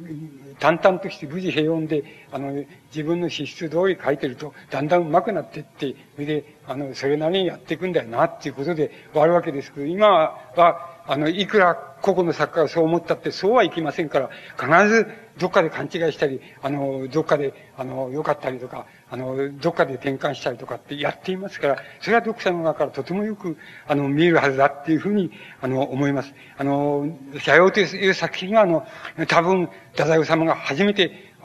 [0.60, 10.08] 淡々として無事平穏で、あの、自分の資質通り書いてると、だんだん上手くなってって、それで、あの、それなりにやっていくんだよな、っていうことで終わるわけですけど、今
[10.56, 15.08] は、あの、いくら個々の作家がそう思ったって、そうはいきませんから、必ず
[15.38, 23.56] どっかで勘違いしたり、あの、どっかで、あの、良かったりとか、あの、どっかで転換したりとかってやっていますから、それは読者の中からとてもよく、
[23.88, 26.34] あの、見えるはずだっていうふうに、あの、思います。
[26.58, 27.08] あの、
[27.40, 28.85] 社用という作品は、あの、
[29.27, 31.35] 多分、太宰治が初めて、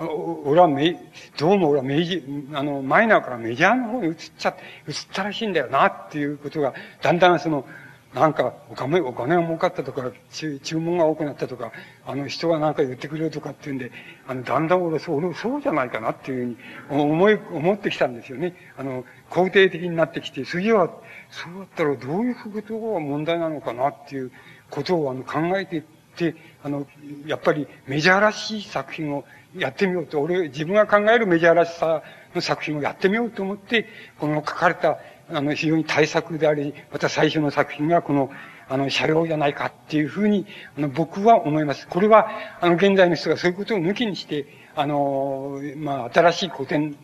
[0.45, 0.97] 俺はメ、
[1.37, 2.25] どうも俺はメジ、
[2.55, 4.57] あの、マイナーからメジャーの方に移っちゃ、
[4.89, 6.73] 移ったらしいんだよな、っていうことが、
[7.03, 7.67] だんだんその、
[8.15, 11.71] なんか、お金、お金が儲かったとか、注文が多くなったとか、
[12.05, 13.93] あの、人がなんか言ってくれるとかっていうんで、
[14.27, 16.57] あの、だんだん俺、そう、そうじゃないかなっていう
[16.89, 18.55] ふうに思い、思ってきたんですよね。
[18.77, 20.91] あの、肯定的になってきて、次は、
[21.31, 24.33] そうだったらどういうことが問題なのかなっていう
[24.71, 25.83] ことをあの考えていっ
[26.17, 26.89] て、あの、
[27.27, 29.25] やっぱりメジャーらしい作品を
[29.57, 32.03] やってみようと、俺、自分が考えるメジャーらしさ
[32.35, 33.87] の作品をやってみようと思って、
[34.19, 34.99] この書かれた
[35.33, 38.31] あの、非常に大作であり、また最初の作品がこの、
[38.69, 40.47] あの、車両じゃないかっていうふうに、
[40.79, 41.89] あの、僕は思います。
[41.89, 46.95] これは、あの、現在の人がそういうことを抜きにして、あの、まあ、新しい古典っ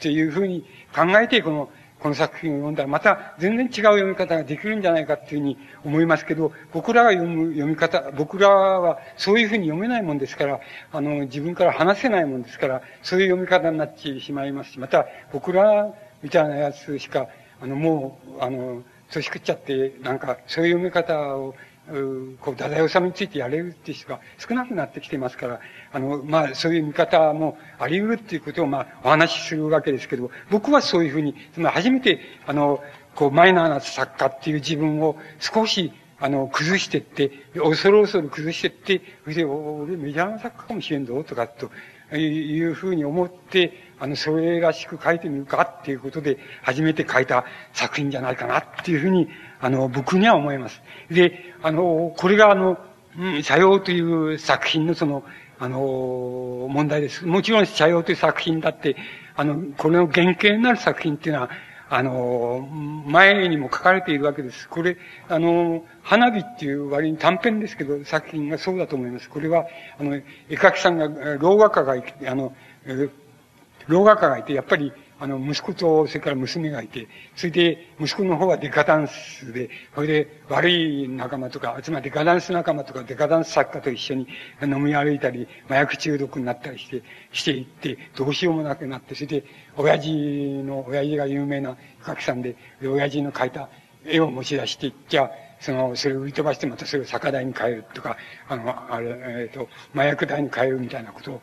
[0.00, 0.64] ていうふうに
[0.94, 1.70] 考えて、この、
[2.04, 5.56] この作品を読んだら、また全然違う読み方ができるんじゃないかっていうふうに
[5.86, 10.60] 思いますけど、僕らが読む読み方、僕らはそういうふうに読めないもんですから、
[10.92, 17.28] あの、自分から話せないもんですから、そういう読み方になってしまいますし、また、僕らみたいなやつしか、
[17.60, 21.54] あの、もう、あの、年食っちゃって、なんか、そういう読み方を、
[21.92, 25.60] うこう、太宰治についてやれるっていう人が少なくなってきてますから、
[25.92, 32.82] あの、まあ、そういう見方もあり得るっていうことを、まあ、お話しするわけですけど、僕はそういうふうに、つまり初めて、あの、
[33.14, 41.70] こう、マイナーな作家っていう自分を少し、あの、崩してって、恐る恐る崩してって、それで、俺メジャーな作家かもしれんぞ、とか、と
[42.16, 49.28] いうふうに思って、あの、それらしく書いてみるかっていうことで、初めて書いた作品じゃないかなっていうふうに、
[49.60, 50.82] あの、僕には思います。
[51.10, 52.78] で、あの、これがあの、
[53.18, 55.24] うん、社用という作品のその、
[55.58, 55.78] あの、
[56.70, 57.26] 問題です。
[57.26, 58.96] もちろん、社用という作品だって、
[59.36, 61.50] あの、これの原型になる作品っていうのは、
[61.88, 62.68] あの、
[63.06, 64.68] 前にも書かれているわけです。
[64.68, 64.96] これ、
[65.28, 69.28] あの、花火っていう割に短編ですけど、作品がそうだと思います。
[69.28, 69.66] これは、
[70.00, 71.06] あの、絵描きさんが、
[71.36, 72.52] 老画家が、あの、
[73.86, 77.06] 老画家がいて、やっぱり、あの、息子と、それから娘がいて、
[77.36, 84.26] それで、息子の方はデカダンスで、それで、悪い仲間とか、つまりデカダンス仲間とか、デカダンス作家と一緒に
[84.62, 89.44] 飲み歩いたり、麻薬中毒になったりして、していって、どうしようもなくなって、それで、
[89.76, 90.12] 親父
[90.64, 93.68] の、親父が有名な絵描きさんで、親父の描いた
[94.04, 95.30] 絵を持ち出して、じゃ、
[95.60, 98.16] その、それを売り飛ばしてまたそれを酒代に変えるとか、
[98.48, 99.12] あの、あれ、え
[99.50, 101.42] っ、ー、と、麻薬代に変えるみたいなことを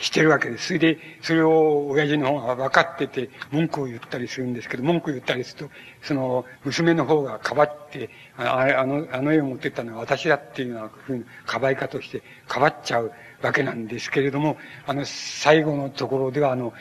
[0.00, 0.68] してるわけです。
[0.68, 5.70] それで、それを親父の方が分かってて、文句を言ったりするんですけど、文句を言ったりすると、
[6.02, 13.12] その、娘の方がかばって、ああの、あの絵を持ってったのは私だっていうようなふうに、かばい方としてかばっちゃう
[13.42, 14.56] わけなんですけれども、
[14.86, 16.72] あの、最後のところでは、あの、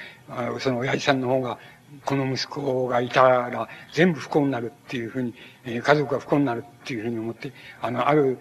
[0.60, 1.60] その親父さんの方が、
[2.06, 5.34] この息子がいたら全部不幸になるっていうふうに、
[5.66, 8.38] え家族が不幸になるっていうふうに思って、あの、ある、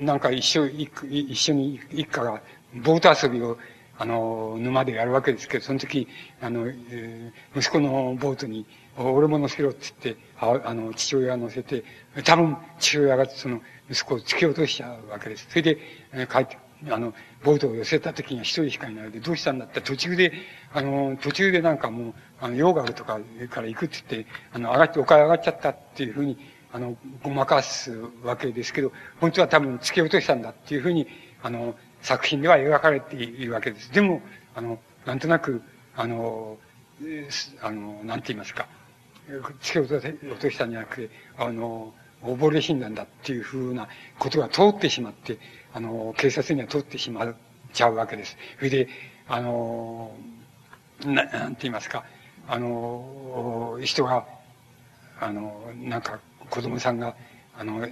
[0.00, 2.40] なんか一緒、一緒に一家が
[2.84, 3.58] ボート遊びを
[3.98, 6.08] あの、沼でやるわけですけど、その時、
[6.40, 8.66] あの、えー、息子のボートに、
[8.98, 11.84] 俺も乗せろって言って、ああの、父親が乗せて、
[12.24, 13.60] 多分、父親がその、
[13.90, 15.46] 息子を突き落としちゃうわけです。
[15.48, 15.78] それで、
[16.12, 16.58] えー、帰って、
[16.90, 20.32] あの、ボートを寄せた時には一人しかいないで、どうしたんだって途中で、
[20.72, 23.18] あの、途中でなんかもう、あの、用があるとか
[23.50, 26.38] から行くって言って、あの、上がって、お金上がっちゃったっていうふうに、
[26.72, 31.06] あの、ごまかすわけですけど、本当は多分突き落としたんだっていうふうに、
[31.42, 31.74] あの、
[32.06, 33.92] 作品では描かれているわけです。
[33.92, 34.22] でも、
[34.54, 35.60] あの、なんとなく、
[35.96, 36.56] あの、
[37.60, 38.68] あの、なんて言いますか、
[39.60, 43.88] 突き落としたんじゃなくて、あの、溺れ死んだんだっていうふうな
[44.20, 45.40] ことが通ってしまって、
[45.74, 47.34] あの、警察には通ってしまっ
[47.72, 48.36] ちゃうわけです。
[48.58, 48.88] それで、
[49.26, 50.14] あの、
[51.04, 52.04] ななんて言いますか、
[52.46, 54.24] あの、人が、
[55.18, 56.20] あの、なんか、
[56.50, 57.16] 子供さんが、
[57.58, 57.84] あの、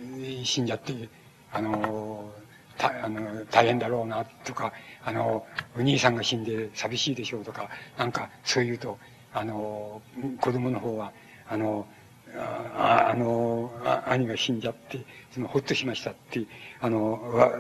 [0.45, 1.09] 死んじゃって、
[1.53, 2.33] あの、
[2.79, 4.73] あの大変だろうなとか、
[5.05, 5.47] あの、
[5.77, 8.99] お兄さんが死んで寂しいでしょうとか、なんかそう言うと、
[9.33, 10.03] あの、
[10.41, 11.13] 子供の方は、
[11.49, 11.87] あの、
[12.37, 13.71] ああの、
[14.07, 16.45] 兄が死んじゃって、その、ほっとしましたって、
[16.81, 17.53] あの、わ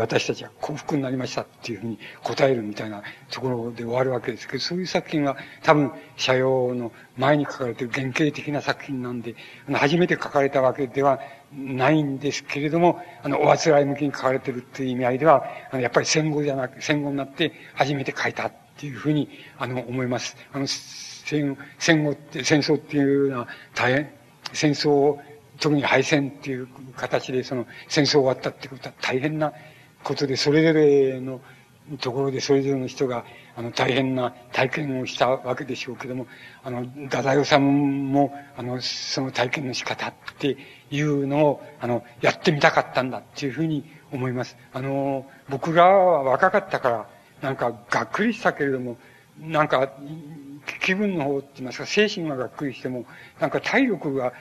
[0.00, 9.34] 私たちは幸福になりましたっていうふうに答えるみたいなところで終わるわけですけど、そういう作品は多分、社用の前に書かれてる原型的な作品なんで、
[9.68, 11.20] あの初めて書かれたわけでは
[11.52, 19.28] ないんですけれども、あの、おあつらい向きに書かれてるっていう意味合いでは、あの、やっぱり戦後じゃなく、戦後になって初めて書いたっていうふうに、
[19.58, 20.36] あの、思います。
[20.52, 20.66] あの、
[21.24, 24.10] 戦、戦後って、戦争っていうのは大変、
[24.52, 25.20] 戦争を、
[25.60, 29.52] 特に敗戦っていう形でその戦争終わったってことは大変な
[30.02, 31.40] ことで、それぞれの
[32.00, 33.24] ところでそれぞれの人が、
[33.56, 36.26] あの、大変な体験をしたわけでしょうけども、
[36.62, 40.56] あの、ダダヨさんも、あの、その体験の仕方って
[40.90, 44.56] いうのを、あの、やってみたかったんだっていうふうに思います。
[44.72, 47.08] あの、僕らは若かったから、
[47.42, 48.96] なんか、がっくりしたけれども、
[49.38, 49.92] なんか、
[50.80, 53.04] 気分の方って言いますか、精神ががっくりしても、
[53.40, 54.32] なんか体力が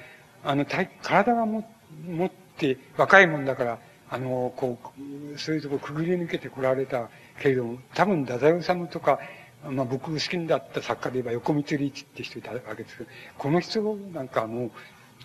[0.43, 1.69] あの、体、体がも、
[2.05, 3.79] 持って若いもんだから、
[4.09, 4.77] あの、こ
[5.33, 9.19] う、そういうとこくぐり抜けてこられたけれども、多分、太宰治とか、
[9.69, 13.81] まあ僕好きだった作家で言えば横光リーチって人いたわけですけど、この人
[14.13, 14.71] なんかもう、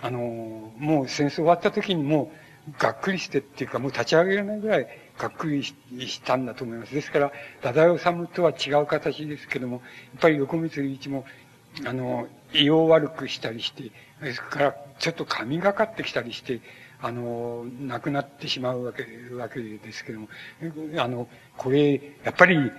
[0.00, 2.30] あの、もう戦争終わった時にも
[2.68, 4.86] う、がっくりしてっていうか、もう立ち上げられないぐらい
[5.18, 5.74] がっくりし
[6.22, 6.94] たんだと思います。
[6.94, 9.80] ですから、ダダヨサムとは違う形ですけども、や
[10.18, 11.24] っぱり横光隆一も、
[11.84, 13.90] あの、胃を悪くしたりして、
[14.22, 16.60] ですから、ちょっと神がかってきたりして、
[17.00, 20.28] あの、亡くなってしまうわけ、わけですけども、
[20.98, 22.72] あの、これ、やっぱり、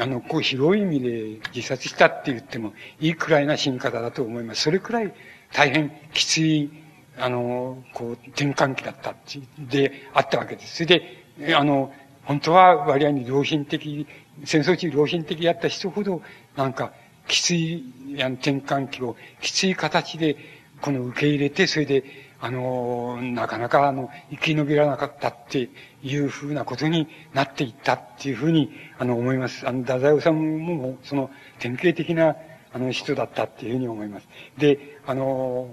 [0.00, 4.62] あの、こう広い意味で自殺したって言ってもいいくらいな死に方だと思います。
[4.62, 5.12] それくらい
[5.52, 6.70] 大変きつい、
[7.18, 9.14] あの、こう、転換期だった
[9.58, 10.76] で、あったわけです。
[10.76, 11.23] それで、
[11.56, 11.92] あの、
[12.24, 14.06] 本当は割合に良心的、
[14.44, 16.22] 戦争中良心的だった人ほど、
[16.56, 16.92] なんか、
[17.26, 20.36] きつい、転換期を、きつい形で、
[20.80, 22.04] この受け入れて、それで、
[22.40, 25.70] あの、なかなか、あの、生き延びらなかったって
[26.02, 29.66] いうふうなことになっていったっていうふうに、あの、思います。
[29.66, 32.36] あの、太宰治も、その、典型的な、
[32.72, 34.28] あの、人だったっていうふうに思います。
[34.58, 35.68] で、あの、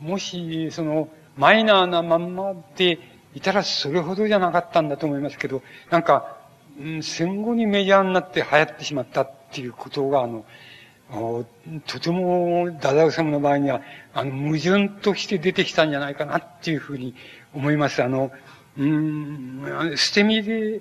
[0.00, 2.98] もし、その、マイナーなまんまで
[3.34, 6.36] いたらそれほどじゃなかったんだと思いますけど、なんか、
[6.80, 10.44] うん、戦後にメジャーになって流行ってしまったっていうことが、あの、
[11.86, 13.82] とても、ダダウサムの場合には、
[14.12, 17.14] あの、矛盾として出てきたんじゃないかなっていうふうに
[17.52, 18.02] 思います。
[18.02, 18.32] あの、
[18.76, 20.80] うん、捨て身で、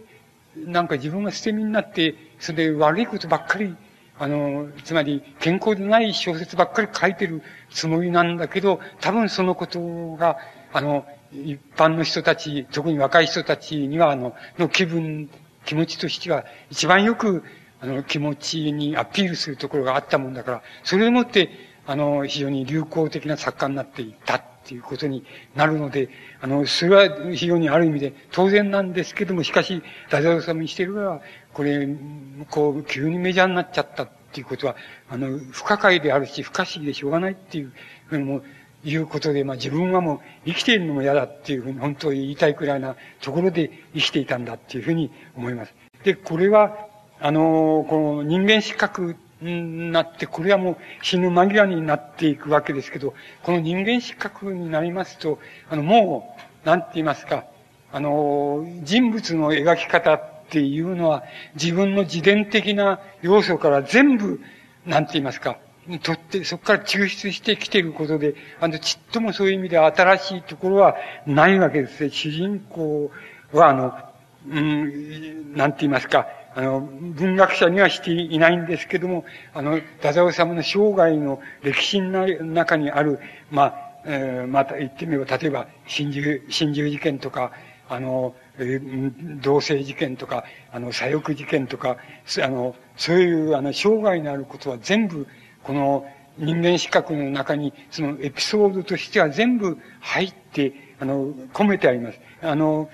[0.56, 3.76] なんか自分が捨て身になって、それで悪いことばっかり、
[4.20, 7.42] あの、つまり健康でない小説ばっかり書いてる
[7.72, 10.38] つもりなんだけど、多分そのことが、
[10.72, 15.30] あの、一般の人たち、特に若い人たちには、あの、の気分、
[15.66, 17.44] 気持ちとしては、一番よく、
[17.80, 21.50] あの、気持ちにアピールするところがあったもんだから、それをもって、
[21.86, 31.22] あの、非常に流行的な作家になっていったっていうことになるので、あの、それは非常にある意味で当然なんですけども、しかし、ダジャレにしてるは、
[31.52, 31.88] これ、
[32.50, 34.76] こう、急にメジャーになっちゃったっていうことは、
[35.10, 37.74] あの、不可解であるし、不可思議でしょうがないっていう
[38.06, 38.44] ふうにも、
[38.84, 45.74] いうことで、まあ自分はもう生きているのも嫌だっていうふうに本当に言いたいくらいなところで生きていたんだっていうふうに思います。
[46.04, 46.88] で、これは、
[47.20, 53.14] あの、この人間失格になって、これはもう死ぬ間際になっていくわけですけど、
[53.44, 55.40] この人間失格になりますと、
[55.70, 57.46] あの、もう、なんて言いますか、
[57.92, 61.24] あの、人物の描き方っていうのは、
[61.56, 64.42] 自分の自伝的な要素から全部、
[64.86, 65.58] なんて言いますか、
[66.02, 70.96] 取って、そこから抽出してきていることで、あの、ちっともそういう意味で新しいところは
[71.26, 72.10] ないわけですね。
[72.10, 73.12] 主人公
[73.52, 73.94] は、あの、
[74.50, 83.20] うん、なんて言いますか、あの、文学者にはしていないんですけども、あの、太宰治の生涯の歴史の中にある、
[83.52, 87.52] まあ、えー、また言ってみれば、例えば、真珠、真珠事件とか、
[87.90, 88.36] あの、
[89.42, 91.98] 同性事件とか、あの、左翼事件とか、
[92.44, 95.28] あの、そういう、あの、生涯のあることは全部、
[95.64, 96.06] この
[96.38, 102.20] 人間資格の中に、そのエピソードとしては全部入って、あの、込めてあります。
[102.42, 102.90] あの、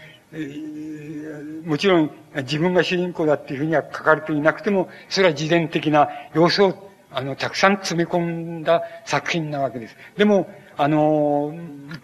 [1.66, 9.96] もちろん自分が主人公だっていうふうには書かれていなくても、それは自伝的な要素を、あの、たくさん詰め込んだ作品なわけです。
[10.18, 11.54] でも、あの、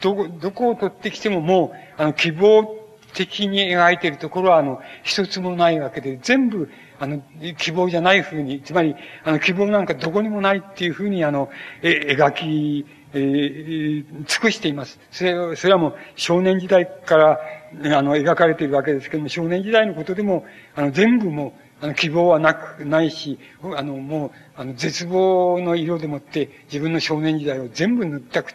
[0.01, 2.75] どこ、どこを取ってきてももう、あの、希望
[3.13, 7.21] 的に描いているところは、あの、一つもないわけで、全部、あの、
[7.57, 11.49] 希望じゃないふうに、つまり、あの、希望なんかどこにもないっていうふうに、あの、
[11.81, 14.99] え、描き、えー、尽くしています。
[15.11, 17.39] それそれはもう少年時代から、
[17.97, 28.53] あの、描かれているわけですけども、少年時代のことでも、あの、全部もあの、希望はなく、ないし、あの、もう、あの、絶望の色でもって、自分の少年時代を全部塗ったく、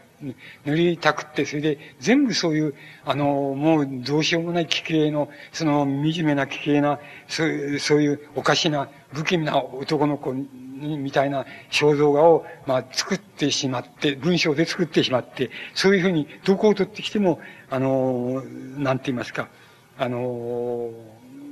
[0.65, 2.75] 塗りたくって、それで、全部そういう、
[3.05, 18.43] あの、もう、どうしようもない奇形の、その、惨めな奇形な、そういう、そういうおかしな、不気味な男の子にみたいな肖像画を、まあ、作ってしまって、文章で作ってしまって、そういうふうに、どこを取ってきても、あの、
[18.79, 19.49] なんて言いますか、
[19.99, 20.91] あの、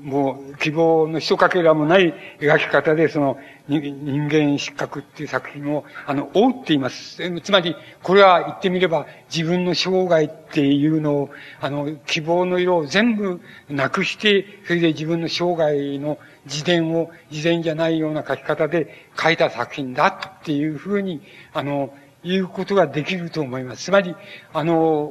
[0.00, 7.20] もう、希望の一かけらもない描き方で、その、人間失格っていう作品を、あの、覆っています。
[7.42, 20.06] つまり、これは言ってみれば、自分の生涯っていうのを、あの、希望の色を全部なくして、それで自分の生涯の自伝を、自伝じゃないような書き方で書いた作品だ
[20.40, 21.20] っていうふうに、
[21.52, 21.92] あの、
[22.24, 23.84] 言うことができると思います。
[23.84, 24.14] つまり、
[24.52, 25.10] あの、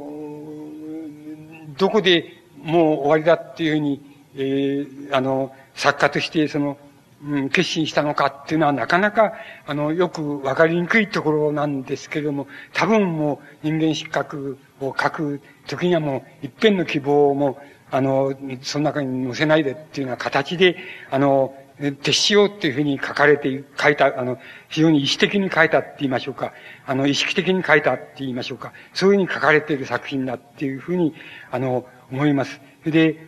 [1.77, 2.25] どこで
[2.57, 6.77] もう終わりだっていうふうに、えー、あの、作家としてその、
[7.23, 9.33] うん、決心したのかっていうのはなかなか、
[9.65, 17.59] あの、よくわかりにくいところなんですけれども、多分もう人間失格を書く時にはもう一遍の希望も、
[17.89, 20.77] あの、その中に載せないでっていうような形で、
[21.09, 21.55] あの、
[22.01, 26.53] 徹しようっていうふうに書かれて、書いた、あの、非常に意思的に書いたって言いましょうか。
[26.85, 28.73] あの、意識的に書いたって言いましょうか。
[28.93, 31.13] そういうふうに書かれている作品だっていうふうに、
[31.51, 32.59] あの、思います。
[32.85, 33.26] で、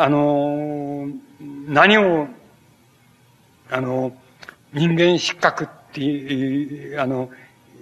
[0.00, 1.08] あの、
[1.66, 2.28] 何を、
[3.68, 4.12] あの、
[4.72, 7.28] 人間失格っていう、あの、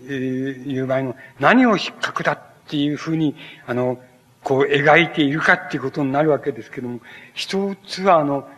[0.08, 2.38] いう場合の、何を失格だっ
[2.68, 3.36] ていうふうに、
[3.66, 3.98] あの、
[4.42, 7.00] こう描いているかっていうことになるわけですけども、
[7.34, 8.48] 一つはあの、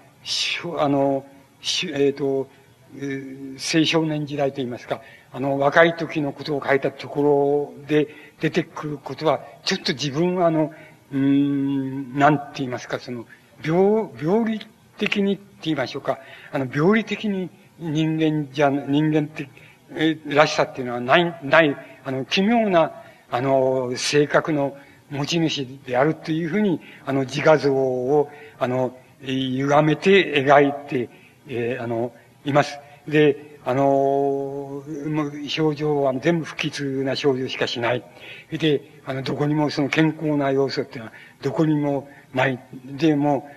[0.79, 1.27] あの、
[1.61, 2.49] えっ、ー、と、
[2.95, 5.01] 青少年時代といいますか、
[5.33, 8.07] あの、若い時のことを書いたところで
[8.39, 10.73] 出てくることは、ちょっと自分はあの、
[11.11, 13.27] うん、なんて言いますか、その、
[13.65, 14.67] 病、病理
[14.99, 16.19] 的にって言いましょうか、
[16.53, 19.49] あの、病理的に人間じゃ、人間って、
[19.95, 22.93] えらしさっていうのはない、ない、あの、奇妙な、
[23.31, 24.77] あの、性格の
[25.11, 31.09] 持ち主であるというふうに、あの、自画像を、あの、歪めて描いて、
[31.49, 32.13] えー、あの、
[32.45, 32.79] います。
[33.07, 38.05] で、あの、表情は全部不吉な表情しかしない。
[38.51, 41.13] で、あの、どこにもその健康な要素っていうのは、
[41.43, 42.59] どこにもない。
[42.85, 43.49] で、も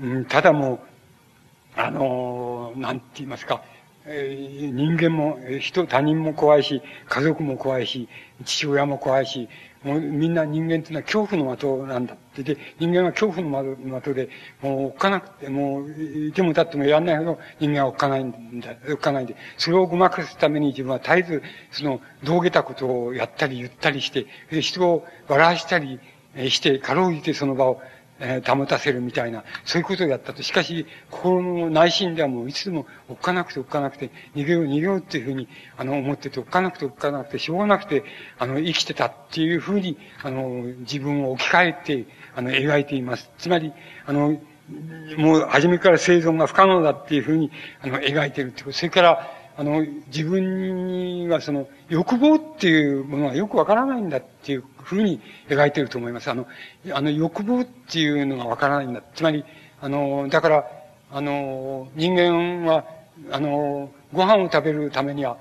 [0.00, 0.80] う、ん、ただもう、
[1.76, 3.62] あの、なんて言いますか、
[4.06, 8.08] 人間も、人、他人も怖いし、家族も怖いし、
[8.44, 9.48] 父親も怖いし、
[9.82, 12.42] もうみんな人間っていうのは恐怖の的なんだって。
[12.42, 14.28] で、人間は恐怖の的で、
[14.62, 15.90] もう追っかなくて、もう、
[16.28, 26.00] いても立ってもやんないほど人間は追っかないんだ、追っかないんで、それをごまかすために自分は絶えず、その、道下たことをやったり言ったりして、で、人を笑わしたり
[26.48, 27.80] して、かろうじてその場を
[28.20, 30.42] えー、保たせるみたいな、そういうことをやったと。
[30.42, 38.04] しかし、心の内心ではもういつでもおっかなくておっかなくて、逃げよう逃げようっていうふうに、あの、思ってて、おっかなくておっかなくて、しょうがなくて、
[38.38, 43.30] あの、生きてたっていうふうに、あの、自分を置き換えて、あの、描いています。
[43.38, 43.72] つまり、
[44.06, 44.40] あの、
[45.18, 47.50] もう初めから生存が不可能だっていうふうに、
[47.82, 48.76] あの、描いてるってこと。
[48.76, 56.30] それから、あの、自分にはその、欲望っていうものはよくわからないんだっていうふうに描いてると思います。
[56.30, 56.46] あの、
[56.92, 59.02] あの、欲望っていうのがわからないんだ。
[59.14, 59.44] つまり、
[59.80, 60.66] あの、だから、
[61.12, 62.84] あの、人間は、
[63.30, 65.38] あの、ご飯を食べるためには、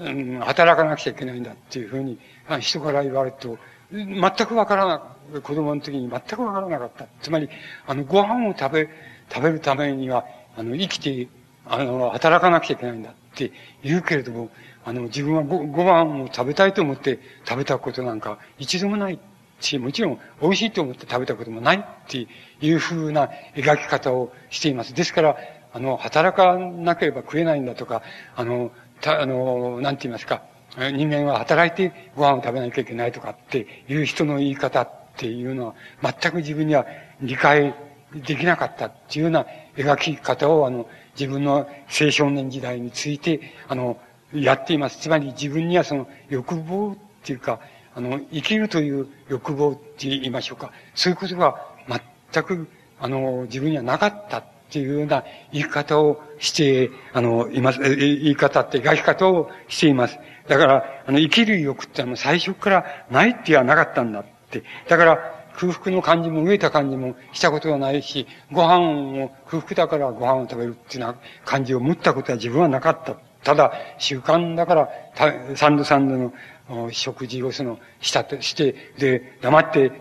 [0.00, 2.18] うん、働かなくちゃいけないんだっていうふうに、
[2.60, 3.58] 人から言われると、
[3.92, 5.02] 全くわからな、
[5.42, 7.06] 子供の時に全くわからなかった。
[7.20, 7.48] つまり、
[7.86, 8.88] あの、ご飯を食べ、
[9.32, 10.24] 食べるためには、
[10.56, 11.28] あの、生きて、
[11.66, 13.14] あの、働かなくちゃいけないんだ。
[13.32, 13.52] って
[13.82, 14.50] 言うけれども、
[14.84, 19.18] あの、自分はごご飯を食べたいと思って食べたことなんか一度もない
[19.60, 22.26] し、もちろん美味しいと思って食べたこともないって
[22.60, 24.94] いうふうな描き方をしています。
[24.94, 25.36] ですから、
[25.72, 28.02] あの、働かなければ食えないんだとか、
[28.36, 28.70] あの、
[29.00, 30.42] た、あの、なんて言いますか、
[30.76, 36.86] 人間は働いてご飯を食べなきゃいけないとかっていう人の言い方っていうのは全く自分には
[37.20, 37.74] 理解
[38.14, 39.46] できなかったっていうような
[39.76, 43.98] 描き方をあの自分の青少年時代について、あの、
[44.34, 44.98] やっています。
[44.98, 47.60] つまり自分にはその欲望っていうか、
[47.94, 50.72] あの、生きるという欲望って言いましょうか。
[50.94, 51.66] そういうことが
[52.32, 52.68] 全く、
[52.98, 60.18] あの、自分にはなかったっていうような言い方をして、あの、います、言い方って描き方をしています。
[60.48, 64.62] だから、あの、生きる欲ってあの最初からないって言わなかったんだって。
[64.88, 73.16] だから、空腹の感じも飢えた感じもしたことがないし、ご飯を空腹だからご飯を食べるっていうような感じを持ったことは自分はなかった。
[73.42, 74.88] ただ、習慣だから、
[75.56, 76.32] 三度三度
[76.68, 79.92] の食事をその、したとして、で、黙って、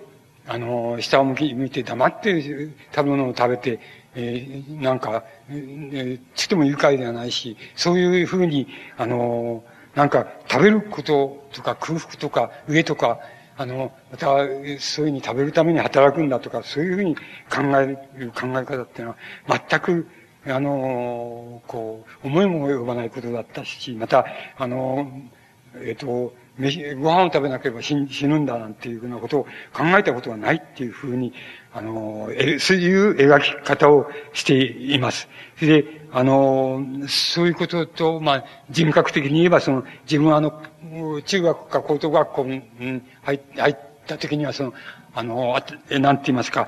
[0.48, 2.42] あの、下を向き、向いて黙って
[2.94, 3.80] 食べ物を食べて、
[4.16, 9.64] えー、なんか、えー、つっても愉快ではないし、そういうふうに、あの、
[9.96, 13.20] なんか食べることとか空腹とか上とか、
[13.62, 17.22] あの、また、そういうふうに食べるために働くんだとか、そういうふうに考
[17.80, 19.16] える考え方っていうの
[19.48, 20.08] は、全く、
[20.48, 24.26] あの、こう、思いも及ばないことだったし、また、
[24.58, 25.12] あの、
[25.76, 31.34] えっ、と、飯、ご飯を食べなければ死ぬんだなんていうふうなことを考えたことはないっていうふうに、
[31.74, 35.28] あの、え、そういう描き方をしています。
[35.60, 40.62] で、あの、そういうことと、まあ、人格的に言えば、その、自分はあの、
[41.26, 42.62] 中学か高等学校に
[43.24, 44.74] 入った時には、その、
[45.14, 46.68] あの、あなんて言いますか、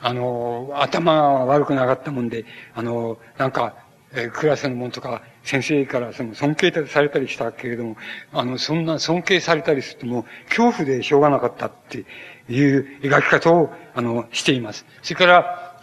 [0.00, 3.74] あの、頭が悪くなかったもんで、あの、なんか、
[4.14, 7.96] えクラスのもんとか、先生からその尊敬されたりしたけれども、
[8.32, 12.06] あの、そんな尊敬されたりするともう恐怖でしょうがなかったって
[12.48, 14.86] いう描き方を、あの、しています。
[15.02, 15.76] それから、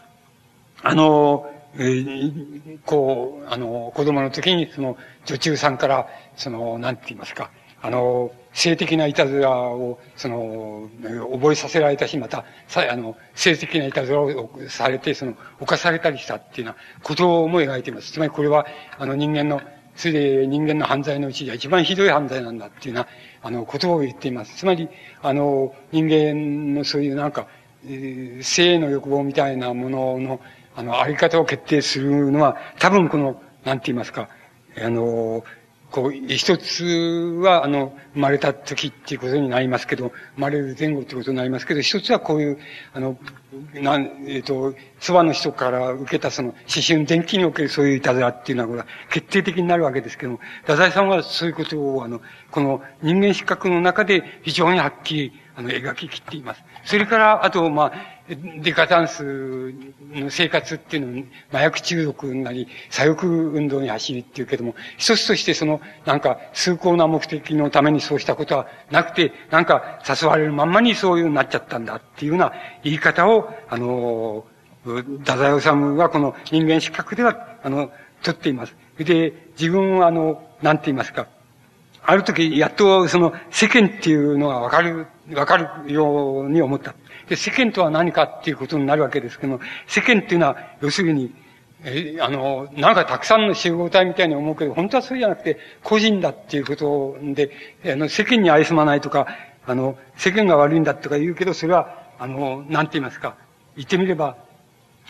[0.81, 7.51] あの、えー、こう、あの、子供の時に、その、女中さんから、その、なんて言いますか、
[7.81, 10.89] あの、性的ないたずらを、その、
[11.31, 18.11] 覚えさせられたし、また、さ、あの、性的ないたずらをされて、その、犯されたりしたっていうようなことも描いています。
[18.11, 18.65] つまりこれは、
[18.97, 19.61] あの、人間の、
[19.95, 23.09] それで人間の犯罪のうちでは一番ひどい犯罪なんだっていうような、
[23.41, 24.57] あの、ことを言っています。
[24.57, 24.87] つまり、
[25.21, 27.47] あの、人間のそういうなんか、
[27.85, 30.41] えー、性の欲望みたいなものの、
[30.75, 34.29] あの、あり方を決定するのは、多分この、なんて言いますか、
[34.77, 35.43] あの、
[35.91, 36.85] こう、一つ
[37.43, 42.57] は、あの、生まれた時っていうことになりますけど、生まれる前後っていうことになりますけど、一つはこういう、
[42.93, 43.17] あの、
[43.73, 52.21] なん、えっ、ー、と、妻の人から受けたその、思春電気におけるそういういたずらっていうのは、これは決定的になるわけですけども、太宰さんはそういうことを、あの、
[52.51, 56.63] この人間失格の中で非常にはっきり、あの、描き切っています。
[56.85, 57.93] それから、あと、まあ、
[58.35, 59.73] デカタンス
[60.13, 72.53] の生活っていうのに、麻薬中毒なり、左翼運動に走りっていうけども、一つとしてその、なんか、崇高な目的のためにそうしたことはなくて、なんか、誘われるまんまにそういうになっちゃったんだっていうような
[72.83, 74.45] 言い方を、あの、
[74.83, 77.91] 太宰治はこの人間失格では、あの、
[78.23, 78.75] 取っています。
[78.97, 81.27] で、自分はあの、なんて言いますか、
[82.03, 86.95] ある時、やっとその世間っていうのがわかる、わかるように思った。
[87.31, 91.33] で、世間とは何かっていうことになるわけですけども、世間っていうのは、要するに、
[91.85, 97.51] え、あの、なんかたくさんの集合体みたいに思うけど、本当はそうじゃなくて、個人だっていうことで、
[97.85, 99.27] あの、世間に愛すまないとか、
[99.65, 103.37] あの、世間が悪いんだとか言うけど、それは、あの、なんて言いますか、
[103.77, 104.35] 言ってみれば、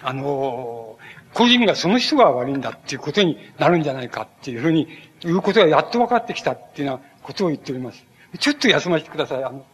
[0.03, 0.99] あの、
[1.33, 4.87] 個人がその人が悪いんだっていうことになるんじゃないかっていうふうに
[5.21, 8.05] 言うことがやっと分かってきたっていうようなことを言っております。
[8.37, 9.43] ちょっと休ませてください。
[9.43, 9.65] あの、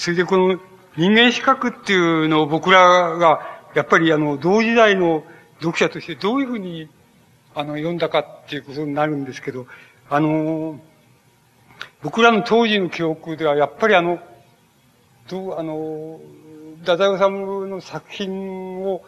[0.00, 0.58] それでこの
[0.96, 5.24] 人間資格っていうのを僕らが、やっぱりあの、同時代の
[5.58, 6.88] 読者としてどういうふうに、
[7.54, 9.66] あの、読んだかっていうことになるんですけど、
[10.08, 10.80] あの、
[12.00, 14.20] 僕らの当時の記憶では、やっぱりあの、
[15.28, 16.18] どう、あの、
[16.78, 17.30] 太宰治
[17.68, 19.04] の作品を、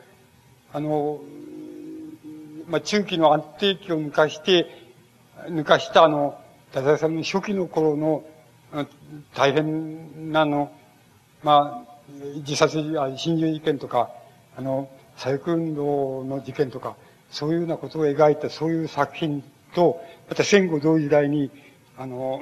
[0.74, 1.22] あの、
[2.66, 4.66] まあ、中期の安定期を抜かして、
[5.46, 6.38] 抜かしたあの、
[6.68, 8.24] 太宰治の初期の頃の、
[9.34, 10.70] 大変なの、
[11.42, 11.92] まあ、
[12.36, 12.78] 自殺、
[13.16, 14.10] 心中事件とか、
[14.56, 16.96] あの、左翼運動の事件とか、
[17.30, 19.42] そういうようなことを描いたそういう作品
[19.74, 21.50] と、また戦後同時代に、
[21.96, 22.40] あの、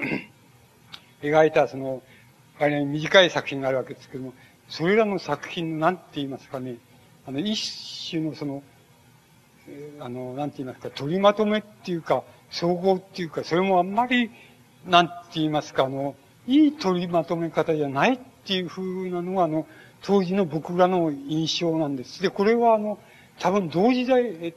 [1.22, 2.02] 描いたその、
[2.58, 4.34] 割に短い作品があるわけですけども、
[4.68, 6.76] それらの作品の何て言いますかね、
[7.26, 8.62] あの、一種のその、
[10.00, 14.30] あの、なんて言いますか、取りまとめっていうか、総合っていうか、それもあんまり、
[14.86, 16.14] なんて言いますか、あの、
[16.46, 18.18] いい取りまとめ方じゃない
[18.50, 19.64] っていうふうなのが、あの、
[20.02, 22.20] 当時の僕らの印象なんです。
[22.20, 22.98] で、これはあの、
[23.38, 24.52] 多分同時代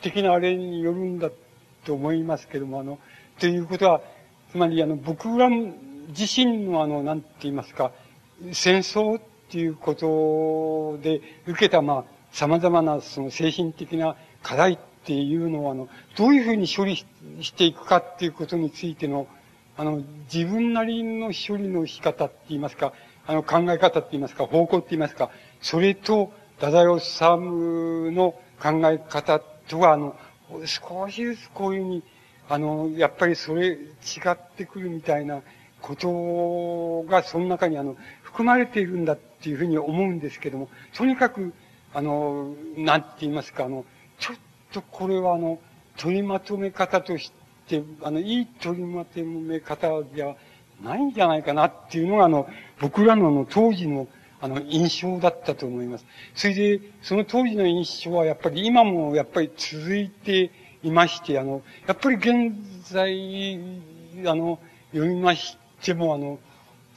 [0.00, 1.30] 的なあれによるんだ
[1.84, 3.00] と思いますけども、あの、
[3.40, 4.00] ということは、
[4.52, 7.90] つまりあの、僕ら自身のあの、なんて言いますか、
[8.52, 14.14] 戦争っていうことで受けた、まあ、様々なその精神的な
[14.44, 19.26] 課題っていうのは、あの、どういうふうに処理していくかっていうことについての、
[19.76, 22.92] あの、自分なりの処理の仕方って言いますか、
[23.26, 25.30] あの、考え方って言いますか、方向って言いますか、
[25.60, 27.14] それと、太宰治
[28.14, 30.16] の考え方とは、あの、
[30.64, 32.02] 少しずつこういうふうに、
[32.48, 33.78] あの、やっぱりそれ違
[34.30, 35.42] ってくるみたいな
[35.82, 41.52] ことが、その中にあの、含まれているんだっていうふうに思うんですけども、とにかく、
[41.92, 43.84] あの、なんて言いますか、あの、
[44.18, 44.36] ちょっ
[44.72, 45.58] とこれはあの、
[45.96, 47.32] 取りまとめ方とし
[47.68, 50.36] て、あの、いい取りまとめ方じゃ
[50.82, 52.48] ないんじゃないかなっていうのが、あの、
[52.80, 54.08] 僕らのあの当時の、
[54.40, 56.06] あの、印象だったと思います。
[56.34, 60.50] それで、その当時の印象はやっぱり今もやっぱり続いて
[60.82, 62.54] いまして、あの、やっぱり現
[62.90, 63.58] 在、
[64.26, 64.58] あの、
[64.92, 66.38] 読みましても、あの、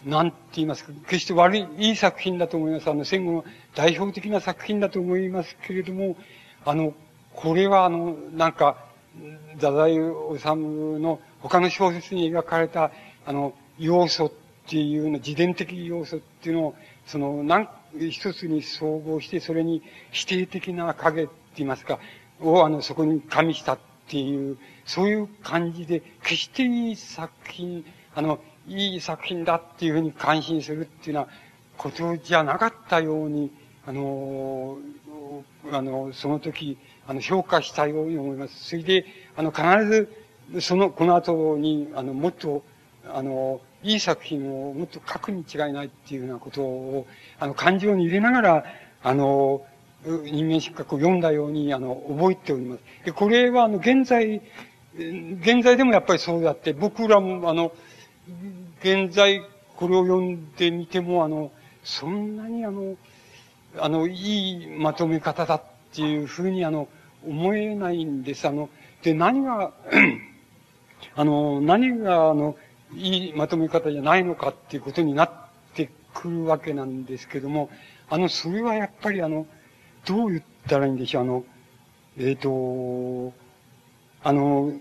[0.06, 2.90] なんて言いますか、決して悪い、いい作品だと思います。
[2.90, 6.16] あの、戦後の代表的な作品だと思いますけれども、
[6.66, 6.94] あの、
[7.34, 8.78] これはあの、なんか、
[9.56, 12.92] 太宰治の他の小説に描かれた、
[13.26, 14.32] あの、要素っ
[14.68, 16.76] ていうの、自伝的要素っていうのを、
[17.06, 17.70] その、なん、
[18.12, 22.00] 一つに総合して、それに否定的な影って言いますか、
[22.42, 31.32] をあの、そこに加味したっていう、そういう感じで、決していい作品、あの、いい作品だっていうふうに感心するっていうような
[31.78, 33.52] ことじゃなかったように、
[33.88, 34.78] あの、
[35.72, 36.78] あの、その時、
[37.08, 38.70] あの、評価したように思います。
[38.70, 42.64] それで、あの、必ず、その、この後に、あの、もっと、
[43.08, 47.08] あの、いい作品をもっと書くに違いないっていうようなことを、
[47.40, 48.66] あの、感情に入れながら、
[49.04, 49.62] あの、
[50.06, 52.82] 人間失格を読んだように、あの、覚えております。
[53.06, 54.42] で、これは、あの、現在、
[54.96, 57.72] 現在でもやっぱりそうだって、僕らも、あの、
[58.82, 59.42] 現在、
[59.76, 61.52] これを読んでみても、あの、
[61.84, 62.96] そんなにあの、
[63.78, 66.88] あの、いいまとめ方だっていうふうに、あの、
[67.26, 68.48] 思えないんです。
[68.48, 68.70] あの、
[69.04, 69.74] で、何が
[71.16, 72.58] あの、何が、あの、
[72.94, 75.32] いいまとめ方じゃないのかっていうことになっ
[75.76, 77.70] てくるわけなんですけども、
[78.10, 79.46] あの、それはやっぱりあの、
[80.06, 81.46] どう言ったらいいんでしょう、あの、
[82.18, 83.34] えっ、ー、と、
[84.24, 84.74] あの、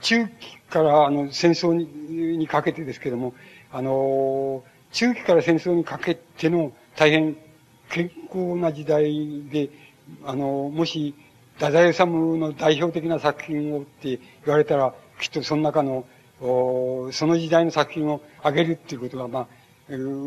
[0.00, 3.34] 中期からあの戦争にかけてですけども、
[3.72, 7.36] あの、中期から戦争にかけての大変
[7.90, 9.70] 健康な時代で、
[10.24, 11.14] あの、もし、
[11.54, 16.06] 太宰治の代表的な作品をって言われたら、きっとその中の、
[16.40, 19.46] その時代の作品をあげるっていうことは、まあ、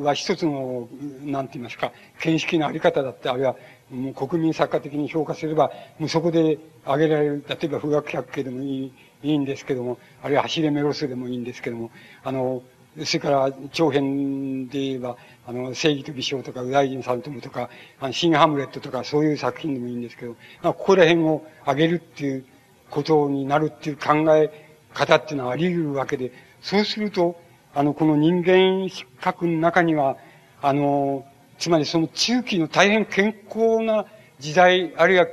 [0.04, 0.90] は一つの、
[1.24, 1.92] なんて言いますか、
[2.22, 3.56] 見識のあり方だって、あるいは、
[3.92, 11.92] もう国民作家的に評価すれば、もうそこで挙げられる、例えば富岳百景でもいい、いいんですけども、あるいは走れメロスでもいいんですけども、
[12.24, 12.64] あの、
[13.06, 15.16] それから長編で言えば、
[15.46, 22.46] あの、正義と美少とか、右大臣さんともとか、あの、新ハムレットとか、そういう作品でもいいんですけど、まあ、ここら辺を挙げるっていう
[22.90, 27.40] ことになるっていう考え方っていうのはあり得るわけで、そうすると、
[27.74, 30.18] あの、この人間失格の中には、
[30.62, 31.26] あの、
[31.58, 34.06] つまりその中期の大変健康な
[34.40, 35.28] 時代、あるいは、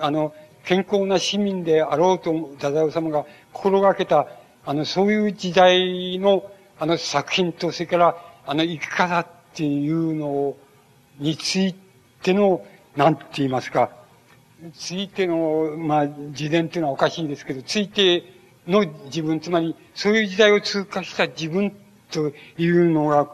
[0.00, 4.28] あの、健康な市民であろうと、太宰治が心がけた、
[4.66, 10.56] あの、そういう時代の、あの作品と、それから、あの、生き方っていうの
[11.18, 11.74] につい
[12.22, 12.64] ての、
[12.96, 13.90] なんて言いますか、
[14.74, 18.24] ついての、まあ、自伝っていうのはおかしいですけど、ついて
[18.68, 21.72] の自分、つまり、そういう時代を通過した自分
[22.10, 23.30] というのが、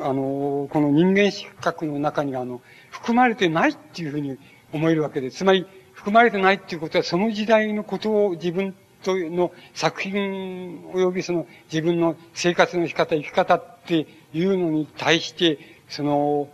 [0.00, 4.38] あの、この人間失格の中にあの、含まれてないっていうふうに
[4.72, 5.38] 思えるわけです。
[5.38, 15.58] つまり、含まれてないっていうことは、その時代のことを自分との作品及びその自分の生活の仕方、生き方っていうのに対して、
[15.88, 16.48] その、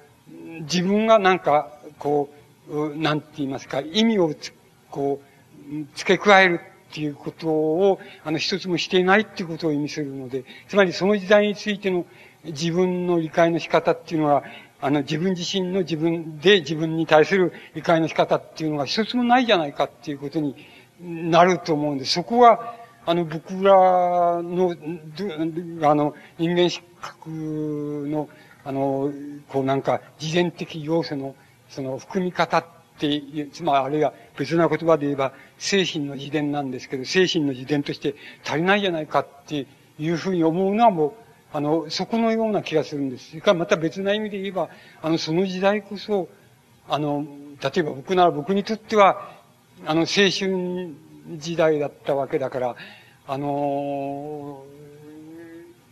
[0.60, 2.32] 自分がなんか、こ
[2.68, 4.30] う、なんて言いますか、意味を
[4.90, 5.20] こ
[5.70, 6.60] う、付け加える
[6.92, 12.04] っていうことを、あの、一つもしていないっていうことを意味するので、つまりその時代についての
[12.44, 14.44] 自分の理解の仕方っていうのは、
[14.82, 20.54] あの、自分自身の自分で自分に対する理解の仕方っていうのが一つもないじゃないかっていうことに
[21.00, 22.12] なると思うんです。
[22.12, 22.74] そこは、
[23.06, 24.76] あの、僕らの、
[25.88, 27.30] あの、人間失格
[28.06, 28.28] の、
[28.64, 29.10] あの、
[29.48, 31.34] こうなんか、自然的要素の、
[31.70, 32.64] その、含み方っ
[33.06, 38.14] って、つまりあるいは別な言葉で言えば、精神の自伝なんですけど、精神の自伝として
[38.44, 39.66] 足りないじゃないかって
[39.98, 41.12] いうふうに思うのはもう、
[41.52, 43.30] あの、そこのような気がするんです。
[43.30, 44.70] それからまた別な意味で言えば、
[45.02, 46.28] あの、その時代こそ、
[46.88, 47.26] あの、
[47.62, 49.30] 例えば僕なら僕にとっては、
[49.84, 50.94] あの、青春
[51.36, 52.76] 時代だったわけだから、
[53.26, 54.64] あの、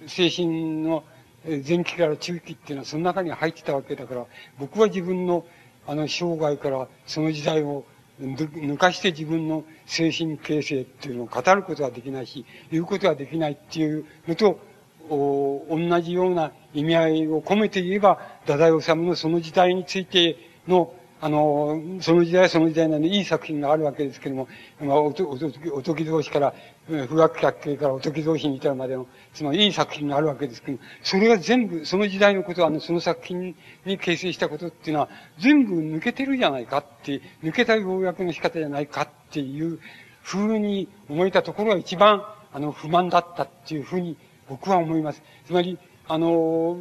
[0.06, 1.04] 精神の
[1.44, 4.26] 前期から中期っていうのはその中に入ってたわけだから、
[4.58, 5.46] 僕は自分の、
[5.90, 7.84] あの、生涯からその時代を
[8.20, 14.60] 抜かして自分の精神形成っていうのを語ることはできないし、言うことはできないっていうのと、
[15.08, 20.36] お同じような意味合いを込めて言えば、太宰治のその時代について
[20.68, 24.48] の、あの、その時代その時代なんでいい作品があるわけですけども、
[24.80, 26.54] まあ、おと、おと、おとき同士から、
[26.86, 35.08] 不学百景からおとき同士に至るまでの、つまりいい作品があるわけですけども、それが全部、その時代のことは、あの、その作品に形成したことっていうのは、
[35.38, 39.78] 全部抜けてるじゃないかって、抜けた要約の仕方じゃないかっていう
[40.24, 44.16] 風に思えたところが一番、あの、不満だったっていうふうに
[44.48, 45.22] 僕は思います。
[45.44, 46.78] つまり、あの、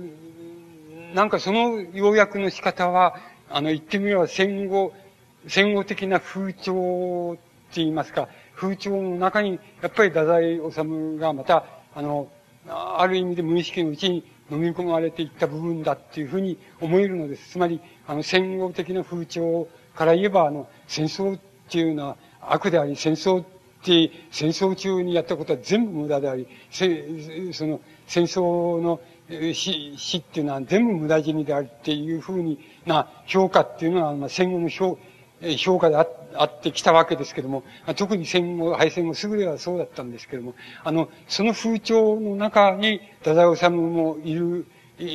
[1.13, 3.15] なんかその要約の仕方は、
[3.49, 4.93] あの、言ってみれば戦後、
[5.47, 7.41] 戦後的な風潮って
[7.75, 12.29] 言いますか、風潮の中に、やっぱり太宰治がまた、あの、
[12.67, 17.51] ある意味で無意識のうちに飲み込まれていった部分だっていうふうに思えるのです。
[17.51, 26.85] つまり、あの、戦後的な風潮から言えば、あの、戦争っていうのは悪であり、戦争って戦争中にやったことは全部無駄であり、そ
[27.65, 28.99] の戦争の
[29.53, 34.97] 死死っていうのは全部無駄死にであるっていうふうにな評価っていうのは、まあ、戦後の評
[35.57, 37.63] 評価でああってきたわけですけども、
[37.95, 44.65] 特に戦後、敗戦後すぐではそうだったんですけども、あの、その風潮の中に、太宰治もいる、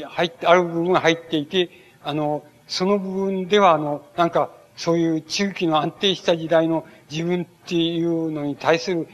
[0.09, 1.71] 入って、ある部分が入っていて、
[2.03, 9.07] あの、その部分では、あの、なんか、そういう中期の安定した時代の自分っていうのに対する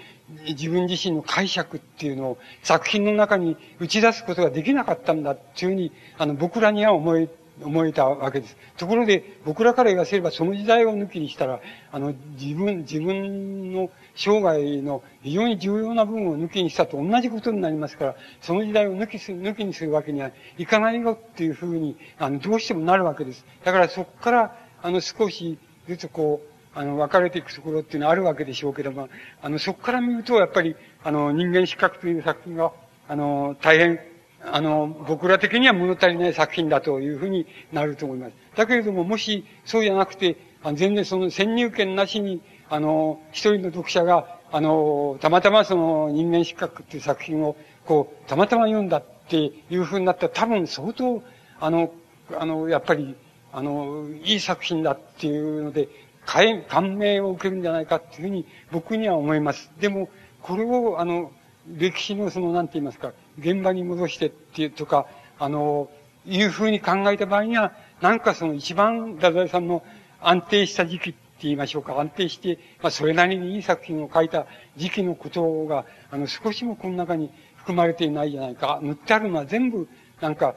[0.46, 7.28] 自分自身の解釈っていうのを作品の中に打ち出すことができなかったんだっていうふうに、あの、僕らには思え、
[7.62, 8.56] 思えたわけです。
[8.76, 11.60] ところで、僕らから言わせればその時代を抜きにしたら、
[11.92, 23.44] あの、自分、自分の生涯の非常に重要な部分を抜きにしたと同じことになりますから、その時代を抜きす、抜きにするわけにはいかないよっていうふうに、あの、どうしてもなるわけです。
[23.64, 25.58] だからそこから、あの、少し
[25.88, 29.08] ずつこう、あの、分かれていくところっていうのはあるわけでしょうけども、
[29.42, 32.72] あの、そこから見ると、やっぱり、あの、人間失格という作品が、
[33.08, 34.00] あの、大変、
[34.42, 38.32] あの、僕ら的には物足りない作品だというふうになると思います。
[38.56, 40.36] だけれども、もし、そうじゃなくて、
[40.74, 49.36] 全然その先入権なしに、あの、一人の読者が、あの、たまたまその人間失格っていう作品を、こう、たまたま読んだって
[49.70, 51.22] いうふうになったら、多分相当、
[51.60, 51.92] あの、
[52.38, 53.16] あの、やっぱり、
[53.52, 55.88] あの、いい作品だっていうので、
[56.24, 59.70] 感銘を受けるんじゃないかっていうふうに僕には思います。
[59.80, 60.08] でも、
[60.42, 61.32] これを、あの、
[61.66, 65.06] 歴史のその、なんて言いますか、現場に戻してっていうとか、
[65.38, 65.90] あの、
[66.26, 69.82] いうふうに考えた場合には、なんかその一番、太宰さんの
[70.20, 78.80] 安定した時期って言いましょうか、安定して、まあ、それなりにいい作品を書いた時期のことが、あの、少しもこの中に含まれていないじゃないか。
[78.82, 79.88] 塗ってあるのは全部、
[80.20, 80.54] なんか、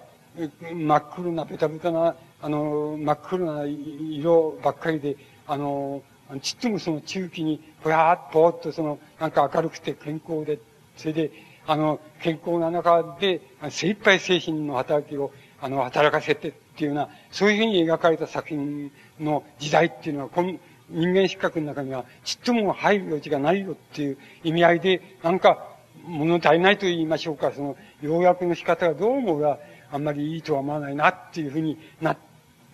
[0.74, 5.16] 真っ黒な、ベタベタな、あの、真っ黒な色ばっかりで、
[5.48, 6.02] あの、
[6.42, 10.60] ちっともその中期に、ぼやーっと、ぼーっとその、なんか明るくて健康で、
[10.98, 11.32] それで、
[11.66, 20.58] あの、健康な中で、精一杯精神の働きを、あの、働かせてっていうような、そういうふうに描かれた作品の時代っていうのは、この
[20.90, 25.68] 人間失格の中には、ちっとも入る余地がないよっていう意味合いで、なんか、
[26.06, 29.60] 物足りないと言いましょうか、その、要約の仕方がどうもが
[29.92, 32.18] あんまりいいとは思わないなっていうふうになっ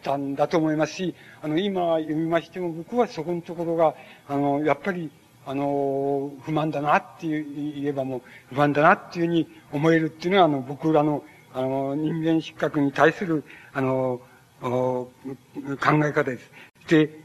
[0.01, 3.93] たんだと思いますし、あの、今読みましても僕はそこのところが、
[4.27, 5.11] あの、やっぱり、
[5.49, 11.23] あの、不満だなって言えばもう不満だなっていうふうに思えるっていうのは、あの、僕らの、
[11.55, 14.21] あの、人間失格に対する、あの、
[14.61, 15.79] 考え
[16.11, 16.51] 方です。
[16.87, 17.19] で、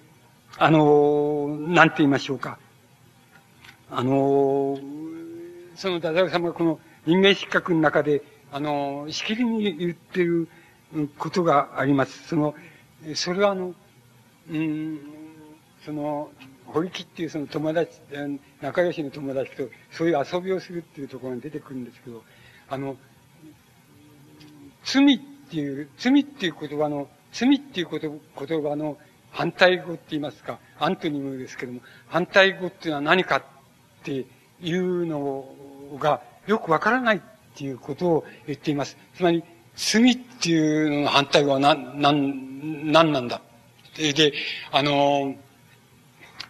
[0.57, 2.59] あの、なんて言いましょうか。
[3.91, 4.79] あの、
[5.75, 10.49] その、太宰様がこの人間失格の中で、あの、しきりに言ってる
[11.19, 12.27] ことがあります。
[12.29, 12.55] その、
[13.15, 13.75] それはあの、
[14.51, 14.99] うん、
[15.85, 16.31] その、
[16.75, 18.01] 堀木っていうその友達、
[18.61, 22.25] 仲良しの友達とそういう遊びをするっていうところに出てくるんですけど、
[22.69, 22.97] あの、
[24.85, 28.99] 罪っていう、罪っていう言葉の、罪っていう言葉の
[29.31, 33.43] 反対語って言いますか、アントニムですけども、反対語っていうのは何かっ
[34.03, 34.27] て
[34.61, 35.47] いうの
[36.01, 37.21] がよくわからないっ
[37.55, 38.97] ていうことを言っています。
[39.15, 39.45] つまり、
[39.77, 43.41] 罪っていうのの反対語は何、何、何なんだ。
[43.97, 44.33] で、
[44.73, 45.37] あの、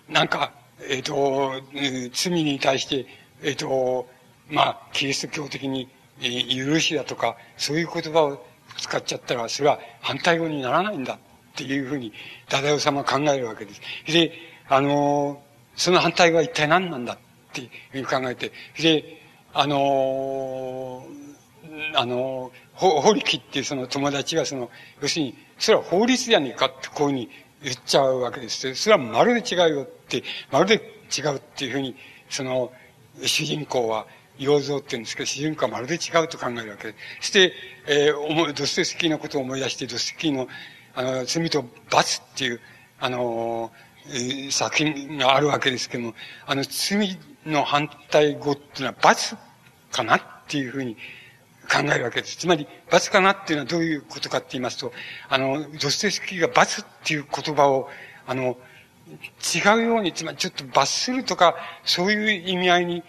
[0.08, 0.52] なんか、
[0.88, 1.62] えっ、ー、と、
[2.12, 3.06] 罪に対して、
[3.42, 4.08] えっ、ー、と、
[4.50, 5.88] まあ、キリスト教的に、
[6.20, 11.18] えー、許しだとか、そういう言葉を使っちゃったら、それは反対語にならないんだっ
[11.56, 12.12] ていうふうに、
[12.48, 13.80] ダダオ様は考えるわけです。
[14.06, 14.32] で、
[14.68, 15.42] あの、
[15.76, 17.18] その反対語は一体何なんだっ
[17.52, 21.06] ていうふうに考えて、で、あの、
[21.94, 27.30] あの、ほ、法力っていうその友達がその、要するに、それは法律じゃねえかってこういうふうに
[27.64, 28.74] 言っちゃうわけです。
[28.74, 30.74] それはまるで違うよって、まるで
[31.16, 31.96] 違うっていうふうに、
[32.28, 32.70] その、
[33.24, 34.06] 主人公は、
[34.38, 36.96] 要像って言うんですけど、主人公はまるで違うと考えるわけです。
[37.20, 37.52] そして、
[37.86, 40.48] えー、思い、ドストエスキーのことを思い出して、ドストエスキーの、
[40.94, 42.60] あの、罪と罰っていう、
[42.98, 46.14] あの、ー、作品があるわけですけども、
[46.46, 49.36] あの、罪の反対語っていうのは罰
[49.90, 50.96] かなっていうふうに
[51.74, 52.36] 考えるわけです。
[52.36, 54.92] つまり、罰かなっていうのはどういうことかって言いますと、
[55.28, 57.88] あの、ドステスキーが罰っていう言葉を、
[58.26, 58.56] あの、
[59.54, 63.02] 違うように、つまりちょっと罰するとか、そういう意味合いに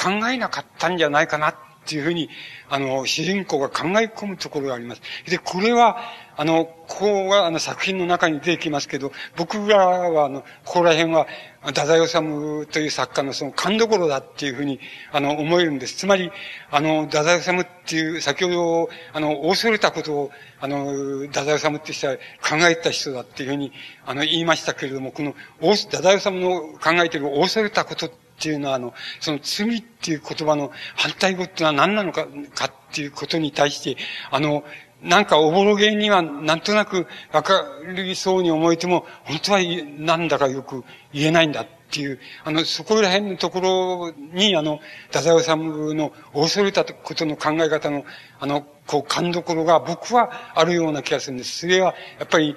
[0.00, 1.54] 考えなかったんじゃないかなっ
[1.86, 2.30] ていうふうに、
[2.70, 5.02] あの、主人公が考え込むところがあります。
[5.26, 5.98] で、これは、
[6.36, 11.26] あの、こうが、あの、作品の中に出てきますけど、僕らは、あの、ここら辺は、
[11.66, 14.80] 太宰治という作家のその勘どころだっていうふうに、
[15.12, 15.96] あの、思えるんです。
[15.96, 16.30] つまり、
[16.70, 20.30] あの、太宰治っていう、先ほど、あの、恐れたことを、
[20.60, 20.86] あの、
[21.28, 23.72] 太宰治って人は考えた人だっていうふうに、
[24.04, 33.96] あの、言いましたけれども、この、太宰治の考えている恐れたことっていうのは、あの、その罪っていう言葉の反対語っていうのは何なのか、かっていうことに対して、
[34.30, 34.64] あの、
[35.04, 39.60] なんかおぼろげにはなんとなくわかりそうに思えても、本当は
[39.98, 44.80] なんだかよく言えないんだっていう、あの、そこら辺のところに、あの、
[45.12, 48.04] 太宰治の恐れたことの考え方の、
[48.40, 51.60] あの、こう、勘どころが僕はあるような気がするんです。
[51.60, 52.56] それは、やっぱり、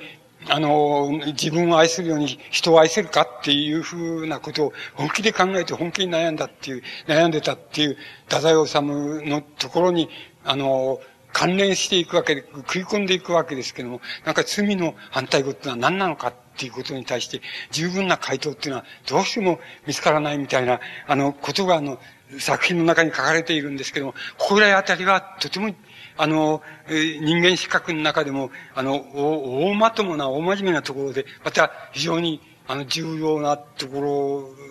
[0.50, 8.82] あの、自分を愛するように人を愛せるかっていうふうなことを本気で考えて本気に悩んだっていう、悩んでたっていう、太宰治
[9.30, 10.10] のところに、
[10.46, 11.00] あの、
[11.38, 22.00] 関連していくわけで、食い込んでいくわけですけども、なんか罪の反対語っていうのは何なのかっていうことに対して、十分な回答っていうのはどうしても見つからないみたいな、あの、ことがあの、
[22.40, 25.76] 作品の中に書かれているんですけども、ここらいあたりはとても
[26.18, 34.68] あの、人間資格の中でも、あの、大まともな、大真面目なところで、また非常に、あの、重要なところ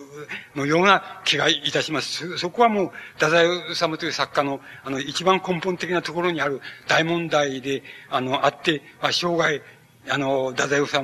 [0.55, 2.37] のような気がいたします。
[2.37, 9.61] そこはもう、太宰治という作家の、あの、一番根本的なところにある大問題で、あの、あって、まあ、生涯、
[10.09, 10.97] あの、太宰治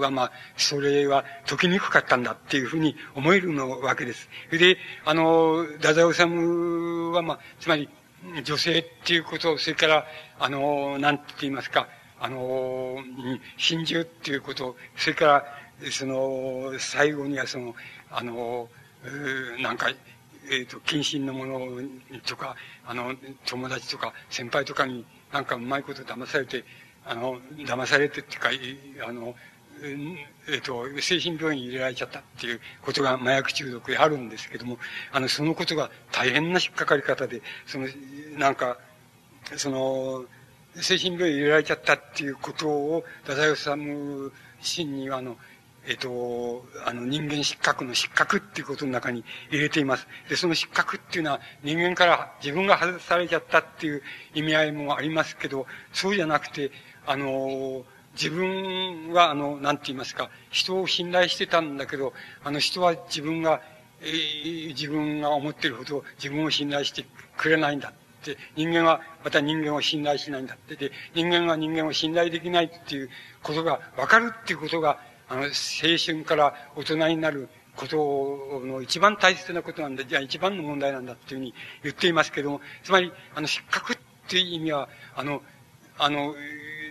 [0.00, 4.28] は、まあ、それは解きにくかったんだっていうふうに思えるのわけです。
[4.50, 6.22] で、あの、太宰治
[7.14, 7.88] は、まあ、つまり、
[8.44, 10.06] 女性っていうこと、それから、
[10.38, 11.88] あの、なんて言いますか、
[12.20, 12.98] あの、
[13.56, 15.59] 真珠っていうこと、それから、
[15.90, 17.74] その、最後にはその、
[18.10, 18.68] あの、
[19.60, 21.68] なんか、えっ、ー、と、謹慎のもの
[22.26, 23.14] とか、あの、
[23.46, 26.64] 友達とか、先輩とかになんかうまいこと騙されて、
[27.06, 29.34] あの、騙されてっていうか、あの、
[29.82, 34.78] えっ、ー、と、精神病院に入れられちゃったっていうことが麻薬中毒であるんですけども、
[35.12, 37.88] あの、そのことが大変な引っかかり方で、その、
[38.38, 38.78] なんか、
[39.56, 40.24] その、
[40.74, 45.36] 精神病院に入れられちゃったっていうことを、太宰治自身には、あの、
[45.86, 50.06] えっ、と、あの、人間失格の失格っていうことの中に入れています。
[50.28, 54.02] で、その失格っていうのは人間から自分が外されちゃったっていう
[54.34, 56.70] 意味合いもありますけど、そうじゃなくて、
[57.06, 57.84] あの、
[58.14, 62.12] 自分は、あの、なんて言いますか、人を信頼してたんだけど、
[62.44, 63.62] あの人は自分が、
[64.00, 67.04] えー、自分が思ってるほど自分を信頼して
[67.36, 67.92] くれないんだっ
[68.24, 73.10] て、人間はまた人間を信頼しないんだって、で、人間は人間を信頼できないっていう
[73.42, 74.98] ことが分かるっていうことが、
[75.30, 75.48] あの、青
[76.04, 83.96] 春から大人になることの一番大切なことなんだ、じゃあ一番の問題なんだっていうふうに言っていますけども、つまり、あの、失格っ
[84.28, 85.40] ていう意味は、あの、
[85.98, 86.34] あの、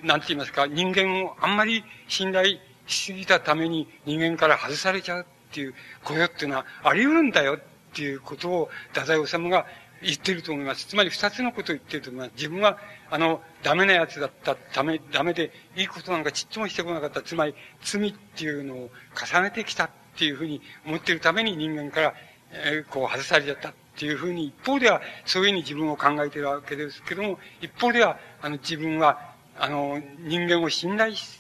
[0.04, 7.60] なんて言いますか、人間をあんまり信頼しすぎたために人間から外されちゃうっていうことっていうのはあり得るんだよっ
[7.94, 9.66] ていうことを太宰治が
[10.02, 10.86] 言ってると思います。
[10.86, 12.32] つまり二つのことを言ってると思います。
[12.36, 12.78] 自分は、
[13.10, 17.22] あの、ダメなやつだったため、ダメで、いいことなんかちっともしてこなかった。
[17.22, 22.14] つまり、罪っていうのを重ねてきたっていうふうに思っているために人間から、
[22.52, 29.30] えー、こう外されちゃったっていうふうに、一方ではそういうふうに自分を考えているわけですけども、一方では、あの、自分は
[29.62, 31.38] あの、人間を信頼し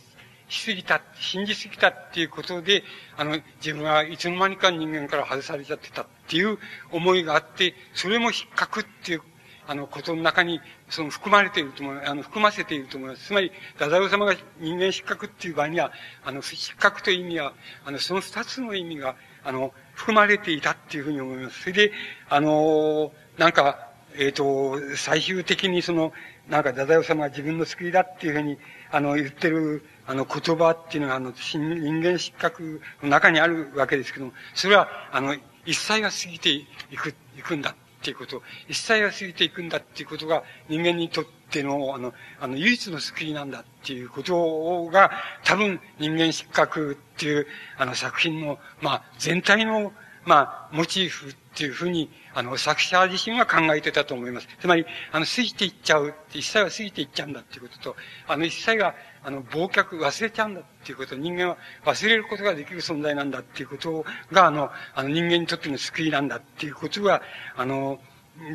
[0.49, 2.83] すぎた、信じすぎたっていうことで、
[3.15, 6.59] あの、自分はいつの間にか人間から外されちゃってたっていう
[6.91, 9.21] 思いがあって、それも引っかくっていう、
[9.65, 13.25] あの、ことの中に、その、含まれていると思う、あの、含ませていると思います。
[13.25, 15.91] つまり、太宰治様が人間失格っていう場合には、
[16.23, 21.61] あの、失格という意味は、あの、その二つの意味が、あの、含まれていたっていうふうに思います。
[21.61, 21.91] それで、
[22.29, 26.13] あの、なんか、えっ、ー、と、最終的にその、
[26.47, 28.57] なんか、太宰治が自分の救いだっていうふうに、
[28.91, 31.59] あの、言ってる、あの、言葉っていうのが、あの、人
[32.01, 35.35] 間失格の中にあるわけですけども、それは、あの、
[35.69, 36.65] 一切が過ぎてい
[36.97, 45.11] く、いくんだっていうこと、一切が過ぎていくんだっていうことが、人間にとっての、あの、あの、唯一の救いなんだっていうことが、
[45.43, 47.45] 多分、人間失格っていう、
[47.77, 49.93] あの、作品の、まあ、全体の、
[50.29, 54.47] まあ、モチーフっていうふうに、あの、作者自身は考えてたと思います。
[54.59, 57.95] つまり、あの、過ぎていっちゃう一切は過ぎていっちゃうんだっていうことと、
[58.27, 58.93] あの、一切が、
[59.23, 67.23] あの、忘却、忘れちゃうんだっていうこと、人間は忘れることができる存在なんだっていうことが、あの、あの人間にとっての救いなんだっていうことが、
[67.57, 67.99] あの、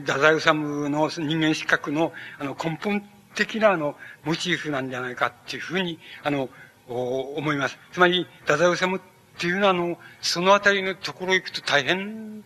[0.06, 3.02] 太宰治の人間資格の、あの、根本
[3.34, 6.48] 的な、あの、モチーフなんじゃないかっていうふうに、あの、
[6.86, 7.76] 思います。
[7.90, 9.00] つまり、太宰治
[9.36, 12.44] っていうのは、あの、そのあたりのところ行くと大変、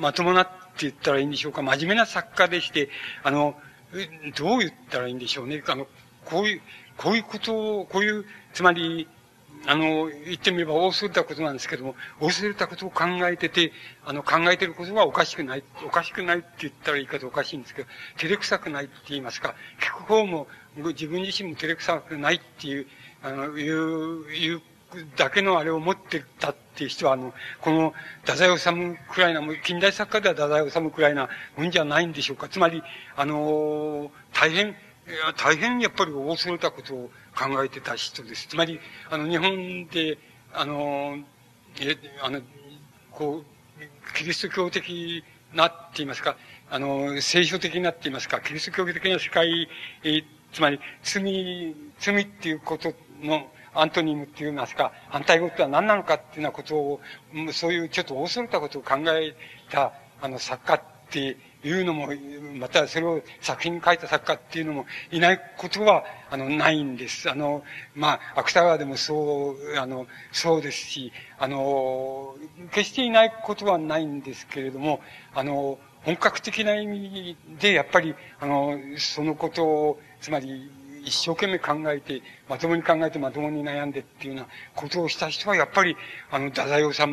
[0.00, 1.62] まともなって言ったらいいんでしょうか。
[1.62, 2.88] 真面目な作家でして、
[3.22, 3.54] あの、
[4.36, 5.62] どう言ったらいいんでしょうね。
[5.66, 5.86] あの、
[6.24, 6.62] こういう、
[6.96, 9.08] こういうことを、こういう、つまり、
[9.66, 13.72] あの、言ってみれば大それたことなんですけども、大それたことを考えてて、
[14.04, 22.86] あの、考えてることがおかしくない、おかしくないって言ったら言い方おかしいんですけど、照れくさくないって言いますか、聞く方も、自分自身も照れくさくないっていう、
[23.22, 24.62] あの、いう、いう
[25.16, 32.48] だけのあれを持ってたっていう人は、あの、この、太宰治くらいな、近代作家では太宰治くらいなもんじゃないんでしょうか。
[32.48, 32.82] つまり、
[33.16, 34.76] あの、大変、
[35.36, 38.48] 大変やっぱり大それたことを考えてた人です。
[38.48, 38.80] つまり、
[39.10, 40.18] あの、日本で、
[40.52, 41.18] あの、
[41.80, 42.40] え、あの、
[43.10, 46.36] こう、キリスト教的なって言いますか、
[46.70, 49.68] あの、聖書的なって言いますか、キリスト教的な世界、
[50.04, 50.22] え
[50.52, 57.00] つまり、罪、罪っていうことの、アントニムって言いますか、反対語っては何なのかっていうようなことを、
[57.52, 59.34] そういうちょっと恐れたことを考え
[59.70, 62.08] た、あの、作家っていうのも、
[62.58, 67.30] またそれを作品に書いた作家っていうのもいないことは、あの、ないんです。
[67.30, 67.62] あの、
[67.94, 72.34] まあ、芥川でもそう、あの、そうですし、あの、
[72.72, 75.00] 決していないことはないんですけれども、
[75.34, 80.70] あの、本格的な意味で、やっぱり、あの、そのことを、つまり、
[81.04, 85.96] 一生懸命考えて、まともに考えてまともに悩んでっていうようなことをした人は、やっぱり、
[86.30, 87.06] あの、太宰治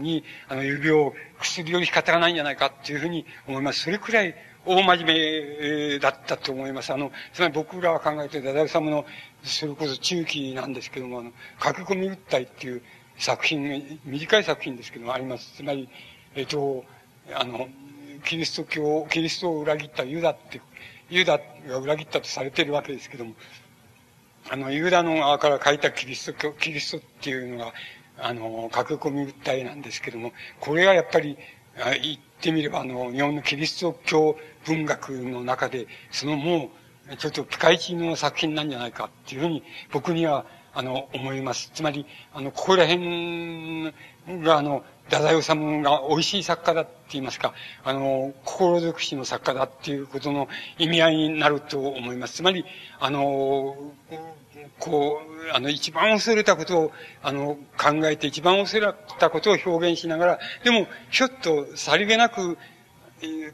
[0.00, 3.80] に、あの、指を薬より仕方がないんじゃないかっていうふうに思います。
[3.80, 4.34] それくらい、
[4.66, 6.92] 大真面目だったと思います。
[6.92, 9.04] あの、つまり僕らは考えて太宰治の、
[9.42, 12.82] それこそ中期なんですけども、あの、駆け込み訴えっていう
[13.18, 15.52] 作品、短い作品ですけどもあります。
[15.56, 15.88] つまり、
[16.34, 16.84] えっと、
[17.34, 17.68] あの、
[18.24, 20.60] キリスト教、キリストを裏切ったユダって
[21.10, 23.34] ユダが裏切ったとされているわけですけども、
[24.50, 27.72] あの、ユダの側から書いたキリスト教、キリストっていうのが、
[28.18, 31.36] あの、書き込み訴えなんですけども、これはやっぱり、
[32.02, 36.70] 言ってみれば、あの、日本のキリスト教文学の中で、そのも
[37.10, 41.70] う、ちょっとピカイチの作品なんじゃないかっていうふうに、僕には、あの、思います。
[41.74, 43.92] つまり、あの、ここら辺
[44.28, 45.48] が、あの、太宰治
[45.82, 47.52] が美味しい作家だって言いますか、
[47.84, 52.34] あの、心尽くしの作家だっていうことの意味合いになると思います。
[52.34, 52.64] つまり、
[53.00, 53.76] あの、
[54.78, 62.56] こう、あの、一番恐れたことを、あの、考えて、一番恐れたことを表現しながら、でも、ひょっと、さりげなく、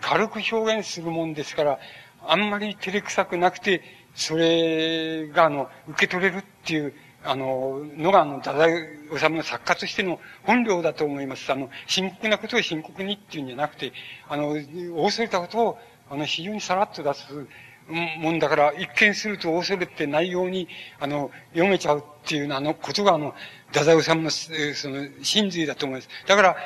[0.01, 1.79] 軽く表現するもんですから、
[2.27, 3.83] あんまり照れくさくなくて、
[4.15, 11.51] それが、あの、受け取れるっていう、あの、のが、あの、太宰治の作家としての本領だと思います。
[11.53, 13.93] あの、深刻なことを深刻にっていうんじゃなくて、
[14.29, 14.55] あの、
[15.03, 15.79] 恐れたことを、
[16.11, 17.47] あの、非常にさらっと出す
[17.89, 20.69] もんだから、一見すると恐れてないように、
[20.99, 23.35] あの、読めちゃうっていうあの、ことが、あの、
[23.69, 26.09] 太宰治の、その、真髄だと思います。
[26.27, 26.57] だから、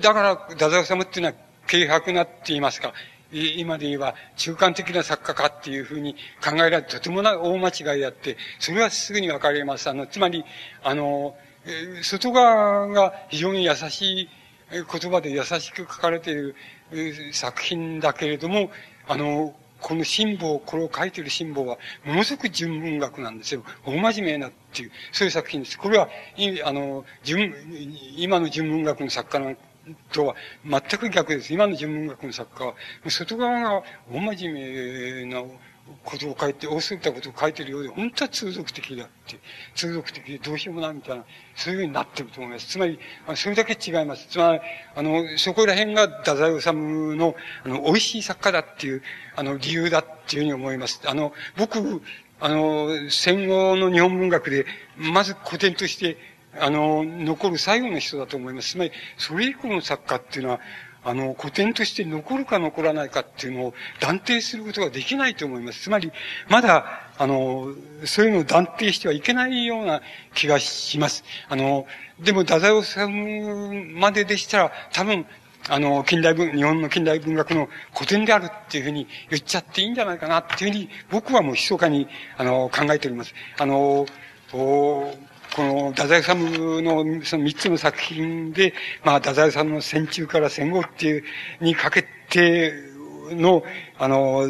[0.00, 1.34] だから、太宰治っていうのは、
[1.66, 2.92] 軽薄なって言いますか、
[3.34, 9.90] 今で言えば中間的な作家かっていうふうに考えられてとてもな大間違いであって、それはすぐにわかります。
[9.90, 10.44] あの、つまり、
[10.82, 11.36] あの、
[12.02, 14.28] 外側が非常に優しい
[14.70, 16.54] 言葉で優しく書かれている
[17.32, 18.70] 作品だけれども、
[19.08, 23.62] あの、この辛抱、これを書いている辛抱は、ものすごく純文学なんですよ。
[23.84, 25.78] 大真面目なっていう、そういう作品です。
[25.78, 26.08] これは、
[26.64, 27.54] あの、純、
[28.16, 29.54] 今の純文学の作家の
[30.12, 31.52] とは全く逆です。
[31.52, 32.74] 今の純文学の作家は、
[33.08, 33.82] 外側が
[34.12, 35.42] 大真面目な
[36.02, 39.38] ことを書いて、大すぎたことを書いてるようで、本当は通俗的であって、
[39.74, 42.66] 通俗的でどうしようもないみたいな、そういうふうになってると思います。
[42.66, 42.98] つまり、
[43.34, 44.26] それだけ違います。
[44.28, 44.60] つまり、
[44.94, 49.02] あの、そこら辺が太宰治の、あの、美味しい作家だっていう、
[49.36, 51.02] あの、理由だっていうふうに思います。
[51.04, 52.02] あの、僕、
[52.40, 56.16] あの、戦後の日本文学で、まず古典として、
[56.60, 58.70] あの、残る最後の人だと思います。
[58.70, 60.60] つまり、それ以降の作家っていうのは、
[61.06, 65.82] あの、古典として残るか残らないかっていうのを断定することができないと思います。
[65.82, 66.10] つまり、
[66.48, 67.74] まだ、あの、
[68.06, 70.00] そういうのを断定してはいけないような
[70.34, 71.22] 気がします。
[71.48, 71.86] あの、
[72.20, 72.98] でも、太宰治
[73.94, 75.26] まででしたら、多分、
[75.68, 82.08] あの、近代文、日本の近代文学の古典であるっていうふうに言っちゃっていいんじゃないかなっていうふうに、僕はもう密かに、
[82.38, 83.34] あの、考えております。
[83.58, 84.06] あの、
[84.52, 85.14] お
[85.54, 86.34] この、太宰治
[86.82, 88.74] のその三つの作品で、
[89.04, 91.24] まあ、太宰治の戦中から戦後っていう、
[91.60, 92.74] にかけて
[93.30, 93.62] の、
[93.98, 94.48] あの、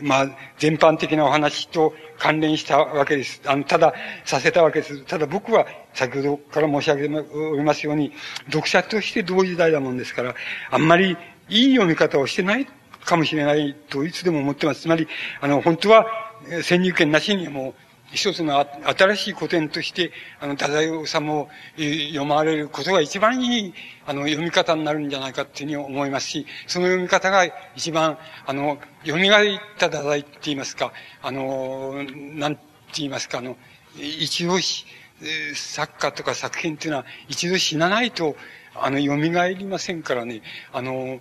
[0.00, 0.26] まあ、
[0.58, 3.42] 全般的なお話と関連したわけです。
[3.46, 3.94] あの、ただ、
[4.24, 5.04] させたわけです。
[5.04, 8.12] ただ僕は、先ほどから申し上げておりますように、
[8.46, 10.34] 読者として同時代だもんですから、
[10.70, 11.16] あんまり
[11.48, 12.66] いい読み方をしてない
[13.04, 14.82] かもしれないといつでも思ってます。
[14.82, 15.08] つまり、
[15.40, 16.06] あの、本当は、
[16.62, 17.74] 先入権なしにも
[18.12, 23.74] 一つの新しい古典として、あの、太宰治を読まれることが一番いい、
[24.06, 27.44] あの、読み方になるんじゃないかっていうふうに思いますし、その読み方が
[27.76, 29.18] 一番、あの、蘇っ
[29.78, 32.02] た太宰って言いますか、あの、
[32.34, 32.62] なんて
[32.96, 33.56] 言いますか、あの、
[33.96, 34.86] 一度し、
[35.54, 38.36] 作家とか作品っていうのは一度死なないと、
[38.74, 39.16] あの、蘇
[39.48, 41.20] りませんからね、あの、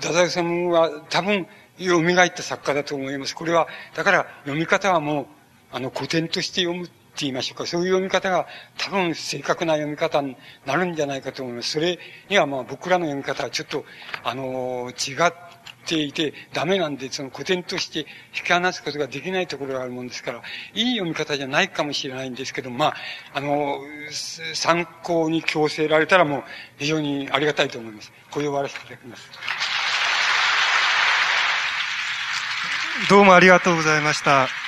[0.00, 1.46] 太宰治は多分、
[1.80, 3.34] 蘇った作家だと思います。
[3.34, 5.26] これは、だから読み方はもう、
[5.70, 7.66] あの、古典として読むって言いましょうか。
[7.66, 11.70] そういう読み方が多分正確な読み方になるんじゃないかと思います。
[11.72, 11.98] それ
[12.28, 13.84] にはまあ僕らの読み方はちょっと、
[14.22, 15.32] あの、違っ
[15.84, 18.00] ていてダメなんで、その古典として
[18.36, 20.42] 引き離すことができないところがあるもんですから、
[20.74, 22.94] いい読み方じゃないかもしれないんですけど、まあ、
[23.34, 23.80] あの、
[24.54, 26.44] 参考に強制られたらもう
[26.78, 28.12] 非常にありがたいと思います。
[28.30, 29.28] これを終わらせていただきます。
[33.08, 34.67] どうもありがとうございました。